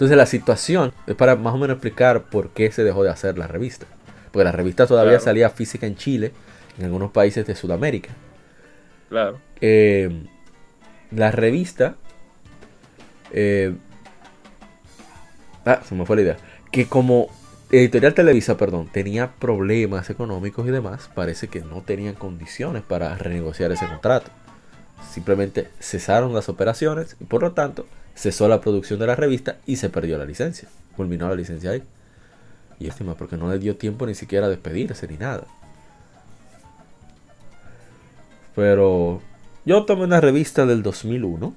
Entonces 0.00 0.16
la 0.16 0.24
situación 0.24 0.94
es 1.06 1.14
para 1.14 1.36
más 1.36 1.52
o 1.52 1.58
menos 1.58 1.74
explicar 1.74 2.22
por 2.30 2.48
qué 2.54 2.72
se 2.72 2.82
dejó 2.84 3.04
de 3.04 3.10
hacer 3.10 3.36
la 3.36 3.46
revista. 3.46 3.84
Porque 4.32 4.44
la 4.44 4.52
revista 4.52 4.86
todavía 4.86 5.10
Claro. 5.18 5.24
salía 5.24 5.50
física 5.50 5.86
en 5.86 5.94
Chile, 5.96 6.32
en 6.78 6.86
algunos 6.86 7.10
países 7.10 7.46
de 7.46 7.54
Sudamérica. 7.54 8.08
Claro. 9.10 9.38
Eh, 9.60 10.24
la 11.10 11.30
revista... 11.30 11.96
eh, 13.32 13.74
ah, 15.66 15.80
se 15.86 15.94
me 15.94 16.06
fue 16.06 16.16
la 16.16 16.22
idea. 16.22 16.36
Que 16.72 16.86
como 16.86 17.28
Editorial 17.70 18.14
Televisa, 18.14 18.56
perdón, 18.56 18.88
tenía 18.90 19.32
problemas 19.38 20.08
económicos 20.08 20.66
y 20.66 20.70
demás, 20.70 21.10
parece 21.14 21.48
que 21.48 21.60
no 21.60 21.82
tenían 21.82 22.14
condiciones 22.14 22.82
para 22.82 23.14
renegociar 23.18 23.70
ese 23.70 23.86
contrato. 23.86 24.30
Simplemente 25.12 25.68
cesaron 25.78 26.32
las 26.32 26.48
operaciones 26.48 27.18
y 27.20 27.24
por 27.24 27.42
lo 27.42 27.52
tanto 27.52 27.84
cesó 28.14 28.48
la 28.48 28.60
producción 28.60 28.98
de 29.00 29.06
la 29.06 29.16
revista 29.16 29.58
y 29.66 29.76
se 29.76 29.88
perdió 29.90 30.18
la 30.18 30.24
licencia. 30.24 30.68
Culminó 30.96 31.28
la 31.28 31.34
licencia 31.34 31.70
ahí. 31.70 31.82
Y 32.78 32.86
estima, 32.88 33.14
porque 33.14 33.36
no 33.36 33.50
le 33.50 33.58
dio 33.58 33.76
tiempo 33.76 34.06
ni 34.06 34.14
siquiera 34.14 34.46
a 34.46 34.50
despedirse 34.50 35.06
ni 35.08 35.16
nada. 35.16 35.44
Pero 38.54 39.20
yo 39.64 39.84
tomé 39.84 40.04
una 40.04 40.20
revista 40.20 40.66
del 40.66 40.82
2001 40.82 41.54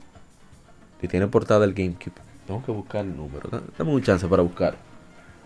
que 1.01 1.07
tiene 1.07 1.27
portada 1.27 1.65
el 1.65 1.73
GameCube. 1.73 2.13
Tengo 2.47 2.63
que 2.65 2.71
buscar 2.71 3.05
el 3.05 3.15
número. 3.15 3.49
Da- 3.49 3.61
Dame 3.77 3.91
un 3.91 4.01
chance 4.03 4.27
para 4.27 4.43
buscar. 4.43 4.75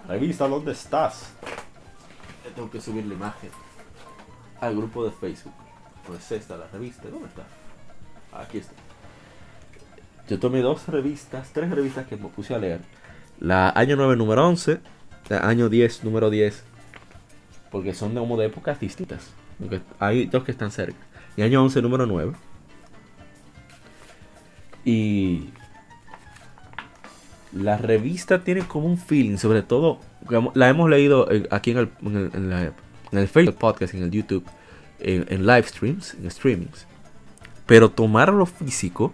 Revista, 0.08 0.48
¿dónde 0.48 0.72
estás? 0.72 1.30
Tengo 2.56 2.70
que 2.72 2.82
subir 2.82 3.06
la 3.06 3.14
imagen 3.14 3.50
al 4.62 4.76
grupo 4.76 5.06
de 5.06 5.12
Facebook. 5.12 5.54
Pues 6.08 6.32
esta, 6.32 6.58
la 6.58 6.68
revista. 6.68 7.08
¿Dónde 7.10 7.28
está? 7.28 7.44
Aquí 8.34 8.58
está. 8.60 8.74
Yo 10.28 10.40
tomé 10.40 10.62
dos 10.62 10.88
revistas, 10.88 11.52
tres 11.54 11.70
revistas 11.70 12.06
que 12.08 12.18
me 12.18 12.28
puse 12.28 12.54
a 12.54 12.58
leer. 12.58 12.82
La 13.40 13.70
año 13.70 13.96
9, 13.96 14.18
número 14.18 14.48
11. 14.48 14.80
La 15.30 15.48
año 15.48 15.70
10, 15.70 16.04
número 16.04 16.30
10. 16.30 16.64
porque 17.72 17.94
son 17.94 18.14
como 18.14 18.38
de 18.38 18.48
épocas 18.48 18.80
distintas. 18.80 19.30
Porque 19.60 19.82
hay 20.00 20.26
dos 20.26 20.44
que 20.44 20.52
están 20.52 20.72
cerca. 20.72 20.98
Y 21.36 21.42
año 21.42 21.62
11, 21.64 21.82
número 21.82 22.06
9. 22.06 22.34
Y 24.84 25.50
la 27.54 27.78
revista 27.78 28.44
tiene 28.44 28.62
como 28.68 28.88
un 28.88 28.98
feeling, 28.98 29.38
sobre 29.38 29.62
todo, 29.62 30.00
la 30.54 30.70
hemos 30.70 30.90
leído 30.90 31.28
aquí 31.52 31.72
en 31.72 31.78
el, 31.78 31.90
en 32.02 32.52
el, 32.54 32.74
en 33.12 33.20
el 33.20 33.28
Facebook 33.28 33.56
podcast, 33.56 33.94
en 33.94 34.04
el 34.04 34.12
YouTube, 34.12 34.46
en, 35.00 35.26
en 35.30 35.46
live 35.46 35.64
streams, 35.64 36.14
en 36.14 36.30
streamings. 36.32 36.86
Pero 37.66 37.92
tomarlo 37.92 38.46
físico 38.46 39.14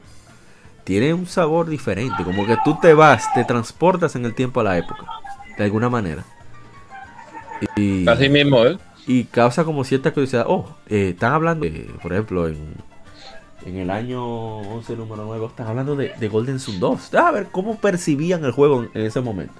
tiene 0.84 1.14
un 1.14 1.26
sabor 1.26 1.68
diferente, 1.68 2.24
como 2.24 2.46
que 2.46 2.58
tú 2.64 2.78
te 2.82 2.94
vas, 2.94 3.32
te 3.34 3.46
transportas 3.46 4.16
en 4.16 4.26
el 4.26 4.34
tiempo 4.34 4.60
a 4.60 4.64
la 4.64 4.78
época, 4.78 5.06
de 5.58 5.64
alguna 5.64 5.90
manera. 5.90 6.24
Y, 7.76 8.08
Así 8.08 8.30
mismo, 8.30 8.66
¿eh? 8.66 8.78
y 9.08 9.26
causa 9.26 9.64
como 9.64 9.84
cierta 9.84 10.12
curiosidad. 10.12 10.46
Oh, 10.48 10.76
eh, 10.88 11.10
están 11.10 11.34
hablando, 11.34 11.66
eh, 11.66 11.90
por 12.02 12.12
ejemplo, 12.12 12.48
en, 12.48 12.76
en 13.66 13.78
el 13.78 13.90
año 13.90 14.58
11, 14.58 14.96
número 14.98 15.26
9, 15.26 15.46
están 15.46 15.68
hablando 15.68 15.96
de, 15.96 16.12
de 16.20 16.28
Golden 16.28 16.60
Sun 16.60 16.80
2. 16.80 17.14
A 17.16 17.32
ver 17.32 17.48
cómo 17.52 17.78
percibían 17.78 18.44
el 18.44 18.52
juego 18.52 18.84
en, 18.84 18.90
en 18.94 19.06
ese 19.06 19.22
momento. 19.22 19.54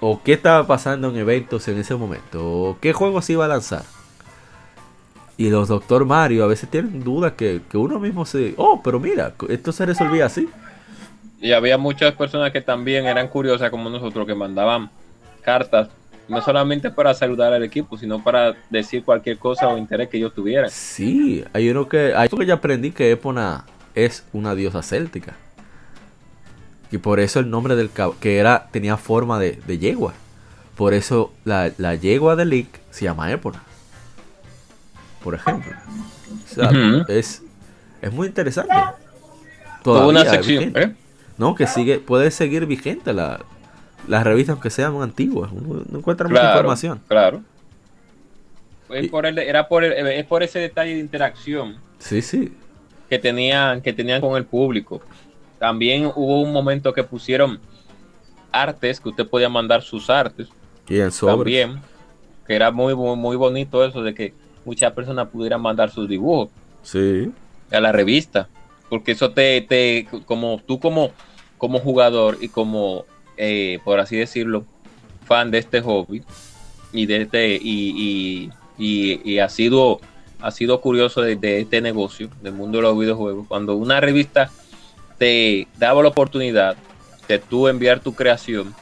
O 0.00 0.22
qué 0.22 0.34
estaba 0.34 0.66
pasando 0.66 1.08
en 1.08 1.16
eventos 1.16 1.66
en 1.68 1.78
ese 1.78 1.94
momento. 1.94 2.44
O 2.44 2.78
qué 2.80 2.92
juego 2.92 3.22
se 3.22 3.32
iba 3.32 3.46
a 3.46 3.48
lanzar. 3.48 3.84
Y 5.36 5.50
los 5.50 5.68
Doctor 5.68 6.04
Mario 6.04 6.44
a 6.44 6.46
veces 6.46 6.70
tienen 6.70 7.02
dudas 7.02 7.32
que, 7.32 7.60
que 7.68 7.76
uno 7.76 7.98
mismo 7.98 8.24
se... 8.24 8.54
Oh, 8.56 8.80
pero 8.82 9.00
mira, 9.00 9.34
esto 9.48 9.72
se 9.72 9.84
resolvía 9.84 10.26
así. 10.26 10.48
Y 11.40 11.52
había 11.52 11.76
muchas 11.76 12.14
personas 12.14 12.52
que 12.52 12.60
también 12.60 13.06
eran 13.06 13.28
curiosas 13.28 13.70
como 13.70 13.90
nosotros, 13.90 14.26
que 14.26 14.34
mandaban 14.34 14.90
cartas, 15.42 15.88
no 16.28 16.40
solamente 16.40 16.90
para 16.90 17.12
saludar 17.12 17.52
al 17.52 17.64
equipo, 17.64 17.98
sino 17.98 18.22
para 18.22 18.54
decir 18.70 19.04
cualquier 19.04 19.38
cosa 19.38 19.68
o 19.68 19.76
interés 19.76 20.08
que 20.08 20.16
ellos 20.18 20.32
tuvieran. 20.32 20.70
Sí, 20.70 21.44
hay 21.52 21.68
uno 21.68 21.88
que. 21.88 22.14
Hay 22.14 22.28
que 22.28 22.46
ya 22.46 22.54
aprendí 22.54 22.92
que 22.92 23.10
Epona 23.10 23.64
es 23.94 24.24
una 24.32 24.54
diosa 24.54 24.82
céltica. 24.82 25.34
Y 26.90 26.98
por 26.98 27.18
eso 27.20 27.40
el 27.40 27.50
nombre 27.50 27.74
del 27.76 27.92
cab- 27.92 28.14
que 28.20 28.38
era 28.38 28.68
tenía 28.70 28.96
forma 28.96 29.38
de, 29.38 29.60
de 29.66 29.78
yegua. 29.78 30.14
Por 30.76 30.94
eso 30.94 31.32
la, 31.44 31.72
la 31.76 31.94
yegua 31.94 32.36
de 32.36 32.44
Link 32.46 32.68
se 32.90 33.04
llama 33.04 33.30
Epona. 33.30 33.62
Por 35.24 35.34
ejemplo. 35.34 35.72
O 36.44 36.54
sea, 36.54 36.70
es, 37.08 37.42
es 38.02 38.12
muy 38.12 38.28
interesante. 38.28 38.72
Toda 39.82 40.06
una 40.06 40.20
Todavía 40.22 40.42
sección. 40.42 40.72
¿eh? 40.76 40.94
No, 41.38 41.54
que 41.56 41.66
sigue, 41.66 41.98
puede 41.98 42.30
seguir 42.30 42.66
vigente 42.66 43.12
la, 43.12 43.40
las 44.06 44.22
revistas 44.22 44.52
aunque 44.52 44.70
sean 44.70 45.00
antiguas. 45.02 45.50
No 45.52 45.98
encuentra 45.98 46.28
mucha 46.28 46.48
información. 46.50 47.00
claro. 47.08 47.42
Es 48.90 49.08
por, 49.08 49.24
el, 49.24 49.38
era 49.38 49.66
por, 49.66 49.82
el- 49.82 49.94
es 50.06 50.26
por 50.26 50.42
ese 50.42 50.58
detalle 50.58 50.92
de 50.94 51.00
interacción 51.00 51.76
Sí, 51.98 52.20
sí. 52.20 52.52
que 53.08 53.18
tenían, 53.18 53.80
que 53.80 53.92
tenían 53.94 54.20
con 54.20 54.36
el 54.36 54.44
público. 54.44 55.00
También 55.58 56.12
hubo 56.14 56.42
un 56.42 56.52
momento 56.52 56.92
que 56.92 57.02
pusieron 57.02 57.58
artes, 58.52 59.00
que 59.00 59.08
usted 59.08 59.26
podía 59.26 59.48
mandar 59.48 59.82
sus 59.82 60.10
artes. 60.10 60.48
Y 60.86 61.00
en 61.00 61.10
sobre. 61.10 61.34
también, 61.34 61.80
que 62.46 62.54
era 62.54 62.70
muy, 62.70 62.94
muy, 62.94 63.16
muy 63.16 63.36
bonito 63.36 63.82
eso 63.84 64.02
de 64.02 64.14
que 64.14 64.34
muchas 64.64 64.92
personas 64.92 65.28
pudieran 65.28 65.60
mandar 65.60 65.90
sus 65.90 66.08
dibujos 66.08 66.48
Sí. 66.82 67.30
a 67.70 67.80
la 67.80 67.92
revista, 67.92 68.48
porque 68.88 69.12
eso 69.12 69.30
te, 69.30 69.60
te 69.62 70.06
como 70.26 70.60
tú 70.66 70.78
como, 70.78 71.10
como 71.58 71.78
jugador 71.80 72.38
y 72.40 72.48
como, 72.48 73.04
eh, 73.36 73.78
por 73.84 74.00
así 74.00 74.16
decirlo, 74.16 74.64
fan 75.24 75.50
de 75.50 75.58
este 75.58 75.80
hobby 75.80 76.22
y 76.92 77.06
de 77.06 77.22
este, 77.22 77.54
y, 77.56 77.60
y, 77.96 78.50
y, 78.78 79.20
y 79.32 79.38
ha 79.38 79.48
sido, 79.48 80.00
ha 80.40 80.50
sido 80.50 80.80
curioso 80.80 81.22
de, 81.22 81.36
de 81.36 81.60
este 81.60 81.80
negocio, 81.80 82.28
del 82.42 82.52
mundo 82.52 82.78
de 82.78 82.82
los 82.82 82.98
videojuegos, 82.98 83.46
cuando 83.48 83.76
una 83.76 84.00
revista 84.00 84.50
te 85.18 85.66
daba 85.78 86.02
la 86.02 86.08
oportunidad 86.10 86.76
de 87.28 87.38
tú 87.38 87.68
enviar 87.68 88.00
tu 88.00 88.14
creación, 88.14 88.74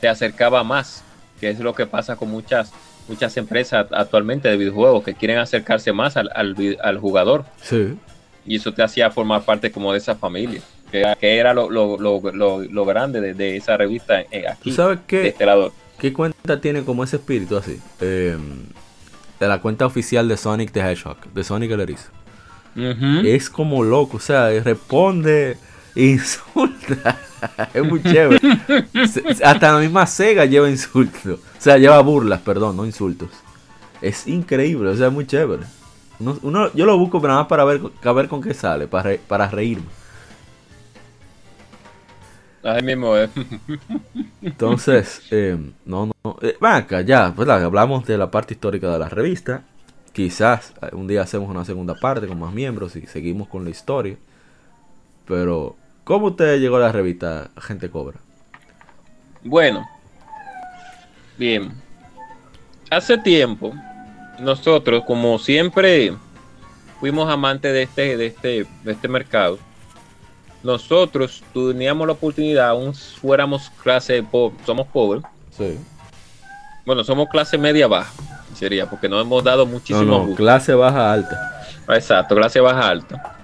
te 0.00 0.08
acercaba 0.08 0.64
más, 0.64 1.04
que 1.38 1.50
es 1.50 1.60
lo 1.60 1.74
que 1.74 1.86
pasa 1.86 2.16
con 2.16 2.30
muchas 2.30 2.72
muchas 3.08 3.36
empresas 3.36 3.86
actualmente 3.92 4.48
de 4.48 4.56
videojuegos 4.56 5.04
que 5.04 5.14
quieren 5.14 5.38
acercarse 5.38 5.92
más 5.92 6.16
al, 6.16 6.30
al, 6.34 6.98
jugador 6.98 7.44
Sí. 7.62 7.94
y 8.46 8.56
eso 8.56 8.72
te 8.72 8.82
hacía 8.82 9.10
formar 9.10 9.42
parte 9.42 9.70
como 9.70 9.92
de 9.92 9.98
esa 9.98 10.14
familia, 10.16 10.60
que, 10.90 11.00
era- 11.00 11.14
que 11.14 11.36
era 11.38 11.54
lo, 11.54 11.70
lo, 11.70 11.96
lo, 11.98 12.62
lo, 12.62 12.84
grande 12.84 13.20
de, 13.20 13.34
de 13.34 13.56
esa 13.56 13.76
revista 13.76 14.20
eh, 14.22 14.44
aquí, 14.48 14.70
¿Tú 14.70 14.76
sabes 14.76 14.98
de 14.98 15.04
qué? 15.06 15.28
este 15.28 15.46
lado. 15.46 15.72
¿Qué 15.98 16.12
cuenta 16.12 16.60
tiene 16.60 16.82
como 16.84 17.04
ese 17.04 17.16
espíritu 17.16 17.56
así? 17.56 17.80
Eh, 18.00 18.36
de 19.40 19.48
la 19.48 19.60
cuenta 19.60 19.86
oficial 19.86 20.28
de 20.28 20.36
Sonic 20.36 20.72
the 20.72 20.80
Hedgehog, 20.80 21.16
de 21.32 21.44
Sonic 21.44 21.70
el 21.70 21.80
Erizo. 21.80 22.10
Es 23.24 23.48
como 23.48 23.82
loco, 23.82 24.18
o 24.18 24.20
sea, 24.20 24.50
responde, 24.62 25.56
insulta. 25.94 27.18
es 27.72 27.82
muy 27.82 28.02
chévere. 28.02 28.38
Hasta 29.44 29.72
la 29.72 29.78
misma 29.78 30.06
Sega 30.06 30.44
lleva 30.44 30.68
insultos. 30.68 31.40
O 31.66 31.68
sea, 31.68 31.78
lleva 31.78 32.00
burlas, 32.00 32.40
perdón, 32.42 32.76
no 32.76 32.86
insultos. 32.86 33.44
Es 34.00 34.28
increíble, 34.28 34.90
o 34.90 34.96
sea, 34.96 35.08
es 35.08 35.12
muy 35.12 35.26
chévere. 35.26 35.64
Uno, 36.20 36.38
uno- 36.42 36.72
yo 36.74 36.86
lo 36.86 36.96
busco 36.98 37.20
nada 37.20 37.40
más 37.40 37.48
para 37.48 37.64
ver, 37.64 37.80
a 38.04 38.12
ver 38.12 38.28
con 38.28 38.40
qué 38.40 38.54
sale, 38.54 38.86
para, 38.88 39.02
re- 39.10 39.18
para 39.26 39.48
reírme. 39.48 39.96
Así 42.62 42.82
mismo 42.84 43.16
es. 43.16 43.30
Entonces, 44.40 45.22
eh, 45.30 45.58
no, 45.84 46.06
no. 46.06 46.38
Eh, 46.42 46.56
acá, 46.60 47.00
ya, 47.02 47.30
¿verdad? 47.30 47.64
Hablamos 47.64 48.06
de 48.06 48.16
la 48.18 48.30
parte 48.30 48.54
histórica 48.54 48.90
de 48.92 48.98
la 48.98 49.08
revista. 49.08 49.64
Quizás 50.12 50.74
eh, 50.82 50.90
un 50.94 51.06
día 51.06 51.22
hacemos 51.22 51.50
una 51.50 51.64
segunda 51.64 51.98
parte 51.98 52.26
con 52.28 52.38
más 52.38 52.52
miembros 52.52 52.96
y 52.96 53.06
seguimos 53.06 53.48
con 53.48 53.64
la 53.64 53.70
historia. 53.70 54.18
Pero, 55.26 55.76
¿cómo 56.04 56.28
usted 56.28 56.58
llegó 56.60 56.76
a 56.76 56.80
la 56.80 56.92
revista 56.92 57.50
Gente 57.58 57.90
Cobra? 57.90 58.20
Bueno, 59.42 59.88
bien. 61.38 61.72
Hace 62.90 63.18
tiempo, 63.18 63.72
nosotros, 64.38 65.04
como 65.06 65.38
siempre, 65.38 66.14
fuimos 67.00 67.28
amantes 67.28 67.72
de 67.72 67.82
este, 67.82 68.16
de 68.16 68.26
este, 68.26 68.66
de 68.84 68.92
este 68.92 69.08
mercado. 69.08 69.58
Nosotros 70.62 71.42
teníamos 71.52 72.06
la 72.06 72.12
oportunidad, 72.14 72.70
aún 72.70 72.94
fuéramos 72.94 73.70
clase 73.82 74.22
pobre, 74.22 74.56
somos 74.64 74.86
pobres. 74.88 75.22
Sí. 75.56 75.78
Bueno, 76.84 77.02
somos 77.04 77.28
clase 77.28 77.58
media 77.58 77.86
baja, 77.86 78.12
sería, 78.54 78.88
porque 78.88 79.08
nos 79.08 79.22
hemos 79.22 79.42
dado 79.42 79.66
muchísimos 79.66 80.06
no, 80.06 80.18
gustos. 80.20 80.36
clase 80.36 80.74
baja 80.74 81.12
alta. 81.12 81.66
Exacto, 81.88 82.34
clase 82.34 82.60
baja 82.60 82.88
alta. 82.88 83.36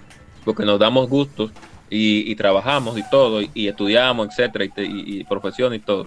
Porque 0.44 0.64
nos 0.64 0.78
damos 0.78 1.08
gustos 1.08 1.50
y, 1.90 2.30
y 2.30 2.34
trabajamos 2.36 2.96
y 2.98 3.02
todo, 3.08 3.42
y, 3.42 3.50
y 3.54 3.68
estudiamos, 3.68 4.28
etcétera, 4.28 4.64
y, 4.64 4.72
y- 4.82 5.20
y 5.20 5.24
profesión 5.24 5.74
y 5.74 5.78
todo. 5.78 6.06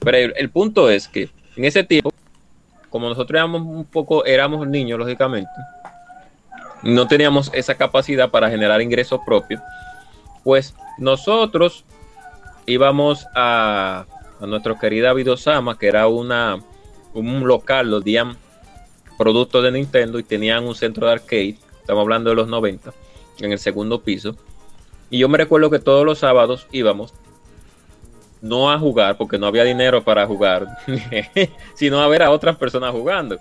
Pero 0.00 0.16
el, 0.16 0.34
el 0.36 0.50
punto 0.50 0.90
es 0.90 1.08
que 1.08 1.30
en 1.56 1.64
ese 1.64 1.84
tiempo, 1.84 2.12
como 2.88 3.08
nosotros 3.08 3.38
éramos 3.38 3.62
un 3.62 3.84
poco, 3.84 4.24
éramos 4.24 4.66
niños, 4.66 4.98
lógicamente, 4.98 5.50
no 6.82 7.06
teníamos 7.06 7.50
esa 7.52 7.74
capacidad 7.74 8.30
para 8.30 8.50
generar 8.50 8.80
ingresos 8.80 9.20
propios, 9.26 9.60
pues 10.42 10.74
nosotros 10.98 11.84
íbamos 12.66 13.26
a, 13.34 14.06
a 14.40 14.46
nuestra 14.46 14.78
querida 14.78 15.12
Vidosama, 15.12 15.78
que 15.78 15.88
era 15.88 16.08
una, 16.08 16.60
un 17.14 17.46
local, 17.46 17.90
los 17.90 18.04
días 18.04 18.26
productos 19.18 19.62
de 19.62 19.72
Nintendo 19.72 20.18
y 20.18 20.22
tenían 20.22 20.66
un 20.66 20.74
centro 20.74 21.06
de 21.06 21.12
arcade, 21.12 21.58
estamos 21.80 22.02
hablando 22.02 22.30
de 22.30 22.36
los 22.36 22.48
90, 22.48 22.92
en 23.40 23.52
el 23.52 23.58
segundo 23.58 24.00
piso. 24.00 24.36
Y 25.10 25.18
yo 25.18 25.28
me 25.28 25.38
recuerdo 25.38 25.70
que 25.70 25.78
todos 25.78 26.06
los 26.06 26.20
sábados 26.20 26.66
íbamos, 26.72 27.12
no 28.42 28.70
a 28.70 28.78
jugar, 28.78 29.16
porque 29.16 29.38
no 29.38 29.46
había 29.46 29.64
dinero 29.64 30.02
para 30.02 30.26
jugar, 30.26 30.66
sino 31.74 32.00
a 32.00 32.08
ver 32.08 32.22
a 32.22 32.30
otras 32.30 32.56
personas 32.56 32.90
jugando. 32.92 33.38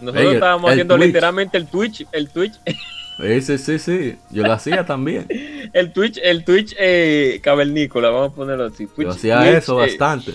Nosotros 0.00 0.26
Ey, 0.26 0.34
estábamos 0.34 0.64
el 0.68 0.72
haciendo 0.72 0.96
Twitch. 0.96 1.06
literalmente 1.06 1.56
el 1.56 1.66
Twitch, 1.68 2.06
el 2.12 2.28
Twitch, 2.28 2.54
Ese 3.18 3.58
sí, 3.58 3.78
sí. 3.78 4.16
Yo 4.30 4.42
lo 4.42 4.52
hacía 4.52 4.84
también. 4.86 5.26
el 5.72 5.92
Twitch, 5.92 6.18
el 6.22 6.44
Twitch 6.44 6.74
eh, 6.78 7.40
cavernícola, 7.42 8.10
vamos 8.10 8.32
a 8.32 8.34
ponerlo 8.34 8.64
así. 8.66 8.88
Yo 8.98 9.10
hacía 9.10 9.38
Twitch, 9.40 9.54
eso 9.54 9.78
eh, 9.82 9.86
bastante. 9.86 10.34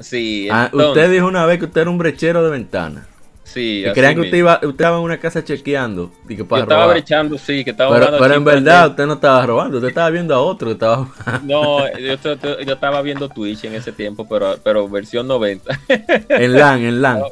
sí, 0.00 0.48
Ah, 0.50 0.70
usted 0.72 1.10
dijo 1.10 1.26
una 1.26 1.44
vez 1.44 1.58
que 1.58 1.64
usted 1.66 1.80
era 1.82 1.90
un 1.90 1.98
brechero 1.98 2.42
de 2.44 2.50
ventana. 2.50 3.06
Sí, 3.44 3.80
Y 3.80 3.84
así 3.84 3.94
creían 3.94 4.14
que 4.14 4.20
usted 4.22 4.38
iba, 4.38 4.54
usted 4.56 4.68
estaba 4.70 4.98
en 4.98 5.04
una 5.04 5.18
casa 5.18 5.44
chequeando. 5.44 6.10
Y 6.24 6.28
que 6.28 6.36
Yo 6.38 6.48
para 6.48 6.62
estaba 6.62 6.82
robar. 6.82 6.96
brechando, 6.96 7.38
sí, 7.38 7.64
que 7.64 7.70
estaba 7.70 7.94
Pero, 7.98 8.18
pero 8.18 8.34
en 8.34 8.44
verdad 8.44 8.88
usted 8.88 9.06
no 9.06 9.12
estaba 9.14 9.46
robando, 9.46 9.76
usted 9.78 9.88
estaba 9.88 10.10
viendo 10.10 10.34
a 10.34 10.40
otro 10.40 10.68
que 10.68 10.72
estaba. 10.72 11.08
No, 11.44 11.86
yo, 11.98 12.14
yo- 12.16 12.60
yo 12.60 12.72
estaba 12.74 13.00
viendo 13.02 13.28
Twitch 13.28 13.64
en 13.64 13.74
ese 13.74 13.92
tiempo, 13.92 14.26
pero, 14.28 14.56
pero 14.62 14.88
versión 14.88 15.26
90. 15.28 15.78
en 16.28 16.52
LAN, 16.54 16.82
en 16.82 17.00
LAN. 17.02 17.22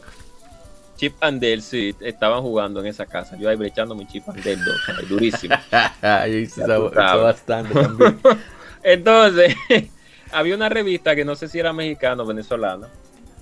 Chip 0.96 1.14
and 1.20 1.40
Dale, 1.42 1.60
sí, 1.60 1.92
estaban 1.98 2.42
jugando 2.42 2.78
en 2.78 2.86
esa 2.86 3.06
casa. 3.06 3.36
Yo 3.36 3.48
ahí 3.48 3.56
brechando 3.56 3.94
mi 3.96 4.06
Chip 4.06 4.28
and 4.28 4.38
Dale 4.44 4.56
2, 4.56 4.66
ay, 4.98 5.06
durísimo. 5.06 5.56
Yo 6.02 6.36
hice 6.36 6.62
eso 6.62 6.90
bastante 6.90 7.74
también. 7.74 8.20
Entonces, 8.84 9.56
había 10.32 10.54
una 10.54 10.68
revista 10.68 11.16
que 11.16 11.24
no 11.24 11.34
sé 11.34 11.48
si 11.48 11.58
era 11.58 11.72
mexicana 11.72 12.22
o 12.22 12.26
venezolana, 12.26 12.86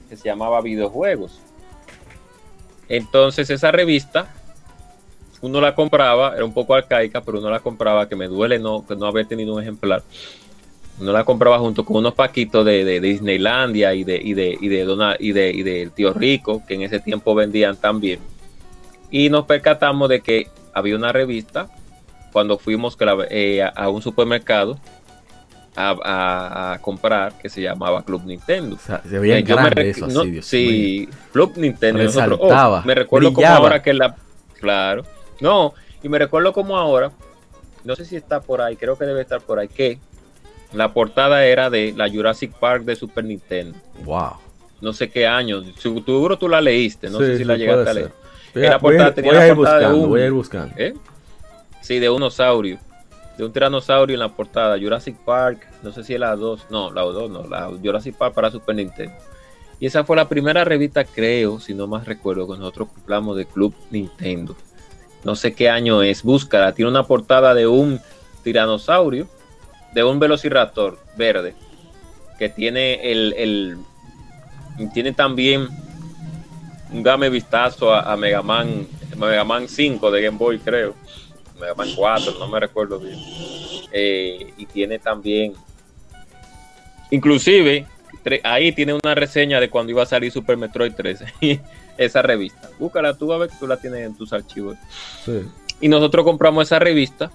que 0.09 0.17
se 0.17 0.25
llamaba 0.25 0.61
Videojuegos. 0.63 1.39
Entonces 2.91 3.49
esa 3.49 3.71
revista, 3.71 4.35
uno 5.41 5.61
la 5.61 5.75
compraba, 5.75 6.35
era 6.35 6.45
un 6.45 6.53
poco 6.53 6.75
arcaica, 6.75 7.23
pero 7.23 7.39
uno 7.39 7.49
la 7.49 7.61
compraba, 7.61 8.09
que 8.09 8.17
me 8.17 8.27
duele 8.27 8.59
no, 8.59 8.85
que 8.87 8.97
no 8.97 9.07
haber 9.07 9.27
tenido 9.27 9.55
un 9.55 9.63
ejemplar. 9.63 10.03
Uno 11.01 11.13
la 11.13 11.25
compraba 11.25 11.59
junto 11.61 11.85
con 11.85 11.99
unos 11.99 12.15
paquitos 12.15 12.67
de, 12.67 12.85
de 12.85 13.01
Disneylandia 13.01 13.95
y 13.95 14.05
de, 14.05 14.21
y 14.23 14.35
de, 14.35 14.59
y 14.61 14.69
de, 14.69 14.85
Dona- 14.85 15.17
y 15.19 15.33
de, 15.33 15.51
y 15.53 15.63
de 15.63 15.89
Tío 15.95 16.13
Rico, 16.13 16.63
que 16.67 16.75
en 16.75 16.83
ese 16.83 16.99
tiempo 17.01 17.35
vendían 17.35 17.77
también. 17.77 18.19
Y 19.11 19.31
nos 19.31 19.47
percatamos 19.47 20.09
de 20.09 20.21
que 20.21 20.49
había 20.75 20.97
una 20.97 21.13
revista 21.13 21.71
cuando 22.33 22.59
fuimos 22.59 22.97
eh, 23.31 23.63
a 23.75 23.89
un 23.89 24.03
supermercado 24.03 24.79
a, 25.77 25.91
a- 26.03 26.73
a 26.75 26.79
comprar 26.81 27.35
que 27.39 27.49
se 27.49 27.63
llamaba 27.63 28.03
Club 28.03 28.25
Nintendo. 28.25 28.77
O 28.77 28.79
sea, 28.79 29.03
se 29.09 29.19
veía 29.19 29.39
Eh, 29.39 29.43
grande 29.43 29.91
eso 29.91 30.07
no, 30.09 30.21
así, 30.23 30.31
Dios 30.31 30.33
mío. 30.33 30.43
sí, 30.43 31.09
Club 31.33 31.53
Nintendo. 31.57 32.03
nosotros, 32.03 32.39
oh, 32.43 32.83
me 32.85 32.95
recuerdo 32.95 33.33
como 33.33 33.47
ahora 33.47 33.81
que 33.83 33.95
la. 33.95 34.17
Claro. 34.61 35.05
No, 35.41 35.73
y 36.03 36.09
me 36.09 36.19
recuerdo 36.19 36.53
como 36.53 36.77
ahora. 36.77 37.11
No 37.85 37.97
sé 37.97 38.05
si 38.05 38.17
está 38.17 38.41
por 38.41 38.61
ahí, 38.61 38.77
creo 38.77 38.99
que 38.99 39.07
debe 39.07 39.23
estar 39.23 39.41
por 39.41 39.59
ahí. 39.59 39.69
Que 39.69 39.99
la 40.73 40.93
portada 40.93 41.45
era 41.47 41.71
de 41.71 41.95
la 41.97 42.11
Jurassic 42.11 42.53
Park 42.53 42.85
de 42.85 42.95
Super 42.95 43.25
Nintendo. 43.25 43.79
Wow. 44.05 44.33
No 44.83 44.93
sé 44.93 45.09
qué 45.11 45.27
año. 45.27 45.63
Seguro 45.79 46.37
tú 46.37 46.49
la 46.49 46.61
leíste. 46.61 47.09
No 47.09 47.19
Sí, 47.19 47.25
sé 47.27 47.39
si 47.39 47.45
la 47.45 47.57
llegaste 47.57 47.91
a 47.91 47.93
leer. 47.95 48.13
Voy 48.55 48.67
a, 48.67 48.77
voy 48.79 48.97
tenía 49.15 49.31
voy 49.31 49.39
la 49.41 49.49
ir 49.49 49.55
portada 49.55 49.79
de 49.79 49.85
buscando, 49.87 50.03
un- 50.05 50.09
voy 50.11 50.21
a 50.21 50.25
ir 50.27 50.33
buscando. 50.33 50.75
¿Eh? 50.77 50.95
Sí, 51.81 51.99
de 51.99 52.11
un 52.11 52.17
dinosaurio. 52.17 52.79
De 53.41 53.47
un 53.47 53.55
tiranosaurio 53.55 54.13
en 54.13 54.21
la 54.21 54.29
portada. 54.29 54.79
Jurassic 54.79 55.17
Park. 55.17 55.67
No 55.83 55.91
sé 55.93 56.05
si 56.05 56.13
es 56.13 56.21
la 56.21 56.37
2. 56.37 56.67
No, 56.69 56.91
la 56.91 57.01
2 57.01 57.31
no. 57.31 57.45
La 57.45 57.71
Jurassic 57.83 58.15
Park 58.15 58.35
para 58.35 58.51
Super 58.51 58.77
Nintendo. 58.77 59.17
Y 59.79 59.87
esa 59.87 60.05
fue 60.05 60.15
la 60.15 60.29
primera 60.29 60.63
revista, 60.63 61.05
creo, 61.05 61.59
si 61.59 61.73
no 61.73 61.87
más 61.87 62.05
recuerdo, 62.05 62.47
que 62.47 62.59
nosotros 62.59 62.89
compramos 62.93 63.39
de 63.39 63.47
Club 63.47 63.75
Nintendo. 63.91 64.55
No 65.25 65.37
sé 65.37 65.55
qué 65.55 65.71
año 65.71 66.03
es. 66.03 66.23
Búscala. 66.23 66.75
Tiene 66.75 66.91
una 66.91 67.05
portada 67.05 67.55
de 67.55 67.67
un 67.67 67.99
tiranosaurio. 68.45 69.27
De 69.95 70.05
un 70.05 70.19
velociraptor 70.19 70.99
verde. 71.17 71.55
Que 72.39 72.51
tiene 72.51 73.11
el. 73.11 73.33
el 73.39 73.79
tiene 74.93 75.15
también 75.15 75.67
un 76.93 77.03
game 77.03 77.31
vistazo 77.31 77.95
a, 77.95 78.13
a 78.13 78.19
Mega. 78.19 78.43
Mega 78.43 79.45
Man 79.45 79.67
5 79.67 80.11
de 80.11 80.23
Game 80.25 80.37
Boy, 80.37 80.59
creo. 80.59 80.95
Mega 81.61 81.75
Man 81.75 81.89
4, 81.95 82.37
no 82.39 82.49
me 82.49 82.59
recuerdo 82.59 82.99
bien. 82.99 83.19
Eh, 83.93 84.55
y 84.57 84.67
tiene 84.67 84.99
también, 84.99 85.53
inclusive, 87.11 87.87
ahí 88.45 88.73
tiene 88.73 88.95
una 88.95 89.15
reseña 89.15 89.61
de 89.61 89.69
cuando 89.69 89.93
iba 89.93 90.03
a 90.03 90.07
salir 90.07 90.33
Super 90.33 90.57
Metroid 90.57 90.93
3, 90.95 91.25
esa 91.99 92.23
revista. 92.23 92.71
Búscala 92.79 93.15
tú 93.15 93.33
a 93.33 93.39
ver 93.39 93.51
que 93.51 93.57
tú 93.59 93.67
la 93.67 93.77
tienes 93.77 94.07
en 94.07 94.17
tus 94.17 94.33
archivos. 94.33 94.77
Sí. 95.25 95.43
Y 95.81 95.89
nosotros 95.89 96.25
compramos 96.25 96.67
esa 96.67 96.79
revista 96.79 97.31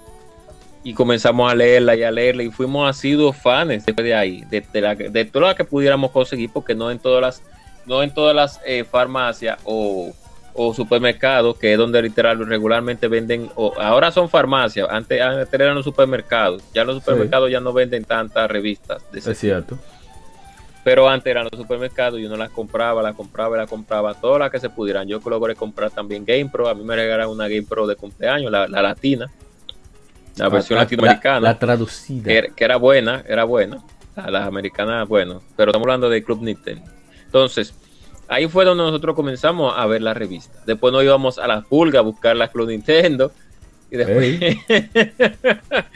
y 0.84 0.94
comenzamos 0.94 1.50
a 1.50 1.54
leerla 1.54 1.96
y 1.96 2.04
a 2.04 2.10
leerla 2.10 2.44
y 2.44 2.50
fuimos 2.50 2.88
asiduos 2.88 3.36
fans 3.36 3.84
después 3.84 4.04
de 4.04 4.14
ahí, 4.14 4.44
de, 4.50 4.64
de, 4.72 4.80
la, 4.80 4.94
de 4.94 5.24
todas 5.24 5.48
las 5.48 5.56
que 5.56 5.64
pudiéramos 5.64 6.12
conseguir, 6.12 6.50
porque 6.52 6.76
no 6.76 6.90
en 6.92 7.00
todas 7.00 7.20
las, 7.20 7.42
no 7.86 8.02
en 8.04 8.14
todas 8.14 8.36
las 8.36 8.60
eh, 8.64 8.84
farmacias 8.84 9.58
o, 9.64 10.12
o 10.58 10.72
supermercados, 10.74 11.56
que 11.58 11.72
es 11.72 11.78
donde 11.78 12.00
literal 12.02 12.38
regularmente 12.46 13.08
venden, 13.08 13.50
o, 13.56 13.74
ahora 13.78 14.10
son 14.10 14.28
farmacias, 14.30 14.88
antes, 14.90 15.20
antes 15.20 15.52
eran 15.52 15.74
los 15.74 15.84
supermercados, 15.84 16.62
ya 16.72 16.82
los 16.84 16.96
supermercados 16.96 17.50
ya 17.50 17.60
no 17.60 17.72
venden 17.72 18.04
tantas 18.04 18.50
revistas, 18.50 19.02
de 19.12 19.18
Es 19.18 19.38
cierto. 19.38 19.78
pero 20.82 21.08
antes 21.08 21.30
eran 21.30 21.44
los 21.50 21.60
supermercados 21.60 22.18
y 22.20 22.24
uno 22.26 22.36
las 22.36 22.50
compraba, 22.50 23.02
las 23.02 23.14
compraba 23.14 23.56
y 23.56 23.60
las 23.60 23.68
compraba, 23.68 24.14
todas 24.14 24.38
las 24.40 24.50
que 24.50 24.58
se 24.60 24.70
pudieran. 24.70 25.06
Yo 25.08 25.20
logré 25.26 25.54
comprar 25.54 25.90
también 25.90 26.24
Game 26.24 26.48
Pro, 26.50 26.68
a 26.68 26.74
mí 26.74 26.82
me 26.84 26.96
regalaron 26.96 27.32
una 27.32 27.48
Game 27.48 27.64
Pro 27.68 27.86
de 27.86 27.96
cumpleaños, 27.96 28.50
la, 28.50 28.66
la 28.68 28.80
latina, 28.82 29.26
la 30.36 30.48
versión 30.48 30.76
La- 30.78 30.84
latinoamericana, 30.84 31.40
La, 31.40 31.48
la 31.52 31.58
traducida. 31.58 32.24
que, 32.24 32.38
era, 32.38 32.48
que 32.54 32.64
era 32.64 32.76
buena, 32.76 33.22
era 33.28 33.44
buena, 33.44 33.82
la, 34.14 34.30
la 34.30 34.46
americana, 34.46 35.04
bueno, 35.04 35.42
pero 35.56 35.70
estamos 35.70 35.84
hablando 35.86 36.08
de 36.08 36.22
Club 36.22 36.40
Nintendo. 36.42 36.90
Entonces, 37.24 37.74
ahí 38.28 38.48
fue 38.48 38.64
donde 38.64 38.84
nosotros 38.84 39.14
comenzamos 39.14 39.74
a 39.76 39.86
ver 39.86 40.02
la 40.02 40.14
revista. 40.14 40.58
Después 40.66 40.92
nos 40.92 41.02
íbamos 41.04 41.38
a 41.38 41.46
la 41.46 41.62
pulga 41.62 42.00
a 42.00 42.02
buscar 42.02 42.36
la 42.36 42.48
Club 42.48 42.68
Nintendo. 42.68 43.32
Y 43.90 43.96
después... 43.96 44.40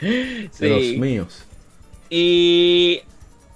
De 0.01 0.49
Sí. 0.51 0.69
los 0.69 0.99
míos. 0.99 1.45
Y 2.09 3.01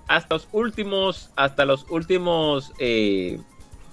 hasta 0.08 0.36
los 0.36 0.48
últimos, 0.52 1.30
hasta 1.36 1.66
los 1.66 1.86
últimos 1.90 2.72
eh, 2.80 3.40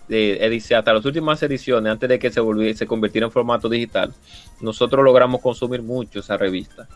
de 0.09 0.63
hasta 0.77 0.93
las 0.93 1.05
últimas 1.05 1.43
ediciones, 1.43 1.91
antes 1.91 2.09
de 2.09 2.19
que 2.19 2.31
se 2.31 2.41
volviera, 2.41 2.77
se 2.77 2.87
convirtiera 2.87 3.27
en 3.27 3.33
formato 3.33 3.69
digital, 3.69 4.13
nosotros 4.61 5.05
logramos 5.05 5.41
consumir 5.41 5.83
mucho 5.83 6.21
esa 6.21 6.37
revista. 6.37 6.87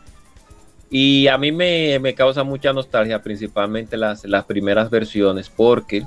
Y 0.91 1.27
a 1.29 1.39
mí 1.39 1.51
me, 1.51 1.99
me 1.99 2.15
causa 2.15 2.45
mucha 2.45 2.73
nostalgia, 2.73 3.23
principalmente 3.23 3.97
las, 3.97 4.25
las 4.25 4.45
primeras 4.45 4.91
versiones, 4.91 5.49
porque 5.49 6.07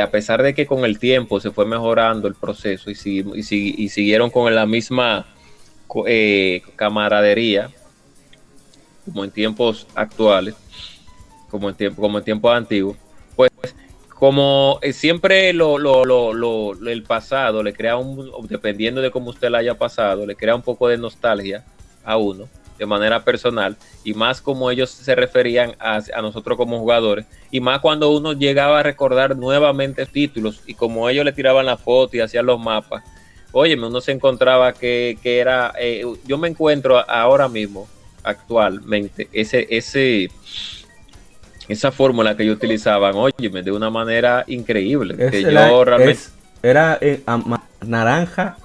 a 0.00 0.10
pesar 0.10 0.42
de 0.42 0.54
que 0.54 0.66
con 0.66 0.84
el 0.84 0.98
tiempo 0.98 1.40
se 1.40 1.50
fue 1.50 1.64
mejorando 1.64 2.28
el 2.28 2.34
proceso 2.34 2.90
y, 2.90 2.92
y, 2.94 2.96
sigui- 2.96 3.74
y 3.78 3.88
siguieron 3.88 4.28
con 4.30 4.54
la 4.54 4.66
misma 4.66 5.26
eh, 6.06 6.62
camaradería, 6.76 7.70
como 9.04 9.24
en 9.24 9.30
tiempos 9.30 9.86
actuales, 9.94 10.54
como 11.50 11.68
en 11.68 11.74
tiempo, 11.74 12.02
como 12.02 12.18
en 12.18 12.24
tiempos 12.24 12.54
antiguos, 12.54 12.96
pues 13.34 13.50
como 14.14 14.78
eh, 14.82 14.92
siempre 14.92 15.52
lo, 15.54 15.78
lo- 15.78 16.04
lo- 16.04 16.72
el 16.88 17.02
pasado 17.02 17.62
le 17.62 17.72
crea 17.72 17.96
un, 17.96 18.30
dependiendo 18.48 19.00
de 19.00 19.10
cómo 19.10 19.30
usted 19.30 19.48
la 19.50 19.58
haya 19.58 19.74
pasado, 19.78 20.26
le 20.26 20.36
crea 20.36 20.54
un 20.54 20.62
poco 20.62 20.88
de 20.88 20.98
nostalgia 20.98 21.64
a 22.04 22.16
uno 22.18 22.48
de 22.80 22.86
manera 22.86 23.22
personal 23.22 23.76
y 24.02 24.14
más 24.14 24.40
como 24.40 24.70
ellos 24.70 24.88
se 24.90 25.14
referían 25.14 25.76
a, 25.78 26.00
a 26.14 26.22
nosotros 26.22 26.56
como 26.56 26.78
jugadores 26.78 27.26
y 27.50 27.60
más 27.60 27.80
cuando 27.80 28.10
uno 28.10 28.32
llegaba 28.32 28.80
a 28.80 28.82
recordar 28.82 29.36
nuevamente 29.36 30.06
títulos 30.06 30.62
y 30.66 30.72
como 30.74 31.06
ellos 31.10 31.26
le 31.26 31.32
tiraban 31.32 31.66
la 31.66 31.76
foto 31.76 32.16
y 32.16 32.20
hacían 32.20 32.46
los 32.46 32.58
mapas, 32.58 33.04
óyeme, 33.52 33.86
uno 33.86 34.00
se 34.00 34.12
encontraba 34.12 34.72
que, 34.72 35.18
que 35.22 35.38
era, 35.40 35.74
eh, 35.78 36.04
yo 36.24 36.38
me 36.38 36.48
encuentro 36.48 36.98
ahora 37.08 37.48
mismo, 37.50 37.86
actualmente, 38.22 39.28
ese, 39.30 39.66
ese, 39.68 40.30
esa 41.68 41.92
fórmula 41.92 42.34
que 42.34 42.44
ellos 42.44 42.56
utilizaban, 42.56 43.14
óyeme, 43.14 43.62
de 43.62 43.72
una 43.72 43.90
manera 43.90 44.44
increíble, 44.46 45.16
Es 45.18 45.30
que 45.30 45.38
el- 45.40 45.54
yo 45.54 45.84
realmente... 45.84 46.12
es- 46.12 46.32
era 46.62 46.96
eh, 47.00 47.22
naranja 47.86 48.56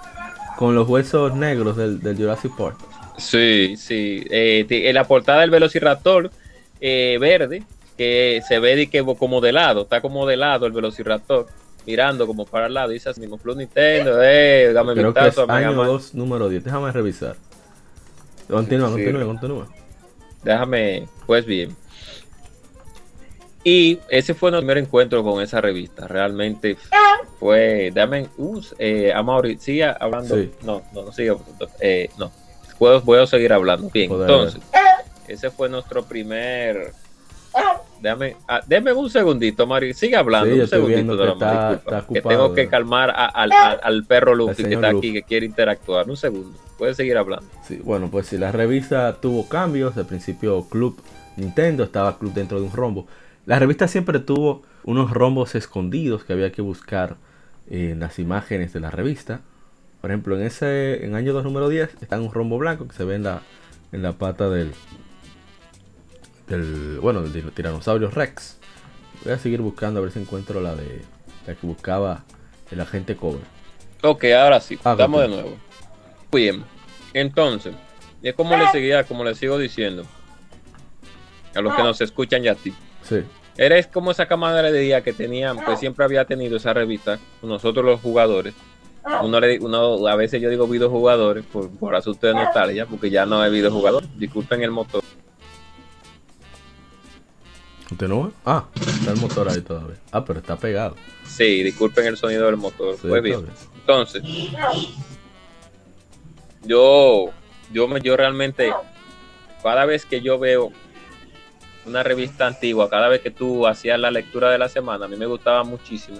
con 0.58 0.74
los 0.76 0.88
huesos 0.88 1.34
negros 1.36 1.76
del, 1.78 2.02
del 2.02 2.16
Jurassic 2.18 2.56
Park. 2.58 2.78
Sí, 3.18 3.76
sí. 3.78 4.26
Eh, 4.30 4.66
en 4.70 4.96
la 4.96 5.06
portada 5.06 5.42
del 5.42 5.50
Velociraptor 5.52 6.30
eh, 6.82 7.18
verde, 7.20 7.64
que 7.98 8.42
se 8.48 8.60
ve 8.60 8.76
de 8.76 8.88
que 8.88 9.04
como 9.04 9.42
de 9.42 9.52
lado, 9.52 9.84
está 9.84 10.02
como 10.02 10.26
de 10.28 10.38
lado 10.38 10.66
el 10.66 10.74
Velociraptor, 10.74 11.48
mirando 11.86 12.28
como 12.28 12.46
para 12.46 12.68
el 12.68 12.74
lado, 12.74 12.90
dice 12.90 13.10
así 13.10 13.22
mismo 13.22 13.38
Club 13.38 13.58
Nintendo, 13.58 14.20
eh, 14.24 14.72
dame 14.74 14.94
Creo 14.94 15.14
que 15.14 15.28
es 15.28 15.38
año 15.38 15.74
Man. 15.74 15.88
2, 15.88 16.16
número 16.16 16.50
10. 16.50 16.64
Déjame 16.64 16.92
revisar. 16.92 17.36
Continúa, 18.50 18.90
Sí. 18.90 18.94
continúa, 18.96 19.26
continúa. 19.26 19.68
Déjame, 20.44 21.08
pues 21.26 21.46
bien. 21.46 21.76
Y 23.64 23.98
ese 24.10 24.36
fue 24.36 24.52
nuestro 24.52 24.68
primer 24.68 24.78
encuentro 24.84 25.24
con 25.24 25.42
esa 25.42 25.60
revista. 25.60 26.08
Realmente 26.08 26.78
fue. 27.40 27.92
Dame. 27.96 28.28
Uh, 28.38 28.62
eh, 28.78 29.12
Amaury, 29.12 29.58
sigue 29.58 29.84
hablando. 29.86 30.36
Sí. 30.36 30.52
No, 30.64 30.84
no, 30.94 31.06
no 31.06 31.12
sigue. 31.12 31.36
eh, 31.80 32.10
no. 32.20 32.32
Puedo, 32.80 33.02
puedo 33.04 33.26
seguir 33.28 33.54
hablando. 33.54 33.90
Bien, 33.94 34.10
Poder 34.10 34.30
entonces. 34.30 34.62
Ese 35.28 35.50
fue 35.50 35.70
nuestro 35.70 36.04
primer. 36.06 36.92
Déjame, 38.02 38.36
ah, 38.48 38.62
déme 38.68 38.92
un 38.94 39.10
segundito, 39.10 39.66
Mari. 39.66 39.94
Sigue 39.94 40.16
hablando. 40.18 40.54
Sí, 40.54 40.62
un 40.62 40.68
segundito, 40.68 41.18
que 41.18 41.32
está- 41.32 41.74
está 41.74 41.90
que 42.02 42.20
ocupado, 42.20 42.30
tengo 42.30 42.54
que 42.54 42.68
calmar 42.68 43.10
a- 43.10 43.26
al, 43.28 43.52
al- 43.52 43.80
al 43.82 44.04
perro 44.06 44.36
Luffy 44.36 44.64
que 44.64 44.74
está 44.74 44.92
Luffy. 44.92 45.08
aquí, 45.10 45.14
que 45.14 45.24
quiere 45.24 45.46
interactuar. 45.46 46.08
Un 46.10 46.18
segundo. 46.18 46.58
Puedes 46.78 46.98
seguir 46.98 47.18
hablando. 47.18 47.46
Sí, 47.66 47.80
bueno, 47.84 48.10
pues 48.12 48.28
si 48.28 48.38
la 48.38 48.52
revista 48.52 49.16
tuvo 49.22 49.48
cambios, 49.48 49.96
al 49.98 50.06
principio 50.06 50.68
Club 50.70 51.02
Nintendo 51.38 51.86
estaba 51.86 52.20
Club 52.20 52.34
dentro 52.34 52.60
de 52.60 52.66
un 52.68 52.74
rombo. 52.74 53.08
La 53.46 53.58
revista 53.58 53.88
siempre 53.88 54.20
tuvo 54.20 54.64
unos 54.84 55.12
rombos 55.12 55.56
escondidos 55.56 56.26
que 56.26 56.34
había 56.34 56.52
que 56.52 56.62
buscar 56.62 57.16
en 57.70 58.00
las 58.02 58.20
imágenes 58.20 58.74
de 58.74 58.82
la 58.82 58.92
revista. 58.92 59.40
Por 60.06 60.12
ejemplo, 60.12 60.38
en 60.38 60.46
ese 60.46 61.04
en 61.04 61.16
año 61.16 61.34
2 61.34 61.46
número 61.46 61.68
10 61.68 61.96
está 62.00 62.20
un 62.20 62.32
rombo 62.32 62.60
blanco 62.60 62.88
que 62.88 62.94
se 62.94 63.04
ve 63.04 63.16
en 63.16 63.24
la, 63.24 63.42
en 63.92 64.04
la 64.04 64.12
pata 64.12 64.52
del, 64.52 64.72
del 66.48 67.00
bueno, 67.02 67.24
del 67.24 67.52
tiranosaurio 67.52 68.12
Rex. 68.12 68.60
Voy 69.24 69.34
a 69.34 69.40
seguir 69.40 69.62
buscando 69.62 70.00
a 70.00 70.04
ver 70.04 70.12
si 70.12 70.20
encuentro 70.20 70.62
la 70.62 70.76
de 70.76 71.02
la 71.48 71.56
que 71.56 71.66
buscaba 71.66 72.24
el 72.70 72.82
agente 72.82 73.16
Cobra. 73.16 73.42
Ok, 74.04 74.26
ahora 74.26 74.60
sí, 74.60 74.78
Ah, 74.84 74.92
estamos 74.92 75.22
de 75.22 75.28
nuevo. 75.28 75.58
Bien. 76.32 76.64
Entonces, 77.16 77.74
es 78.22 78.36
como 78.36 78.56
les 78.58 78.72
seguía, 78.72 79.06
como 79.06 79.24
les 79.24 79.40
sigo 79.40 79.58
diciendo, 79.58 80.06
a 81.56 81.62
los 81.62 81.74
que 81.76 81.82
nos 81.82 82.00
escuchan 82.00 82.46
y 82.46 82.48
a 82.48 82.54
ti. 82.54 82.76
Sí, 83.02 83.24
Eres 83.58 83.88
como 83.88 84.12
esa 84.12 84.28
camaradería 84.28 85.02
que 85.02 85.14
tenían, 85.14 85.58
pues 85.66 85.80
siempre 85.80 86.06
había 86.06 86.26
tenido 86.26 86.58
esa 86.58 86.74
revista, 86.74 87.18
nosotros 87.42 87.84
los 87.84 88.02
jugadores, 88.02 88.54
uno, 89.24 89.40
le, 89.40 89.60
uno 89.60 90.08
a 90.08 90.16
veces 90.16 90.42
yo 90.42 90.50
digo 90.50 90.68
videojugadores 90.68 91.46
por, 91.46 91.70
por 91.70 91.96
asunto 91.96 92.28
de 92.28 92.34
nostalgia, 92.34 92.86
porque 92.86 93.10
ya 93.10 93.26
no 93.26 93.44
es 93.44 93.52
videojugador. 93.52 94.04
Disculpen 94.18 94.64
el 94.64 94.72
motor. 94.72 95.04
¿Usted 97.92 98.08
no 98.08 98.24
ve? 98.24 98.32
Ah, 98.46 98.66
está 98.76 99.12
el 99.12 99.18
motor 99.18 99.48
ahí 99.50 99.62
todavía. 99.62 99.98
Ah, 100.12 100.26
pero 100.26 100.40
está 100.40 100.56
pegado. 100.58 100.96
Sí, 101.24 101.62
disculpen 101.64 102.08
el 102.08 102.18
sonido 102.18 102.48
del 102.48 102.58
motor. 102.58 102.96
Sí, 102.96 103.08
Pues 103.08 103.22
bien. 103.22 103.46
Entonces, 103.76 104.24
yo, 106.64 107.30
yo, 107.72 107.88
me, 107.88 108.02
yo 108.02 108.18
realmente, 108.18 108.74
cada 109.62 109.86
vez 109.86 110.06
que 110.06 110.22
yo 110.22 110.40
veo 110.40 110.72
una 111.86 112.02
revista 112.02 112.48
antigua, 112.48 112.90
cada 112.90 113.08
vez 113.08 113.22
que 113.22 113.30
tú 113.30 113.68
hacías 113.68 114.00
la 114.00 114.10
lectura 114.10 114.50
de 114.50 114.58
la 114.58 114.68
semana, 114.68 115.06
a 115.06 115.08
mí 115.08 115.16
me 115.16 115.28
gustaba 115.28 115.64
muchísimo, 115.64 116.18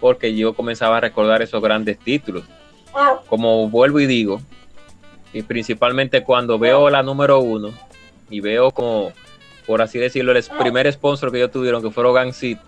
porque 0.00 0.34
yo 0.34 0.54
comenzaba 0.54 0.98
a 0.98 1.00
recordar 1.00 1.42
esos 1.42 1.62
grandes 1.62 1.98
títulos. 1.98 2.44
Como 3.28 3.68
vuelvo 3.68 3.98
y 4.00 4.06
digo, 4.06 4.40
y 5.32 5.42
principalmente 5.42 6.22
cuando 6.22 6.58
veo 6.58 6.90
la 6.90 7.02
número 7.02 7.40
uno 7.40 7.72
y 8.30 8.38
veo 8.40 8.70
como, 8.70 9.12
por 9.66 9.82
así 9.82 9.98
decirlo, 9.98 10.30
el 10.32 10.44
primer 10.60 10.90
sponsor 10.92 11.32
que 11.32 11.38
ellos 11.38 11.50
tuvieron, 11.50 11.82
que 11.82 11.90
fueron 11.90 12.14
Gansito, 12.14 12.62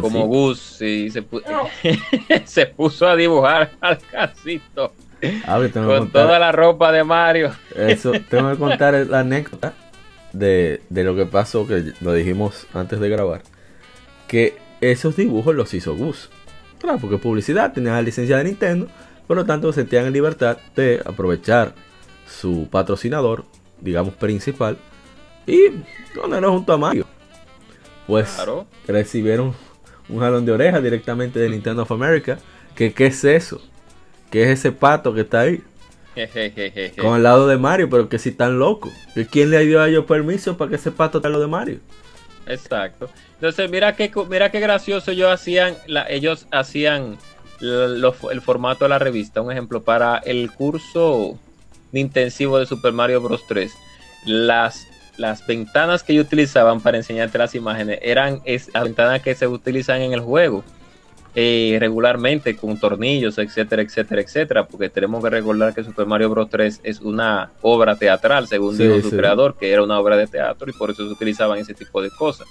como 0.00 0.26
Gus, 0.26 0.58
sí, 0.78 1.10
se, 1.10 1.22
pu- 1.22 1.42
se 2.46 2.66
puso 2.66 3.06
a 3.06 3.16
dibujar 3.16 3.72
al 3.80 3.98
Gansito 4.10 4.92
Ah, 5.46 5.58
con 5.70 5.84
contar- 5.86 6.24
toda 6.24 6.38
la 6.38 6.50
ropa 6.50 6.90
de 6.92 7.04
Mario. 7.04 7.50
Eso, 7.76 8.12
tengo 8.30 8.50
que 8.52 8.56
contar 8.56 8.94
la 8.94 9.18
anécdota 9.20 9.74
de, 10.32 10.80
de 10.88 11.04
lo 11.04 11.14
que 11.14 11.26
pasó, 11.26 11.66
que 11.66 11.92
lo 12.00 12.14
dijimos 12.14 12.66
antes 12.72 12.98
de 13.00 13.10
grabar. 13.10 13.42
Que 14.26 14.56
esos 14.80 15.16
dibujos 15.16 15.54
los 15.54 15.74
hizo 15.74 15.94
Gus. 15.94 16.30
Claro, 16.80 16.98
porque 16.98 17.18
publicidad 17.18 17.72
tenía 17.72 17.92
la 17.92 18.02
licencia 18.02 18.38
de 18.38 18.44
Nintendo, 18.44 18.88
por 19.26 19.36
lo 19.36 19.44
tanto 19.44 19.72
sentían 19.72 20.06
en 20.06 20.12
libertad 20.12 20.58
de 20.74 21.00
aprovechar 21.04 21.74
su 22.26 22.68
patrocinador, 22.70 23.44
digamos 23.80 24.14
principal, 24.14 24.78
y 25.46 25.70
ponerlo 26.14 26.52
junto 26.52 26.72
a 26.72 26.78
Mario. 26.78 27.06
Pues 28.06 28.30
Claro. 28.34 28.66
recibieron 28.88 29.54
un 30.08 30.20
jalón 30.20 30.44
de 30.44 30.52
orejas 30.52 30.82
directamente 30.82 31.38
de 31.38 31.48
Nintendo 31.48 31.82
of 31.82 31.92
America. 31.92 32.38
Que 32.74 32.92
qué 32.92 33.06
es 33.06 33.22
eso? 33.24 33.60
¿Qué 34.30 34.44
es 34.44 34.58
ese 34.58 34.72
pato 34.72 35.12
que 35.14 35.22
está 35.22 35.40
ahí? 35.40 35.62
Con 37.00 37.16
el 37.16 37.22
lado 37.22 37.46
de 37.46 37.56
Mario, 37.56 37.88
pero 37.88 38.08
que 38.08 38.18
si 38.18 38.30
locos. 38.58 38.92
¿Que 39.14 39.26
¿Quién 39.26 39.50
le 39.50 39.64
dio 39.64 39.80
a 39.80 39.88
ellos 39.88 40.04
permiso 40.06 40.56
para 40.56 40.70
que 40.70 40.76
ese 40.76 40.90
pato 40.90 41.18
esté 41.18 41.28
lado 41.28 41.42
de 41.42 41.48
Mario? 41.48 41.78
Exacto. 42.50 43.08
Entonces, 43.34 43.70
mira 43.70 43.94
qué, 43.96 44.10
mira 44.28 44.50
qué 44.50 44.60
gracioso 44.60 45.10
ellos 45.10 45.30
hacían, 45.30 45.76
ellos 46.08 46.46
hacían 46.50 47.18
el 47.60 48.40
formato 48.42 48.84
de 48.84 48.88
la 48.88 48.98
revista. 48.98 49.40
Un 49.40 49.52
ejemplo, 49.52 49.82
para 49.82 50.18
el 50.18 50.50
curso 50.50 51.38
intensivo 51.92 52.58
de 52.58 52.66
Super 52.66 52.92
Mario 52.92 53.20
Bros. 53.20 53.44
3, 53.46 53.72
las, 54.26 54.86
las 55.16 55.46
ventanas 55.46 56.02
que 56.02 56.12
ellos 56.12 56.26
utilizaban 56.26 56.80
para 56.80 56.96
enseñarte 56.96 57.38
las 57.38 57.54
imágenes 57.54 57.98
eran 58.02 58.40
es, 58.44 58.70
las 58.72 58.84
ventanas 58.84 59.22
que 59.22 59.34
se 59.34 59.46
utilizan 59.46 60.00
en 60.02 60.12
el 60.12 60.20
juego. 60.20 60.64
Eh, 61.34 61.76
regularmente 61.78 62.56
con 62.56 62.78
tornillos, 62.78 63.38
etcétera, 63.38 63.82
etcétera, 63.82 64.20
etcétera, 64.20 64.66
porque 64.66 64.88
tenemos 64.88 65.22
que 65.22 65.30
recordar 65.30 65.74
que 65.74 65.84
Super 65.84 66.06
Mario 66.06 66.30
Bros. 66.30 66.50
3 66.50 66.80
es 66.82 67.00
una 67.00 67.50
obra 67.62 67.94
teatral, 67.96 68.48
según 68.48 68.76
Sí, 68.76 68.82
dijo 68.84 69.00
su 69.00 69.10
sí. 69.10 69.16
creador, 69.16 69.56
que 69.56 69.70
era 69.72 69.82
una 69.82 69.98
obra 70.00 70.16
de 70.16 70.26
teatro 70.26 70.68
y 70.68 70.72
por 70.72 70.90
eso 70.90 71.06
se 71.06 71.12
utilizaban 71.12 71.58
ese 71.58 71.74
tipo 71.74 72.02
de 72.02 72.10
cosas. 72.10 72.48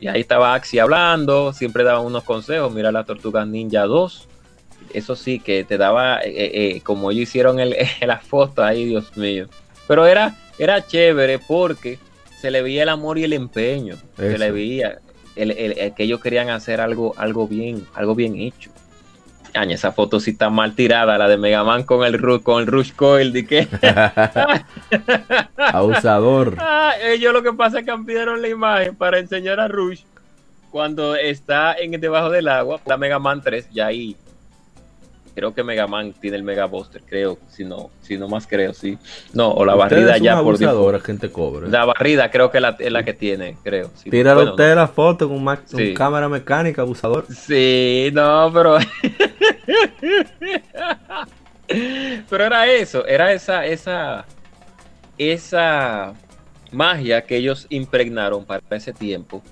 Y 0.00 0.06
ahí 0.06 0.20
estaba 0.20 0.54
Axi 0.54 0.78
hablando, 0.78 1.52
siempre 1.52 1.82
daban 1.82 2.04
unos 2.04 2.24
consejos, 2.24 2.72
mira 2.72 2.92
la 2.92 3.04
Tortuga 3.04 3.44
Ninja 3.44 3.82
2, 3.84 4.28
eso 4.92 5.16
sí, 5.16 5.40
que 5.40 5.64
te 5.64 5.76
daba, 5.78 6.20
eh, 6.20 6.32
eh, 6.76 6.80
como 6.82 7.10
ellos 7.10 7.22
hicieron 7.22 7.58
el, 7.58 7.74
la 8.06 8.18
foto 8.18 8.62
ahí, 8.62 8.84
Dios 8.84 9.16
mío. 9.16 9.46
Pero 9.88 10.06
era, 10.06 10.36
era 10.58 10.86
chévere 10.86 11.38
porque 11.40 11.98
se 12.40 12.50
le 12.50 12.62
veía 12.62 12.82
el 12.84 12.88
amor 12.90 13.18
y 13.18 13.24
el 13.24 13.32
empeño, 13.32 13.96
se 14.16 14.38
le 14.38 14.50
veía 14.50 14.98
el, 15.36 15.50
el- 15.52 15.78
el 15.78 15.94
que 15.94 16.04
ellos 16.04 16.20
querían 16.20 16.50
hacer 16.50 16.80
algo, 16.80 17.14
algo 17.16 17.46
bien, 17.48 17.86
algo 17.94 18.14
bien 18.14 18.36
hecho. 18.36 18.70
Aña, 19.56 19.76
esa 19.76 19.92
foto 19.92 20.18
sí 20.18 20.32
está 20.32 20.50
mal 20.50 20.74
tirada, 20.74 21.16
la 21.16 21.28
de 21.28 21.36
Mega 21.36 21.62
Man 21.62 21.84
con 21.84 22.04
el, 22.04 22.20
con 22.42 22.60
el 22.60 22.66
Rush 22.66 22.92
Coil, 22.94 23.32
¿de 23.32 23.46
qué? 23.46 23.68
Abusador. 25.56 26.56
Ah, 26.60 26.92
ellos 27.02 27.32
lo 27.32 27.42
que 27.42 27.52
pasa 27.52 27.78
es 27.78 27.84
que 27.84 27.90
cambiaron 27.90 28.40
la 28.42 28.48
imagen 28.48 28.94
para 28.96 29.18
enseñar 29.18 29.60
a 29.60 29.68
Rush 29.68 30.02
cuando 30.70 31.14
está 31.14 31.74
en 31.74 31.92
debajo 32.00 32.30
del 32.30 32.48
agua, 32.48 32.80
la 32.86 32.96
Mega 32.96 33.18
Man 33.18 33.40
3, 33.42 33.68
ya 33.70 33.86
ahí 33.86 34.16
creo 35.34 35.54
que 35.54 35.64
Mega 35.64 35.86
Man 35.86 36.14
tiene 36.20 36.36
el 36.36 36.42
Mega 36.42 36.66
Buster, 36.66 37.02
creo, 37.04 37.38
si 37.48 37.64
no, 37.64 37.90
si 38.02 38.16
no 38.16 38.28
más 38.28 38.46
creo, 38.46 38.72
sí. 38.72 38.98
No, 39.32 39.50
o 39.50 39.64
la 39.64 39.74
barrida 39.74 40.16
ya 40.18 40.40
por 40.42 40.58
default. 40.58 41.04
gente 41.04 41.30
cobra. 41.30 41.68
La 41.68 41.84
barrida 41.84 42.30
creo 42.30 42.50
que 42.50 42.60
la- 42.60 42.76
es 42.78 42.92
la 42.92 43.02
que 43.04 43.14
tiene, 43.14 43.56
creo. 43.64 43.90
sí. 43.96 44.10
Tírale 44.10 44.36
Bueno, 44.36 44.50
usted 44.52 44.74
la 44.74 44.88
foto 44.88 45.28
con 45.28 45.44
Sí. 45.66 45.94
cámara 45.94 46.28
mecánica, 46.28 46.82
abusador. 46.82 47.26
Sí, 47.28 48.10
no, 48.12 48.50
pero. 48.54 48.78
pero 52.28 52.44
era 52.44 52.66
eso, 52.66 53.06
era 53.06 53.32
esa, 53.32 53.64
esa, 53.66 54.24
esa 55.18 56.14
magia 56.72 57.22
que 57.22 57.36
ellos 57.36 57.66
impregnaron 57.70 58.44
para 58.44 58.62
ese 58.70 58.92
tiempo 58.92 59.42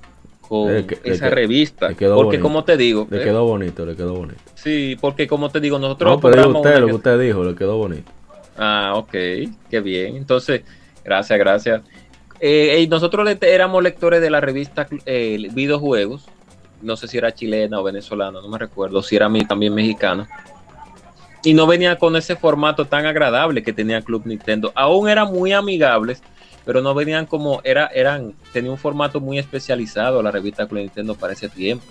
con 0.53 0.71
Le 0.75 0.85
que- 0.87 0.99
le 1.03 1.15
esa 1.15 1.31
revista. 1.31 1.89
le 1.89 1.95
quedó 1.95 2.15
Porque 2.17 2.37
bonito. 2.37 2.43
como 2.43 2.63
te 2.65 2.77
digo, 2.77 3.07
Le 3.11 3.23
eh, 3.23 3.25
quedó 3.25 3.47
bonito, 3.47 3.87
le 3.87 3.97
quedó 3.97 4.13
bonito. 4.13 4.39
sí, 4.55 4.99
porque 5.01 5.27
como 5.27 5.49
te 5.49 5.61
digo, 5.61 5.79
nosotros 5.79 6.11
No, 6.13 6.21
pero 6.21 6.47
usted 6.51 6.79
lo 6.79 6.87
que- 6.89 6.93
usted 6.93 7.19
dijo, 7.19 7.43
le 7.43 7.55
quedó 7.55 7.79
bonito. 7.79 8.13
Ah, 8.59 8.93
ok, 8.97 9.11
qué 9.71 9.81
bien. 9.83 10.15
Entonces, 10.17 10.61
gracias, 11.03 11.39
gracias. 11.39 11.81
Eh, 12.39 12.87
nosotros 12.91 13.25
le- 13.25 13.39
éramos 13.41 13.83
lectores 13.83 14.21
de 14.21 14.29
la 14.29 14.43
revista 14.43 14.87
eh, 15.07 15.49
Videojuegos. 15.55 16.27
No 16.83 16.97
sé 16.97 17.09
si 17.09 17.17
era 17.17 17.33
chilena 17.33 17.81
o 17.81 17.83
venezolana, 17.83 18.43
no 18.43 18.49
me 18.49 18.59
recuerdo. 18.59 19.03
Si 19.03 19.17
era 19.17 19.31
mi- 19.31 19.47
también 19.47 19.73
mexicana. 19.73 20.29
Y 21.45 21.55
no 21.55 21.67
venía 21.67 21.97
con 21.97 22.15
ese 22.15 22.37
formato 22.37 22.85
tan 22.85 23.07
agradable 23.07 23.63
que 23.63 23.73
tenía 23.73 24.03
Club 24.03 24.23
Nintendo. 24.27 24.71
Aún 24.75 25.09
eran 25.09 25.33
muy 25.33 25.53
amigables, 25.53 26.23
pero 26.65 26.81
no 26.83 26.95
venían 26.95 27.27
como. 27.27 27.61
Era, 27.65 27.87
eran, 27.89 28.35
tenía 28.53 28.71
un 28.71 28.79
formato 28.79 29.21
muy 29.21 29.39
especializado 29.39 30.23
la 30.23 30.31
revista 30.31 30.67
Club 30.67 30.81
Nintendo 30.81 31.15
para 31.15 31.33
ese 31.33 31.49
tiempo. 31.49 31.85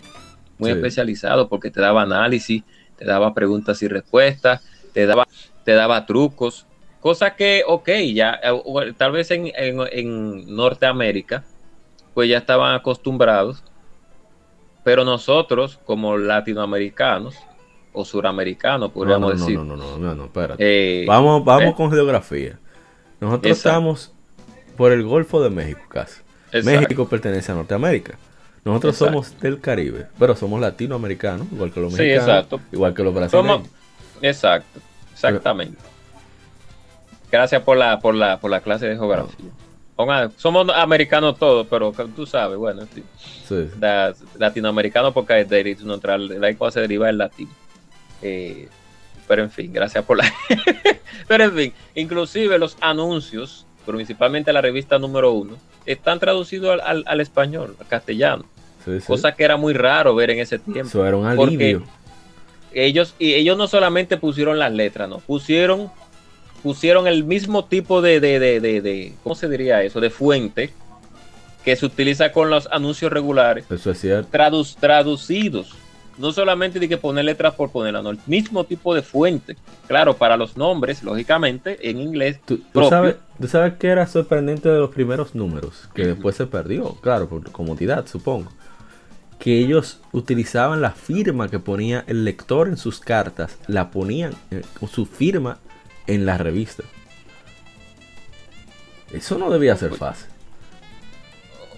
Muy 0.58 0.70
Sí. 0.72 0.76
especializado 0.78 1.48
porque 1.50 1.72
te 1.72 1.82
daba 1.82 2.04
análisis, 2.04 2.64
te 2.98 3.06
daba 3.06 3.34
preguntas 3.34 3.82
y 3.82 3.88
respuestas, 3.88 4.62
te 4.94 5.06
daba 5.06 5.28
te 5.64 5.74
daba 5.74 6.06
trucos, 6.08 6.66
cosa 7.00 7.36
que, 7.36 7.64
ok, 7.68 7.90
ya 8.14 8.40
eh, 8.44 8.94
tal 8.98 9.12
vez 9.12 9.30
en, 9.32 9.52
en- 9.56 9.80
en 9.92 10.56
Norteamérica, 10.56 11.44
pues 12.16 12.30
ya 12.30 12.38
estaban 12.40 12.74
acostumbrados, 12.74 13.64
pero 14.84 15.06
nosotros 15.06 15.80
como 15.86 16.18
latinoamericanos 16.18 17.36
o 17.94 18.06
suramericanos, 18.06 18.90
No, 18.90 18.94
podríamos 18.94 19.30
no, 19.34 19.36
no, 19.38 19.42
decir, 19.46 19.58
no, 19.58 19.64
no, 19.66 19.76
no, 19.76 19.98
no, 19.98 20.16
no, 20.16 20.26
espérate. 20.26 21.04
eh, 21.04 21.06
Vamos, 21.08 21.44
vamos 21.46 21.74
eh. 21.74 21.76
con 21.76 21.92
geografía. 21.92 22.58
Nosotros 23.20 23.52
Exacto. 23.58 23.70
estamos 23.70 24.14
por 24.82 24.92
el 24.92 25.04
Golfo 25.04 25.44
de 25.44 25.52
México 25.52 25.82
casi. 25.88 26.22
exacto, 26.52 26.82
México 26.82 27.08
pertenece 27.08 27.52
a 27.52 27.56
Norteamérica. 27.56 28.18
Nosotros 28.66 28.96
Exacto. 28.96 29.14
somos 29.24 29.40
del 29.40 29.60
Caribe, 29.62 30.08
pero 30.18 30.36
somos 30.36 30.60
latinoamericanos, 30.60 31.46
igual 31.52 31.72
que 31.72 31.80
los 31.82 31.94
Sí, 31.94 32.02
mexicanos, 32.02 32.30
exacto. 32.30 32.62
igual 32.72 32.94
que 32.96 33.04
los 33.04 33.14
brasileños. 33.14 33.52
Somos- 33.62 33.70
exacto, 34.24 34.80
exactamente. 35.14 35.78
Gracias 37.32 37.62
por 37.62 37.78
la, 37.78 38.00
por 38.00 38.16
la, 38.16 38.40
por 38.40 38.50
la 38.50 38.62
clase 38.62 38.88
de 38.88 38.96
geografía. 38.96 39.50
Somos 40.38 40.68
americanos 40.74 41.38
todos, 41.38 41.68
pero 41.70 41.94
tú 42.16 42.26
sabes, 42.26 42.58
bueno, 42.58 42.88
sí. 42.94 43.04
Sí. 43.48 43.70
da- 43.78 44.16
latinoamericano 44.40 45.14
porque 45.14 45.46
neutral, 45.84 46.42
la 46.42 46.54
cosa 46.56 46.72
se 46.76 46.80
deriva 46.82 47.06
del 47.06 47.20
latín. 47.20 47.50
Eh, 48.24 48.68
pero 49.28 49.44
en 49.44 49.52
fin, 49.52 49.72
gracias 49.72 50.04
por 50.04 50.18
la... 50.18 50.26
pero 51.28 51.44
en 51.44 51.54
fin, 51.56 51.74
inclusive 51.94 52.58
los 52.58 52.78
anuncios, 52.82 53.66
principalmente 53.86 54.54
la 54.54 54.62
revista 54.62 54.98
número 55.00 55.32
uno, 55.34 55.58
están 55.86 56.20
traducidos 56.20 56.72
al, 56.74 56.82
al- 56.82 57.04
al 57.08 57.22
español, 57.22 57.76
al 57.80 57.88
castellano, 57.88 58.46
sí, 58.86 59.00
sí. 59.00 59.08
cosa 59.08 59.34
que 59.34 59.44
era 59.44 59.58
muy 59.58 59.74
raro 59.74 60.14
ver 60.16 60.30
en 60.32 60.40
ese 60.40 60.60
tiempo. 60.60 60.88
Eso 60.88 61.06
era 61.06 61.18
un 61.18 61.36
porque- 61.36 61.56
alivio. 61.56 61.84
Ellos, 62.74 63.16
y 63.20 63.34
ellos 63.34 63.58
no 63.58 63.68
solamente 63.68 64.16
pusieron 64.18 64.58
las 64.58 64.72
letras, 64.72 65.10
no, 65.10 65.18
pusieron, 65.20 65.92
pusieron 66.64 67.06
el 67.08 67.24
mismo 67.26 67.66
tipo 67.66 68.02
de, 68.02 68.20
de, 68.22 68.40
de, 68.40 68.60
de- 68.62 68.82
de- 68.82 69.14
¿cómo 69.24 69.36
se 69.36 69.50
diría 69.50 69.82
eso? 69.84 70.00
De 70.00 70.10
fuente 70.10 70.72
que 71.66 71.76
se 71.76 71.86
utiliza 71.86 72.32
con 72.32 72.50
los 72.50 72.68
anuncios 72.72 73.12
regulares 73.12 73.66
Eso 73.70 73.92
es 73.92 74.00
cierto. 74.00 74.30
tradu- 74.36 74.76
traducidos. 74.80 75.76
No 76.18 76.32
solamente 76.32 76.80
de 76.80 76.90
que 76.90 76.98
poner 76.98 77.26
letras 77.26 77.56
por 77.56 77.72
ponerlas, 77.72 78.04
no, 78.04 78.10
el 78.10 78.20
mismo 78.28 78.64
tipo 78.66 78.94
de 78.94 79.02
fuente. 79.02 79.56
Claro, 79.88 80.16
para 80.18 80.38
los 80.38 80.58
nombres, 80.58 81.04
lógicamente, 81.04 81.90
en 81.90 82.00
inglés. 82.00 82.40
¿Tú, 82.46 82.62
sabes, 82.90 83.16
¿Tú 83.40 83.48
sabes 83.48 83.74
qué 83.80 83.88
era 83.88 84.06
sorprendente 84.06 84.70
de 84.70 84.80
los 84.80 84.92
primeros 84.92 85.34
números? 85.36 85.90
Que 85.96 86.06
después 86.08 86.36
se 86.36 86.46
perdió, 86.48 86.96
claro, 87.02 87.28
por 87.28 87.50
comodidad, 87.52 88.06
supongo. 88.08 88.52
que 89.40 89.58
ellos 89.58 90.00
utilizaban 90.12 90.82
la 90.82 90.92
firma 90.92 91.50
que 91.50 91.58
ponía 91.60 92.04
el 92.08 92.26
lector 92.26 92.68
en 92.68 92.78
sus 92.78 93.00
cartas, 93.00 93.58
la 93.68 93.90
ponían 93.90 94.34
eh, 94.52 94.62
con 94.80 94.88
su 94.88 95.06
firma 95.06 95.58
en 96.06 96.26
la 96.26 96.38
revista. 96.38 96.84
Eso 99.12 99.38
no 99.38 99.50
debía 99.50 99.76
ser 99.76 99.94
fácil. 99.96 100.28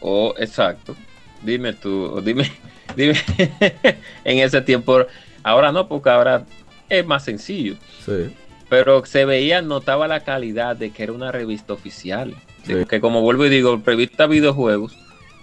Oh, 0.01 0.34
exacto. 0.38 0.95
Dime 1.41 1.73
tú, 1.73 2.22
dime, 2.22 2.51
dime 2.95 3.15
en 4.24 4.40
ese 4.40 4.61
tiempo. 4.61 5.06
Ahora 5.44 5.72
no, 5.72 5.88
porque 5.88 6.10
ahora 6.10 6.45
es 6.90 7.06
más 7.06 7.24
sencillo. 7.24 7.76
Sí. 8.06 8.34
Pero 8.70 9.06
se 9.06 9.26
veía, 9.26 9.61
notaba 9.61 10.07
la 10.07 10.22
calidad 10.22 10.76
de 10.76 10.91
que 10.91 11.03
era 11.03 11.14
una 11.14 11.32
revista 11.32 11.74
oficial. 11.74 12.36
De 12.65 12.86
Que 12.86 13.02
como 13.02 13.22
vuelvo 13.22 13.45
y 13.45 13.49
digo, 13.49 13.82
revista 13.86 14.26
videojuegos 14.26 14.98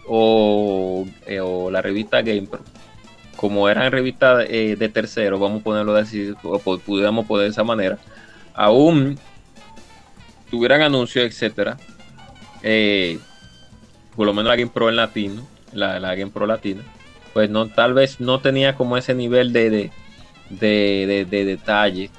o, 0.07 1.07
eh, 1.27 1.41
o 1.41 1.71
la 1.71 1.83
revista 1.83 2.23
GamePro, 2.23 2.61
como 3.37 3.69
eran 3.69 3.93
revistas 3.93 4.47
eh, 4.49 4.75
de 4.77 4.89
tercero, 4.89 5.39
vamos 5.39 5.61
a 5.61 5.65
ponerlo 5.65 5.95
así, 5.95 6.35
o 6.43 6.59
pudiéramos 6.59 7.27
poner 7.27 7.45
de 7.45 7.51
esa 7.51 7.63
manera, 7.63 7.99
aún 8.55 9.19
tuvieran 10.51 10.83
anuncios, 10.83 11.25
etcétera, 11.25 11.77
eh, 12.63 13.19
por 14.17 14.27
lo 14.27 14.35
menos 14.35 14.49
la 14.49 14.57
GamePro 14.57 14.89
en 14.89 14.97
latino, 14.97 15.47
la, 15.73 16.01
la 16.01 16.15
GamePro 16.17 16.47
latina, 16.47 16.83
pues 17.33 17.51
no, 17.51 17.69
tal 17.69 17.95
vez 17.95 18.21
no 18.21 18.41
tenía 18.41 18.75
como 18.75 18.97
ese 18.97 19.15
nivel 19.15 19.53
de, 19.53 19.71
de, 19.71 19.91
de, 20.51 21.25
de 21.25 21.45
detalle 21.45 22.11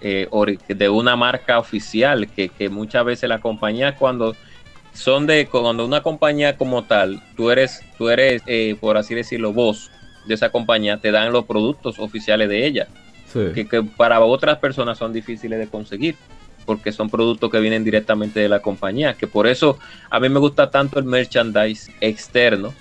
eh, 0.00 0.28
de 0.68 0.88
una 0.88 1.14
marca 1.14 1.58
oficial, 1.58 2.28
que, 2.28 2.48
que, 2.48 2.68
muchas 2.68 3.04
veces 3.04 3.28
la 3.28 3.40
compañía 3.40 3.94
cuando 3.94 4.34
son 4.92 5.26
de, 5.26 5.46
cuando 5.46 5.84
una 5.84 6.02
compañía 6.02 6.56
como 6.56 6.82
tal, 6.84 7.22
tú 7.36 7.50
eres, 7.50 7.82
tú 7.96 8.08
eres, 8.08 8.42
eh, 8.46 8.76
por 8.80 8.96
así 8.96 9.14
decirlo, 9.14 9.52
vos 9.52 9.90
de 10.26 10.34
esa 10.34 10.50
compañía, 10.50 10.98
te 10.98 11.12
dan 11.12 11.32
los 11.32 11.44
productos 11.44 11.98
oficiales 11.98 12.48
de 12.48 12.66
ella, 12.66 12.88
que, 13.32 13.66
que, 13.66 13.82
para 13.82 14.20
otras 14.20 14.58
personas 14.58 14.98
son 14.98 15.12
difíciles 15.12 15.58
de 15.58 15.68
conseguir, 15.68 16.16
porque 16.66 16.92
son 16.92 17.08
productos 17.08 17.50
que 17.50 17.60
vienen 17.60 17.84
directamente 17.84 18.40
de 18.40 18.48
la 18.48 18.60
compañía, 18.60 19.14
que 19.14 19.26
por 19.26 19.46
eso 19.46 19.78
a 20.10 20.20
mí 20.20 20.28
me 20.28 20.38
gusta 20.38 20.70
tanto 20.70 20.98
el 20.98 21.04
merchandise 21.04 21.92
externo, 22.00 22.74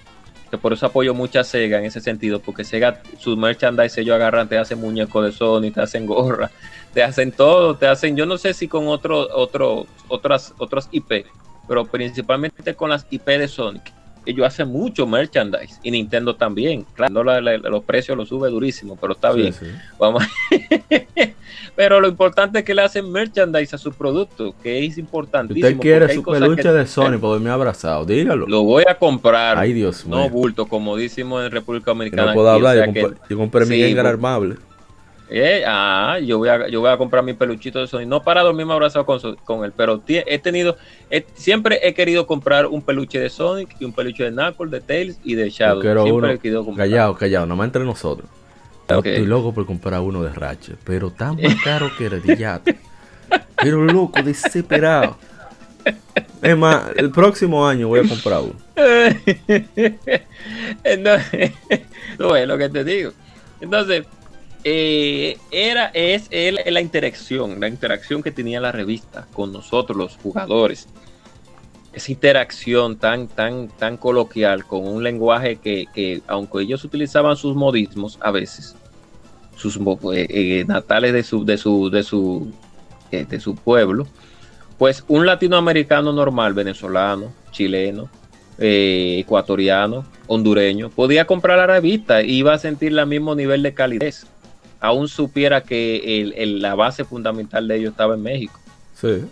que 0.52 0.57
por 0.57 0.73
eso 0.73 0.86
apoyo 0.86 1.14
mucho 1.14 1.40
a 1.40 1.45
Sega 1.45 1.80
en 1.80 1.86
ese 1.86 2.02
sentido, 2.02 2.41
porque 2.41 2.65
Sega, 2.65 3.02
su 3.18 3.38
merchandise 3.38 4.02
ellos 4.02 4.15
agarran, 4.15 4.49
te 4.49 4.57
hacen 4.57 4.82
muñecos 4.82 5.23
de 5.23 5.32
Sony, 5.32 5.72
te 5.73 5.80
hacen 5.82 6.06
gorra, 6.06 6.52
te 6.94 7.02
hacen 7.02 7.32
todo, 7.32 7.78
te 7.78 7.88
hacen, 7.88 8.18
yo 8.18 8.26
no 8.26 8.38
sé 8.38 8.53
si 8.53 8.68
con 8.68 8.90
otro, 8.90 9.30
otro, 9.34 9.88
otras, 10.10 10.53
otros 10.57 10.90
IP, 10.91 11.26
pero 11.69 11.86
principalmente 11.86 12.76
con 12.76 12.90
las 12.90 13.07
IP 13.10 13.26
de 13.28 13.48
Sonic. 13.48 13.94
Ellos 14.26 14.45
hacen 14.45 14.68
mucho 14.68 15.07
merchandise 15.07 15.80
y 15.81 15.91
Nintendo 15.91 16.35
también. 16.35 16.85
Claro, 16.93 17.23
los 17.23 17.84
precios 17.84 18.15
los 18.18 18.30
sube 18.30 18.49
durísimo, 18.49 18.95
pero 18.99 19.14
está 19.14 19.31
bien. 19.31 19.53
Vamos. 19.98 20.23
pero 21.76 21.99
lo 21.99 22.07
importante 22.07 22.60
es 22.60 22.65
que 22.65 22.76
le 22.76 22.84
hacen 22.84 23.11
merchandise 23.11 23.76
a 23.76 23.80
su 23.80 23.91
producto, 23.91 24.53
que 24.61 24.85
es 24.85 24.98
importantísimo. 24.98 25.68
Usted 25.68 25.80
quiere 25.80 26.14
su 26.14 26.23
peluche 26.23 26.72
de 26.72 26.85
Sony, 26.85 27.18
por 27.19 27.31
dormir 27.31 27.49
abrazado, 27.49 28.06
dígalo. 28.06 28.45
Lo 28.48 28.64
voy 28.64 28.84
a 28.88 28.95
comprar. 28.95 29.57
Ay, 29.57 29.73
Dios 29.73 30.06
mío. 30.06 30.18
No 30.18 30.30
bulto, 30.30 30.68
como 30.68 30.95
decimos 30.95 31.43
en 31.43 31.52
República 31.52 31.91
Dominicana. 31.91 32.27
No 32.27 32.34
puedo 32.34 32.49
hablar, 32.49 32.77
yo, 32.77 32.85
compré, 32.85 33.18
yo 33.30 33.38
compré 33.38 33.65
mi 33.65 33.77
Gengar 33.77 34.06
armable. 34.06 34.57
Eh, 35.34 35.64
ah, 35.66 36.20
yo 36.22 36.40
voy, 36.40 36.49
a, 36.49 36.68
yo 36.68 36.82
voy 36.82 36.90
a 36.90 36.98
comprar 36.98 37.24
mi 37.24 37.34
peluchito 37.34 37.80
de 37.80 37.88
Sony. 37.88 38.06
No 38.06 38.22
para 38.22 38.41
dormirme 38.41 38.74
abrazado 38.74 39.06
con, 39.06 39.20
con 39.45 39.64
él, 39.64 39.72
pero 39.76 40.03
he 40.06 40.40
tenido, 40.40 40.76
siempre 41.36 41.80
he 41.84 41.94
querido 41.94 42.28
comprar 42.28 42.66
un 42.66 42.82
peluche 42.82 43.18
de 43.18 43.30
Sonic 43.30 43.78
y 43.80 43.86
un 43.86 43.94
peluche 43.94 44.26
de 44.26 44.32
Knuckles, 44.32 44.72
de 44.72 44.82
Tails 44.82 45.20
y 45.24 45.36
de 45.36 45.49
Shadow. 45.49 45.82
Siempre 45.82 46.12
uno, 46.12 46.30
he 46.30 46.38
querido 46.38 46.66
comprar. 46.66 46.86
Callado, 46.86 47.16
callado, 47.16 47.45
nomás 47.45 47.68
entre 47.68 47.86
nosotros. 47.86 48.30
Estoy 48.90 49.26
loco 49.26 49.53
por 49.53 49.66
comprar 49.66 50.02
uno 50.02 50.22
de 50.22 50.34
Ratchet, 50.34 50.78
pero 50.84 51.12
tan 51.12 51.41
más 51.41 51.56
caro 51.64 51.90
que 51.98 52.10
Redillato. 52.10 52.72
pero 53.56 53.86
loco, 53.86 54.22
desesperado. 54.22 55.16
Es 56.41 56.58
más, 56.58 56.90
el 56.98 57.10
próximo 57.10 57.66
año 57.66 57.88
voy 57.88 58.02
a 58.02 58.10
comprar 58.10 58.41
uno. 58.41 58.56
Entonces, 60.84 61.52
no 62.20 62.36
es 62.36 62.48
lo 62.48 62.58
que 62.58 62.68
te 62.68 62.84
digo. 62.84 63.12
Entonces, 63.62 64.06
eh, 64.64 65.38
era, 65.50 65.88
es 65.88 66.30
la 66.32 66.82
interacción, 66.82 67.60
la 67.60 67.68
interacción 67.68 68.22
que 68.22 68.32
tenía 68.32 68.62
la 68.62 68.72
revista 68.72 69.28
con 69.34 69.52
nosotros, 69.52 69.98
los 69.98 70.18
jugadores. 70.18 70.88
Esa 71.94 72.12
interacción 72.12 72.98
tan, 72.98 73.28
tan, 73.28 73.68
tan 73.70 73.98
coloquial, 73.98 74.66
con 74.66 74.88
un 74.88 75.04
lenguaje 75.04 75.58
que, 75.58 76.22
aunque 76.28 76.62
ellos 76.62 76.84
utilizaban 76.84 77.36
sus 77.36 77.56
modismos 77.56 78.18
a 78.22 78.32
veces, 78.32 78.76
sus 79.58 79.78
eh, 79.78 80.28
eh, 80.30 80.66
natales 80.68 81.14
de 81.14 81.24
su, 81.24 81.44
de 81.44 81.58
su, 81.58 81.90
de 81.90 82.04
su, 82.04 82.52
de 83.12 83.40
su 83.40 83.56
pueblo, 83.56 84.08
pues 84.78 85.04
un 85.08 85.26
latinoamericano 85.26 86.14
normal, 86.14 86.54
venezolano, 86.54 87.34
chileno, 87.52 88.10
ecuatoriano, 88.58 90.06
hondureño, 90.28 90.90
podía 90.92 91.26
comprar 91.26 91.58
la 91.58 91.68
revista 91.68 92.22
y 92.22 92.36
iba 92.36 92.54
a 92.54 92.60
sentir 92.60 92.98
el 92.98 93.08
mismo 93.08 93.36
nivel 93.36 93.64
de 93.64 93.74
calidez 93.74 94.28
aún 94.82 95.08
supiera 95.08 95.62
que 95.62 96.45
la 96.60 96.76
base 96.76 97.06
fundamental 97.06 97.68
de 97.68 97.78
ellos 97.78 97.91
estaba 97.91 98.16
en 98.16 98.24
México. 98.24 98.60
Sí. 98.95 99.24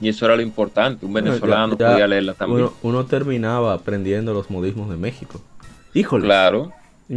Y 0.00 0.08
eso 0.08 0.24
era 0.24 0.36
lo 0.36 0.42
importante. 0.42 1.04
Un 1.04 1.12
venezolano 1.12 1.76
podía 1.76 2.06
leerla 2.06 2.34
también. 2.34 2.70
Uno, 2.82 3.04
terminaba 3.04 3.74
aprendiendo 3.74 4.32
los 4.32 4.48
modismos 4.48 4.88
de 4.88 4.96
México. 4.96 5.42
Híjole. 5.92 6.24
Claro. 6.24 6.72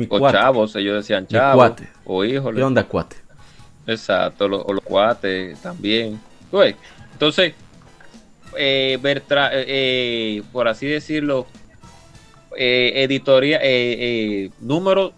o 0.10 0.32
chavos, 0.32 0.76
ellos 0.76 0.96
decían 0.96 1.28
chavos. 1.28 1.74
O 2.04 2.26
híjole. 2.26 2.58
¿Qué 2.58 2.64
onda, 2.64 2.84
cuate? 2.84 3.18
Exacto, 3.88 4.46
o 4.46 4.74
los 4.74 4.84
cuates 4.84 5.62
también. 5.62 6.20
entonces, 7.14 7.54
eh, 8.58 8.98
ver 9.02 9.24
eh, 9.30 9.66
eh, 9.68 10.44
por 10.52 10.68
así 10.68 10.88
decirlo, 10.88 11.46
editoría, 12.58 13.60
número 14.60 15.14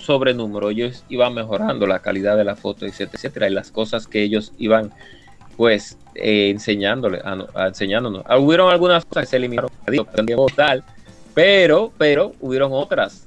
sobre 0.00 0.34
número, 0.34 0.70
ellos 0.70 1.04
iban 1.08 1.34
mejorando 1.34 1.86
la 1.86 2.00
calidad 2.00 2.36
de 2.36 2.44
la 2.44 2.56
foto, 2.56 2.86
etcétera, 2.86 3.16
etcétera, 3.16 3.48
y 3.48 3.52
las 3.52 3.70
cosas 3.70 4.06
que 4.06 4.22
ellos 4.22 4.52
iban 4.58 4.92
pues 5.56 5.98
eh, 6.14 6.48
enseñándole, 6.50 7.20
a, 7.22 7.66
enseñándonos. 7.66 8.22
Ah, 8.26 8.38
hubieron 8.38 8.72
algunas 8.72 9.04
cosas 9.04 9.24
que 9.24 9.30
se 9.30 9.36
eliminaron, 9.36 9.70
tal, 10.56 10.82
pero, 11.34 11.92
pero 11.98 12.32
hubieron 12.40 12.72
otras 12.72 13.26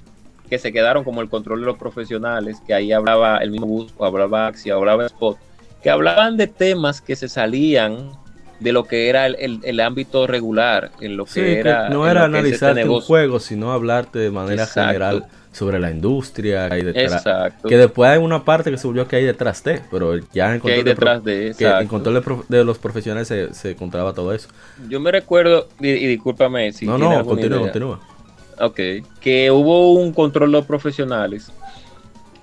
que 0.50 0.58
se 0.58 0.74
quedaron 0.74 1.04
como 1.04 1.22
el 1.22 1.30
control 1.30 1.62
de 1.62 1.68
los 1.68 1.78
profesionales, 1.78 2.58
que 2.66 2.74
ahí 2.74 2.91
hablaba 2.91 3.38
el 3.38 3.52
mismo 3.52 3.68
bus, 3.68 3.94
o 3.98 4.06
hablaba 4.06 4.48
Axi, 4.48 4.70
hablaba 4.72 5.06
Spot, 5.06 5.38
que 5.82 5.90
hablaban 5.90 6.38
de 6.38 6.48
temas 6.48 7.02
que 7.02 7.16
se 7.16 7.30
salían 7.30 8.12
de 8.60 8.72
lo 8.72 8.86
que 8.86 9.10
era 9.10 9.26
el, 9.26 9.60
el, 9.64 9.80
ámbito 9.80 10.26
regular, 10.26 10.91
en 11.02 11.18
lo 11.18 11.26
que 11.26 11.60
era... 11.60 11.90
no 11.90 12.10
era 12.10 12.24
analizar 12.24 12.78
un 12.88 13.02
juego, 13.02 13.40
sino 13.40 13.74
hablarte 13.74 14.20
de 14.20 14.32
manera 14.32 14.66
general 14.66 15.26
sobre 15.53 15.80
la 15.80 15.91
industria 15.91 16.67
que 16.67 16.75
hay 16.75 16.84
detrás. 16.84 17.23
Que 17.67 17.77
después 17.77 18.09
hay 18.09 18.17
una 18.17 18.43
parte 18.43 18.71
que 18.71 18.77
se 18.77 18.88
volvió 18.88 19.07
que 19.07 19.15
hay 19.15 19.23
detrás 19.23 19.63
de, 19.63 19.81
pero 19.89 20.17
ya 20.34 20.53
en 20.53 20.59
control, 20.59 20.84
detrás 20.84 21.23
de, 21.23 21.55
que 21.57 21.65
en 21.65 21.88
control 21.88 22.45
de, 22.49 22.63
los 22.63 22.77
profesionales 22.80 23.27
se, 23.27 23.53
se, 23.53 23.71
encontraba 23.71 24.13
todo 24.13 24.34
eso. 24.34 24.49
Yo 24.89 24.99
me 24.99 25.11
recuerdo, 25.11 25.69
y, 25.80 25.91
discúlpame 26.07 26.73
si. 26.73 26.85
No, 26.85 26.97
no, 26.97 27.23
continúa, 27.23 27.59
continúa. 27.59 27.99
Ok, 28.59 28.80
que 29.19 29.51
hubo 29.51 29.93
un 29.93 30.11
control 30.11 30.51
de 30.51 30.57
los 30.57 30.65
profesionales, 30.65 31.51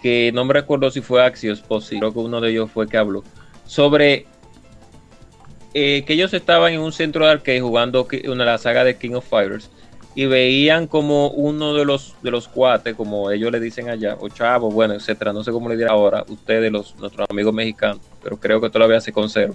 que 0.03 0.31
no 0.33 0.45
me 0.45 0.55
recuerdo 0.55 0.91
si 0.91 1.01
fue 1.01 1.25
Axios 1.25 1.65
o 1.69 1.81
si 1.81 1.99
creo 1.99 2.13
que 2.13 2.19
uno 2.21 2.41
de 2.41 2.51
ellos 2.51 2.71
fue 2.71 2.89
que 2.89 2.97
habló, 2.97 3.23
sobre 3.67 4.27
eh, 5.75 6.05
que 6.07 6.15
ellos 6.15 6.33
estaban 6.35 6.73
en 6.73 6.81
un 6.81 6.93
centro 6.93 7.25
de 7.27 7.33
arcade 7.33 7.61
jugando 7.61 8.07
una 8.29 8.45
la 8.45 8.59
saga 8.59 8.83
de 8.85 8.97
King 8.97 9.15
of 9.15 9.29
Fighters 9.29 9.71
y 10.15 10.27
veían 10.27 10.87
como 10.87 11.29
uno 11.29 11.75
de 11.75 11.85
los 11.85 12.15
de 12.23 12.31
los 12.31 12.49
cuates, 12.49 12.95
como 12.95 13.31
ellos 13.31 13.53
le 13.53 13.61
dicen 13.61 13.89
allá, 13.89 14.17
o 14.19 14.29
chavos, 14.29 14.75
bueno, 14.75 14.95
etcétera, 14.95 15.33
no 15.33 15.45
sé 15.45 15.53
cómo 15.53 15.69
le 15.69 15.77
dirá 15.77 15.93
ahora, 15.93 16.25
ustedes, 16.29 16.73
los, 16.73 16.97
nuestros 16.97 17.29
amigos 17.31 17.55
mexicanos, 17.55 18.01
pero 18.23 18.39
creo 18.39 18.61
que 18.61 18.71
todavía 18.71 19.01
se 19.01 19.13
conserva 19.13 19.55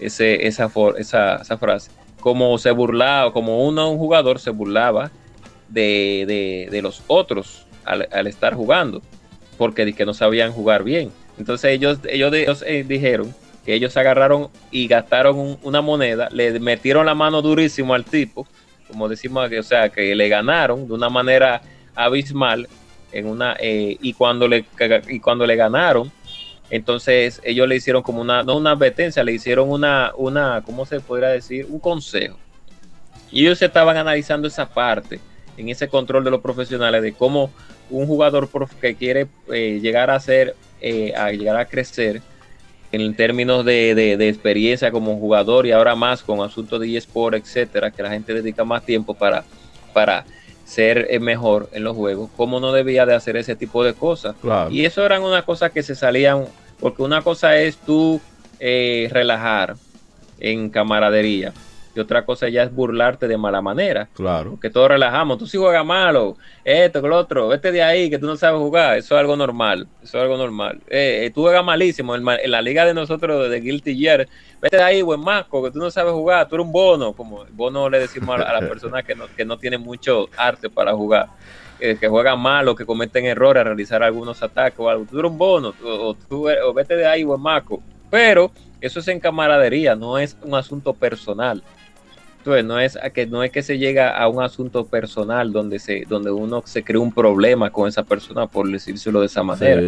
ese, 0.00 0.46
esa, 0.46 0.70
esa, 0.96 1.36
esa 1.36 1.58
frase. 1.58 1.90
Como 2.20 2.56
se 2.58 2.70
burlaba, 2.70 3.32
como 3.32 3.66
uno, 3.66 3.90
un 3.90 3.98
jugador 3.98 4.38
se 4.38 4.50
burlaba 4.50 5.10
de, 5.68 6.68
de, 6.70 6.82
los 6.82 7.02
otros 7.06 7.66
al, 7.84 8.26
estar 8.26 8.54
jugando, 8.54 9.02
porque 9.58 9.92
que 9.92 10.06
no 10.06 10.14
sabían 10.14 10.52
jugar 10.52 10.84
bien. 10.84 11.10
Entonces 11.38 11.72
ellos, 11.72 11.98
ellos, 12.08 12.62
eh, 12.66 12.84
dijeron 12.86 13.34
que 13.64 13.74
ellos 13.74 13.96
agarraron 13.96 14.48
y 14.70 14.86
gastaron 14.86 15.58
una 15.62 15.80
moneda, 15.80 16.28
le 16.30 16.58
metieron 16.60 17.06
la 17.06 17.14
mano 17.14 17.42
durísimo 17.42 17.94
al 17.94 18.04
tipo 18.04 18.46
como 18.92 19.08
decimos, 19.08 19.50
o 19.58 19.62
sea, 19.62 19.88
que 19.88 20.14
le 20.14 20.28
ganaron 20.28 20.86
de 20.86 20.92
una 20.92 21.08
manera 21.08 21.62
abismal 21.94 22.68
en 23.10 23.26
una 23.26 23.56
eh, 23.58 23.96
y 24.00 24.12
cuando 24.12 24.46
le 24.46 24.66
y 25.08 25.18
cuando 25.18 25.46
le 25.46 25.56
ganaron, 25.56 26.12
entonces 26.68 27.40
ellos 27.42 27.66
le 27.66 27.76
hicieron 27.76 28.02
como 28.02 28.20
una 28.20 28.42
no 28.42 28.58
una 28.58 28.72
advertencia, 28.72 29.24
le 29.24 29.32
hicieron 29.32 29.70
una 29.70 30.12
una 30.16 30.62
¿cómo 30.64 30.84
se 30.84 31.00
podría 31.00 31.28
decir? 31.28 31.66
un 31.70 31.80
consejo. 31.80 32.36
Y 33.30 33.40
ellos 33.40 33.62
estaban 33.62 33.96
analizando 33.96 34.46
esa 34.46 34.68
parte 34.68 35.18
en 35.56 35.70
ese 35.70 35.88
control 35.88 36.22
de 36.22 36.30
los 36.30 36.42
profesionales, 36.42 37.02
de 37.02 37.14
cómo 37.14 37.50
un 37.88 38.06
jugador 38.06 38.50
que 38.78 38.94
quiere 38.94 39.26
eh, 39.50 39.80
llegar 39.80 40.10
a 40.10 40.20
ser, 40.20 40.54
eh, 40.82 41.14
a 41.16 41.30
llegar 41.30 41.56
a 41.56 41.64
crecer 41.64 42.20
en 42.92 43.14
términos 43.14 43.64
de, 43.64 44.12
experiencia 44.28 44.90
como 44.90 45.16
jugador 45.18 45.66
y 45.66 45.72
ahora 45.72 45.94
más 45.94 46.22
con 46.22 46.40
asuntos 46.40 46.80
de 46.80 46.96
eSport, 46.96 47.36
etcétera, 47.36 47.90
que 47.90 48.02
la 48.02 48.10
gente 48.10 48.34
dedica 48.34 48.64
más 48.64 48.84
tiempo 48.84 49.14
para, 49.14 49.44
para 49.92 50.24
ser 50.64 51.08
eh, 51.10 51.18
mejor 51.18 51.68
en 51.72 51.84
los 51.84 51.96
juegos, 51.96 52.30
cómo 52.36 52.60
no 52.60 52.72
debía 52.72 53.06
de 53.06 53.14
hacer 53.14 53.36
ese 53.36 53.56
tipo 53.56 53.82
de 53.82 53.94
cosas. 53.94 54.36
Y 54.70 54.84
eso 54.84 55.04
eran 55.04 55.22
una 55.22 55.42
cosa 55.42 55.70
que 55.70 55.82
se 55.82 55.94
salían, 55.94 56.44
porque 56.80 57.02
una 57.02 57.22
cosa 57.22 57.56
es 57.56 57.76
tú 57.78 58.20
relajar 58.60 59.74
en 60.38 60.70
camaradería 60.70 61.52
y 61.94 62.00
otra 62.00 62.24
cosa 62.24 62.48
ya 62.48 62.62
es 62.62 62.74
burlarte 62.74 63.28
de 63.28 63.36
mala 63.36 63.60
manera. 63.60 64.08
Claro. 64.14 64.58
Que 64.60 64.70
todos 64.70 64.88
relajamos. 64.88 65.38
Tú 65.38 65.46
sí 65.46 65.58
juegas 65.58 65.84
malo, 65.84 66.36
esto, 66.64 67.06
lo 67.06 67.18
otro, 67.18 67.48
vete 67.48 67.70
de 67.70 67.82
ahí, 67.82 68.08
que 68.08 68.18
tú 68.18 68.26
no 68.26 68.36
sabes 68.36 68.60
jugar. 68.60 68.98
Eso 68.98 69.14
es 69.14 69.20
algo 69.20 69.36
normal. 69.36 69.86
Eso 70.02 70.18
es 70.18 70.22
algo 70.22 70.36
normal. 70.36 70.80
Eh, 70.88 71.24
eh, 71.24 71.30
tú 71.30 71.42
juegas 71.42 71.64
malísimo. 71.64 72.14
En, 72.14 72.24
la 72.24 72.62
liga 72.62 72.86
de 72.86 72.94
nosotros 72.94 73.50
de 73.50 73.60
Guilty 73.60 73.96
Gear, 73.96 74.26
vete 74.60 74.76
de 74.76 74.82
ahí, 74.82 75.02
buen 75.02 75.20
masco, 75.20 75.62
que 75.62 75.70
tú 75.70 75.78
no 75.78 75.90
sabes 75.90 76.12
jugar. 76.12 76.48
Tú 76.48 76.56
eres 76.56 76.66
un 76.66 76.72
bono. 76.72 77.12
Como 77.12 77.44
bono 77.52 77.90
le 77.90 78.00
decimos 78.00 78.40
a, 78.40 78.52
las 78.52 78.64
personas 78.64 79.04
que 79.04 79.14
no, 79.14 79.26
que 79.36 79.44
no 79.44 79.58
tienen 79.58 79.82
mucho 79.82 80.28
arte 80.36 80.70
para 80.70 80.94
jugar. 80.94 81.28
que 81.78 82.08
juegan 82.08 82.40
mal 82.40 82.68
o 82.68 82.74
que 82.74 82.86
cometen 82.86 83.26
errores 83.26 83.60
a 83.60 83.64
realizar 83.64 84.02
algunos 84.02 84.42
ataques 84.42 84.80
o 84.80 84.88
algo. 84.88 85.04
Tú 85.04 85.18
eres 85.18 85.30
un 85.30 85.38
bono. 85.38 85.74
O, 85.84 86.14
tú, 86.14 86.48
o 86.48 86.72
vete 86.72 86.96
de 86.96 87.06
ahí, 87.06 87.22
buen 87.22 87.40
masco. 87.40 87.82
Pero 88.08 88.50
eso 88.82 88.98
es 88.98 89.06
en 89.08 89.20
camaradería, 89.20 89.94
no 89.94 90.18
es 90.18 90.36
un 90.42 90.54
asunto 90.56 90.92
personal. 90.92 91.62
Entonces, 92.42 92.64
no 92.64 92.80
es 92.80 92.98
que 93.14 93.24
no 93.24 93.44
es 93.44 93.52
que 93.52 93.62
se 93.62 93.78
llega 93.78 94.18
a 94.18 94.26
un 94.26 94.42
asunto 94.42 94.84
personal 94.84 95.52
donde 95.52 95.78
se 95.78 96.04
donde 96.08 96.32
uno 96.32 96.60
se 96.66 96.82
crea 96.82 96.98
un 96.98 97.12
problema 97.12 97.70
con 97.70 97.88
esa 97.88 98.02
persona 98.02 98.48
por 98.48 98.68
decírselo 98.68 99.20
de 99.20 99.26
esa 99.26 99.44
manera. 99.44 99.80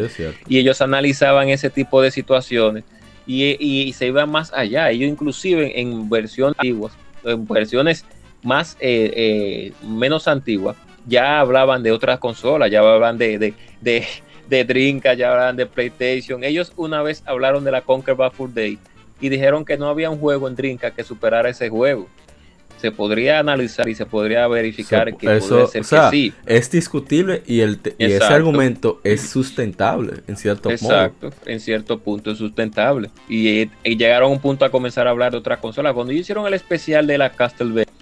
y 0.47 0.59
ellos 0.59 0.81
analizaban 0.81 1.49
ese 1.49 1.69
tipo 1.69 2.01
de 2.01 2.13
situaciones 2.13 2.85
y, 3.27 3.93
se 3.95 4.07
iban 4.07 4.31
más 4.31 4.53
allá. 4.53 4.89
Ellos 4.91 5.09
inclusive 5.09 5.81
en 5.81 6.09
versiones 6.09 6.57
antiguas, 6.57 6.93
en 7.25 7.45
versiones 7.45 8.05
más 8.45 8.77
eh, 8.79 9.13
eh, 9.17 9.73
menos 9.85 10.29
antiguas, 10.29 10.77
ya 11.09 11.41
hablaban 11.41 11.83
de 11.83 11.91
otras 11.91 12.21
consolas, 12.21 12.71
ya 12.71 12.79
hablaban 12.79 13.19
de, 13.19 13.37
de, 13.37 13.55
de, 13.81 14.07
de 14.49 14.65
Drinka, 14.65 15.15
ya 15.15 15.33
hablaban 15.33 15.57
de 15.57 15.67
PlayStation. 15.67 16.45
Ellos 16.45 16.73
una 16.77 17.03
vez 17.03 17.25
hablaron 17.27 17.65
de 17.65 17.73
la 17.73 17.81
Conquer 17.81 18.15
Bad 18.15 18.33
Day 18.55 18.79
y 19.21 19.29
dijeron 19.29 19.65
que 19.65 19.77
no 19.77 19.89
había 19.89 20.09
un 20.09 20.21
juego 20.21 20.47
en 20.47 20.55
Drinka 20.55 20.93
que 20.93 21.03
superara 21.03 21.49
ese 21.49 21.69
juego 21.69 22.07
se 22.77 22.93
podría 22.93 23.39
analizar 23.39 23.89
y 23.89 23.95
se 23.95 24.07
podría 24.07 24.47
verificar 24.47 25.17
que 25.17 25.37
eso, 25.37 25.67
ser 25.67 25.83
que 25.83 26.11
sí. 26.11 26.33
Es 26.47 26.71
discutible 26.71 27.43
y, 27.47 27.61
el 27.61 27.81
ese 27.99 28.25
argumento 28.25 29.01
es 29.05 29.29
sustentable 29.29 30.23
en 30.27 30.37
cierto 30.37 30.69
punto. 30.69 30.85
Exacto, 30.85 31.31
en 31.47 31.61
cierto 31.61 31.99
punto 31.99 32.33
es 32.33 32.39
sustentable. 32.39 33.11
Y, 33.29 33.71
llegaron 33.85 34.31
a 34.31 34.33
un 34.33 34.41
punto 34.41 34.65
a 34.65 34.71
comenzar 34.71 35.07
a 35.07 35.11
hablar 35.11 35.33
de 35.33 35.39
otras 35.39 35.59
consolas. 35.59 35.95
Cuando 35.95 36.13
hicieron 36.13 36.47
el 36.47 36.55
especial 36.55 37.07
de 37.07 37.19
la 37.19 37.31
Castlevania, 37.31 37.93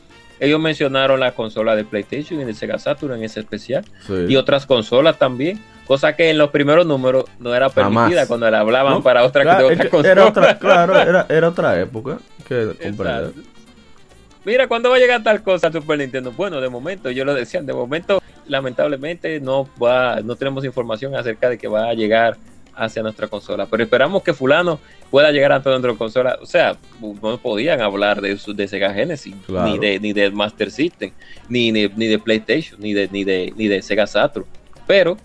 ellos 0.40 0.58
mencionaron 0.58 1.20
la 1.20 1.32
consola 1.32 1.76
de 1.76 1.84
PlayStation 1.84 2.40
y 2.40 2.44
de 2.44 2.52
Sega 2.54 2.78
Saturn 2.78 3.14
en 3.14 3.22
ese 3.22 3.38
especial. 3.38 3.84
Y 4.28 4.34
otras 4.34 4.66
consolas 4.66 5.18
también. 5.18 5.60
Cosa 5.86 6.16
que 6.16 6.30
en 6.30 6.38
los 6.38 6.50
primeros 6.50 6.86
números 6.86 7.24
no 7.38 7.54
era 7.54 7.68
permitida 7.68 8.26
cuando 8.26 8.50
le 8.50 8.56
hablaban 8.56 9.02
para 9.02 9.24
otra, 9.24 9.42
claro, 9.42 9.70
Era 9.70 10.26
otra, 10.26 10.58
claro, 10.58 10.98
era, 10.98 11.26
era 11.28 11.48
otra 11.48 11.80
época 11.80 12.18
que 12.48 12.74
mira, 14.44 14.68
¿cuándo 14.68 14.90
va 14.90 14.96
a 14.96 14.98
llegar 14.98 15.22
tal 15.22 15.42
cosa 15.42 15.68
al 15.68 15.72
Super 15.72 15.98
Nintendo? 15.98 16.32
Bueno, 16.32 16.60
de 16.60 16.68
momento, 16.68 17.10
yo 17.10 17.24
lo 17.24 17.34
decía, 17.34 17.62
de 17.62 17.72
momento, 17.72 18.22
lamentablemente 18.46 19.40
no 19.40 19.68
va, 19.82 20.20
no 20.20 20.36
tenemos 20.36 20.64
información 20.64 21.14
acerca 21.14 21.48
de 21.48 21.58
que 21.58 21.68
va 21.68 21.88
a 21.88 21.94
llegar 21.94 22.36
hacia 22.74 23.02
nuestra 23.02 23.28
consola, 23.28 23.66
pero 23.66 23.82
esperamos 23.82 24.22
que 24.22 24.32
fulano 24.32 24.80
pueda 25.10 25.30
llegar 25.30 25.52
a 25.52 25.62
toda 25.62 25.78
nuestra 25.78 25.96
consola. 25.96 26.38
O 26.40 26.46
sea, 26.46 26.76
no 27.00 27.38
podían 27.38 27.80
hablar 27.80 28.20
de, 28.20 28.38
de 28.54 28.68
Sega 28.68 28.92
Genesis, 28.92 29.34
ni 29.48 29.78
de 29.78 30.00
ni 30.00 30.12
de 30.12 30.30
Master 30.30 30.70
System, 30.70 31.12
ni, 31.48 31.70
ni, 31.72 31.88
de 31.88 32.18
PlayStation, 32.18 32.80
ni 32.80 32.92
de, 32.92 33.08
ni 33.08 33.24
de 33.24 33.52
ni 33.56 33.68
de 33.68 33.82
Sega 33.82 34.06
Saturn, 34.06 34.46
pero 34.86 35.16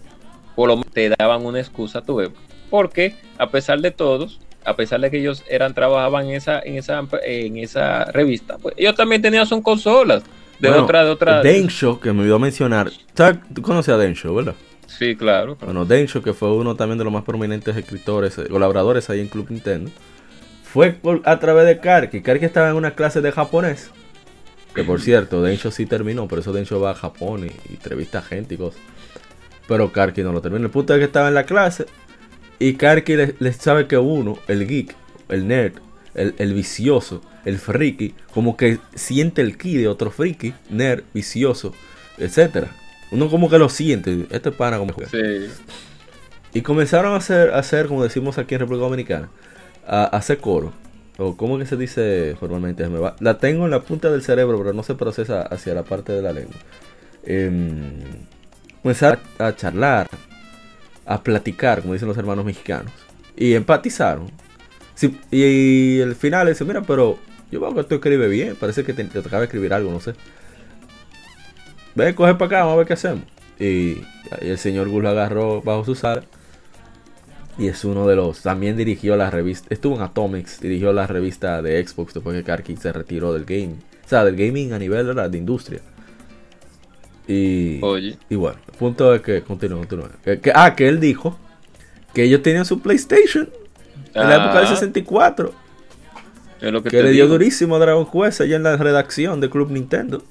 por 0.55 0.67
lo 0.67 0.77
menos 0.77 0.91
te 0.91 1.09
daban 1.09 1.45
una 1.45 1.59
excusa 1.59 2.01
tu 2.01 2.17
web, 2.17 2.31
porque 2.69 3.15
a 3.37 3.49
pesar 3.49 3.79
de 3.79 3.91
todos, 3.91 4.39
a 4.67 4.75
pesar 4.75 4.99
de 4.99 5.09
que 5.09 5.17
ellos 5.17 5.45
eran 5.49 5.73
trabajaban 5.73 6.25
en 6.25 6.35
esa 6.35 6.59
en 6.59 6.75
esa 6.75 7.07
en 7.23 7.57
esa 7.57 8.05
revista, 8.05 8.57
pues 8.57 8.75
ellos 8.77 8.95
también 8.95 9.21
tenían 9.21 9.47
sus 9.47 9.61
consolas 9.61 10.23
de 10.59 10.69
otra 10.69 11.05
de 11.05 11.11
otra 11.11 11.41
Densho 11.41 12.01
que 12.01 12.11
me 12.11 12.21
olvidó 12.21 12.37
mencionar. 12.37 12.91
Tú 13.53 13.61
conoces 13.61 13.93
a 13.93 13.97
Densho, 13.97 14.35
¿verdad? 14.35 14.55
Sí, 14.87 15.15
claro, 15.15 15.57
Bueno, 15.61 15.85
Densho 15.85 16.21
que 16.21 16.33
fue 16.33 16.51
uno 16.51 16.75
también 16.75 16.97
de 16.97 17.05
los 17.05 17.13
más 17.13 17.23
prominentes 17.23 17.75
escritores, 17.77 18.37
eh, 18.39 18.47
colaboradores 18.49 19.09
ahí 19.09 19.21
en 19.21 19.27
Club 19.27 19.47
Nintendo. 19.49 19.89
Fue 20.63 20.97
a 21.23 21.39
través 21.39 21.65
de 21.65 21.79
Karki. 21.79 22.21
Karki 22.21 22.45
estaba 22.45 22.69
en 22.69 22.75
una 22.75 22.91
clase 22.91 23.21
de 23.21 23.31
japonés. 23.31 23.91
Que 24.75 24.83
por 24.83 24.99
cierto, 24.99 25.41
Densho 25.41 25.71
sí 25.71 25.85
terminó, 25.85 26.27
por 26.27 26.39
eso 26.39 26.51
Densho 26.51 26.79
va 26.79 26.91
a 26.91 26.95
Japón 26.95 27.47
y, 27.47 27.73
entrevista 27.73 28.19
a 28.19 28.21
gente 28.21 28.55
y 28.55 28.57
cosas. 28.57 28.81
Pero 29.67 29.91
Karki 29.91 30.23
no 30.23 30.33
lo 30.33 30.41
terminó. 30.41 30.65
El 30.65 30.71
punto 30.71 30.93
es 30.93 30.99
que 30.99 31.05
estaba 31.05 31.29
en 31.29 31.35
la 31.35 31.45
clase 31.45 31.85
y 32.59 32.73
Karki 32.73 33.15
le, 33.15 33.53
sabe 33.53 33.87
que 33.87 33.97
uno, 33.97 34.37
el 34.47 34.67
geek, 34.67 34.95
el 35.29 35.47
nerd, 35.47 35.73
el, 36.15 36.53
vicioso, 36.53 37.21
el 37.45 37.59
friki, 37.59 38.15
como 38.33 38.57
que 38.57 38.79
siente 38.95 39.41
el 39.41 39.57
ki 39.57 39.77
de 39.77 39.87
otro 39.87 40.09
friki, 40.09 40.53
nerd, 40.69 41.03
vicioso, 41.13 41.73
etcétera. 42.17 42.69
Uno 43.11 43.29
como 43.29 43.49
que 43.49 43.59
lo 43.59 43.69
siente. 43.69 44.27
Este 44.31 44.51
pana 44.51 44.79
como 44.79 44.93
sí. 44.93 45.47
Y 46.53 46.61
comenzaron 46.61 47.13
a 47.13 47.17
hacer, 47.17 47.51
a 47.51 47.59
hacer, 47.59 47.87
como 47.87 48.03
decimos 48.03 48.37
aquí 48.37 48.55
en 48.55 48.61
República 48.61 48.85
Dominicana, 48.85 49.29
a, 49.85 50.05
hacer 50.05 50.39
coro. 50.39 50.73
O 51.19 51.37
cómo 51.37 51.57
que 51.57 51.65
se 51.65 51.77
dice 51.77 52.35
formalmente. 52.39 52.87
la 53.19 53.37
tengo 53.37 53.65
en 53.65 53.71
la 53.71 53.81
punta 53.81 54.09
del 54.09 54.23
cerebro, 54.23 54.57
pero 54.57 54.73
no 54.73 54.83
se 54.83 54.95
procesa 54.95 55.43
hacia 55.43 55.73
la 55.73 55.83
parte 55.83 56.11
de 56.13 56.21
la 56.21 56.33
lengua. 56.33 56.55
Eh, 57.23 57.51
comenzar 58.81 59.19
a 59.39 59.55
charlar, 59.55 60.07
a 61.07 61.23
platicar, 61.23 61.81
como 61.81 61.93
dicen 61.93 62.07
los 62.07 62.17
hermanos 62.17 62.45
mexicanos. 62.45 62.91
Y 63.35 63.53
empatizaron. 63.53 64.29
y, 65.31 65.99
el 65.99 66.15
final 66.15 66.47
dice, 66.47 66.65
mira, 66.65 66.81
pero 66.81 67.17
yo 67.51 67.59
veo 67.61 67.73
que 67.73 67.83
tú 67.83 67.95
escribes 67.95 68.29
bien, 68.29 68.55
parece 68.55 68.83
que 68.83 68.93
te, 68.93 69.03
te 69.05 69.19
acaba 69.19 69.39
de 69.39 69.45
escribir 69.45 69.73
algo, 69.73 69.91
no 69.91 69.99
sé. 69.99 70.13
Ven, 71.95 72.13
coge 72.13 72.35
para 72.35 72.45
acá, 72.45 72.59
vamos 72.59 72.73
a 72.73 72.77
ver 72.77 72.87
qué 72.87 72.93
hacemos. 72.93 73.23
Y, 73.59 74.01
el 74.41 74.57
señor 74.57 74.89
Gus 74.89 75.01
lo 75.01 75.09
agarró 75.09 75.61
bajo 75.61 75.85
su 75.85 75.95
sala. 75.95 76.23
Y 77.57 77.69
es 77.69 77.83
uno 77.85 78.07
de 78.07 78.15
los. 78.15 78.43
También 78.43 78.77
dirigió 78.77 79.15
la 79.15 79.31
revista. 79.31 79.73
Estuvo 79.73 79.95
en 79.95 80.01
Atomics. 80.03 80.59
Dirigió 80.59 80.93
la 80.93 81.07
revista 81.07 81.61
de 81.63 81.83
Xbox 81.83 82.13
después 82.13 82.37
que 82.37 82.43
Karki 82.43 82.77
se 82.77 82.91
retiró 82.91 83.33
del 83.33 83.45
gaming. 83.45 83.79
O 84.05 84.07
sea, 84.07 84.23
del 84.23 84.35
gaming 84.35 84.73
a 84.73 84.79
nivel 84.79 85.15
de, 85.15 85.29
de 85.29 85.37
industria. 85.39 85.81
Y, 87.27 87.81
y 88.29 88.35
bueno, 88.35 88.57
el 88.67 88.77
punto 88.77 89.13
es 89.13 89.21
que 89.21 89.41
continúa, 89.41 89.79
continúa. 89.79 90.09
Que, 90.23 90.51
ah, 90.55 90.75
que 90.75 90.87
él 90.87 90.99
dijo 90.99 91.37
que 92.13 92.23
ellos 92.23 92.41
tenían 92.41 92.65
su 92.65 92.79
PlayStation 92.79 93.49
en 94.13 94.29
la 94.29 94.35
época 94.37 94.59
del 94.59 94.67
64. 94.69 95.53
Es 96.61 96.71
lo 96.71 96.81
que, 96.81 96.89
que 96.89 97.03
le 97.03 97.11
dio 97.11 97.27
durísimo 97.27 97.75
a 97.75 97.79
Dragon 97.79 98.09
Quest 98.09 98.41
allá 98.41 98.55
en 98.55 98.63
la 98.63 98.77
redacción 98.77 99.41
de 99.41 99.49
Club 99.49 99.71
Nintendo. 99.71 100.23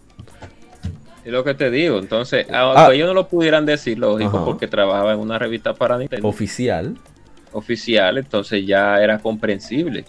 Es 1.25 1.33
lo 1.33 1.45
que 1.45 1.55
te 1.55 1.71
digo. 1.71 1.99
Entonces, 1.99 2.47
ah, 2.51 2.89
ellos 2.93 3.09
no 3.09 3.15
lo 3.15 3.29
pudieran 3.29 3.67
decir, 3.67 3.99
lógico, 3.99 4.45
porque 4.45 4.67
trabajaba 4.69 5.13
en 5.13 5.19
una 5.19 5.39
revista 5.39 5.75
para 5.75 5.99
Nintendo. 5.99 6.27
Oficial. 6.27 6.97
Oficial, 7.53 8.19
entonces 8.19 8.67
ya 8.67 9.01
era 9.01 9.19
comprensible 9.19 10.05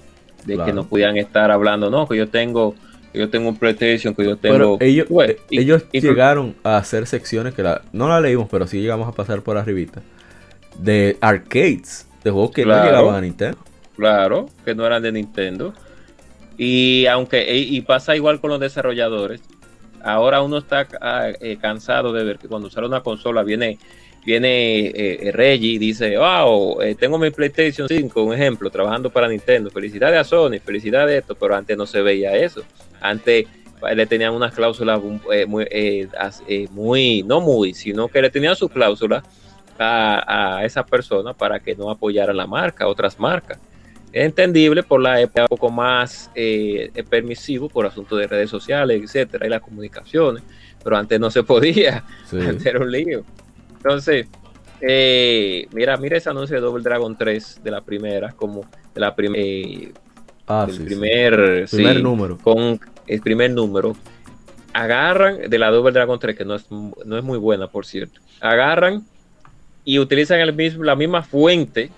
de 0.45 0.57
que 0.63 0.73
no 0.73 0.85
pudieran 0.85 1.17
estar 1.17 1.51
hablando, 1.51 1.89
no, 1.89 2.07
que 2.07 2.17
yo 2.17 2.29
tengo 2.29 2.75
yo 3.13 3.29
tengo 3.29 3.49
un 3.49 3.57
PlayStation, 3.57 4.13
que 4.13 4.23
yo 4.23 4.37
tengo... 4.37 4.77
ellos, 4.79 5.07
eh, 5.25 5.37
ellos 5.49 5.85
llegaron 5.91 6.55
a 6.63 6.77
hacer 6.77 7.07
secciones 7.07 7.53
que 7.53 7.63
la, 7.63 7.81
no 7.91 8.07
la 8.07 8.21
leímos, 8.21 8.47
pero 8.49 8.67
sí 8.67 8.81
llegamos 8.81 9.07
a 9.07 9.11
pasar 9.11 9.41
por 9.41 9.57
arribita. 9.57 10.01
De 10.77 11.17
arcades, 11.21 12.07
de 12.23 12.31
juegos 12.31 12.51
que 12.51 12.65
no 12.65 12.83
llegaban 12.83 13.15
a 13.15 13.21
Nintendo. 13.21 13.57
Claro, 13.95 14.49
que 14.63 14.75
no 14.75 14.85
eran 14.85 15.01
de 15.01 15.11
Nintendo. 15.11 15.73
Y 16.57 17.05
aunque 17.07 17.55
y 17.55 17.81
pasa 17.81 18.15
igual 18.15 18.39
con 18.39 18.49
los 18.49 18.59
desarrolladores, 18.59 19.41
ahora 20.03 20.41
uno 20.41 20.57
está 20.57 20.87
ah, 21.01 21.29
eh, 21.39 21.57
cansado 21.59 22.13
de 22.13 22.23
ver 22.23 22.37
que 22.37 22.47
cuando 22.47 22.69
sale 22.69 22.87
una 22.87 23.01
consola 23.01 23.43
viene 23.43 23.77
viene 24.27 24.87
eh, 24.93 25.31
Reggie 25.31 25.75
y 25.75 25.77
dice, 25.77 26.17
wow, 26.17 26.79
tengo 26.99 27.17
mi 27.17 27.29
PlayStation 27.29 27.87
5, 27.87 28.23
un 28.23 28.33
ejemplo, 28.33 28.69
trabajando 28.69 29.09
para 29.09 29.29
Nintendo. 29.29 29.71
Felicidades 29.71 30.19
a 30.19 30.23
Sony, 30.25 30.59
felicidades 30.59 31.15
a 31.15 31.17
esto, 31.19 31.35
pero 31.35 31.55
antes 31.55 31.77
no 31.77 31.85
se 31.85 32.01
veía 32.01 32.35
eso. 32.35 32.61
Antes 32.99 33.47
le 33.95 34.05
tenían 34.05 34.33
unas 34.33 34.53
cláusulas 34.53 34.99
eh, 35.31 35.47
eh, 35.71 36.07
eh, 36.47 36.67
muy, 36.71 37.23
no 37.23 37.39
muy, 37.39 37.73
sino 37.73 38.09
que 38.09 38.21
le 38.21 38.29
tenían 38.29 38.57
sus 38.57 38.69
cláusulas 38.69 39.23
a, 39.79 40.61
esa 40.65 40.85
persona 40.85 41.33
para 41.33 41.61
que 41.61 41.73
no 41.73 41.89
apoyara 41.89 42.33
la 42.33 42.47
marca, 42.47 42.85
otras 42.85 43.17
marcas. 43.17 43.59
Es 44.11 44.25
entendible 44.25 44.83
por 44.83 45.01
la 45.01 45.21
época 45.21 45.43
un 45.43 45.47
poco 45.47 45.69
más 45.69 46.29
eh, 46.35 46.91
permisivo 47.09 47.69
por 47.69 47.85
asuntos 47.85 48.19
de 48.19 48.27
redes 48.27 48.49
sociales, 48.49 49.01
etcétera, 49.01 49.45
y 49.45 49.49
las 49.49 49.61
comunicaciones, 49.61 50.43
pero 50.83 50.97
antes 50.97 51.17
no 51.17 51.31
se 51.31 51.43
podía, 51.43 52.03
Sí. 52.29 52.37
antes 52.41 52.65
era 52.65 52.79
un 52.79 52.91
lío. 52.91 53.23
Entonces, 53.87 54.27
eh, 54.81 55.65
mira, 55.71 55.95
mira 55.95 56.17
ese 56.17 56.29
anuncio 56.29 56.55
de 56.57 56.61
Double 56.61 56.83
Dragon 56.83 57.15
3 57.17 57.61
de 57.63 57.71
la 57.71 57.79
primera, 57.81 58.33
como 58.33 58.61
de 58.93 58.99
la 58.99 59.15
primera, 59.15 59.91
Ah, 60.45 60.65
el 60.67 60.73
sí, 60.73 60.79
sí. 60.79 60.85
primer, 60.85 62.01
número. 62.03 62.37
con 62.37 62.79
el 63.07 63.21
primer 63.21 63.51
número. 63.51 63.95
Agarran 64.73 65.49
de 65.49 65.57
la 65.57 65.71
Double 65.71 65.91
Dragon 65.93 66.19
3, 66.19 66.35
que 66.37 66.43
no 66.45 66.55
es, 66.55 66.65
no 66.69 67.17
es 67.17 67.23
muy 67.23 67.37
buena, 67.37 67.67
por 67.67 67.85
cierto. 67.85 68.19
Agarran 68.41 69.03
y 69.85 69.99
utilizan 69.99 70.39
el 70.41 70.53
mismo, 70.53 70.83
la 70.83 70.95
misma 70.95 71.23
fuente 71.23 71.89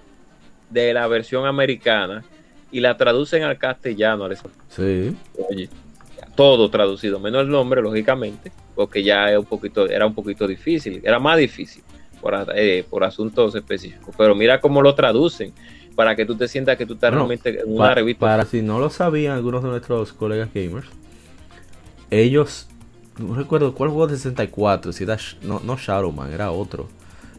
de 0.70 0.94
la 0.94 1.07
versión 1.07 1.45
americana 1.48 2.24
y 2.72 2.80
la 2.82 2.95
traducen 2.98 3.41
al 3.44 3.57
castellano. 3.57 4.26
al 4.26 4.32
español. 4.34 4.57
Sí. 4.70 5.16
Oye, 5.49 5.70
todo 6.40 6.70
traducido, 6.70 7.20
menos 7.20 7.41
el 7.41 7.49
nombre, 7.49 7.82
lógicamente, 7.82 8.49
porque 8.74 9.03
ya 9.03 9.38
un 9.38 9.44
poquito, 9.45 9.90
era 9.90 10.06
un 10.06 10.14
poquito 10.14 10.48
difícil, 10.48 11.02
era 11.03 11.20
más 11.20 11.38
difícil 11.38 11.84
por, 12.22 12.34
eh, 12.56 12.86
por 12.90 13.03
asuntos 13.03 13.56
específicos. 13.56 14.16
Pero 14.18 14.34
mira 14.36 14.61
cómo 14.61 14.82
lo 14.82 14.95
traducen 14.95 15.52
para 15.95 16.16
que 16.16 16.26
tú 16.26 16.38
te 16.38 16.48
sientas 16.48 16.78
que 16.78 16.86
tú 16.86 16.94
estás 16.94 17.11
Bueno, 17.11 17.28
realmente 17.28 17.60
en 17.61 17.76
una 17.76 17.94
revista. 17.94 18.26
Para 18.26 18.45
si 18.45 18.61
no 18.61 18.80
lo 18.80 18.90
sabían 18.90 19.36
algunos 19.36 19.61
de 19.64 19.70
nuestros 19.70 20.14
colegas 20.14 20.48
gamers, 20.53 20.88
ellos, 22.10 22.68
no 23.18 23.36
recuerdo 23.36 23.74
cuál 23.74 23.90
juego 23.90 24.07
de 24.07 24.16
64, 24.16 24.94
si 24.94 25.03
era, 25.03 25.18
no, 25.41 25.60
no 25.60 25.76
Shadowman, 25.76 26.32
era 26.32 26.52
otro. 26.52 26.88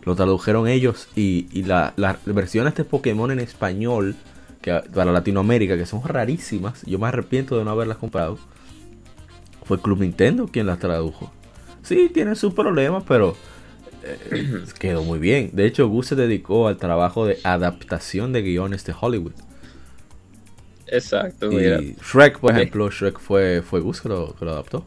Lo 0.04 0.14
tradujeron 0.14 0.68
ellos 0.68 1.08
y, 1.16 1.48
y 1.52 1.62
la- 1.62 1.94
las 1.96 2.18
versiones 2.26 2.74
de 2.74 2.84
Pokémon 2.84 3.30
en 3.30 3.40
español 3.40 4.14
que 4.60 4.78
para 4.94 5.10
Latinoamérica, 5.10 5.78
que 5.78 5.86
son 5.86 6.02
rarísimas, 6.04 6.82
yo 6.84 6.98
me 6.98 7.06
arrepiento 7.06 7.56
de 7.56 7.64
no 7.64 7.70
haberlas 7.70 7.96
comprado. 7.96 8.38
Fue 9.70 9.80
Club 9.80 10.00
Nintendo 10.00 10.48
quien 10.48 10.66
las 10.66 10.80
tradujo. 10.80 11.30
Sí, 11.84 12.10
tienen 12.12 12.34
sus 12.34 12.52
problemas, 12.54 13.04
pero 13.06 13.36
eh, 14.02 14.64
quedó 14.80 15.04
muy 15.04 15.20
bien. 15.20 15.50
De 15.52 15.64
hecho, 15.64 15.86
Gus 15.86 16.08
se 16.08 16.16
dedicó 16.16 16.66
al 16.66 16.76
trabajo 16.76 17.24
de 17.24 17.38
adaptación 17.44 18.32
de 18.32 18.42
guiones 18.42 18.84
de 18.84 18.96
Hollywood. 19.00 19.30
Exacto, 20.88 21.52
mira. 21.52 21.76
Y 21.76 21.94
Shrek, 22.02 22.40
por 22.40 22.50
ejemplo, 22.50 22.90
Shrek 22.90 23.20
fue, 23.20 23.62
fue 23.62 23.78
Gus 23.78 24.00
que 24.00 24.08
lo, 24.08 24.34
que 24.34 24.44
lo 24.44 24.50
adaptó. 24.50 24.84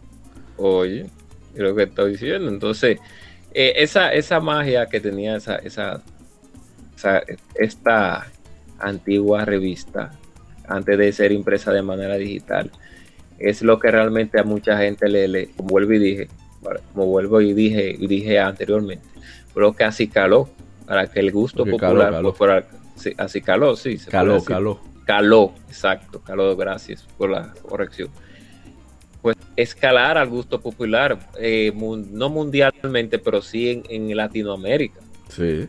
Oye, 0.57 1.10
lo 1.55 1.73
que 1.73 1.84
estoy 1.84 2.11
diciendo. 2.11 2.49
Entonces, 2.49 2.99
eh, 3.53 3.72
esa, 3.77 4.11
esa 4.11 4.41
magia 4.41 4.88
que 4.88 4.99
tenía 4.99 5.38
esa, 5.38 5.55
esa, 5.55 6.03
esa- 6.97 7.23
esta 7.55 8.27
antigua 8.80 9.45
revista, 9.45 10.11
antes 10.68 10.97
de 10.97 11.14
ser 11.14 11.31
impresa 11.31 11.72
de 11.72 11.84
manera 11.84 12.15
digital, 12.18 12.69
es 13.39 13.61
lo 13.61 13.80
que 13.80 13.91
realmente 13.91 14.39
a 14.39 14.43
mucha 14.43 14.77
gente 14.77 15.10
le, 15.10 15.27
le 15.27 15.47
como 15.51 15.69
vuelvo 15.69 15.93
y 15.93 15.99
dije, 15.99 16.27
como 16.93 17.07
vuelvo 17.07 17.41
y 17.41 17.53
dije, 17.53 17.95
y 17.97 18.07
dije 18.07 18.39
anteriormente, 18.39 19.05
lo 19.55 19.73
que 19.73 19.84
así 19.84 20.07
caló 20.07 20.49
para 20.88 21.07
que 21.07 21.19
el 21.19 21.31
gusto 21.31 21.60
Porque 21.65 21.77
caló, 21.77 21.91
popular 21.93 22.11
caló. 22.11 22.30
pues, 22.30 22.38
fuera- 22.38 22.68
sí, 22.95 23.14
así 23.18 23.41
caló, 23.41 23.76
sí, 23.76 23.97
se 23.97 24.10
Caló, 24.11 24.43
caló. 24.43 24.80
caló, 25.05 25.53
exacto, 25.68 26.22
caló, 26.22 26.55
gracias 26.55 27.03
por 27.18 27.30
la 27.30 27.53
corrección. 27.68 28.10
Pues 29.22 29.38
escalar 29.55 30.18
al 30.18 30.27
gusto 30.30 30.60
popular, 30.60 31.18
eh, 31.39 31.72
no 31.76 32.30
mundialmente, 32.30 33.19
pero 33.19 33.41
sí 33.41 33.69
en, 33.69 33.84
en 33.89 34.15
Latinoamérica, 34.18 34.99
Sí. 35.30 35.68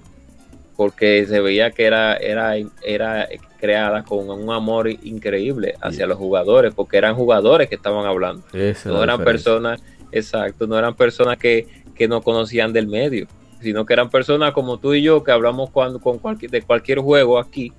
porque 0.77 1.25
se 1.27 1.41
veía 1.41 1.71
que 1.71 1.85
era, 1.85 2.17
era, 2.17 2.55
era 2.83 3.29
creada 3.65 4.05
con 4.05 4.29
un 4.29 4.51
amor 4.51 4.91
increíble 4.91 5.75
hacia 5.81 6.05
Sí. 6.05 6.09
los 6.09 6.19
jugadores, 6.19 6.75
porque 6.75 6.99
eran 6.99 7.15
jugadores 7.15 7.69
que 7.69 7.77
estaban 7.77 8.05
hablando, 8.05 8.43
Esa 8.53 8.91
no 8.91 9.03
eran 9.03 9.19
diferencia. 9.19 9.25
personas, 9.53 9.83
exacto, 10.13 10.67
no 10.67 10.79
eran 10.79 10.95
personas 10.95 11.39
que, 11.39 11.67
que 11.95 12.07
no 12.09 12.21
conocían 12.21 12.73
del 12.75 12.87
medio, 12.89 13.27
sino 13.63 13.87
que 13.87 13.95
eran 13.95 14.11
personas 14.11 14.53
como 14.53 14.77
tú 14.79 14.93
y 14.93 15.01
yo 15.03 15.25
que 15.25 15.33
hablamos 15.33 15.71
cuando, 15.71 15.99
con 15.99 16.19
cualquier, 16.19 16.51
de 16.51 16.61
cualquier 16.61 16.99
juego 16.99 17.39
aquí 17.39 17.73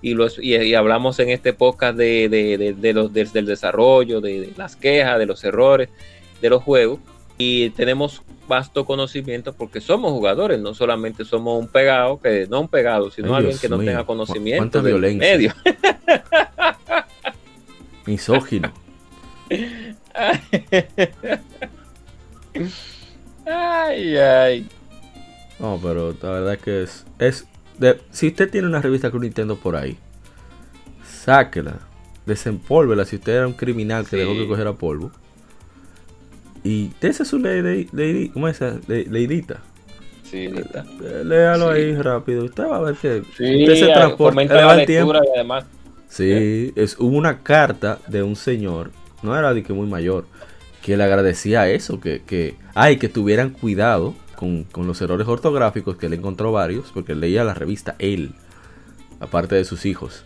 y, 0.00 0.14
los, 0.14 0.38
y, 0.38 0.54
y 0.56 0.74
hablamos 0.76 1.18
en 1.18 1.30
este 1.30 1.52
podcast 1.52 1.96
de, 1.96 2.28
de, 2.28 2.56
de- 2.58 2.72
de 2.74 2.92
los, 2.92 3.12
de- 3.12 3.24
del 3.24 3.46
desarrollo, 3.46 4.20
de, 4.20 4.40
de 4.42 4.52
las 4.56 4.76
quejas, 4.76 5.18
de 5.18 5.26
los 5.26 5.42
errores 5.42 5.88
de 6.40 6.50
los 6.50 6.62
juegos 6.62 7.00
y 7.38 7.70
tenemos 7.70 8.22
vasto 8.48 8.84
conocimiento 8.84 9.52
porque 9.52 9.80
somos 9.80 10.12
jugadores, 10.12 10.60
no 10.60 10.74
solamente 10.74 11.24
somos 11.24 11.58
un 11.58 11.68
pegado, 11.68 12.20
que 12.20 12.46
no 12.50 12.60
un 12.60 12.68
pegado, 12.68 13.10
sino 13.10 13.28
Ay, 13.28 13.34
alguien 13.34 13.50
Dios 13.52 13.60
que 13.60 13.68
no 13.68 13.78
mío, 13.78 13.90
tenga 13.90 14.04
conocimiento 14.04 14.82
del 14.82 14.92
violencia. 14.94 15.32
medio. 15.32 15.52
Misógino. 18.06 18.72
ay, 23.46 24.16
ay. 24.16 24.68
No, 25.58 25.78
pero 25.82 26.14
la 26.20 26.30
verdad 26.30 26.58
que 26.58 26.82
es. 26.82 27.04
es 27.18 27.46
de- 27.78 28.00
si 28.10 28.28
usted 28.28 28.50
tiene 28.50 28.66
una 28.66 28.80
revista 28.80 29.10
Club 29.10 29.22
Nintendo 29.22 29.56
por 29.56 29.76
ahí, 29.76 29.96
sáquela, 31.06 31.78
desempólvela 32.26 33.04
si 33.04 33.16
usted 33.16 33.36
era 33.36 33.46
un 33.46 33.52
criminal 33.54 34.04
que 34.04 34.10
Sí. 34.10 34.16
dejó 34.16 34.32
que 34.34 34.48
cogiera 34.48 34.72
polvo. 34.74 35.12
Y 36.64 36.90
dése 37.00 37.24
su 37.24 37.38
ley 37.38 37.60
de, 37.60 37.88
de- 37.92 38.30
¿cómo 38.32 38.48
es 38.48 38.56
esa? 38.56 38.78
Le- 38.86 39.04
leidita. 39.06 39.60
Sí. 40.22 40.46
Eh, 40.46 41.22
Léalo 41.24 41.72
Sí. 41.74 41.78
ahí 41.80 41.94
rápido. 41.96 42.44
Usted 42.44 42.64
va 42.64 42.76
a 42.76 42.80
ver 42.80 42.94
que 42.94 43.22
Sí, 43.36 43.62
usted 43.64 43.74
se 43.76 43.90
ah, 43.92 43.94
transporta. 43.94 44.44
la 44.44 44.66
va 44.66 44.80
el 44.80 44.86
tiempo. 44.86 45.12
lectura 45.12 45.32
y 45.34 45.38
además 45.38 45.64
Sí, 46.08 46.72
es, 46.76 46.96
hubo 46.98 47.16
una 47.16 47.38
carta 47.38 47.98
de 48.06 48.22
un 48.22 48.36
señor, 48.36 48.90
no 49.22 49.36
era 49.36 49.54
de 49.54 49.62
que 49.62 49.72
muy 49.72 49.86
mayor, 49.86 50.26
que 50.82 50.96
le 50.96 51.04
agradecía 51.04 51.68
eso, 51.70 52.00
que, 52.00 52.20
que, 52.26 52.56
ay, 52.74 52.98
que 52.98 53.08
tuvieran 53.08 53.50
cuidado 53.50 54.14
con, 54.36 54.64
con 54.64 54.86
los 54.86 55.00
errores 55.00 55.26
ortográficos, 55.26 55.96
que 55.96 56.06
él 56.06 56.12
encontró 56.12 56.52
varios, 56.52 56.90
porque 56.92 57.14
leía 57.14 57.44
la 57.44 57.54
revista 57.54 57.94
él, 57.98 58.32
aparte 59.20 59.54
de 59.54 59.64
sus 59.64 59.86
hijos, 59.86 60.24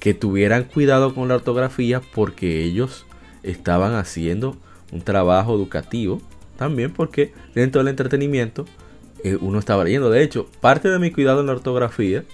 que 0.00 0.14
tuvieran 0.14 0.64
cuidado 0.64 1.14
con 1.14 1.28
la 1.28 1.34
ortografía 1.34 2.00
porque 2.14 2.62
ellos 2.64 3.04
estaban 3.42 3.94
haciendo 3.94 4.56
un 4.92 5.00
trabajo 5.02 5.54
educativo, 5.54 6.20
también 6.56 6.92
porque 6.92 7.32
dentro 7.54 7.80
del 7.80 7.88
entretenimiento 7.88 8.64
eh, 9.24 9.36
uno 9.40 9.58
estaba 9.58 9.84
leyendo. 9.84 10.10
De 10.10 10.22
hecho, 10.22 10.46
parte 10.60 10.88
de 10.88 10.98
mi 10.98 11.10
cuidado 11.10 11.40
en 11.40 11.46
la 11.46 11.52
ortografía 11.52 12.24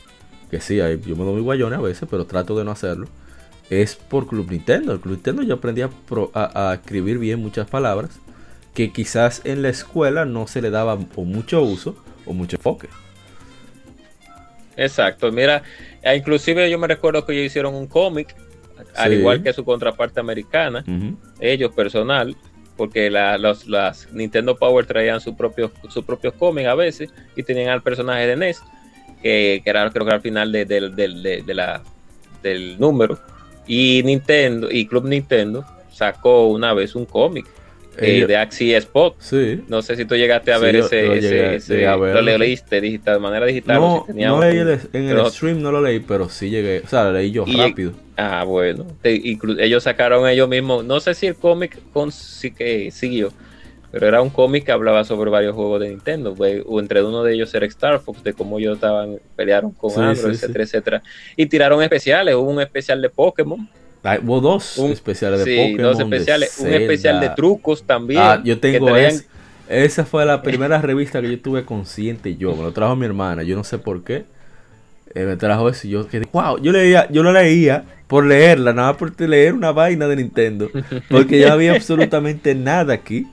que 0.50 0.60
sí, 0.60 0.76
yo 0.76 1.16
me 1.16 1.24
doy 1.24 1.32
muy 1.34 1.42
guayone 1.42 1.74
a 1.74 1.80
veces, 1.80 2.08
pero 2.08 2.26
trato 2.26 2.56
de 2.56 2.64
no 2.64 2.70
hacerlo, 2.70 3.08
es 3.70 3.96
por 3.96 4.28
Club 4.28 4.50
Nintendo. 4.50 4.92
El 4.92 5.00
Club 5.00 5.14
Nintendo 5.14 5.42
yo 5.42 5.54
aprendí 5.54 5.82
a- 5.82 5.90
a 6.34 6.74
escribir 6.74 7.18
bien 7.18 7.40
muchas 7.40 7.68
palabras 7.68 8.20
que 8.72 8.92
quizás 8.92 9.40
en 9.44 9.62
la 9.62 9.70
escuela 9.70 10.24
no 10.24 10.46
se 10.46 10.62
le 10.62 10.70
daba 10.70 10.98
o 11.16 11.24
mucho 11.24 11.62
uso 11.62 11.96
o 12.26 12.32
mucho 12.32 12.56
enfoque. 12.56 12.88
Exacto, 14.76 15.30
mira, 15.30 15.62
eh, 16.02 16.16
inclusive 16.16 16.68
yo 16.68 16.78
me 16.78 16.88
recuerdo 16.88 17.24
que 17.24 17.32
ellos 17.32 17.46
hicieron 17.46 17.74
un 17.74 17.86
cómic, 17.86 18.34
al 18.96 19.10
Sí. 19.12 19.16
igual 19.18 19.42
que 19.42 19.52
su 19.52 19.64
contraparte 19.64 20.20
americana, 20.20 20.84
ellos 21.40 21.72
personal, 21.74 22.36
porque 22.76 23.10
la- 23.10 23.38
los, 23.38 23.66
las 23.68 24.12
Nintendo 24.12 24.56
Power 24.56 24.84
traían 24.86 25.20
sus 25.20 25.34
propios 25.34 25.70
sus 25.88 26.04
propios 26.04 26.34
cómics 26.34 26.68
a 26.68 26.74
veces 26.74 27.10
y 27.36 27.42
tenían 27.42 27.68
al 27.68 27.82
personaje 27.82 28.26
de 28.26 28.36
NES, 28.36 28.60
que, 29.22 29.60
que 29.62 29.70
era 29.70 29.88
creo 29.90 30.04
que 30.06 30.12
al 30.12 30.20
final 30.20 30.50
de, 30.52 30.64
del- 30.64 30.94
del- 30.94 31.22
de- 31.22 31.42
de 31.42 31.54
la, 31.54 31.82
del 32.42 32.78
número. 32.78 33.18
Y 33.66 34.02
Nintendo, 34.04 34.68
y 34.70 34.86
Club 34.86 35.04
Nintendo 35.06 35.64
sacó 35.90 36.48
una 36.48 36.74
vez 36.74 36.94
un 36.94 37.06
cómic 37.06 37.46
eh, 37.98 38.16
Ellos- 38.16 38.28
de 38.28 38.36
Axie 38.36 38.76
Spot. 38.76 39.14
Sí. 39.18 39.62
No 39.68 39.82
sé 39.82 39.96
si 39.96 40.04
tú 40.04 40.14
llegaste 40.16 40.52
a 40.52 40.58
Sí, 40.58 40.64
ver 40.64 40.76
ese, 40.76 41.08
llegué- 41.20 41.54
ese- 41.56 41.74
llegué 41.74 41.86
a 41.86 41.96
verlo, 41.96 42.22
lo 42.22 42.38
leíste 42.38 42.80
digital, 42.80 43.14
de 43.14 43.20
manera 43.20 43.46
digital. 43.46 43.76
No, 43.80 44.04
si 44.06 44.12
no 44.14 44.40
leí 44.40 44.58
el- 44.58 44.80
en 44.92 45.08
el 45.08 45.26
stream, 45.30 45.60
no 45.62 45.70
lo 45.72 45.80
leí, 45.80 46.00
pero 46.00 46.28
sí 46.28 46.50
llegué. 46.50 46.80
O 46.84 46.88
sea, 46.88 47.04
lo 47.04 47.12
leí 47.12 47.30
yo 47.30 47.44
Y- 47.46 47.56
rápido. 47.56 47.92
Ah, 48.16 48.44
bueno. 48.44 48.86
Te- 49.02 49.20
ellos 49.60 49.82
sacaron 49.82 50.28
ellos 50.28 50.48
mismos, 50.48 50.84
no 50.84 51.00
sé 51.00 51.14
si 51.14 51.26
el 51.26 51.34
cómic 51.34 51.78
con, 51.92 52.12
sí 52.12 52.52
que 52.52 52.90
siguió, 52.92 53.32
pero 53.90 54.06
era 54.08 54.22
un 54.22 54.30
cómic 54.30 54.64
que 54.64 54.72
hablaba 54.72 55.04
sobre 55.04 55.30
varios 55.30 55.54
juegos 55.54 55.80
de 55.80 55.88
Nintendo. 55.90 56.34
o 56.66 56.80
entre 56.80 57.02
uno 57.02 57.22
de 57.24 57.34
ellos 57.34 57.52
era 57.54 57.66
Star 57.66 58.00
Fox, 58.00 58.22
de 58.24 58.32
cómo 58.32 58.58
ellos 58.58 58.74
estaban, 58.76 59.18
pelearon 59.36 59.72
con 59.72 59.90
Sí, 59.90 60.00
Android, 60.00 60.34
sí, 60.34 60.44
etcétera, 60.44 60.64
etcétera. 60.64 61.02
Y 61.36 61.46
tiraron 61.46 61.82
especiales, 61.82 62.34
hubo 62.34 62.50
un 62.50 62.60
especial 62.60 63.00
de 63.02 63.08
Pokémon, 63.10 63.68
hubo 64.22 64.40
dos 64.40 64.78
un- 64.78 64.92
especiales 64.92 65.44
de 65.44 65.44
sí, 65.44 65.56
Pokémon. 65.72 65.82
dos 65.82 65.98
de 65.98 66.04
especiales, 66.04 66.58
un 66.60 66.72
especial 66.72 67.20
de 67.20 67.30
trucos 67.30 67.82
también. 67.84 68.20
Ah, 68.22 68.40
yo 68.44 68.58
tengo 68.60 68.86
que 68.86 68.92
traían-. 68.92 69.22
Esa 69.68 70.04
fue 70.04 70.24
la 70.26 70.42
primera 70.42 70.80
revista 70.80 71.20
que 71.22 71.30
yo 71.30 71.40
tuve 71.40 71.64
consciente 71.64 72.36
yo. 72.36 72.54
Me 72.54 72.62
lo 72.62 72.72
trajo 72.72 72.94
mi 72.96 73.06
hermana. 73.06 73.42
Yo 73.42 73.56
no 73.56 73.64
sé 73.64 73.78
por 73.78 74.04
qué. 74.04 74.24
Eh, 75.14 75.24
me 75.24 75.36
trajo 75.36 75.68
eso 75.68 75.86
y 75.86 75.90
yo 75.90 76.08
quedé, 76.08 76.26
wow, 76.32 76.58
yo 76.60 76.72
leía, 76.72 77.08
yo 77.10 77.22
lo 77.22 77.32
leía 77.32 77.84
por 78.08 78.26
leerla, 78.26 78.72
nada 78.72 78.88
más 78.88 78.96
por 78.96 79.18
leer 79.20 79.54
una 79.54 79.70
vaina 79.70 80.08
de 80.08 80.16
Nintendo. 80.16 80.68
Porque 81.08 81.38
ya 81.38 81.52
había 81.52 81.72
absolutamente 81.74 82.54
nada 82.54 82.94
aquí. 82.94 83.26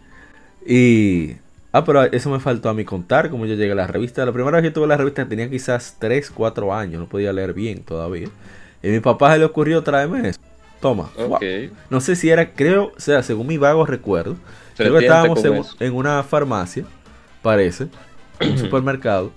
Y. 0.66 1.38
Ah, 1.74 1.84
pero 1.86 2.04
eso 2.04 2.30
me 2.30 2.40
faltó 2.40 2.68
a 2.70 2.74
mí 2.74 2.84
contar, 2.84 3.30
como 3.30 3.46
yo 3.46 3.56
llegué 3.56 3.72
a 3.72 3.76
la 3.76 3.88
revista. 3.88 4.26
La 4.26 4.32
primera 4.34 4.58
vez 4.58 4.70
que 4.70 4.72
tuve 4.74 4.88
la 4.88 4.98
revista 4.98 5.26
tenía 5.28 5.50
quizás 5.50 5.96
3, 6.00 6.30
4 6.30 6.74
años, 6.74 7.00
no 7.00 7.08
podía 7.08 7.32
leer 7.32 7.54
bien 7.54 7.80
todavía. 7.84 8.28
Y 8.84 8.90
a 8.90 8.92
mi 8.92 9.00
papá 9.00 9.32
se 9.34 9.40
le 9.40 9.46
ocurrió 9.46 9.82
traerme 9.82 10.30
eso. 10.30 10.40
Toma. 10.82 11.12
Wow. 11.18 11.40
No 11.90 12.02
sé 12.02 12.16
si 12.16 12.30
era, 12.30 12.54
creo, 12.54 12.94
o 12.98 13.00
sea, 13.00 13.24
según 13.24 13.48
mi 13.48 13.58
vago 13.58 13.86
recuerdo, 13.86 14.36
Se 14.76 14.84
creo 14.84 14.94
que 14.94 15.00
estábamos 15.02 15.78
en, 15.80 15.94
una 15.94 16.24
farmacia, 16.24 16.86
parece, 17.42 17.88
en 18.40 18.52
un 18.52 18.58
supermercado, 18.58 19.32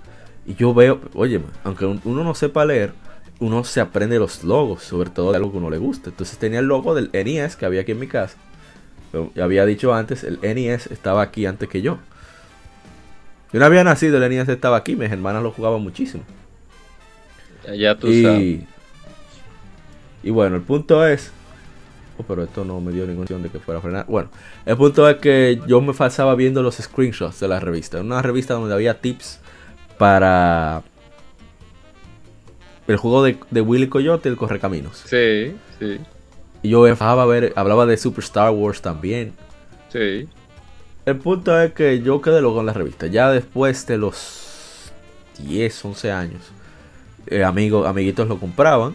y 0.46 0.54
yo 0.54 0.74
veo, 0.74 1.00
oye, 1.14 1.40
aunque 1.64 1.86
un- 1.86 2.00
uno 2.04 2.24
no 2.24 2.34
sepa 2.34 2.64
leer, 2.64 2.92
uno 3.40 3.64
se 3.64 3.80
aprende 3.80 4.18
los 4.18 4.44
logos, 4.44 4.82
sobre 4.84 5.10
todo 5.10 5.30
de 5.32 5.36
algo 5.38 5.50
que 5.52 5.58
uno 5.58 5.70
le 5.70 5.78
gusta. 5.78 6.10
Entonces 6.10 6.38
tenía 6.38 6.60
el 6.60 6.66
logo 6.66 6.94
del 6.94 7.10
NES 7.12 7.56
que 7.56 7.66
había 7.66 7.82
aquí 7.82 7.92
en 7.92 7.98
mi 8.00 8.06
casa. 8.06 8.36
Pero 9.12 9.32
había 9.42 9.66
dicho 9.66 9.94
antes, 9.94 10.24
el 10.24 10.38
NES 10.42 10.88
estaba 10.88 11.22
aquí 11.22 11.46
antes 11.46 11.68
que 11.68 11.82
yo. 11.82 11.98
Yo 13.52 13.60
no 13.60 13.66
había 13.66 13.84
nacido, 13.84 14.16
el 14.18 14.24
NES 14.30 14.48
estaba 14.48 14.76
aquí, 14.76 14.96
mis 14.96 15.10
hermanas 15.10 15.42
lo 15.42 15.52
jugaban 15.52 15.82
muchísimo. 15.82 16.24
Ya 17.76 17.98
tú 17.98 18.12
sabes. 18.12 18.48
Y 20.22 20.30
bueno, 20.30 20.56
el 20.56 20.62
punto 20.62 21.06
es. 21.06 21.33
Pero 22.26 22.44
esto 22.44 22.64
no 22.64 22.80
me 22.80 22.92
dio 22.92 23.06
ninguna 23.06 23.22
opción 23.22 23.42
de 23.42 23.50
que 23.50 23.58
fuera 23.58 23.78
a 23.78 23.82
frenar. 23.82 24.06
Bueno, 24.06 24.30
el 24.64 24.76
punto 24.76 25.08
es 25.08 25.16
que 25.16 25.60
yo 25.66 25.80
me 25.80 25.92
pasaba 25.92 26.34
viendo 26.34 26.62
los 26.62 26.76
screenshots 26.76 27.40
de 27.40 27.48
la 27.48 27.60
revista. 27.60 28.00
Una 28.00 28.22
revista 28.22 28.54
donde 28.54 28.72
había 28.74 29.00
tips 29.00 29.40
para 29.98 30.82
el 32.86 32.96
juego 32.96 33.22
de, 33.24 33.38
de 33.50 33.60
Willy 33.60 33.88
Coyote, 33.88 34.28
el 34.28 34.36
Correcaminos. 34.36 35.02
Sí, 35.06 35.56
sí, 35.78 35.98
Y 36.62 36.68
yo 36.70 36.86
enfadaba 36.86 37.22
a 37.24 37.26
ver, 37.26 37.52
hablaba 37.56 37.86
de 37.86 37.96
Super 37.96 38.22
Star 38.24 38.50
Wars 38.50 38.80
también. 38.82 39.32
sí. 39.90 40.28
El 41.06 41.18
punto 41.18 41.60
es 41.60 41.74
que 41.74 42.00
yo 42.00 42.22
quedé 42.22 42.40
loco 42.40 42.60
en 42.60 42.66
la 42.66 42.72
revista. 42.72 43.06
Ya 43.06 43.30
después 43.30 43.86
de 43.86 43.98
los 43.98 44.90
10, 45.38 45.84
11 45.84 46.10
años, 46.10 46.40
eh, 47.26 47.44
amigos, 47.44 47.86
amiguitos 47.86 48.26
lo 48.26 48.40
compraban. 48.40 48.94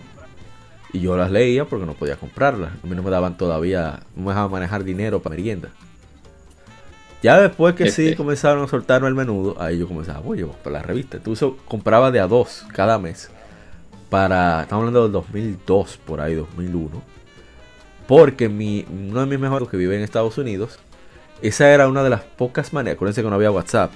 Y 0.91 1.01
yo 1.01 1.15
las 1.17 1.29
leía 1.31 1.65
porque 1.65 1.85
no 1.85 1.93
podía 1.93 2.15
comprarlas. 2.15 2.71
A 2.83 2.87
mí 2.87 2.95
no 2.95 3.03
me 3.03 3.11
daban 3.11 3.37
todavía, 3.37 3.99
no 4.15 4.23
me 4.23 4.29
dejaban 4.29 4.51
manejar 4.51 4.83
dinero 4.83 5.21
para 5.21 5.35
merienda. 5.35 5.69
Ya 7.21 7.39
después 7.39 7.75
que 7.75 7.91
sí 7.91 8.05
Este. 8.05 8.15
comenzaron 8.15 8.63
a 8.63 8.67
soltarme 8.67 9.07
el 9.07 9.13
menudo, 9.15 9.55
ahí 9.61 9.77
yo 9.77 9.87
comenzaba, 9.87 10.21
oye, 10.25 10.45
para 10.63 10.77
la 10.77 10.81
revista. 10.81 11.17
Entonces 11.17 11.49
compraba 11.65 12.11
de 12.11 12.19
a 12.19 12.27
dos 12.27 12.65
cada 12.73 12.97
mes. 12.97 13.29
Para, 14.09 14.61
estamos 14.63 14.81
hablando 14.81 15.03
del 15.03 15.11
2002, 15.11 15.97
por 16.05 16.21
ahí, 16.21 16.33
2001. 16.33 17.01
Porque 18.07 18.49
mi, 18.49 18.85
uno 18.89 19.19
de 19.19 19.25
mis 19.27 19.39
mejores 19.39 19.57
amigos 19.57 19.69
que 19.69 19.77
vive 19.77 19.95
en 19.95 20.01
Estados 20.01 20.37
Unidos, 20.39 20.79
esa 21.43 21.69
era 21.71 21.87
una 21.87 22.01
de 22.03 22.09
las 22.09 22.21
pocas 22.21 22.73
maneras, 22.73 22.95
acuérdense 22.95 23.21
que 23.21 23.29
no 23.29 23.35
había 23.35 23.51
WhatsApp. 23.51 23.91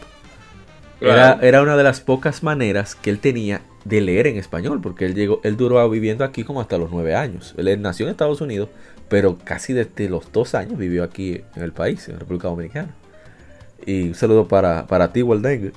Era, 1.02 1.40
era 1.41 1.61
una 1.64 1.76
de 1.76 1.84
las 1.84 1.99
pocas 1.99 2.44
maneras 2.44 2.95
que 2.95 3.10
él 3.10 3.20
tenía 3.20 3.61
de 3.86 4.02
leer 4.02 4.28
en 4.28 4.38
español, 4.38 4.80
porque 4.82 5.06
él 5.06 5.16
llegó, 5.16 5.42
él 5.44 5.58
duró 5.58 5.88
viviendo 5.90 6.24
aquí 6.24 6.44
como 6.44 6.62
hasta 6.62 6.78
los 6.78 6.92
nueve 6.92 7.16
años. 7.16 7.54
Él 7.58 7.82
nació 7.82 8.06
en 8.06 8.12
Estados 8.12 8.42
Unidos, 8.42 8.70
pero 9.10 9.38
casi 9.44 9.74
desde 9.74 10.10
los 10.10 10.32
dos 10.32 10.56
años 10.56 10.78
vivió 10.78 11.04
aquí 11.04 11.42
en 11.56 11.64
el 11.64 11.72
país, 11.72 12.08
en 12.10 12.20
República 12.20 12.48
Dominicana. 12.48 12.96
Y 13.86 14.10
un 14.10 14.16
saludo 14.16 14.48
para, 14.48 14.88
para 14.88 15.12
ti, 15.12 15.22
Waldengue. 15.22 15.74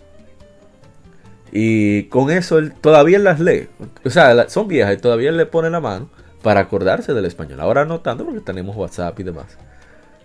Y 1.53 2.05
con 2.05 2.31
eso 2.31 2.59
él 2.59 2.73
todavía 2.73 3.19
las 3.19 3.41
lee. 3.41 3.69
O 4.05 4.11
sea, 4.11 4.49
son 4.49 4.69
viejas 4.69 4.95
y 4.95 5.01
todavía 5.01 5.31
él 5.31 5.37
le 5.37 5.47
pone 5.47 5.71
la 5.71 5.81
mano 5.81 6.09
para 6.43 6.61
acordarse 6.61 7.15
del 7.15 7.25
español. 7.25 7.61
Ahora 7.61 7.85
no 7.85 8.01
tanto 8.01 8.25
porque 8.25 8.41
tenemos 8.41 8.77
WhatsApp 8.77 9.19
y 9.19 9.23
demás. 9.23 9.57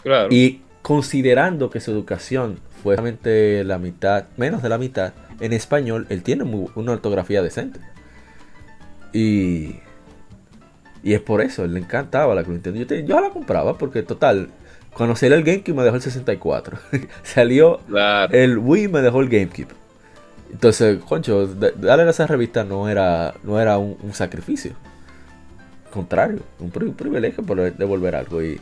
Claro. 0.03 0.28
Y 0.32 0.62
considerando 0.82 1.70
que 1.70 1.80
su 1.80 1.91
educación 1.91 2.60
fue 2.84 2.95
solamente 2.95 3.64
la 3.64 3.78
mitad, 3.78 4.26
menos 4.38 4.62
de 4.62 4.70
la 4.70 4.78
mitad, 4.78 5.14
en 5.41 5.53
español, 5.53 6.05
él 6.09 6.23
tiene 6.23 6.43
muy- 6.45 6.69
una 6.76 6.93
ortografía 6.93 7.41
decente. 7.41 7.80
Y, 9.13 9.76
y 11.03 11.13
es 11.13 11.19
por 11.19 11.41
eso, 11.41 11.65
él 11.65 11.73
le 11.73 11.80
encantaba 11.80 12.34
la 12.35 12.43
Club 12.43 12.53
Nintendo. 12.53 12.80
Yo, 12.80 12.88
te- 12.88 13.03
yo 13.03 13.19
la 13.19 13.30
compraba 13.30 13.77
porque, 13.77 14.03
total, 14.03 14.49
cuando 14.95 15.15
salió 15.15 15.35
el 15.35 15.43
GameCube 15.43 15.73
me 15.76 15.84
dejó 15.84 15.95
el 15.97 16.01
64. 16.01 16.77
Salió 17.23 17.80
claro. 17.88 18.34
el 18.34 18.57
Wii 18.57 18.88
me 18.88 19.01
dejó 19.01 19.22
el 19.22 19.30
GameCube. 19.30 19.73
Entonces, 20.51 20.99
concho, 21.03 21.47
da- 21.47 21.72
darle 21.72 22.03
a 22.03 22.09
esa 22.09 22.27
revista 22.27 22.63
no 22.63 22.88
era, 22.89 23.34
no 23.43 23.59
era 23.59 23.77
un, 23.77 23.97
un 24.01 24.13
sacrificio. 24.13 24.73
Contrario, 25.91 26.39
un 26.59 26.72
pri- 26.72 26.91
privilegio 26.91 27.43
por 27.43 27.57
devolver 27.76 28.15
algo. 28.15 28.41
Y, 28.41 28.59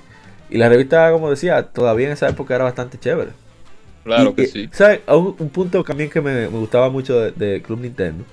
y 0.50 0.58
la 0.58 0.70
revista, 0.70 1.12
como 1.12 1.30
decía, 1.30 1.64
todavía 1.68 2.08
en 2.08 2.14
esa 2.14 2.28
época 2.30 2.56
era 2.56 2.64
bastante 2.64 2.98
chévere. 2.98 3.32
Claro 4.16 4.32
Y, 4.32 4.34
que 4.36 4.48
sí. 4.48 4.70
Un, 5.08 5.36
un 5.40 5.50
punto 5.50 5.84
también 5.84 6.10
que 6.10 6.22
me, 6.22 6.34
me 6.50 6.58
gustaba 6.60 6.90
mucho 6.90 7.20
de, 7.20 7.32
de 7.32 7.62
Club 7.62 7.80
Nintendo 7.82 8.24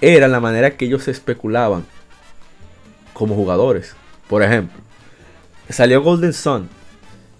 era 0.00 0.28
la 0.28 0.40
manera 0.40 0.76
que 0.76 0.84
ellos 0.84 1.08
especulaban 1.08 1.84
como 3.12 3.34
jugadores. 3.34 3.96
Por 4.28 4.42
ejemplo, 4.42 4.78
salió 5.68 6.02
Golden 6.02 6.32
Sun 6.32 6.68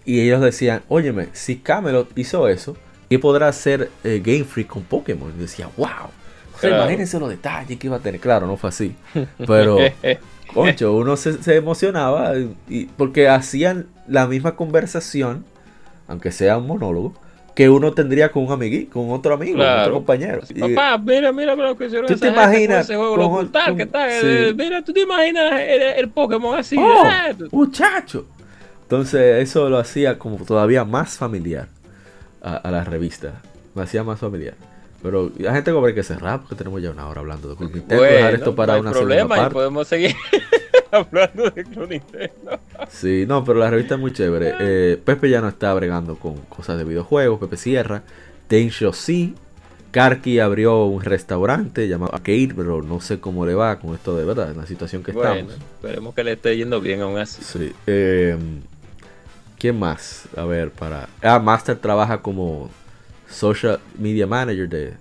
y 0.05 0.21
ellos 0.21 0.41
decían, 0.41 0.83
óyeme, 0.89 1.29
si 1.33 1.57
Camelot 1.59 2.17
hizo 2.19 2.49
eso, 2.49 2.77
¿qué 3.09 3.19
podrá 3.19 3.49
hacer 3.49 3.91
eh, 4.05 4.21
Game 4.25 4.45
Freak 4.45 4.69
con 4.69 4.83
Pokémon? 4.85 5.33
Y 5.37 5.41
decía, 5.43 5.69
wow. 5.77 5.87
O 6.57 6.59
sea, 6.61 6.71
Claro. 6.71 6.77
imagínense 6.85 7.21
los 7.21 7.29
detalles 7.29 7.79
que 7.79 7.87
iba 7.87 7.97
a 7.97 8.01
tener. 8.01 8.21
Claro, 8.21 8.47
no 8.47 8.57
fue 8.57 8.71
así. 8.71 8.97
Pero, 9.47 9.79
concho, 10.53 10.95
uno 10.97 11.17
se, 11.17 11.41
se 11.43 11.55
emocionaba 11.57 12.33
y, 12.69 12.87
porque 12.87 13.29
hacían 13.29 13.87
la 14.09 14.27
misma 14.27 14.57
conversación, 14.57 15.45
aunque 16.09 16.33
sea 16.33 16.59
un 16.59 16.67
monólogo, 16.67 17.15
que 17.55 17.69
uno 17.69 17.93
tendría 17.93 18.31
con 18.31 18.45
un 18.47 18.53
amiguito, 18.53 18.93
con 18.93 19.11
otro 19.11 19.35
amigo, 19.35 19.59
con 19.59 19.67
otro 19.67 19.93
compañero. 19.95 20.41
Papá, 20.61 20.97
mira, 20.99 21.33
mira 21.33 21.55
lo 21.57 21.77
que 21.77 21.87
hicieron 21.87 22.07
¿Tú 22.07 22.17
te 22.17 22.29
imaginas 22.29 22.85
ese 22.85 22.97
juego, 22.97 23.17
lo 23.17 23.29
con- 23.31 23.39
brutal 23.45 23.67
con- 23.69 23.77
que 23.77 23.83
está. 23.83 24.11
sí. 24.11 24.17
eh, 24.29 24.55
Mira, 24.57 24.83
tú 24.85 24.93
te 24.93 25.01
imaginas 25.01 25.53
el, 25.61 25.83
el 25.83 26.09
Pokémon 26.09 26.57
así. 26.59 26.77
¡Oh! 26.79 27.03
tú- 27.37 27.49
muchacho. 27.51 28.27
Entonces 28.83 29.43
eso 29.43 29.69
lo 29.69 29.79
hacía 29.79 30.19
como 30.19 30.37
todavía 30.45 30.85
más 30.85 31.19
familiar 31.19 31.69
a, 32.43 32.57
a 32.57 32.71
la 32.71 32.85
revista. 32.85 33.43
Lo 33.75 33.83
hacía 33.83 34.03
más 34.05 34.19
familiar. 34.21 34.55
Pero 35.03 35.31
la 35.39 35.53
gente 35.55 35.71
hay 35.71 35.95
que 35.95 36.03
cerrar 36.03 36.41
porque 36.41 36.57
tenemos 36.57 36.83
ya 36.83 36.91
una 36.91 37.07
hora 37.09 37.21
hablando 37.21 37.49
de 37.49 37.57
Club 37.57 37.73
Nintendo. 37.73 38.03
Bueno, 38.03 38.17
dejar 38.17 38.35
esto 38.35 38.55
para 38.55 38.73
no 38.73 38.77
hay 38.77 38.81
una 38.83 38.91
problema 38.91 39.35
segunda 39.35 39.51
y 39.51 39.53
podemos 39.53 39.89
seguir 39.89 40.17
hablando 40.91 41.51
de 41.51 41.65
Club 41.65 41.89
Nintendo. 41.89 42.59
Sí, 42.89 43.25
no, 43.29 43.45
pero 43.45 43.61
la 43.61 43.71
revista 43.71 43.95
es 43.95 44.01
muy 44.01 44.13
chévere. 44.13 44.55
Eh, 44.59 45.01
Pepe 45.05 45.31
ya 45.31 45.41
no 45.41 45.49
está 45.49 45.73
bregando 45.75 46.17
con 46.17 46.37
cosas 46.49 46.79
de 46.79 46.85
videojuegos. 46.85 47.39
Pepe 47.39 47.57
cierra. 47.57 48.03
Tensho 48.49 48.93
sí. 48.93 49.35
Karki 49.91 50.39
abrió 50.39 50.85
un 50.85 51.03
restaurante 51.03 51.89
llamado 51.89 52.15
Arcade, 52.15 52.53
pero 52.55 52.83
no 52.83 53.01
sé 53.01 53.21
cómo 53.21 53.47
le 53.47 53.55
va 53.55 53.79
con 53.79 53.95
esto 53.95 54.17
de 54.17 54.25
verdad, 54.25 54.51
en 54.51 54.59
la 54.59 54.67
situación 54.67 55.03
que 55.03 55.13
Bueno, 55.13 55.33
estamos. 55.33 55.55
esperemos 55.55 56.15
que 56.15 56.25
le 56.25 56.33
esté 56.33 56.57
yendo 56.57 56.81
bien 56.81 57.01
aún 57.01 57.19
así. 57.19 57.43
Sí. 57.43 57.73
eh, 57.87 58.37
¿Quién 59.59 59.79
más? 59.79 60.25
A 60.37 60.45
ver, 60.45 60.71
para. 60.71 61.09
Ah, 61.23 61.39
Master 61.39 61.77
trabaja 61.77 62.21
como 62.21 62.71
Social 63.31 63.81
Media 63.99 64.27
Manager 64.27 64.69
de. 64.69 64.93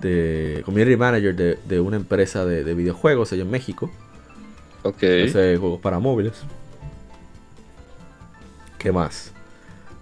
de 0.00 0.62
Community 0.64 0.96
Manager 0.96 1.34
de, 1.34 1.58
de 1.68 1.80
una 1.80 1.96
empresa 1.96 2.44
de, 2.44 2.64
de 2.64 2.74
videojuegos 2.74 3.32
allá 3.32 3.42
en 3.42 3.50
México. 3.50 3.90
Ok. 4.82 5.02
Hace 5.28 5.56
juegos 5.58 5.80
para 5.80 5.98
móviles. 5.98 6.34
¿Qué 8.78 8.92
más? 8.92 9.32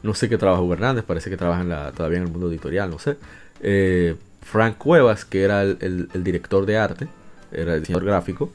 No 0.03 0.15
sé 0.15 0.29
qué 0.29 0.39
trabaja 0.39 0.63
Hugo 0.63 0.75
Hernández, 0.75 1.05
parece 1.05 1.31
que 1.31 1.37
trabaja 1.37 1.63
en 1.63 1.69
la, 1.71 1.91
todavía 1.93 2.19
en 2.19 2.25
el 2.25 2.31
mundo 2.31 2.49
editorial, 2.49 2.91
no 2.91 2.99
sé. 3.01 3.17
Eh, 3.61 4.15
Frank 4.43 4.79
Cuevas, 4.79 5.25
que 5.25 5.43
era 5.43 5.63
el, 5.63 5.77
el- 5.81 6.09
el 6.15 6.23
director 6.25 6.65
de 6.65 6.79
arte, 6.79 7.09
era 7.51 7.75
el 7.75 7.81
diseñador 7.81 8.07
gráfico. 8.07 8.51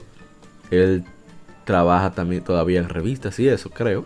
Él 0.71 1.03
trabaja 1.65 2.11
también 2.13 2.43
todavía 2.43 2.79
en 2.79 2.87
revistas 2.89 3.37
y 3.39 3.49
eso, 3.49 3.69
creo. 3.69 4.05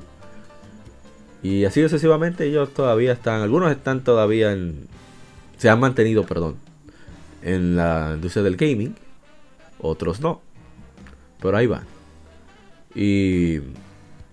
Y 1.44 1.66
así 1.66 1.82
sucesivamente 1.82 2.46
ellos 2.46 2.74
todavía 2.74 3.14
están, 3.14 3.42
algunos 3.42 3.72
están 3.72 4.04
todavía 4.04 4.52
en... 4.52 4.88
Se 5.58 5.70
han 5.70 5.80
mantenido, 5.80 6.24
perdón, 6.26 6.56
en 7.42 7.76
la 7.76 8.12
industria 8.16 8.44
del 8.44 8.58
gaming, 8.58 8.96
otros 9.80 10.20
no. 10.20 10.42
Pero 11.42 11.58
ahí 11.58 11.68
van. 11.68 11.84
Y, 12.94 13.58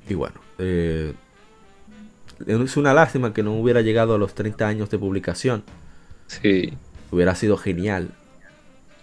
y 0.08 0.14
bueno, 0.14 0.34
eh, 0.58 1.12
es 2.46 2.76
una 2.76 2.92
lástima 2.94 3.32
que 3.32 3.42
no 3.42 3.54
hubiera 3.54 3.80
llegado 3.80 4.14
a 4.14 4.18
los 4.18 4.34
30 4.34 4.66
años 4.66 4.90
de 4.90 4.98
publicación. 4.98 5.62
Sí, 6.26 6.72
Hubiera 7.10 7.34
sido 7.36 7.56
genial. 7.56 8.10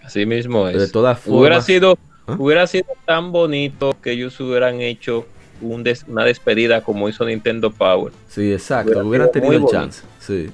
así 0.02 0.26
mismo 0.26 0.68
es. 0.68 0.78
De 0.78 0.88
todas 0.88 1.18
formas, 1.20 1.40
hubiera 1.40 1.60
sido, 1.62 1.98
¿Ah? 2.26 2.36
hubiera 2.38 2.66
sido 2.66 2.88
tan 3.06 3.32
bonito 3.32 3.96
que 4.02 4.12
ellos 4.12 4.38
hubieran 4.40 4.80
hecho 4.82 5.26
un 5.62 5.82
des- 5.82 6.04
una 6.08 6.24
despedida 6.24 6.82
como 6.82 7.08
hizo 7.08 7.24
Nintendo 7.24 7.70
Power. 7.70 8.12
Sí, 8.28 8.52
exacto. 8.52 9.06
Hubiera 9.06 9.30
tenido 9.30 9.52
el 9.54 9.64
chance. 9.66 10.02
Sí. 10.20 10.50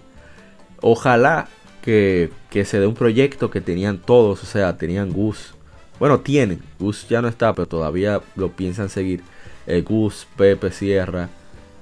Ojalá 0.81 1.49
que, 1.83 2.31
que 2.51 2.65
se 2.65 2.79
dé 2.79 2.87
un 2.87 2.95
proyecto 2.95 3.51
que 3.51 3.61
tenían 3.61 3.99
todos. 3.99 4.43
O 4.43 4.47
sea, 4.47 4.77
tenían 4.77 5.13
Gus. 5.13 5.55
Bueno, 5.99 6.21
tienen. 6.21 6.63
Gus 6.79 7.09
ya 7.09 7.21
no 7.21 7.29
está, 7.29 7.53
pero 7.55 7.67
todavía 7.67 8.21
lo 8.37 8.51
piensan 8.53 8.89
seguir. 8.89 9.23
Eh, 9.67 9.83
Gus, 9.83 10.27
Pepe 10.37 10.71
Sierra, 10.71 11.29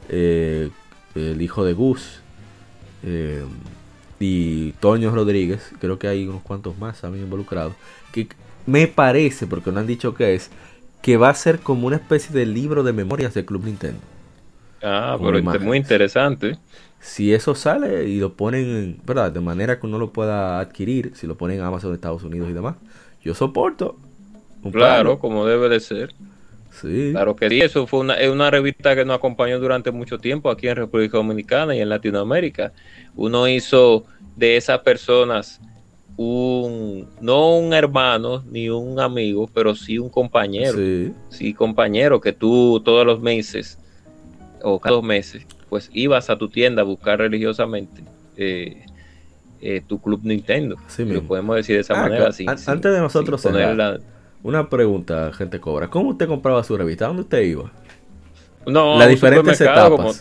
eh, 0.08 0.70
el 1.14 1.42
hijo 1.42 1.64
de 1.64 1.72
Gus. 1.74 2.20
eh, 3.02 3.44
y 4.18 4.72
Toño 4.80 5.10
Rodríguez. 5.14 5.70
Creo 5.78 5.98
que 5.98 6.08
hay 6.08 6.26
unos 6.26 6.40
cuantos 6.42 6.78
más 6.78 7.00
también 7.02 7.24
involucrados. 7.24 7.74
Que 8.12 8.28
me 8.64 8.86
parece, 8.88 9.46
porque 9.46 9.70
no 9.70 9.80
han 9.80 9.86
dicho 9.86 10.14
qué 10.14 10.34
es, 10.34 10.50
que 11.06 11.16
va 11.16 11.30
a 11.30 11.34
ser 11.34 11.62
como 11.62 11.86
una 11.86 11.96
especie 11.96 12.34
de 12.34 12.46
libro 12.46 12.82
de 12.82 12.92
memorias 12.92 13.32
del 13.34 13.46
Club 13.46 13.64
Nintendo. 13.64 14.00
Ah, 14.82 15.18
pero 15.20 15.38
es 15.38 15.44
muy 15.60 15.76
interesante. 15.78 16.58
Si 17.00 17.32
eso 17.34 17.54
sale 17.54 18.08
y 18.08 18.18
lo 18.18 18.34
ponen, 18.36 19.00
¿verdad? 19.04 19.30
De 19.32 19.40
manera 19.40 19.78
que 19.78 19.86
uno 19.86 19.98
lo 19.98 20.12
pueda 20.12 20.58
adquirir, 20.60 21.12
si 21.14 21.26
lo 21.26 21.36
ponen 21.36 21.58
en 21.58 21.64
Amazon 21.64 21.90
de 21.90 21.96
Estados 21.96 22.22
Unidos 22.24 22.50
y 22.50 22.52
demás, 22.52 22.76
yo 23.22 23.34
soporto. 23.34 23.98
un 24.62 24.72
Claro, 24.72 25.18
palo. 25.18 25.18
como 25.18 25.46
debe 25.46 25.68
de 25.68 25.80
ser. 25.80 26.14
Sí. 26.70 27.12
Claro 27.12 27.36
que 27.36 27.48
sí, 27.50 27.60
eso 27.62 27.86
fue 27.86 28.00
una, 28.00 28.14
es 28.14 28.30
una 28.30 28.50
revista 28.50 28.94
que 28.94 29.04
nos 29.04 29.16
acompañó 29.16 29.58
durante 29.60 29.90
mucho 29.92 30.18
tiempo 30.18 30.50
aquí 30.50 30.68
en 30.68 30.76
República 30.76 31.16
Dominicana 31.18 31.74
y 31.76 31.80
en 31.80 31.88
Latinoamérica. 31.88 32.72
Uno 33.14 33.48
hizo 33.48 34.04
de 34.36 34.56
esas 34.56 34.80
personas 34.80 35.60
un, 36.16 37.06
no 37.20 37.56
un 37.58 37.72
hermano 37.74 38.42
ni 38.50 38.68
un 38.70 38.98
amigo, 39.00 39.48
pero 39.52 39.74
sí 39.74 39.98
un 39.98 40.08
compañero. 40.08 40.76
Sí. 40.78 41.12
Sí, 41.28 41.54
compañero, 41.54 42.20
que 42.20 42.32
tú 42.32 42.80
todos 42.84 43.04
los 43.04 43.20
meses 43.20 43.78
o 44.62 44.78
cada 44.80 44.96
dos 44.96 45.04
meses, 45.04 45.46
pues 45.68 45.90
ibas 45.92 46.30
a 46.30 46.38
tu 46.38 46.48
tienda 46.48 46.82
a 46.82 46.84
buscar 46.84 47.18
religiosamente 47.18 48.02
eh, 48.36 48.84
eh, 49.60 49.82
tu 49.86 50.00
club 50.00 50.20
Nintendo. 50.22 50.76
Así 50.86 51.02
Lo 51.04 51.14
mismo. 51.14 51.28
podemos 51.28 51.56
decir 51.56 51.76
de 51.76 51.80
esa 51.82 51.94
Ah, 51.98 52.02
manera. 52.02 52.32
sin- 52.32 52.48
sin- 52.58 52.70
antes 52.70 52.92
de 52.92 53.00
nosotros 53.00 53.44
la- 53.46 53.98
Una 54.42 54.68
pregunta, 54.70 55.32
gente 55.32 55.58
cobra. 55.60 55.88
¿Cómo 55.88 56.10
usted 56.10 56.26
compraba 56.28 56.62
su 56.62 56.76
revista? 56.76 57.06
¿Dónde 57.08 57.22
usted 57.22 57.40
iba? 57.42 57.72
No, 58.66 58.98
Las 58.98 59.08
diferentes 59.08 59.60
etapas. 59.60 59.90
como- 59.90 60.12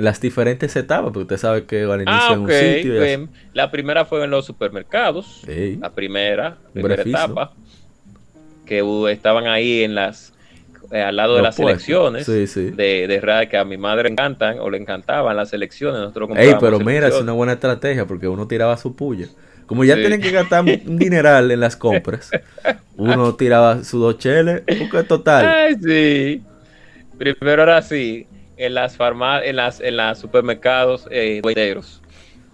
las 0.00 0.20
diferentes 0.20 0.74
etapas, 0.76 1.04
porque 1.12 1.20
usted 1.20 1.36
sabe 1.38 1.64
que 1.64 1.82
al 1.82 2.02
inicio 2.02 2.12
Ah, 2.12 2.32
en 2.34 2.40
un 2.40 2.50
sitio 2.50 2.94
y 3.06 3.12
así. 3.14 3.28
la 3.54 3.70
primera 3.70 4.04
fue 4.04 4.24
en 4.24 4.30
los 4.30 4.44
supermercados. 4.46 5.42
Ey. 5.48 5.76
La 5.76 5.90
primera, 5.90 6.56
primera 6.72 7.02
etapa. 7.02 7.52
Que 8.66 8.82
estaban 9.10 9.46
ahí 9.46 9.82
en 9.82 9.94
las 9.94 10.34
eh, 10.90 11.02
al 11.02 11.16
lado 11.16 11.36
de 11.36 11.42
las 11.42 11.56
puestos. 11.56 11.82
selecciones 11.82 12.26
Sí, 12.26 12.46
sí. 12.46 12.70
de, 12.70 13.06
de 13.06 13.20
radio 13.20 13.48
que 13.50 13.56
a 13.58 13.64
mi 13.64 13.76
madre 13.76 14.04
le 14.04 14.10
encantan 14.10 14.58
o 14.58 14.70
le 14.70 14.78
encantaban 14.78 15.36
las 15.36 15.50
selecciones. 15.50 16.00
Nosotros 16.00 16.30
Ey, 16.36 16.54
pero 16.60 16.78
mira, 16.80 17.08
es 17.08 17.20
una 17.20 17.32
buena 17.32 17.52
estrategia 17.54 18.06
porque 18.06 18.26
uno 18.28 18.46
tiraba 18.46 18.76
su 18.76 18.94
puya. 18.96 19.26
Como 19.66 19.84
ya 19.84 19.94
Sí. 19.96 20.00
tienen 20.00 20.20
que 20.22 20.30
gastar 20.30 20.64
un 20.86 20.98
dineral 20.98 21.50
en 21.50 21.60
las 21.60 21.76
compras, 21.76 22.30
uno 22.96 23.34
tiraba 23.34 23.84
su 23.84 23.98
dos 23.98 24.16
cheles, 24.18 24.62
porque 24.78 25.02
total. 25.06 25.46
Ay, 25.46 25.74
sí. 25.82 26.42
Primero 27.18 27.62
era 27.64 27.76
así, 27.78 28.26
en 28.58 28.74
las 28.74 28.96
farma 28.96 29.42
en 29.44 29.56
las, 29.56 29.80
en 29.80 29.96
las 29.96 30.18
supermercados 30.18 31.08
eh. 31.10 31.40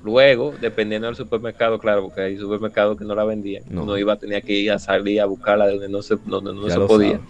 Luego, 0.02 0.54
dependiendo 0.60 1.06
del 1.06 1.16
supermercado, 1.16 1.78
claro, 1.78 2.02
porque 2.02 2.20
hay 2.20 2.36
supermercados 2.36 2.98
que 2.98 3.04
no 3.06 3.14
la 3.14 3.24
vendían. 3.24 3.64
No. 3.70 3.84
Uno 3.84 3.96
iba, 3.96 4.16
tenía 4.16 4.42
que 4.42 4.52
ir 4.52 4.70
a 4.70 4.78
salir 4.78 5.18
a 5.20 5.24
buscarla 5.24 5.66
de 5.66 5.72
donde 5.72 5.88
no 5.88 6.02
se, 6.02 6.16
donde 6.26 6.52
no 6.52 6.68
se 6.68 6.78
podía. 6.80 7.12
sabe. 7.16 7.24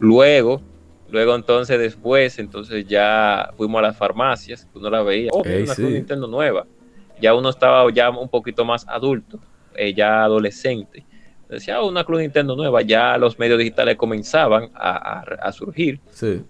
Luego, 0.00 0.60
luego 1.10 1.36
entonces 1.36 1.78
después, 1.78 2.40
entonces 2.40 2.86
ya 2.88 3.50
fuimos 3.56 3.78
a 3.78 3.82
las 3.82 3.96
farmacias, 3.96 4.66
uno 4.74 4.90
la 4.90 5.02
veía, 5.02 5.30
oh, 5.32 5.44
mira, 5.44 5.56
Ey, 5.58 5.62
una 5.62 5.74
sí. 5.76 5.82
Nintendo 5.82 6.26
nueva. 6.26 6.66
Ya 7.20 7.34
uno 7.34 7.50
estaba 7.50 7.88
ya 7.92 8.10
un 8.10 8.28
poquito 8.28 8.64
más 8.64 8.84
adulto, 8.88 9.38
eh, 9.76 9.94
ya 9.94 10.24
adolescente. 10.24 11.04
Decía, 11.48 11.80
oh, 11.80 11.88
una 11.88 12.02
Club 12.04 12.18
Nintendo 12.18 12.56
nueva, 12.56 12.82
ya 12.82 13.16
los 13.16 13.38
medios 13.38 13.58
digitales 13.60 13.96
comenzaban 13.96 14.70
a, 14.74 15.20
a- 15.20 15.20
a 15.40 15.52
surgir, 15.52 16.00
Sí, 16.10 16.42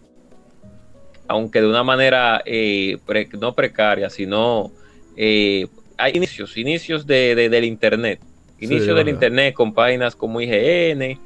aunque 1.28 1.60
de 1.60 1.68
una 1.68 1.84
manera 1.84 2.42
eh, 2.44 2.98
pre- 3.06 3.28
no 3.38 3.55
precaria, 3.55 4.10
sino 4.10 4.72
eh, 5.16 5.66
hay 5.96 6.12
inicios, 6.16 6.56
inicios 6.56 7.06
de, 7.06 7.34
de- 7.34 7.48
del 7.48 7.64
Internet. 7.64 8.20
Inicios 8.59 8.86
del 8.96 9.06
verdad. 9.06 9.10
Internet 9.12 9.55
con 9.55 9.72
páginas 9.72 10.16
como 10.16 10.40
IGN, 10.40 11.18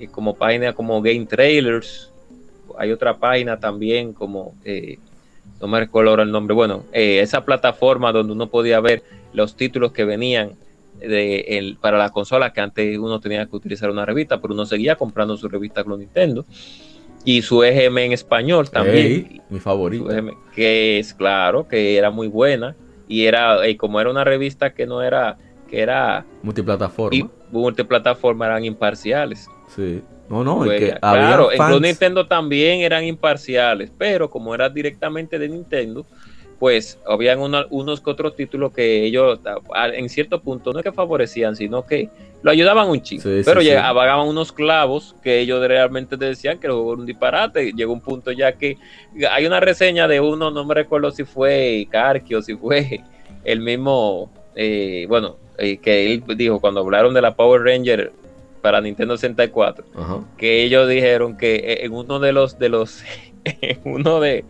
y 0.00 0.06
como 0.06 0.34
páginas 0.36 0.74
como 0.74 1.02
Game 1.02 1.26
Trailers. 1.26 2.12
Hay 2.78 2.92
otra 2.92 3.18
página 3.18 3.58
también 3.58 4.12
como, 4.12 4.54
eh, 4.64 4.98
no 5.60 5.66
me 5.66 5.80
recuerdo 5.80 6.10
ahora 6.10 6.22
el 6.22 6.30
nombre, 6.30 6.54
bueno, 6.54 6.84
eh, 6.92 7.20
esa 7.20 7.44
plataforma 7.44 8.12
donde 8.12 8.32
uno 8.32 8.46
podía 8.48 8.78
ver 8.80 9.02
los 9.32 9.56
títulos 9.56 9.92
que 9.92 10.04
venían 10.04 10.52
de 11.00 11.40
el, 11.40 11.76
para 11.76 11.98
la 11.98 12.10
consola, 12.10 12.52
que 12.52 12.60
antes 12.60 12.98
uno 12.98 13.18
tenía 13.20 13.46
que 13.46 13.56
utilizar 13.56 13.90
una 13.90 14.04
revista, 14.04 14.40
pero 14.40 14.54
uno 14.54 14.66
seguía 14.66 14.96
comprando 14.96 15.36
su 15.36 15.48
revista 15.48 15.82
con 15.84 15.98
Nintendo. 15.98 16.44
Y 17.24 17.42
su 17.42 17.62
EGM 17.62 17.98
en 17.98 18.12
español 18.12 18.70
también. 18.70 19.42
Mi 19.50 19.58
favorito. 19.60 20.10
EGM, 20.10 20.30
que 20.54 20.98
es 20.98 21.12
claro, 21.14 21.66
que 21.68 21.96
era 21.96 22.10
muy 22.10 22.28
buena. 22.28 22.74
Y 23.06 23.24
era, 23.24 23.66
eh, 23.66 23.76
como 23.76 24.00
era 24.00 24.10
una 24.10 24.24
revista 24.24 24.72
que 24.74 24.86
no 24.86 25.02
era, 25.02 25.36
que 25.68 25.80
era 25.80 26.24
Multiplataforma. 26.42 27.16
y 27.16 27.24
multiplataforma, 27.50 28.46
eran 28.46 28.64
imparciales. 28.64 29.46
Sí. 29.74 30.02
No, 30.28 30.44
no, 30.44 30.62
es 30.64 30.68
Pues, 30.68 30.80
que 30.92 30.98
claro, 31.00 31.50
en 31.50 31.56
fans. 31.56 31.70
Club 31.70 31.82
Nintendo 31.86 32.26
también 32.26 32.80
eran 32.80 33.02
imparciales, 33.04 33.90
pero 33.96 34.28
como 34.28 34.54
era 34.54 34.68
directamente 34.68 35.38
de 35.38 35.48
Nintendo, 35.48 36.04
pues 36.58 36.98
habían 37.06 37.38
una- 37.40 37.66
unos 37.70 38.00
que 38.00 38.10
otros 38.10 38.34
títulos 38.34 38.72
que 38.72 39.04
ellos 39.04 39.38
en 39.94 40.08
cierto 40.08 40.40
punto 40.40 40.72
no 40.72 40.80
es 40.80 40.84
que 40.84 40.92
favorecían, 40.92 41.54
sino 41.54 41.86
que 41.86 42.08
lo 42.42 42.50
ayudaban 42.50 42.88
un 42.88 43.00
chingo. 43.00 43.22
Sí, 43.22 43.42
pero 43.44 43.60
sí. 43.60 43.66
llegaban 43.68 44.26
unos 44.26 44.52
clavos 44.52 45.14
que 45.22 45.38
ellos 45.40 45.64
realmente 45.66 46.16
te 46.16 46.24
decían 46.26 46.58
que 46.58 46.66
el 46.68 46.72
juego 46.72 46.92
era 46.92 47.00
un 47.00 47.06
disparate. 47.06 47.72
Llegó 47.72 47.92
un 47.92 48.00
punto 48.00 48.32
ya 48.32 48.52
que 48.52 48.76
hay 49.30 49.46
una 49.46 49.60
reseña 49.60 50.06
de 50.08 50.20
uno, 50.20 50.50
no 50.50 50.64
me 50.64 50.74
recuerdo 50.74 51.10
si 51.10 51.24
fue 51.24 51.86
Karki 51.90 52.34
o 52.34 52.42
si 52.42 52.54
fue 52.56 53.00
el 53.44 53.60
mismo, 53.60 54.30
eh, 54.56 55.06
bueno, 55.08 55.36
eh, 55.58 55.78
que 55.78 56.12
él 56.14 56.22
dijo 56.36 56.60
cuando 56.60 56.80
hablaron 56.80 57.14
de 57.14 57.22
la 57.22 57.34
Power 57.34 57.62
Ranger 57.62 58.12
para 58.62 58.80
Nintendo 58.80 59.16
64 59.16 59.84
Ajá. 59.96 60.18
que 60.36 60.64
ellos 60.64 60.88
dijeron 60.88 61.36
que 61.36 61.56
eh, 61.56 61.84
en 61.84 61.92
uno 61.92 62.18
de 62.18 62.32
los 62.32 62.58
de 62.58 62.68
los 62.68 63.02
en 63.44 63.78
uno 63.84 64.20
de, 64.20 64.44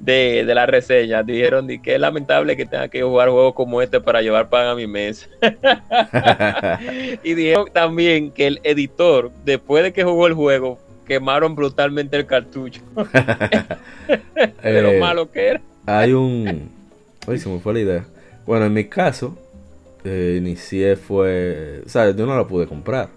de, 0.00 0.44
de 0.46 0.54
las 0.54 0.68
reseñas 0.68 1.26
dijeron 1.26 1.66
de 1.66 1.80
que 1.80 1.94
es 1.94 2.00
lamentable 2.00 2.56
que 2.56 2.66
tenga 2.66 2.88
que 2.88 3.02
jugar 3.02 3.28
juegos 3.28 3.54
como 3.54 3.82
este 3.82 4.00
para 4.00 4.22
llevar 4.22 4.48
pan 4.48 4.66
a 4.66 4.74
mi 4.74 4.86
mesa 4.86 5.28
y 7.22 7.34
dijeron 7.34 7.66
también 7.72 8.30
que 8.30 8.46
el 8.46 8.60
editor 8.62 9.30
después 9.44 9.84
de 9.84 9.92
que 9.92 10.04
jugó 10.04 10.26
el 10.26 10.34
juego 10.34 10.78
quemaron 11.06 11.54
brutalmente 11.54 12.16
el 12.16 12.26
cartucho 12.26 12.80
de 14.62 14.82
lo 14.82 14.90
Eh, 14.90 14.98
malo 15.00 15.30
que 15.30 15.48
era 15.48 15.60
Hay 15.86 16.12
un. 16.12 16.70
Uy, 17.26 17.38
se 17.38 17.48
me 17.48 17.60
fue 17.60 17.74
la 17.74 17.80
idea. 17.80 18.04
Bueno, 18.46 18.66
en 18.66 18.72
mi 18.72 18.84
caso, 18.84 19.36
eh, 20.04 20.36
inicié 20.38 20.96
fue. 20.96 21.82
O 21.84 21.88
sea, 21.88 22.10
yo 22.10 22.26
no 22.26 22.36
la 22.36 22.46
pude 22.46 22.66
comprar. 22.66 23.08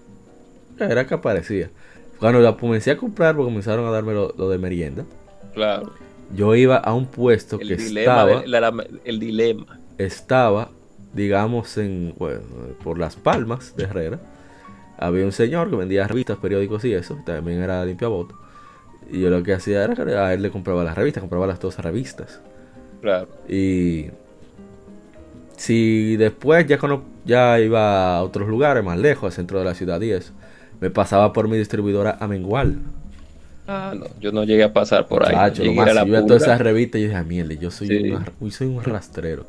Era 0.78 1.06
que 1.06 1.14
aparecía. 1.14 1.70
Cuando 2.18 2.40
la 2.40 2.56
comencé 2.56 2.90
a 2.90 2.96
comprar, 2.96 3.34
porque 3.36 3.50
comenzaron 3.50 3.86
a 3.86 3.90
darme 3.90 4.12
lo, 4.12 4.34
lo 4.36 4.48
de 4.48 4.58
merienda, 4.58 5.04
claro 5.54 5.92
yo 6.34 6.54
iba 6.54 6.76
a 6.76 6.92
un 6.92 7.06
puesto 7.06 7.58
el 7.58 7.68
que 7.68 7.76
dilema 7.76 8.22
estaba, 8.22 8.46
la- 8.46 8.60
la- 8.70 8.86
el 9.04 9.18
dilema 9.18 9.78
estaba, 9.96 10.70
digamos, 11.14 11.76
en, 11.78 12.14
bueno, 12.18 12.40
por 12.84 12.98
las 12.98 13.16
palmas 13.16 13.74
de 13.76 13.84
Herrera. 13.84 14.18
Había 14.98 15.24
un 15.24 15.32
señor 15.32 15.70
que 15.70 15.76
vendía 15.76 16.06
revistas, 16.06 16.36
periódicos 16.38 16.84
y 16.84 16.92
eso. 16.92 17.18
También 17.24 17.62
era 17.62 17.84
limpiabotas. 17.84 18.36
Y 19.10 19.20
yo 19.20 19.30
lo 19.30 19.42
que 19.42 19.54
hacía 19.54 19.84
era 19.84 19.94
que 19.94 20.02
a 20.14 20.34
él 20.34 20.42
le 20.42 20.50
compraba 20.50 20.84
las 20.84 20.96
revistas, 20.96 21.22
compraba 21.22 21.46
las 21.46 21.60
dos 21.60 21.78
revistas. 21.78 22.40
claro 23.00 23.28
Y 23.48 24.06
si 25.56 26.16
después 26.16 26.66
ya, 26.66 26.78
ya 27.24 27.58
iba 27.60 28.16
a 28.16 28.22
otros 28.22 28.48
lugares 28.48 28.84
más 28.84 28.98
lejos, 28.98 29.24
al 29.24 29.32
centro 29.32 29.58
de 29.58 29.64
la 29.64 29.74
ciudad 29.74 30.00
y 30.00 30.10
eso, 30.12 30.32
me 30.80 30.90
pasaba 30.90 31.32
por 31.32 31.48
mi 31.48 31.56
distribuidora 31.58 32.16
Amengual. 32.20 32.78
ah 33.66 33.92
no 33.96 34.06
yo 34.20 34.32
no 34.32 34.44
llegué 34.44 34.64
a 34.64 34.72
pasar 34.72 35.06
por 35.08 35.24
ahí 35.26 35.32
Chacho, 35.34 35.62
a 35.62 35.66
la 35.92 36.04
yo 36.04 36.06
pura. 36.06 36.26
todas 36.26 36.42
esas 36.42 36.60
revistas 36.60 36.98
y 37.00 37.02
yo 37.04 37.08
dije, 37.08 37.18
"Ah, 37.20 37.24
mierda, 37.24 37.54
yo 37.54 37.70
soy, 37.70 37.88
Sí. 37.88 38.10
un, 38.10 38.16
ar- 38.22 38.32
uy, 38.40 38.50
soy 38.50 38.66
un 38.68 38.82
rastrero. 38.82 39.46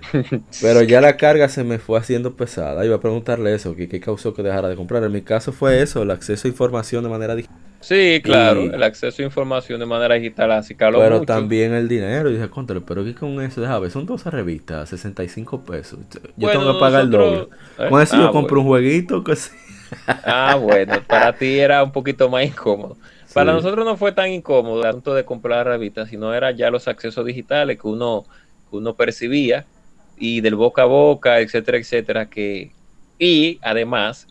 Pero 0.60 0.82
ya 0.82 1.00
la 1.00 1.16
carga 1.16 1.48
se 1.48 1.64
me 1.64 1.78
fue 1.78 1.98
haciendo 1.98 2.34
pesada. 2.34 2.84
Iba 2.84 2.96
a 2.96 3.00
preguntarle 3.00 3.54
eso, 3.54 3.74
que 3.74 3.88
qué 3.88 4.00
causó 4.00 4.34
que 4.34 4.42
dejara 4.42 4.68
de 4.68 4.76
comprar. 4.76 5.02
En 5.04 5.12
mi 5.12 5.22
caso 5.22 5.50
fue 5.52 5.80
eso, 5.82 6.02
el 6.02 6.10
acceso 6.10 6.46
a 6.46 6.50
información 6.50 7.02
de 7.04 7.10
manera 7.10 7.34
digital. 7.34 7.56
Sí, 7.80 8.20
claro, 8.22 8.62
Y- 8.64 8.66
el 8.68 8.82
acceso 8.82 9.22
a 9.22 9.24
información 9.24 9.80
de 9.80 9.86
manera 9.86 10.14
digital 10.16 10.52
así 10.52 10.74
caló 10.74 10.98
Pero 11.00 11.16
mucho. 11.20 11.26
también 11.26 11.72
el 11.72 11.88
dinero. 11.88 12.28
Y 12.30 12.34
dije, 12.34 12.48
contra, 12.50 12.78
pero 12.80 13.04
que 13.04 13.14
con 13.14 13.40
eso, 13.40 13.60
déjame 13.62 13.88
son 13.90 14.04
12 14.06 14.30
revistas, 14.30 14.88
65 14.90 15.64
pesos. 15.64 15.98
Yo 16.12 16.20
Bueno, 16.36 16.60
tengo 16.60 16.74
que 16.74 16.80
pagar 16.80 17.02
el 17.02 17.10
doble. 17.10 17.48
eh, 17.78 17.88
Con 17.88 18.02
eso 18.02 18.16
ah, 18.16 18.20
yo 18.22 18.30
compro 18.32 18.60
un 18.60 18.66
jueguito 18.66 19.22
que 19.24 19.36
sí. 19.36 19.50
Ah, 20.06 20.56
bueno, 20.60 21.02
para 21.06 21.36
ti 21.36 21.58
era 21.58 21.82
un 21.82 21.92
poquito 21.92 22.28
más 22.28 22.44
incómodo. 22.44 22.96
Para 23.32 23.52
nosotros 23.52 23.84
no 23.84 23.96
fue 23.96 24.12
tan 24.12 24.30
incómodo 24.30 24.80
el 24.82 24.88
asunto 24.88 25.14
de 25.14 25.24
comprar 25.24 25.66
revistas, 25.66 26.08
sino 26.08 26.32
era 26.32 26.50
ya 26.52 26.70
los 26.70 26.86
accesos 26.86 27.24
digitales 27.26 27.80
que 27.80 27.88
uno, 27.88 28.24
que 28.70 28.76
uno 28.76 28.94
percibía 28.94 29.64
y 30.16 30.40
del 30.40 30.54
boca 30.54 30.82
a 30.82 30.86
boca, 30.86 31.40
etcétera, 31.40 31.78
etcétera, 31.78 32.26
que 32.26 32.70
y 33.18 33.58
además 33.62 34.28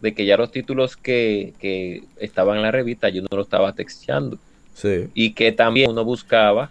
de 0.00 0.14
que 0.14 0.26
ya 0.26 0.36
los 0.36 0.52
títulos 0.52 0.96
que, 0.96 1.54
que 1.58 2.04
estaban 2.20 2.56
en 2.56 2.62
la 2.62 2.70
revista 2.70 3.08
yo 3.08 3.22
no 3.22 3.28
lo 3.36 3.42
estaba 3.42 3.72
texteando 3.72 4.38
Sí. 4.74 5.08
y 5.14 5.32
que 5.32 5.52
también 5.52 5.90
uno 5.90 6.04
buscaba 6.04 6.70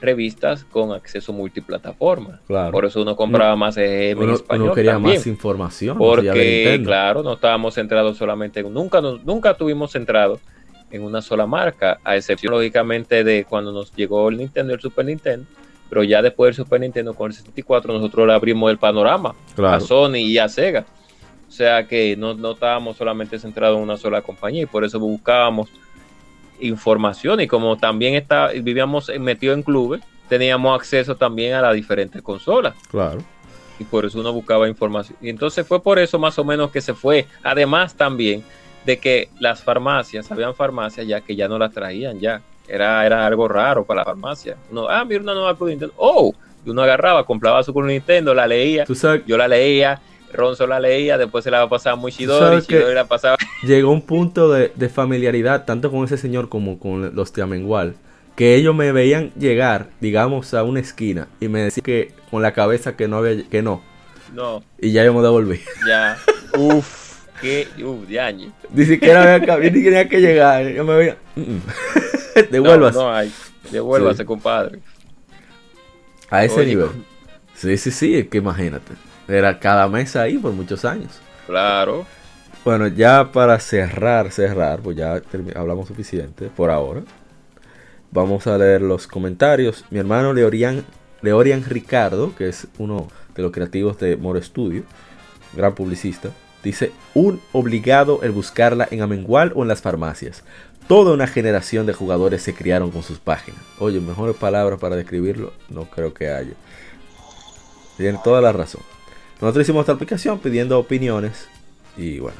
revistas 0.00 0.64
con 0.64 0.92
acceso 0.92 1.32
multiplataforma. 1.32 2.40
Claro. 2.46 2.72
Por 2.72 2.84
eso 2.84 3.02
uno 3.02 3.16
compraba 3.16 3.56
más 3.56 3.76
EGM 3.76 4.18
en 4.18 4.18
Uno, 4.18 4.34
español 4.34 4.64
uno 4.66 4.74
quería 4.74 4.92
también. 4.92 5.16
más 5.16 5.26
información. 5.26 5.98
Porque, 5.98 6.80
claro, 6.84 7.22
no 7.22 7.34
estábamos 7.34 7.74
centrados 7.74 8.16
solamente 8.16 8.60
en. 8.60 8.72
Nunca, 8.72 9.00
nunca 9.00 9.54
tuvimos 9.54 9.92
centrados 9.92 10.40
en 10.90 11.02
una 11.02 11.20
sola 11.20 11.46
marca, 11.46 11.98
a 12.04 12.16
excepción, 12.16 12.52
lógicamente, 12.54 13.22
de 13.24 13.44
cuando 13.44 13.72
nos 13.72 13.92
llegó 13.94 14.28
el 14.28 14.38
Nintendo 14.38 14.72
y 14.72 14.76
el 14.76 14.80
Super 14.80 15.04
Nintendo. 15.04 15.46
Pero 15.90 16.02
ya 16.04 16.22
después 16.22 16.48
del 16.56 16.64
Super 16.64 16.80
Nintendo 16.80 17.14
con 17.14 17.30
el 17.30 17.36
64, 17.36 17.92
nosotros 17.92 18.26
le 18.26 18.32
abrimos 18.34 18.70
el 18.70 18.78
panorama 18.78 19.34
a. 19.56 19.80
Sony 19.80 20.16
y 20.16 20.38
a 20.38 20.48
Sega. 20.48 20.84
O 21.48 21.50
sea 21.50 21.86
que 21.88 22.14
no, 22.16 22.34
no 22.34 22.52
estábamos 22.52 22.96
solamente 22.98 23.38
centrados 23.38 23.78
en 23.78 23.82
una 23.82 23.96
sola 23.96 24.20
compañía 24.20 24.62
y 24.62 24.66
por 24.66 24.84
eso 24.84 25.00
buscábamos 25.00 25.70
información. 26.60 27.40
Y 27.40 27.46
como 27.46 27.76
también 27.76 28.14
está, 28.14 28.48
vivíamos 28.48 29.10
metidos 29.18 29.56
en 29.56 29.62
clubes, 29.62 30.00
teníamos 30.28 30.78
acceso 30.78 31.16
también 31.16 31.54
a 31.54 31.62
las 31.62 31.74
diferentes 31.74 32.20
consolas 32.22 32.74
Claro. 32.90 33.18
y 33.78 33.84
por 33.84 34.04
eso 34.04 34.20
uno 34.20 34.32
buscaba 34.32 34.68
información. 34.68 35.16
Y 35.22 35.30
entonces 35.30 35.66
fue 35.66 35.82
por 35.82 35.98
eso 35.98 36.18
más 36.18 36.38
o 36.38 36.44
menos 36.44 36.70
que 36.70 36.80
se 36.80 36.94
fue. 36.94 37.26
Además 37.42 37.94
también 37.94 38.42
de 38.84 38.98
que 38.98 39.28
las 39.40 39.62
farmacias, 39.62 40.30
habían 40.30 40.54
farmacias 40.54 41.06
ya 41.06 41.20
que 41.20 41.34
ya 41.36 41.48
no 41.48 41.58
las 41.58 41.72
traían 41.72 42.20
ya. 42.20 42.40
Era, 42.66 43.04
era 43.06 43.26
algo 43.26 43.48
raro 43.48 43.84
para 43.84 44.00
la 44.00 44.04
farmacia. 44.04 44.56
Uno, 44.70 44.88
ah, 44.88 45.02
mira 45.04 45.22
una 45.22 45.32
nueva 45.32 45.56
Nintendo. 45.60 45.94
Oh, 45.96 46.34
y 46.64 46.70
uno 46.70 46.82
agarraba, 46.82 47.24
compraba 47.24 47.62
su 47.62 47.72
Nintendo, 47.82 48.34
la 48.34 48.46
leía. 48.46 48.84
Tú 48.84 48.94
sabes, 48.94 49.22
Yo 49.26 49.38
la 49.38 49.48
leía, 49.48 50.00
Ronzo 50.32 50.66
la 50.66 50.78
leía, 50.80 51.16
después 51.18 51.44
se 51.44 51.50
la 51.50 51.68
pasaba 51.68 51.96
muy 51.96 52.12
Shidori, 52.12 52.60
Shidori 52.60 52.94
la 52.94 53.06
pasaba. 53.06 53.36
llegó 53.62 53.90
un 53.90 54.02
punto 54.02 54.50
de, 54.52 54.72
de 54.74 54.88
familiaridad 54.88 55.64
tanto 55.64 55.90
con 55.90 56.04
ese 56.04 56.18
señor 56.18 56.48
como 56.48 56.78
con 56.78 57.14
los 57.14 57.32
de 57.32 57.42
Amengual 57.42 57.94
que 58.36 58.54
ellos 58.54 58.72
me 58.72 58.92
veían 58.92 59.32
llegar, 59.34 59.88
digamos, 60.00 60.54
a 60.54 60.62
una 60.62 60.78
esquina 60.78 61.26
y 61.40 61.48
me 61.48 61.60
decían 61.60 61.82
que 61.82 62.12
con 62.30 62.40
la 62.40 62.52
cabeza 62.52 62.96
que 62.96 63.08
no 63.08 63.16
había, 63.16 63.42
que 63.48 63.62
no. 63.62 63.82
No, 64.32 64.62
Y 64.78 64.92
ya 64.92 65.04
yo 65.04 65.12
me 65.12 65.22
devolví. 65.22 65.60
ya. 65.88 66.16
Uf, 66.56 67.24
qué, 67.40 67.66
uf, 67.82 68.06
de 68.06 68.20
año. 68.20 68.52
Ni 68.72 68.84
siquiera 68.84 69.34
había, 69.34 69.56
ni 69.58 69.82
tenía 69.82 70.08
que 70.08 70.20
llegar. 70.20 70.68
Yo 70.68 70.84
me 70.84 70.94
veía. 70.94 71.16
"Mm, 71.34 71.40
mm". 71.40 71.62
Devuelvas. 72.52 72.94
No, 72.94 73.02
no 73.04 73.12
hay. 73.12 73.32
Devuélvase, 73.72 74.18
Sí. 74.22 74.24
compadre. 74.26 74.78
A 76.30 76.44
ese 76.44 76.60
Oye, 76.60 76.66
nivel. 76.66 76.88
Sí, 77.54 77.76
sí, 77.76 77.90
sí, 77.90 78.14
es 78.18 78.28
que 78.28 78.38
imagínate. 78.38 78.92
Era 79.28 79.60
cada 79.60 79.86
mes 79.88 80.16
ahí 80.16 80.38
por 80.38 80.52
muchos 80.52 80.84
años. 80.84 81.20
Claro. 81.46 82.06
Bueno, 82.64 82.88
ya 82.88 83.30
para 83.30 83.60
cerrar, 83.60 84.30
cerrar, 84.32 84.80
pues 84.80 84.96
ya 84.96 85.22
hablamos 85.54 85.88
suficiente 85.88 86.50
por 86.54 86.70
ahora. 86.70 87.02
Vamos 88.10 88.46
a 88.46 88.56
leer 88.56 88.80
los 88.80 89.06
comentarios. 89.06 89.84
Mi 89.90 89.98
hermano 89.98 90.32
Leorian, 90.32 90.84
Leorian 91.20 91.62
Ricardo, 91.64 92.34
que 92.34 92.48
es 92.48 92.66
uno 92.78 93.08
de 93.34 93.42
los 93.42 93.52
creativos 93.52 93.98
de 93.98 94.16
Moro 94.16 94.42
Studio, 94.42 94.82
gran 95.54 95.74
publicista, 95.74 96.30
dice, 96.64 96.92
un 97.14 97.40
obligado 97.52 98.20
el 98.22 98.32
buscarla 98.32 98.88
en 98.90 99.02
Amengual 99.02 99.52
o 99.54 99.62
en 99.62 99.68
las 99.68 99.82
farmacias. 99.82 100.42
Toda 100.88 101.12
una 101.12 101.26
generación 101.26 101.84
de 101.84 101.92
jugadores 101.92 102.42
se 102.42 102.54
criaron 102.54 102.90
con 102.90 103.02
sus 103.02 103.18
páginas. 103.18 103.60
Oye, 103.78 104.00
mejores 104.00 104.36
palabras 104.36 104.80
para 104.80 104.96
describirlo 104.96 105.52
no 105.68 105.84
creo 105.84 106.14
que 106.14 106.30
haya. 106.30 106.54
Tiene 107.98 108.18
toda 108.24 108.40
la 108.40 108.52
razón. 108.52 108.80
Nosotros 109.40 109.64
hicimos 109.64 109.82
esta 109.82 109.92
aplicación 109.92 110.38
pidiendo 110.40 110.78
opiniones 110.78 111.48
y 111.96 112.18
bueno, 112.18 112.36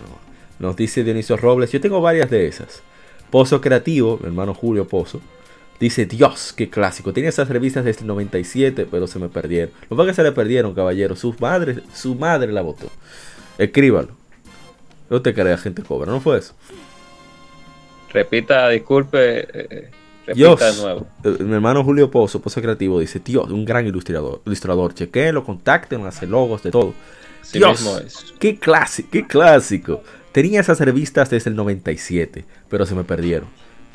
nos 0.59 0.77
dice 0.77 1.05
Dionisio 1.05 1.37
Robles, 1.37 1.71
yo 1.73 1.81
tengo 1.81 2.01
varias 2.01 2.31
de 2.31 2.47
esas. 2.47 2.83
Pozo 3.31 3.61
Creativo, 3.61 4.19
mi 4.21 4.27
hermano 4.27 4.55
Julio 4.55 4.89
Pozo, 4.89 5.21
dice, 5.79 6.07
Dios, 6.07 6.53
qué 6.57 6.71
clásico. 6.71 7.13
Tenía 7.13 7.31
esas 7.31 7.49
revistas 7.49 7.85
desde 7.85 8.01
el 8.03 8.07
97, 8.07 8.87
pero 8.91 9.07
se 9.07 9.19
me 9.19 9.29
perdieron. 9.29 9.71
Lo 9.91 10.01
es 10.03 10.09
que 10.09 10.15
se 10.15 10.23
le 10.23 10.33
perdieron, 10.33 10.75
caballero. 10.75 11.15
Su 11.15 11.35
madre, 11.39 11.83
su 11.93 12.15
madre 12.15 12.53
la 12.53 12.63
votó. 12.63 12.89
Escríbalo. 13.59 14.11
No 15.11 15.23
te 15.23 15.35
creas, 15.35 15.63
gente 15.63 15.83
cobra, 15.83 16.13
¿no 16.13 16.21
fue 16.21 16.39
eso? 16.39 16.55
Repita, 18.13 18.69
disculpe, 18.69 19.47
eh, 19.53 19.91
repita 20.35 20.73
de 20.73 20.83
nuevo. 20.83 21.07
eh, 21.25 21.37
mi 21.41 21.55
hermano 21.55 21.83
Julio 21.85 22.11
Pozo, 22.11 22.41
Pozo 22.41 22.61
Creativo, 22.61 23.01
dice, 23.01 23.21
Dios, 23.25 23.51
un 23.51 23.65
gran 23.65 23.87
ilustrador. 23.87 24.41
ilustrador. 24.47 24.95
Chequenlo, 24.95 25.45
contacten, 25.45 26.05
hace 26.07 26.27
logos, 26.27 26.63
de 26.63 26.71
todo. 26.71 26.95
Dios, 27.53 27.81
mismo 27.81 27.99
es. 27.99 28.35
qué 28.39 28.59
clásico, 28.59 29.09
qué 29.11 29.27
clásico. 29.27 30.03
Tenía 30.33 30.61
esas 30.61 30.79
revistas 30.81 31.31
desde 31.31 31.51
el 31.51 31.57
97, 31.57 32.45
pero 32.69 32.85
se 32.87 32.95
me 32.95 33.05
perdieron. 33.05 33.49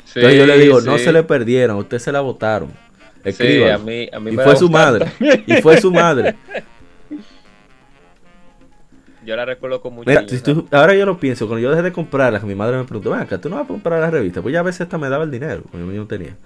Sí, 0.04 0.14
Entonces 0.20 0.38
yo 0.38 0.46
le 0.46 0.58
digo, 0.58 0.80
no 0.80 0.98
sí. 0.98 1.04
se 1.04 1.12
le 1.12 1.22
perdieron, 1.22 1.76
usted 1.78 1.98
se 1.98 2.12
la 2.12 2.20
votaron. 2.20 2.70
Sí, 3.22 3.30
Escríbalo. 3.30 3.74
a 3.74 3.78
mí, 3.78 4.08
a 4.12 4.20
mí 4.20 4.30
y 4.32 4.36
me 4.36 4.42
fue 4.44 4.56
su 4.56 4.68
madre. 4.68 5.06
también. 5.18 5.44
Y 5.46 5.54
fue 5.62 5.80
su 5.80 5.90
madre. 5.90 6.34
Yo 9.24 9.36
la 9.36 9.44
recuerdo 9.44 9.80
con 9.80 9.94
mucho 9.94 10.08
Mira, 10.08 10.22
cariño, 10.22 10.38
si 10.38 10.44
tú- 10.44 10.68
ahora 10.70 10.94
yo 10.94 11.06
lo 11.06 11.18
pienso, 11.18 11.46
cuando 11.46 11.62
yo 11.62 11.70
dejé 11.70 11.82
de 11.82 11.92
comprarlas, 11.92 12.42
mi 12.44 12.54
madre 12.54 12.76
me 12.76 12.84
preguntó, 12.84 13.10
ven 13.10 13.20
acá, 13.20 13.40
tú 13.40 13.48
no 13.48 13.56
vas 13.56 13.64
a 13.64 13.68
comprar 13.68 14.00
la 14.00 14.10
revista. 14.10 14.42
Pues 14.42 14.52
ya 14.52 14.60
a 14.60 14.62
veces 14.62 14.82
hasta 14.82 14.98
me 14.98 15.08
daba 15.08 15.24
el 15.24 15.30
dinero, 15.30 15.62
porque 15.62 15.78
yo 15.78 15.86
no 15.92 16.06
tenía. 16.06 16.36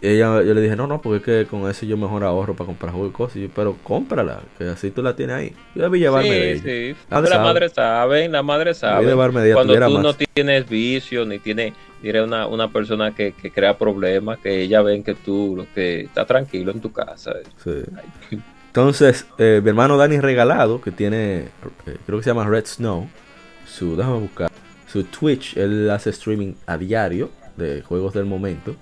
Y 0.00 0.08
ella, 0.08 0.42
yo 0.42 0.52
le 0.52 0.60
dije, 0.60 0.76
no, 0.76 0.86
no, 0.86 1.00
porque 1.00 1.16
es 1.40 1.46
que 1.46 1.50
con 1.50 1.68
eso 1.70 1.86
yo 1.86 1.96
mejor 1.96 2.24
ahorro 2.24 2.54
para 2.54 2.66
comprar 2.66 2.92
juegos 2.92 3.10
y 3.10 3.12
cosas. 3.14 3.36
Y 3.36 3.42
yo, 3.42 3.48
pero 3.54 3.76
cómprala, 3.82 4.40
que 4.58 4.64
así 4.64 4.90
tú 4.90 5.02
la 5.02 5.16
tienes 5.16 5.36
ahí. 5.36 5.52
Yo 5.74 5.82
debí 5.82 5.98
llevarme 5.98 6.28
sí, 6.28 6.34
de 6.34 6.52
ella. 6.52 6.62
sí. 6.62 7.00
Ah, 7.08 7.20
la 7.20 7.26
sabe. 7.28 7.42
madre 7.44 7.68
sabe, 7.70 8.28
la 8.28 8.42
madre 8.42 8.74
sabe. 8.74 9.06
llevarme 9.06 9.40
de 9.40 9.46
ella, 9.46 9.54
Cuando 9.54 9.74
tú 9.74 9.98
no 10.00 10.12
tienes 10.14 10.68
vicio, 10.68 11.24
ni 11.24 11.38
tienes, 11.38 11.72
eres 12.02 12.22
una, 12.22 12.46
una 12.46 12.70
persona 12.70 13.14
que, 13.14 13.32
que 13.32 13.50
crea 13.50 13.78
problemas, 13.78 14.38
que 14.40 14.60
ella 14.62 14.82
ven 14.82 15.02
que 15.02 15.14
tú 15.14 15.54
lo 15.56 15.66
que 15.74 16.02
está 16.02 16.26
tranquilo 16.26 16.70
en 16.70 16.80
tu 16.80 16.92
casa. 16.92 17.32
Sí. 17.62 17.70
Ay, 17.96 18.40
Entonces, 18.74 19.24
eh, 19.38 19.60
mi 19.62 19.68
hermano 19.68 19.96
Dani 19.96 20.18
Regalado, 20.18 20.80
que 20.80 20.90
tiene, 20.90 21.42
eh, 21.86 21.96
creo 22.04 22.18
que 22.18 22.24
se 22.24 22.30
llama 22.30 22.44
Red 22.44 22.66
Snow, 22.66 23.08
su, 23.64 23.94
déjame 23.94 24.18
buscar, 24.18 24.50
su 24.88 25.04
Twitch, 25.04 25.56
él 25.56 25.88
hace 25.90 26.10
streaming 26.10 26.54
a 26.66 26.76
diario 26.76 27.30
de 27.56 27.82
juegos 27.82 28.14
del 28.14 28.24
momento. 28.24 28.74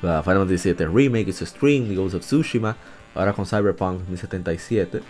La 0.00 0.22
Final 0.22 0.38
Fantasy 0.38 0.72
VII 0.72 0.86
Remake, 0.86 1.34
su 1.34 1.44
stream, 1.44 1.86
The 1.86 1.96
Ghost 1.96 2.14
of 2.14 2.22
Tsushima, 2.22 2.78
ahora 3.14 3.34
con 3.34 3.44
Cyberpunk 3.44 3.98
2077. 3.98 5.02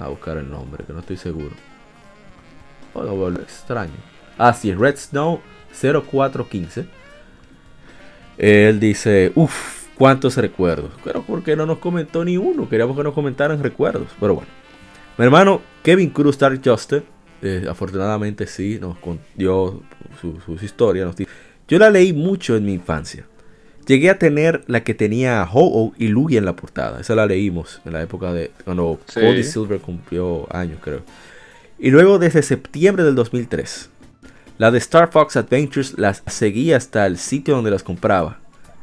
A 0.00 0.08
buscar 0.08 0.36
el 0.38 0.50
nombre, 0.50 0.82
que 0.84 0.92
no 0.92 0.98
estoy 0.98 1.16
seguro. 1.16 1.52
Oh, 2.92 3.04
no, 3.04 3.14
bueno, 3.14 3.38
extraño. 3.38 3.94
Ah, 4.36 4.52
sí, 4.52 4.74
Red 4.74 4.96
Snow 4.96 5.40
0415. 5.72 6.86
Él 8.36 8.80
dice, 8.80 9.30
uff, 9.36 9.83
cuántos 9.96 10.36
recuerdos. 10.36 10.90
Pero 11.04 11.22
porque 11.22 11.56
no 11.56 11.66
nos 11.66 11.78
comentó 11.78 12.24
ni 12.24 12.36
uno. 12.36 12.68
Queríamos 12.68 12.96
que 12.96 13.02
nos 13.02 13.14
comentaran 13.14 13.62
recuerdos. 13.62 14.08
Pero 14.20 14.34
bueno. 14.36 14.48
Mi 15.18 15.24
hermano 15.24 15.60
Kevin 15.82 16.10
Cruz 16.10 16.38
Dark 16.38 16.60
Juster, 16.64 17.04
eh, 17.42 17.66
afortunadamente 17.70 18.46
sí, 18.46 18.78
nos 18.80 18.96
dio 19.36 19.82
su- 20.20 20.40
sus 20.44 20.62
historias. 20.62 21.06
nos 21.06 21.16
Yo 21.68 21.78
la 21.78 21.90
leí 21.90 22.12
mucho 22.12 22.56
en 22.56 22.64
mi 22.64 22.72
infancia. 22.74 23.26
Llegué 23.86 24.08
a 24.10 24.18
tener 24.18 24.64
la 24.66 24.82
que 24.82 24.94
tenía 24.94 25.42
a 25.42 25.44
Ho-Oh 25.44 25.92
y 25.98 26.08
Luigi 26.08 26.38
en 26.38 26.46
la 26.46 26.56
portada. 26.56 27.00
Esa 27.00 27.14
la 27.14 27.26
leímos 27.26 27.82
en 27.84 27.92
la 27.92 28.02
época 28.02 28.32
de 28.32 28.50
cuando 28.64 28.98
Sí. 29.06 29.20
Cody 29.20 29.42
Silver 29.44 29.78
cumplió 29.80 30.46
años, 30.54 30.78
creo. 30.82 31.02
Y 31.78 31.90
luego 31.90 32.18
desde 32.18 32.42
septiembre 32.42 33.04
del 33.04 33.14
2003. 33.14 33.90
La 34.56 34.70
de 34.70 34.78
Star 34.78 35.10
Fox 35.12 35.36
Adventures 35.36 35.98
las 35.98 36.22
seguí 36.26 36.72
hasta 36.72 37.06
el 37.06 37.18
sitio 37.18 37.56
donde 37.56 37.70
las 37.70 37.82
compraba. 37.82 38.38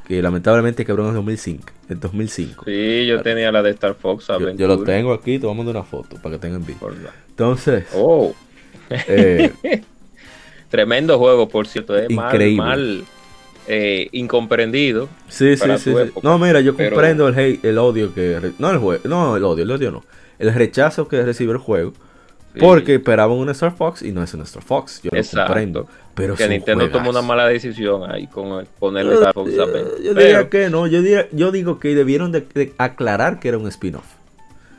Que 0.07 0.21
lamentablemente 0.21 0.85
quebró 0.85 1.03
en 1.03 1.09
el 1.09 1.15
2005. 1.15 1.63
En 1.89 1.99
2005. 1.99 2.65
Sí, 2.65 3.05
yo 3.05 3.21
tenía 3.21 3.51
la 3.51 3.61
de 3.61 3.69
Star 3.71 3.95
Fox 3.95 4.27
Yo, 4.27 4.49
yo 4.51 4.67
lo 4.67 4.83
tengo 4.83 5.13
aquí, 5.13 5.39
te 5.39 5.45
voy 5.45 5.53
a 5.53 5.57
mandar 5.57 5.75
una 5.75 5.85
foto 5.85 6.17
para 6.21 6.35
que 6.35 6.39
tengan 6.41 6.65
la- 7.03 7.13
Entonces, 7.29 7.85
Oh, 7.95 8.33
eh, 8.89 9.51
tremendo 10.69 11.17
juego, 11.17 11.47
por 11.49 11.67
cierto. 11.67 11.95
Es 11.97 12.09
mal, 12.09 12.25
Increíble. 12.33 12.57
mal 12.57 13.03
eh, 13.67 14.09
incomprendido. 14.11 15.07
sí, 15.27 15.55
sí, 15.55 15.65
sí, 15.77 15.93
sí. 15.93 16.11
No, 16.23 16.37
mira, 16.39 16.59
yo 16.61 16.75
Pero- 16.75 16.91
comprendo 16.95 17.27
el, 17.27 17.35
hate- 17.35 17.59
el 17.63 17.77
odio 17.77 18.13
que... 18.13 18.51
No 18.59 18.69
el 18.71 18.77
juego, 18.79 19.01
no 19.07 19.37
el 19.37 19.43
odio, 19.43 19.63
el 19.63 19.71
odio 19.71 19.91
no. 19.91 20.03
El 20.39 20.53
rechazo 20.53 21.07
que 21.07 21.21
recibe 21.23 21.51
el 21.53 21.59
juego. 21.59 21.93
Sí. 22.53 22.59
Porque 22.59 22.95
esperaban 22.95 23.37
un 23.37 23.49
Star 23.49 23.73
Fox 23.75 24.01
y 24.01 24.11
no 24.11 24.21
es 24.23 24.33
un 24.33 24.41
Star 24.41 24.61
Fox. 24.63 25.01
Yo 25.03 25.09
lo 25.13 25.45
comprendo. 25.45 25.87
Pero 26.13 26.35
que 26.35 26.47
Nintendo 26.49 26.89
tomó 26.89 27.09
una 27.11 27.21
mala 27.21 27.47
decisión 27.47 28.11
ahí 28.11 28.27
con 28.27 28.67
ponerle 28.77 29.13
Star 29.15 29.33
Fox 29.33 29.51
Adventure. 29.57 30.03
yo 30.03 30.13
Pero- 30.13 30.19
diría 30.25 30.49
que 30.49 30.69
no. 30.69 30.85
Yo, 30.87 31.01
diría- 31.01 31.27
yo 31.31 31.51
digo 31.51 31.79
que 31.79 31.95
debieron 31.95 32.31
de, 32.33 32.41
de 32.53 32.73
aclarar 32.77 33.39
que 33.39 33.47
era 33.47 33.57
un 33.57 33.67
spin-off. 33.67 34.05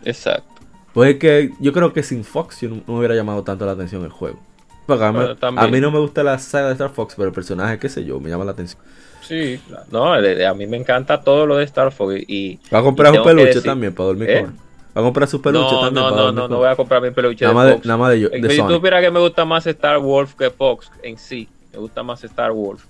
Exacto. 0.04 0.44
Pues 0.92 1.14
es 1.14 1.18
que 1.20 1.50
yo 1.60 1.72
creo 1.72 1.92
que 1.94 2.02
sin 2.02 2.24
Fox 2.24 2.60
yo 2.60 2.68
no, 2.68 2.76
no 2.86 2.92
me 2.92 2.98
hubiera 2.98 3.14
llamado 3.14 3.42
tanto 3.42 3.64
la 3.64 3.72
atención 3.72 4.04
el 4.04 4.10
juego. 4.10 4.38
Porque 4.86 5.04
a, 5.04 5.12
mí, 5.12 5.18
a 5.56 5.80
no 5.80 5.90
me 5.90 5.98
gusta 6.00 6.22
la 6.22 6.38
saga 6.38 6.66
de 6.66 6.72
Star 6.72 6.90
Fox, 6.90 7.14
pero 7.16 7.28
el 7.28 7.34
personaje, 7.34 7.78
qué 7.78 7.88
sé 7.88 8.04
yo, 8.04 8.20
me 8.20 8.28
llama 8.28 8.44
la 8.44 8.50
atención. 8.52 8.82
Sí, 9.22 9.58
no, 9.90 10.12
a 10.12 10.20
mí 10.54 10.66
me 10.66 10.76
encanta 10.76 11.20
todo 11.22 11.46
lo 11.46 11.56
de 11.56 11.64
Star 11.64 11.92
Fox 11.92 12.16
y... 12.26 12.58
Va 12.74 12.80
a 12.80 12.82
comprar 12.82 13.12
un 13.16 13.22
peluche 13.24 13.46
decir- 13.54 13.62
también 13.62 13.94
para 13.94 14.08
dormir 14.08 14.28
¿Eh? 14.28 14.40
con 14.42 14.50
él. 14.50 14.56
Va 14.96 15.00
a 15.00 15.04
comprar 15.04 15.26
sus 15.28 15.40
peluches 15.40 15.72
No, 15.72 15.80
también 15.80 16.04
no, 16.06 16.10
no, 16.10 16.32
no, 16.32 16.48
no 16.48 16.56
voy 16.58 16.68
a 16.68 16.76
comprar 16.76 17.00
mi 17.00 17.10
peluche 17.10 17.44
Nada 17.44 17.52
de 17.52 17.54
más 17.54 17.66
de, 17.66 17.72
Fox. 17.74 17.86
nada 17.86 17.96
más 17.98 18.10
de, 18.10 18.20
yo- 18.20 18.28
de 18.28 18.50
si 18.50 18.60
tú 18.62 18.74
supieras 18.74 19.02
que 19.02 19.10
me 19.10 19.20
gusta 19.20 19.44
más 19.44 19.66
Star 19.66 19.98
Wolf 19.98 20.34
que 20.34 20.50
Fox 20.50 20.90
en 21.02 21.16
sí, 21.18 21.48
me 21.72 21.78
gusta 21.78 22.02
más 22.02 22.22
Star 22.24 22.52
Wolf. 22.52 22.84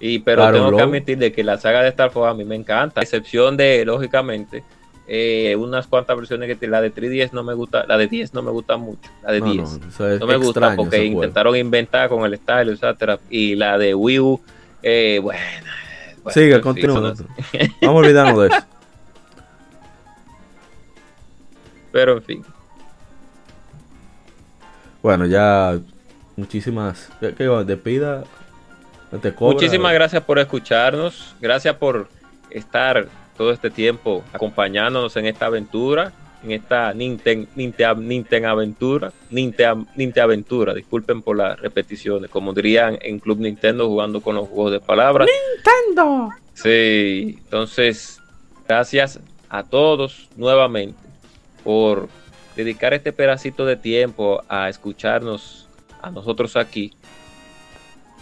Y, 0.00 0.18
pero 0.20 0.50
tengo 0.50 0.76
que 0.76 0.82
admitir 0.82 1.18
de 1.18 1.30
que 1.32 1.44
la 1.44 1.58
saga 1.58 1.82
de 1.82 1.88
Star 1.90 2.10
Fox 2.10 2.26
a 2.28 2.34
mí 2.34 2.44
me 2.44 2.56
encanta, 2.56 3.00
a 3.00 3.04
excepción 3.04 3.56
de, 3.56 3.84
lógicamente, 3.84 4.64
eh, 5.06 5.54
unas 5.56 5.86
cuantas 5.86 6.16
versiones 6.16 6.56
que 6.58 6.66
la 6.66 6.80
de 6.80 6.92
3DS 6.92 7.32
no 7.32 7.44
me 7.44 7.54
gusta, 7.54 7.84
la 7.86 7.98
de 7.98 8.08
10 8.08 8.34
no 8.34 8.42
me 8.42 8.50
gusta 8.50 8.76
mucho, 8.76 9.10
la 9.22 9.32
de 9.32 9.40
10 9.40 9.80
no, 10.20 10.26
me 10.26 10.36
gusta 10.36 10.74
porque 10.74 11.04
intentaron 11.04 11.54
inventar 11.56 12.08
con 12.08 12.24
el 12.24 12.36
style, 12.36 12.72
etcétera, 12.72 13.18
y 13.28 13.54
la 13.54 13.78
de 13.78 13.94
Wii 13.94 14.20
U, 14.20 14.40
eh, 14.82 15.20
bueno, 15.22 15.40
Sigue, 16.28 16.60
continúa. 16.60 17.00
Vamos 17.00 17.24
a 17.82 17.90
olvidarnos 17.90 18.40
de 18.40 18.46
eso. 18.48 18.66
Pero 21.92 22.14
en 22.14 22.22
fin. 22.22 22.44
Bueno, 25.02 25.26
ya 25.26 25.78
muchísimas. 26.36 27.10
¿Qué 27.20 27.44
despida? 27.66 28.24
Muchísimas 29.40 29.92
gracias 29.92 30.22
por 30.22 30.38
escucharnos. 30.38 31.34
Gracias 31.40 31.76
por 31.76 32.08
estar 32.50 33.08
todo 33.36 33.52
este 33.52 33.70
tiempo 33.70 34.22
acompañándonos 34.32 35.16
en 35.16 35.26
esta 35.26 35.46
aventura, 35.46 36.12
en 36.42 36.52
esta 36.52 36.94
Nintendo, 36.94 37.48
Nintendo 37.56 38.48
aventura, 38.48 39.12
Nintendo, 39.30 39.86
Nintendo 39.96 40.22
aventura. 40.22 40.74
Disculpen 40.74 41.20
por 41.20 41.36
las 41.36 41.60
repeticiones, 41.60 42.30
como 42.30 42.54
dirían 42.54 42.98
en 43.02 43.18
Club 43.18 43.38
Nintendo 43.38 43.86
jugando 43.86 44.20
con 44.22 44.36
los 44.36 44.48
juegos 44.48 44.72
de 44.72 44.80
palabras. 44.80 45.28
Nintendo. 45.56 46.30
Sí, 46.54 47.38
entonces 47.44 48.20
gracias 48.66 49.20
a 49.50 49.64
todos 49.64 50.30
nuevamente 50.36 51.11
por 51.64 52.08
dedicar 52.56 52.94
este 52.94 53.12
pedacito 53.12 53.64
de 53.64 53.76
tiempo 53.76 54.42
a 54.48 54.68
escucharnos 54.68 55.68
a 56.00 56.10
nosotros 56.10 56.56
aquí 56.56 56.92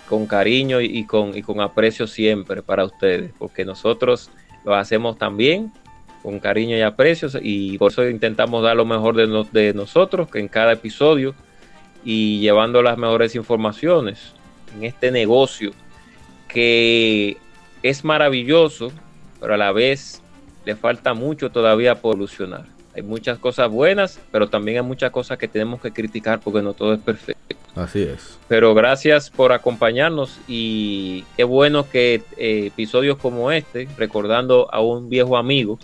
con 0.09 0.27
cariño 0.27 0.81
y 0.81 1.05
con, 1.05 1.37
y 1.37 1.43
con 1.43 1.61
aprecio 1.61 2.07
siempre 2.07 2.63
para 2.63 2.85
ustedes, 2.85 3.33
porque 3.39 3.65
nosotros 3.65 4.31
lo 4.65 4.75
hacemos 4.75 5.19
también 5.19 5.73
con 6.23 6.39
cariño 6.39 6.77
y 6.77 6.83
aprecio 6.83 7.29
y 7.41 7.79
por 7.79 7.93
eso 7.93 8.09
intentamos 8.09 8.63
dar 8.63 8.77
lo 8.77 8.85
mejor 8.85 9.17
de, 9.17 9.47
de 9.53 9.73
nosotros 9.73 10.29
en 10.35 10.49
cada 10.49 10.73
episodio 10.73 11.35
y 12.05 12.41
llevando 12.41 12.83
las 12.83 12.99
mejores 12.99 13.35
informaciones 13.35 14.33
en 14.77 14.85
este 14.85 15.11
negocio 15.11 15.71
que 16.49 17.37
es 17.83 18.05
maravilloso, 18.05 18.93
pero 19.41 19.55
a 19.55 19.57
la 19.57 19.73
vez 19.73 20.23
le 20.65 20.77
falta 20.77 21.15
mucho 21.15 21.51
todavía 21.51 22.01
por 22.01 22.17
evolucionar. 22.17 22.80
Hay 22.95 23.03
muchas 23.03 23.39
cosas 23.39 23.71
buenas, 23.71 24.19
pero 24.33 24.49
también 24.49 24.79
hay 24.79 24.83
muchas 24.83 25.11
cosas 25.11 25.39
que 25.39 25.47
tenemos 25.47 25.81
que 25.81 25.93
criticar 25.93 26.41
porque 26.41 26.61
no 26.63 26.75
todo 26.75 26.95
es 26.95 27.01
perfecto. 27.01 27.57
Así 27.77 28.03
es. 28.03 28.39
Pero 28.49 28.75
gracias 28.75 29.31
por 29.31 29.53
acompañarnos 29.53 30.39
y 30.49 31.25
qué 31.37 31.45
bueno 31.45 31.89
que 31.89 32.23
eh, 32.37 32.67
episodios 32.67 33.17
como 33.19 33.53
este, 33.53 33.89
recordando 33.97 34.69
a 34.73 34.81
un 34.81 35.09
viejo 35.09 35.37
amigo, 35.37 35.79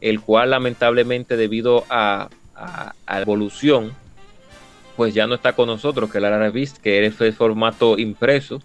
el 0.00 0.20
cual 0.20 0.50
lamentablemente 0.50 1.36
debido 1.36 1.84
a, 1.90 2.28
a, 2.54 3.20
evolución, 3.20 3.92
pues 4.96 5.14
ya 5.14 5.26
no 5.26 5.34
está 5.34 5.52
con 5.54 5.66
nosotros, 5.66 6.10
que 6.10 6.20
la 6.20 6.38
revista, 6.38 6.80
que 6.80 7.04
es 7.04 7.20
el 7.20 7.32
formato 7.32 7.98
impreso, 7.98 8.62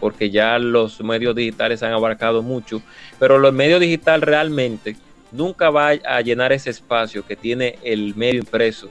porque 0.00 0.30
ya 0.30 0.58
los 0.58 1.00
medios 1.02 1.34
digitales 1.36 1.82
han 1.82 1.92
abarcado 1.92 2.42
mucho, 2.42 2.82
pero 3.18 3.38
los 3.38 3.52
medios 3.52 3.80
digitales 3.80 4.28
realmente 4.28 4.96
nunca 5.32 5.70
va 5.70 5.88
a 5.88 6.20
llenar 6.20 6.52
ese 6.52 6.70
espacio 6.70 7.26
que 7.26 7.36
tiene 7.36 7.78
el 7.82 8.14
medio 8.14 8.40
impreso 8.40 8.88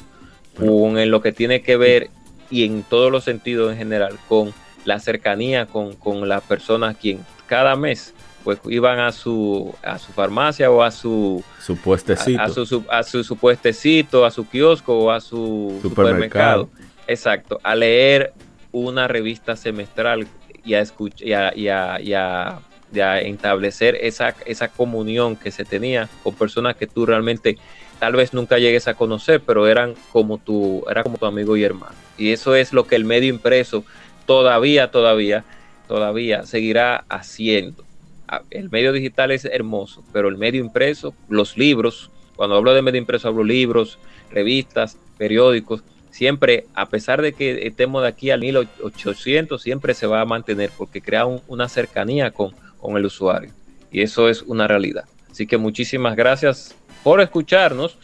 con 0.58 0.98
en 0.98 1.12
lo 1.12 1.22
que 1.22 1.32
tiene 1.32 1.62
que 1.62 1.78
ver 1.78 2.10
y 2.50 2.66
en 2.66 2.84
todos 2.84 3.12
los 3.12 3.24
sentidos 3.24 3.72
en 3.72 3.78
general 3.78 4.18
con 4.28 4.54
la 4.86 5.00
cercanía 5.00 5.66
con, 5.66 5.94
con 5.96 6.28
las 6.28 6.44
personas 6.44 6.98
quien 6.98 7.20
cada 7.48 7.76
mes 7.76 8.14
pues 8.44 8.60
iban 8.70 9.00
a 9.00 9.12
su 9.12 9.74
a 9.84 10.00
su 10.00 10.12
farmacia 10.12 10.72
o 10.72 10.82
a 10.82 10.92
su 10.92 11.44
su 11.62 11.78
puestecito. 11.78 12.42
A, 12.42 12.50
su, 12.50 12.86
a 12.90 13.04
su, 13.04 13.38
puestecito, 13.38 14.26
a 14.26 14.32
su 14.32 14.48
kiosco 14.48 14.98
o 14.98 15.12
a 15.12 15.20
su 15.20 15.78
supermercado. 15.82 16.70
Exacto, 17.06 17.60
a 17.64 17.76
leer 17.76 18.34
una 18.72 19.08
revista 19.08 19.56
semestral 19.56 20.28
y 20.64 20.76
a, 20.76 20.80
escuchar, 20.80 21.58
y 21.58 21.68
a 21.68 22.60
de 22.92 23.30
establecer 23.30 23.98
esa, 24.02 24.36
esa 24.46 24.68
comunión 24.70 25.36
que 25.36 25.52
se 25.52 25.66
tenía 25.66 26.10
con 26.24 26.36
personas 26.36 26.76
que 26.76 26.88
tú 26.88 27.06
realmente 27.06 27.58
tal 28.00 28.14
vez 28.14 28.34
nunca 28.34 28.58
llegues 28.58 28.88
a 28.88 28.94
conocer, 28.94 29.42
pero 29.42 29.68
eran 29.68 29.94
como 30.12 30.38
tu, 30.38 30.84
era 30.90 31.04
como 31.04 31.18
tu 31.18 31.26
amigo 31.26 31.56
y 31.58 31.64
hermano. 31.64 31.96
Y 32.18 32.32
eso 32.32 32.56
es 32.56 32.74
lo 32.74 32.88
que 32.88 32.96
el 32.96 33.06
medio 33.06 33.30
impreso 33.30 33.84
todavía, 34.26 34.90
todavía, 34.90 35.44
todavía 35.88 36.44
seguirá 36.44 37.04
haciendo. 37.10 37.84
Ah, 38.28 38.42
el 38.52 38.70
medio 38.70 38.94
digital 38.94 39.32
es 39.32 39.46
hermoso, 39.46 40.04
pero 40.14 40.30
el 40.30 40.38
medio 40.38 40.62
impreso, 40.62 41.14
los 41.28 41.58
libros, 41.58 42.10
cuando 42.36 42.56
hablo 42.56 42.74
de 42.74 42.82
medio 42.82 43.00
impreso 43.00 43.28
hablo 43.28 43.44
libros, 43.44 44.00
revistas, 44.32 44.98
periódicos, 45.18 45.84
siempre, 46.12 46.66
a 46.74 46.88
pesar 46.88 47.22
de 47.22 47.34
que 47.34 47.68
estemos 47.68 48.02
de 48.02 48.08
aquí 48.08 48.32
al 48.32 48.42
1800, 48.42 49.62
siempre 49.62 49.94
se 49.94 50.08
va 50.08 50.22
a 50.22 50.26
mantener 50.26 50.72
porque 50.78 51.02
crea 51.02 51.26
una 51.26 51.68
cercanía 51.68 52.32
con, 52.32 52.54
con 52.80 52.98
el 52.98 53.06
usuario. 53.06 53.52
Y 53.92 54.02
eso 54.02 54.30
es 54.30 54.42
una 54.44 54.68
realidad. 54.68 55.06
Así 55.32 55.48
que 55.48 55.58
muchísimas 55.58 56.16
gracias 56.16 56.76
por 57.04 57.22
escucharnos 57.22 57.98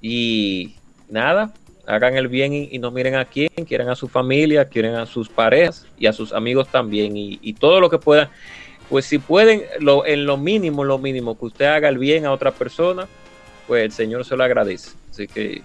y 0.00 0.74
nada, 1.08 1.52
hagan 1.86 2.16
el 2.16 2.28
bien 2.28 2.52
y, 2.52 2.78
no 2.78 2.90
miren 2.90 3.14
a 3.14 3.24
quién, 3.24 3.50
quieren 3.66 3.88
a 3.88 3.94
su 3.94 4.08
familia, 4.08 4.68
quieren 4.68 4.94
a 4.94 5.06
sus 5.06 5.28
parejas 5.28 5.86
y 5.98 6.06
a 6.06 6.12
sus 6.12 6.32
amigos 6.32 6.68
también 6.68 7.12
y, 7.16 7.52
todo 7.54 7.80
lo 7.80 7.90
que 7.90 7.98
puedan. 7.98 8.28
Pues 8.88 9.04
si 9.06 9.18
pueden, 9.18 9.64
lo, 9.80 10.06
en 10.06 10.26
lo 10.26 10.36
mínimo, 10.36 10.84
lo 10.84 10.98
mínimo, 10.98 11.36
que 11.36 11.46
usted 11.46 11.64
haga 11.64 11.88
el 11.88 11.98
bien 11.98 12.24
a 12.24 12.32
otra 12.32 12.52
persona, 12.52 13.08
pues 13.66 13.84
el 13.84 13.92
Señor 13.92 14.24
se 14.24 14.36
lo 14.36 14.44
agradece. 14.44 14.92
Así 15.10 15.26
que, 15.26 15.62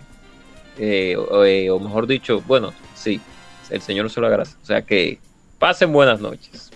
eh, 0.79 1.15
o, 1.15 1.45
eh, 1.45 1.69
o 1.69 1.79
mejor 1.79 2.07
dicho, 2.07 2.41
bueno, 2.47 2.73
sí, 2.95 3.21
el 3.69 3.81
Señor 3.81 4.09
se 4.09 4.21
lo 4.21 4.27
agradece. 4.27 4.55
O 4.61 4.65
sea 4.65 4.81
que 4.81 5.19
pasen 5.59 5.93
buenas 5.93 6.19
noches. 6.19 6.70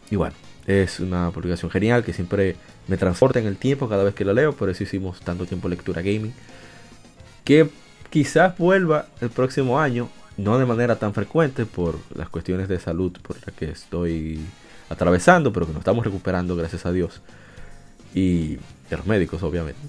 y 0.10 0.16
bueno, 0.16 0.34
es 0.68 1.00
una 1.00 1.32
publicación 1.32 1.70
genial 1.70 2.04
que 2.04 2.14
siempre 2.14 2.56
me 2.88 2.98
transporta 2.98 3.40
en 3.40 3.46
el 3.46 3.58
tiempo 3.58 3.88
cada 3.88 4.04
vez 4.04 4.16
que 4.16 4.26
lo 4.26 4.34
leo. 4.34 4.54
Por 4.54 4.70
eso 4.70 4.84
hicimos 4.84 5.20
tanto 5.20 5.46
tiempo 5.46 5.70
lectura 5.70 6.02
gaming. 6.02 6.34
Que 7.44 7.70
quizás 8.10 8.58
vuelva 8.58 9.08
el 9.22 9.30
próximo 9.30 9.80
año. 9.80 10.10
No 10.38 10.58
de 10.58 10.66
manera 10.66 10.98
tan 10.98 11.14
frecuente 11.14 11.66
por 11.66 11.98
las 12.14 12.30
cuestiones 12.30 12.68
de 12.68 12.80
salud 12.80 13.14
por 13.22 13.38
las 13.46 13.56
que 13.56 13.70
estoy 13.70 14.42
atravesando. 14.90 15.54
Pero 15.54 15.68
que 15.68 15.74
nos 15.74 15.82
estamos 15.82 16.04
recuperando 16.04 16.56
gracias 16.56 16.86
a 16.86 16.92
Dios. 16.92 17.22
Y 18.14 18.56
de 18.90 18.98
los 18.98 19.06
médicos 19.06 19.44
obviamente. 19.44 19.80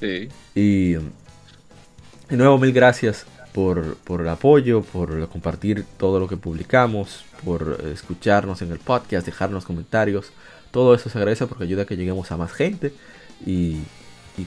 Sí. 0.00 0.28
Y 0.54 0.92
de 0.92 2.36
nuevo 2.36 2.58
mil 2.58 2.72
gracias 2.72 3.26
por, 3.54 3.94
por, 3.98 4.20
el 4.20 4.28
apoyo, 4.28 4.82
por 4.82 5.28
compartir 5.28 5.84
todo 5.96 6.18
lo 6.18 6.26
que 6.26 6.36
publicamos, 6.36 7.24
por 7.44 7.78
escucharnos 7.92 8.62
en 8.62 8.72
el 8.72 8.80
podcast, 8.80 9.24
dejarnos 9.24 9.64
comentarios. 9.64 10.32
Todo 10.72 10.92
eso 10.92 11.08
se 11.08 11.16
agradece 11.18 11.46
porque 11.46 11.62
ayuda 11.62 11.82
a 11.82 11.86
que 11.86 11.96
lleguemos 11.96 12.32
a 12.32 12.36
más 12.36 12.52
gente. 12.52 12.92
Y, 13.46 13.82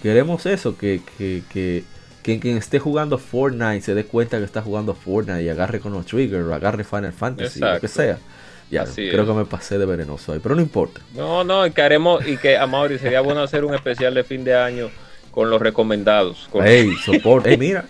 queremos 0.04 0.46
eso, 0.46 0.78
que, 0.78 1.00
que, 1.18 1.42
que, 1.50 1.86
quien 2.22 2.58
esté 2.58 2.80
jugando 2.80 3.18
Fortnite 3.18 3.80
se 3.80 3.96
dé 3.96 4.04
cuenta 4.04 4.40
que 4.40 4.44
está 4.44 4.62
jugando 4.62 4.94
Fortnite 4.94 5.44
y 5.44 5.48
agarre 5.48 5.80
con 5.80 5.94
los 5.94 6.06
triggers 6.06 6.46
o 6.46 6.54
agarre 6.54 6.84
Final 6.84 7.14
Fantasy, 7.14 7.62
lo 7.62 7.80
que 7.80 7.88
sea. 7.88 8.18
Ya, 8.70 8.82
Así 8.82 9.08
creo 9.10 9.22
es. 9.22 9.30
que 9.30 9.34
me 9.34 9.46
pasé 9.46 9.78
de 9.78 9.86
venenoso 9.86 10.34
ahí, 10.34 10.40
pero 10.44 10.54
no 10.54 10.62
importa. 10.62 11.00
No, 11.16 11.46
no, 11.46 11.66
y 11.66 11.72
que 11.72 11.82
haremos, 11.82 12.28
y 12.28 12.36
que 12.36 12.58
a 12.58 12.68
Mauri 12.68 13.00
sería 13.00 13.22
bueno 13.22 13.42
hacer 13.42 13.64
un 13.64 13.74
especial 13.74 14.14
de 14.14 14.26
fin 14.26 14.44
de 14.44 14.54
año 14.54 14.90
con 15.32 15.50
los 15.50 15.62
recomendados. 15.62 16.50
Con, 16.52 16.68
Ey, 16.68 16.94
soporte. 16.98 17.52
Ey, 17.52 17.58
mira, 17.58 17.86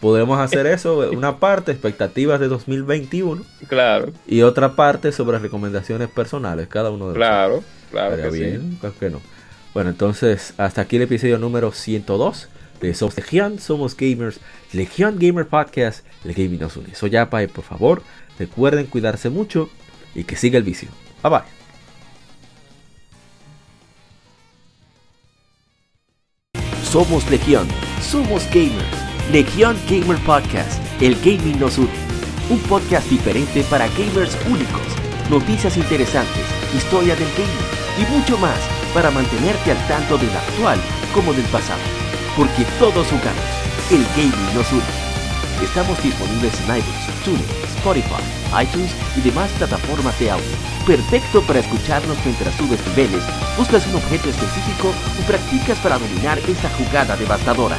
podemos 0.00 0.38
hacer 0.38 0.66
eso, 0.66 0.98
una 1.16 1.36
parte, 1.38 1.72
expectativas 1.72 2.40
de 2.40 2.48
2021, 2.48 3.42
Claro, 3.68 4.12
y 4.26 4.42
otra 4.42 4.74
parte 4.76 5.12
sobre 5.12 5.38
recomendaciones 5.38 6.08
personales, 6.08 6.68
cada 6.68 6.90
uno 6.90 7.08
de 7.08 7.14
claro, 7.14 7.62
claro 7.90 8.14
Estaría 8.16 8.30
que 8.30 8.36
sí. 8.36 8.44
bien, 8.50 8.78
¿por 8.80 8.92
qué 8.92 9.10
no? 9.10 9.20
Bueno, 9.72 9.90
entonces, 9.90 10.54
hasta 10.56 10.82
aquí 10.82 10.96
el 10.96 11.02
episodio 11.02 11.38
número 11.38 11.72
102 11.72 12.48
de 12.80 12.94
Somos 12.94 13.16
Legión, 13.16 13.58
Somos 13.58 13.96
Gamers, 13.96 14.38
Legión 14.72 15.16
Gamer 15.18 15.46
Podcast, 15.46 16.04
el 16.24 16.34
gaming 16.34 16.60
nos 16.60 16.76
une. 16.76 16.94
Soy 16.94 17.10
Yapa 17.10 17.42
y 17.42 17.46
por 17.48 17.64
favor, 17.64 18.02
recuerden 18.38 18.86
cuidarse 18.86 19.30
mucho 19.30 19.68
y 20.14 20.24
que 20.24 20.36
siga 20.36 20.58
el 20.58 20.64
vicio. 20.64 20.88
Bye 21.22 21.30
bye. 21.30 21.40
Somos 26.84 27.28
Legión, 27.30 27.66
somos 28.00 28.44
gamers. 28.52 29.03
Legión 29.32 29.76
Gamer 29.88 30.18
Podcast, 30.18 30.80
el 31.00 31.16
gaming 31.16 31.58
nos 31.58 31.78
une. 31.78 31.88
Un 32.50 32.58
podcast 32.60 33.08
diferente 33.08 33.64
para 33.64 33.88
gamers 33.88 34.36
únicos, 34.46 34.82
noticias 35.30 35.78
interesantes, 35.78 36.44
historia 36.76 37.16
del 37.16 37.28
gaming 37.32 37.64
y 37.98 38.12
mucho 38.12 38.36
más 38.36 38.58
para 38.92 39.10
mantenerte 39.10 39.72
al 39.72 39.88
tanto 39.88 40.18
del 40.18 40.30
actual 40.30 40.78
como 41.14 41.32
del 41.32 41.46
pasado. 41.46 41.80
Porque 42.36 42.64
todos 42.78 43.06
jugamos, 43.06 43.48
el 43.90 44.04
gaming 44.14 44.54
nos 44.54 44.70
une. 44.70 44.82
Estamos 45.64 46.00
disponibles 46.02 46.52
en 46.60 46.76
iBooks, 46.76 47.24
TuneIn, 47.24 47.44
Spotify, 47.78 48.62
iTunes 48.62 48.94
y 49.16 49.22
demás 49.22 49.50
plataformas 49.56 50.18
de 50.20 50.32
audio. 50.32 50.44
Perfecto 50.86 51.40
para 51.42 51.60
escucharnos 51.60 52.18
mientras 52.26 52.54
subes 52.56 52.86
niveles, 52.88 53.24
buscas 53.56 53.86
un 53.86 53.96
objeto 53.96 54.28
específico 54.28 54.92
o 55.18 55.26
practicas 55.26 55.78
para 55.78 55.98
dominar 55.98 56.38
esta 56.40 56.68
jugada 56.76 57.16
devastadora. 57.16 57.78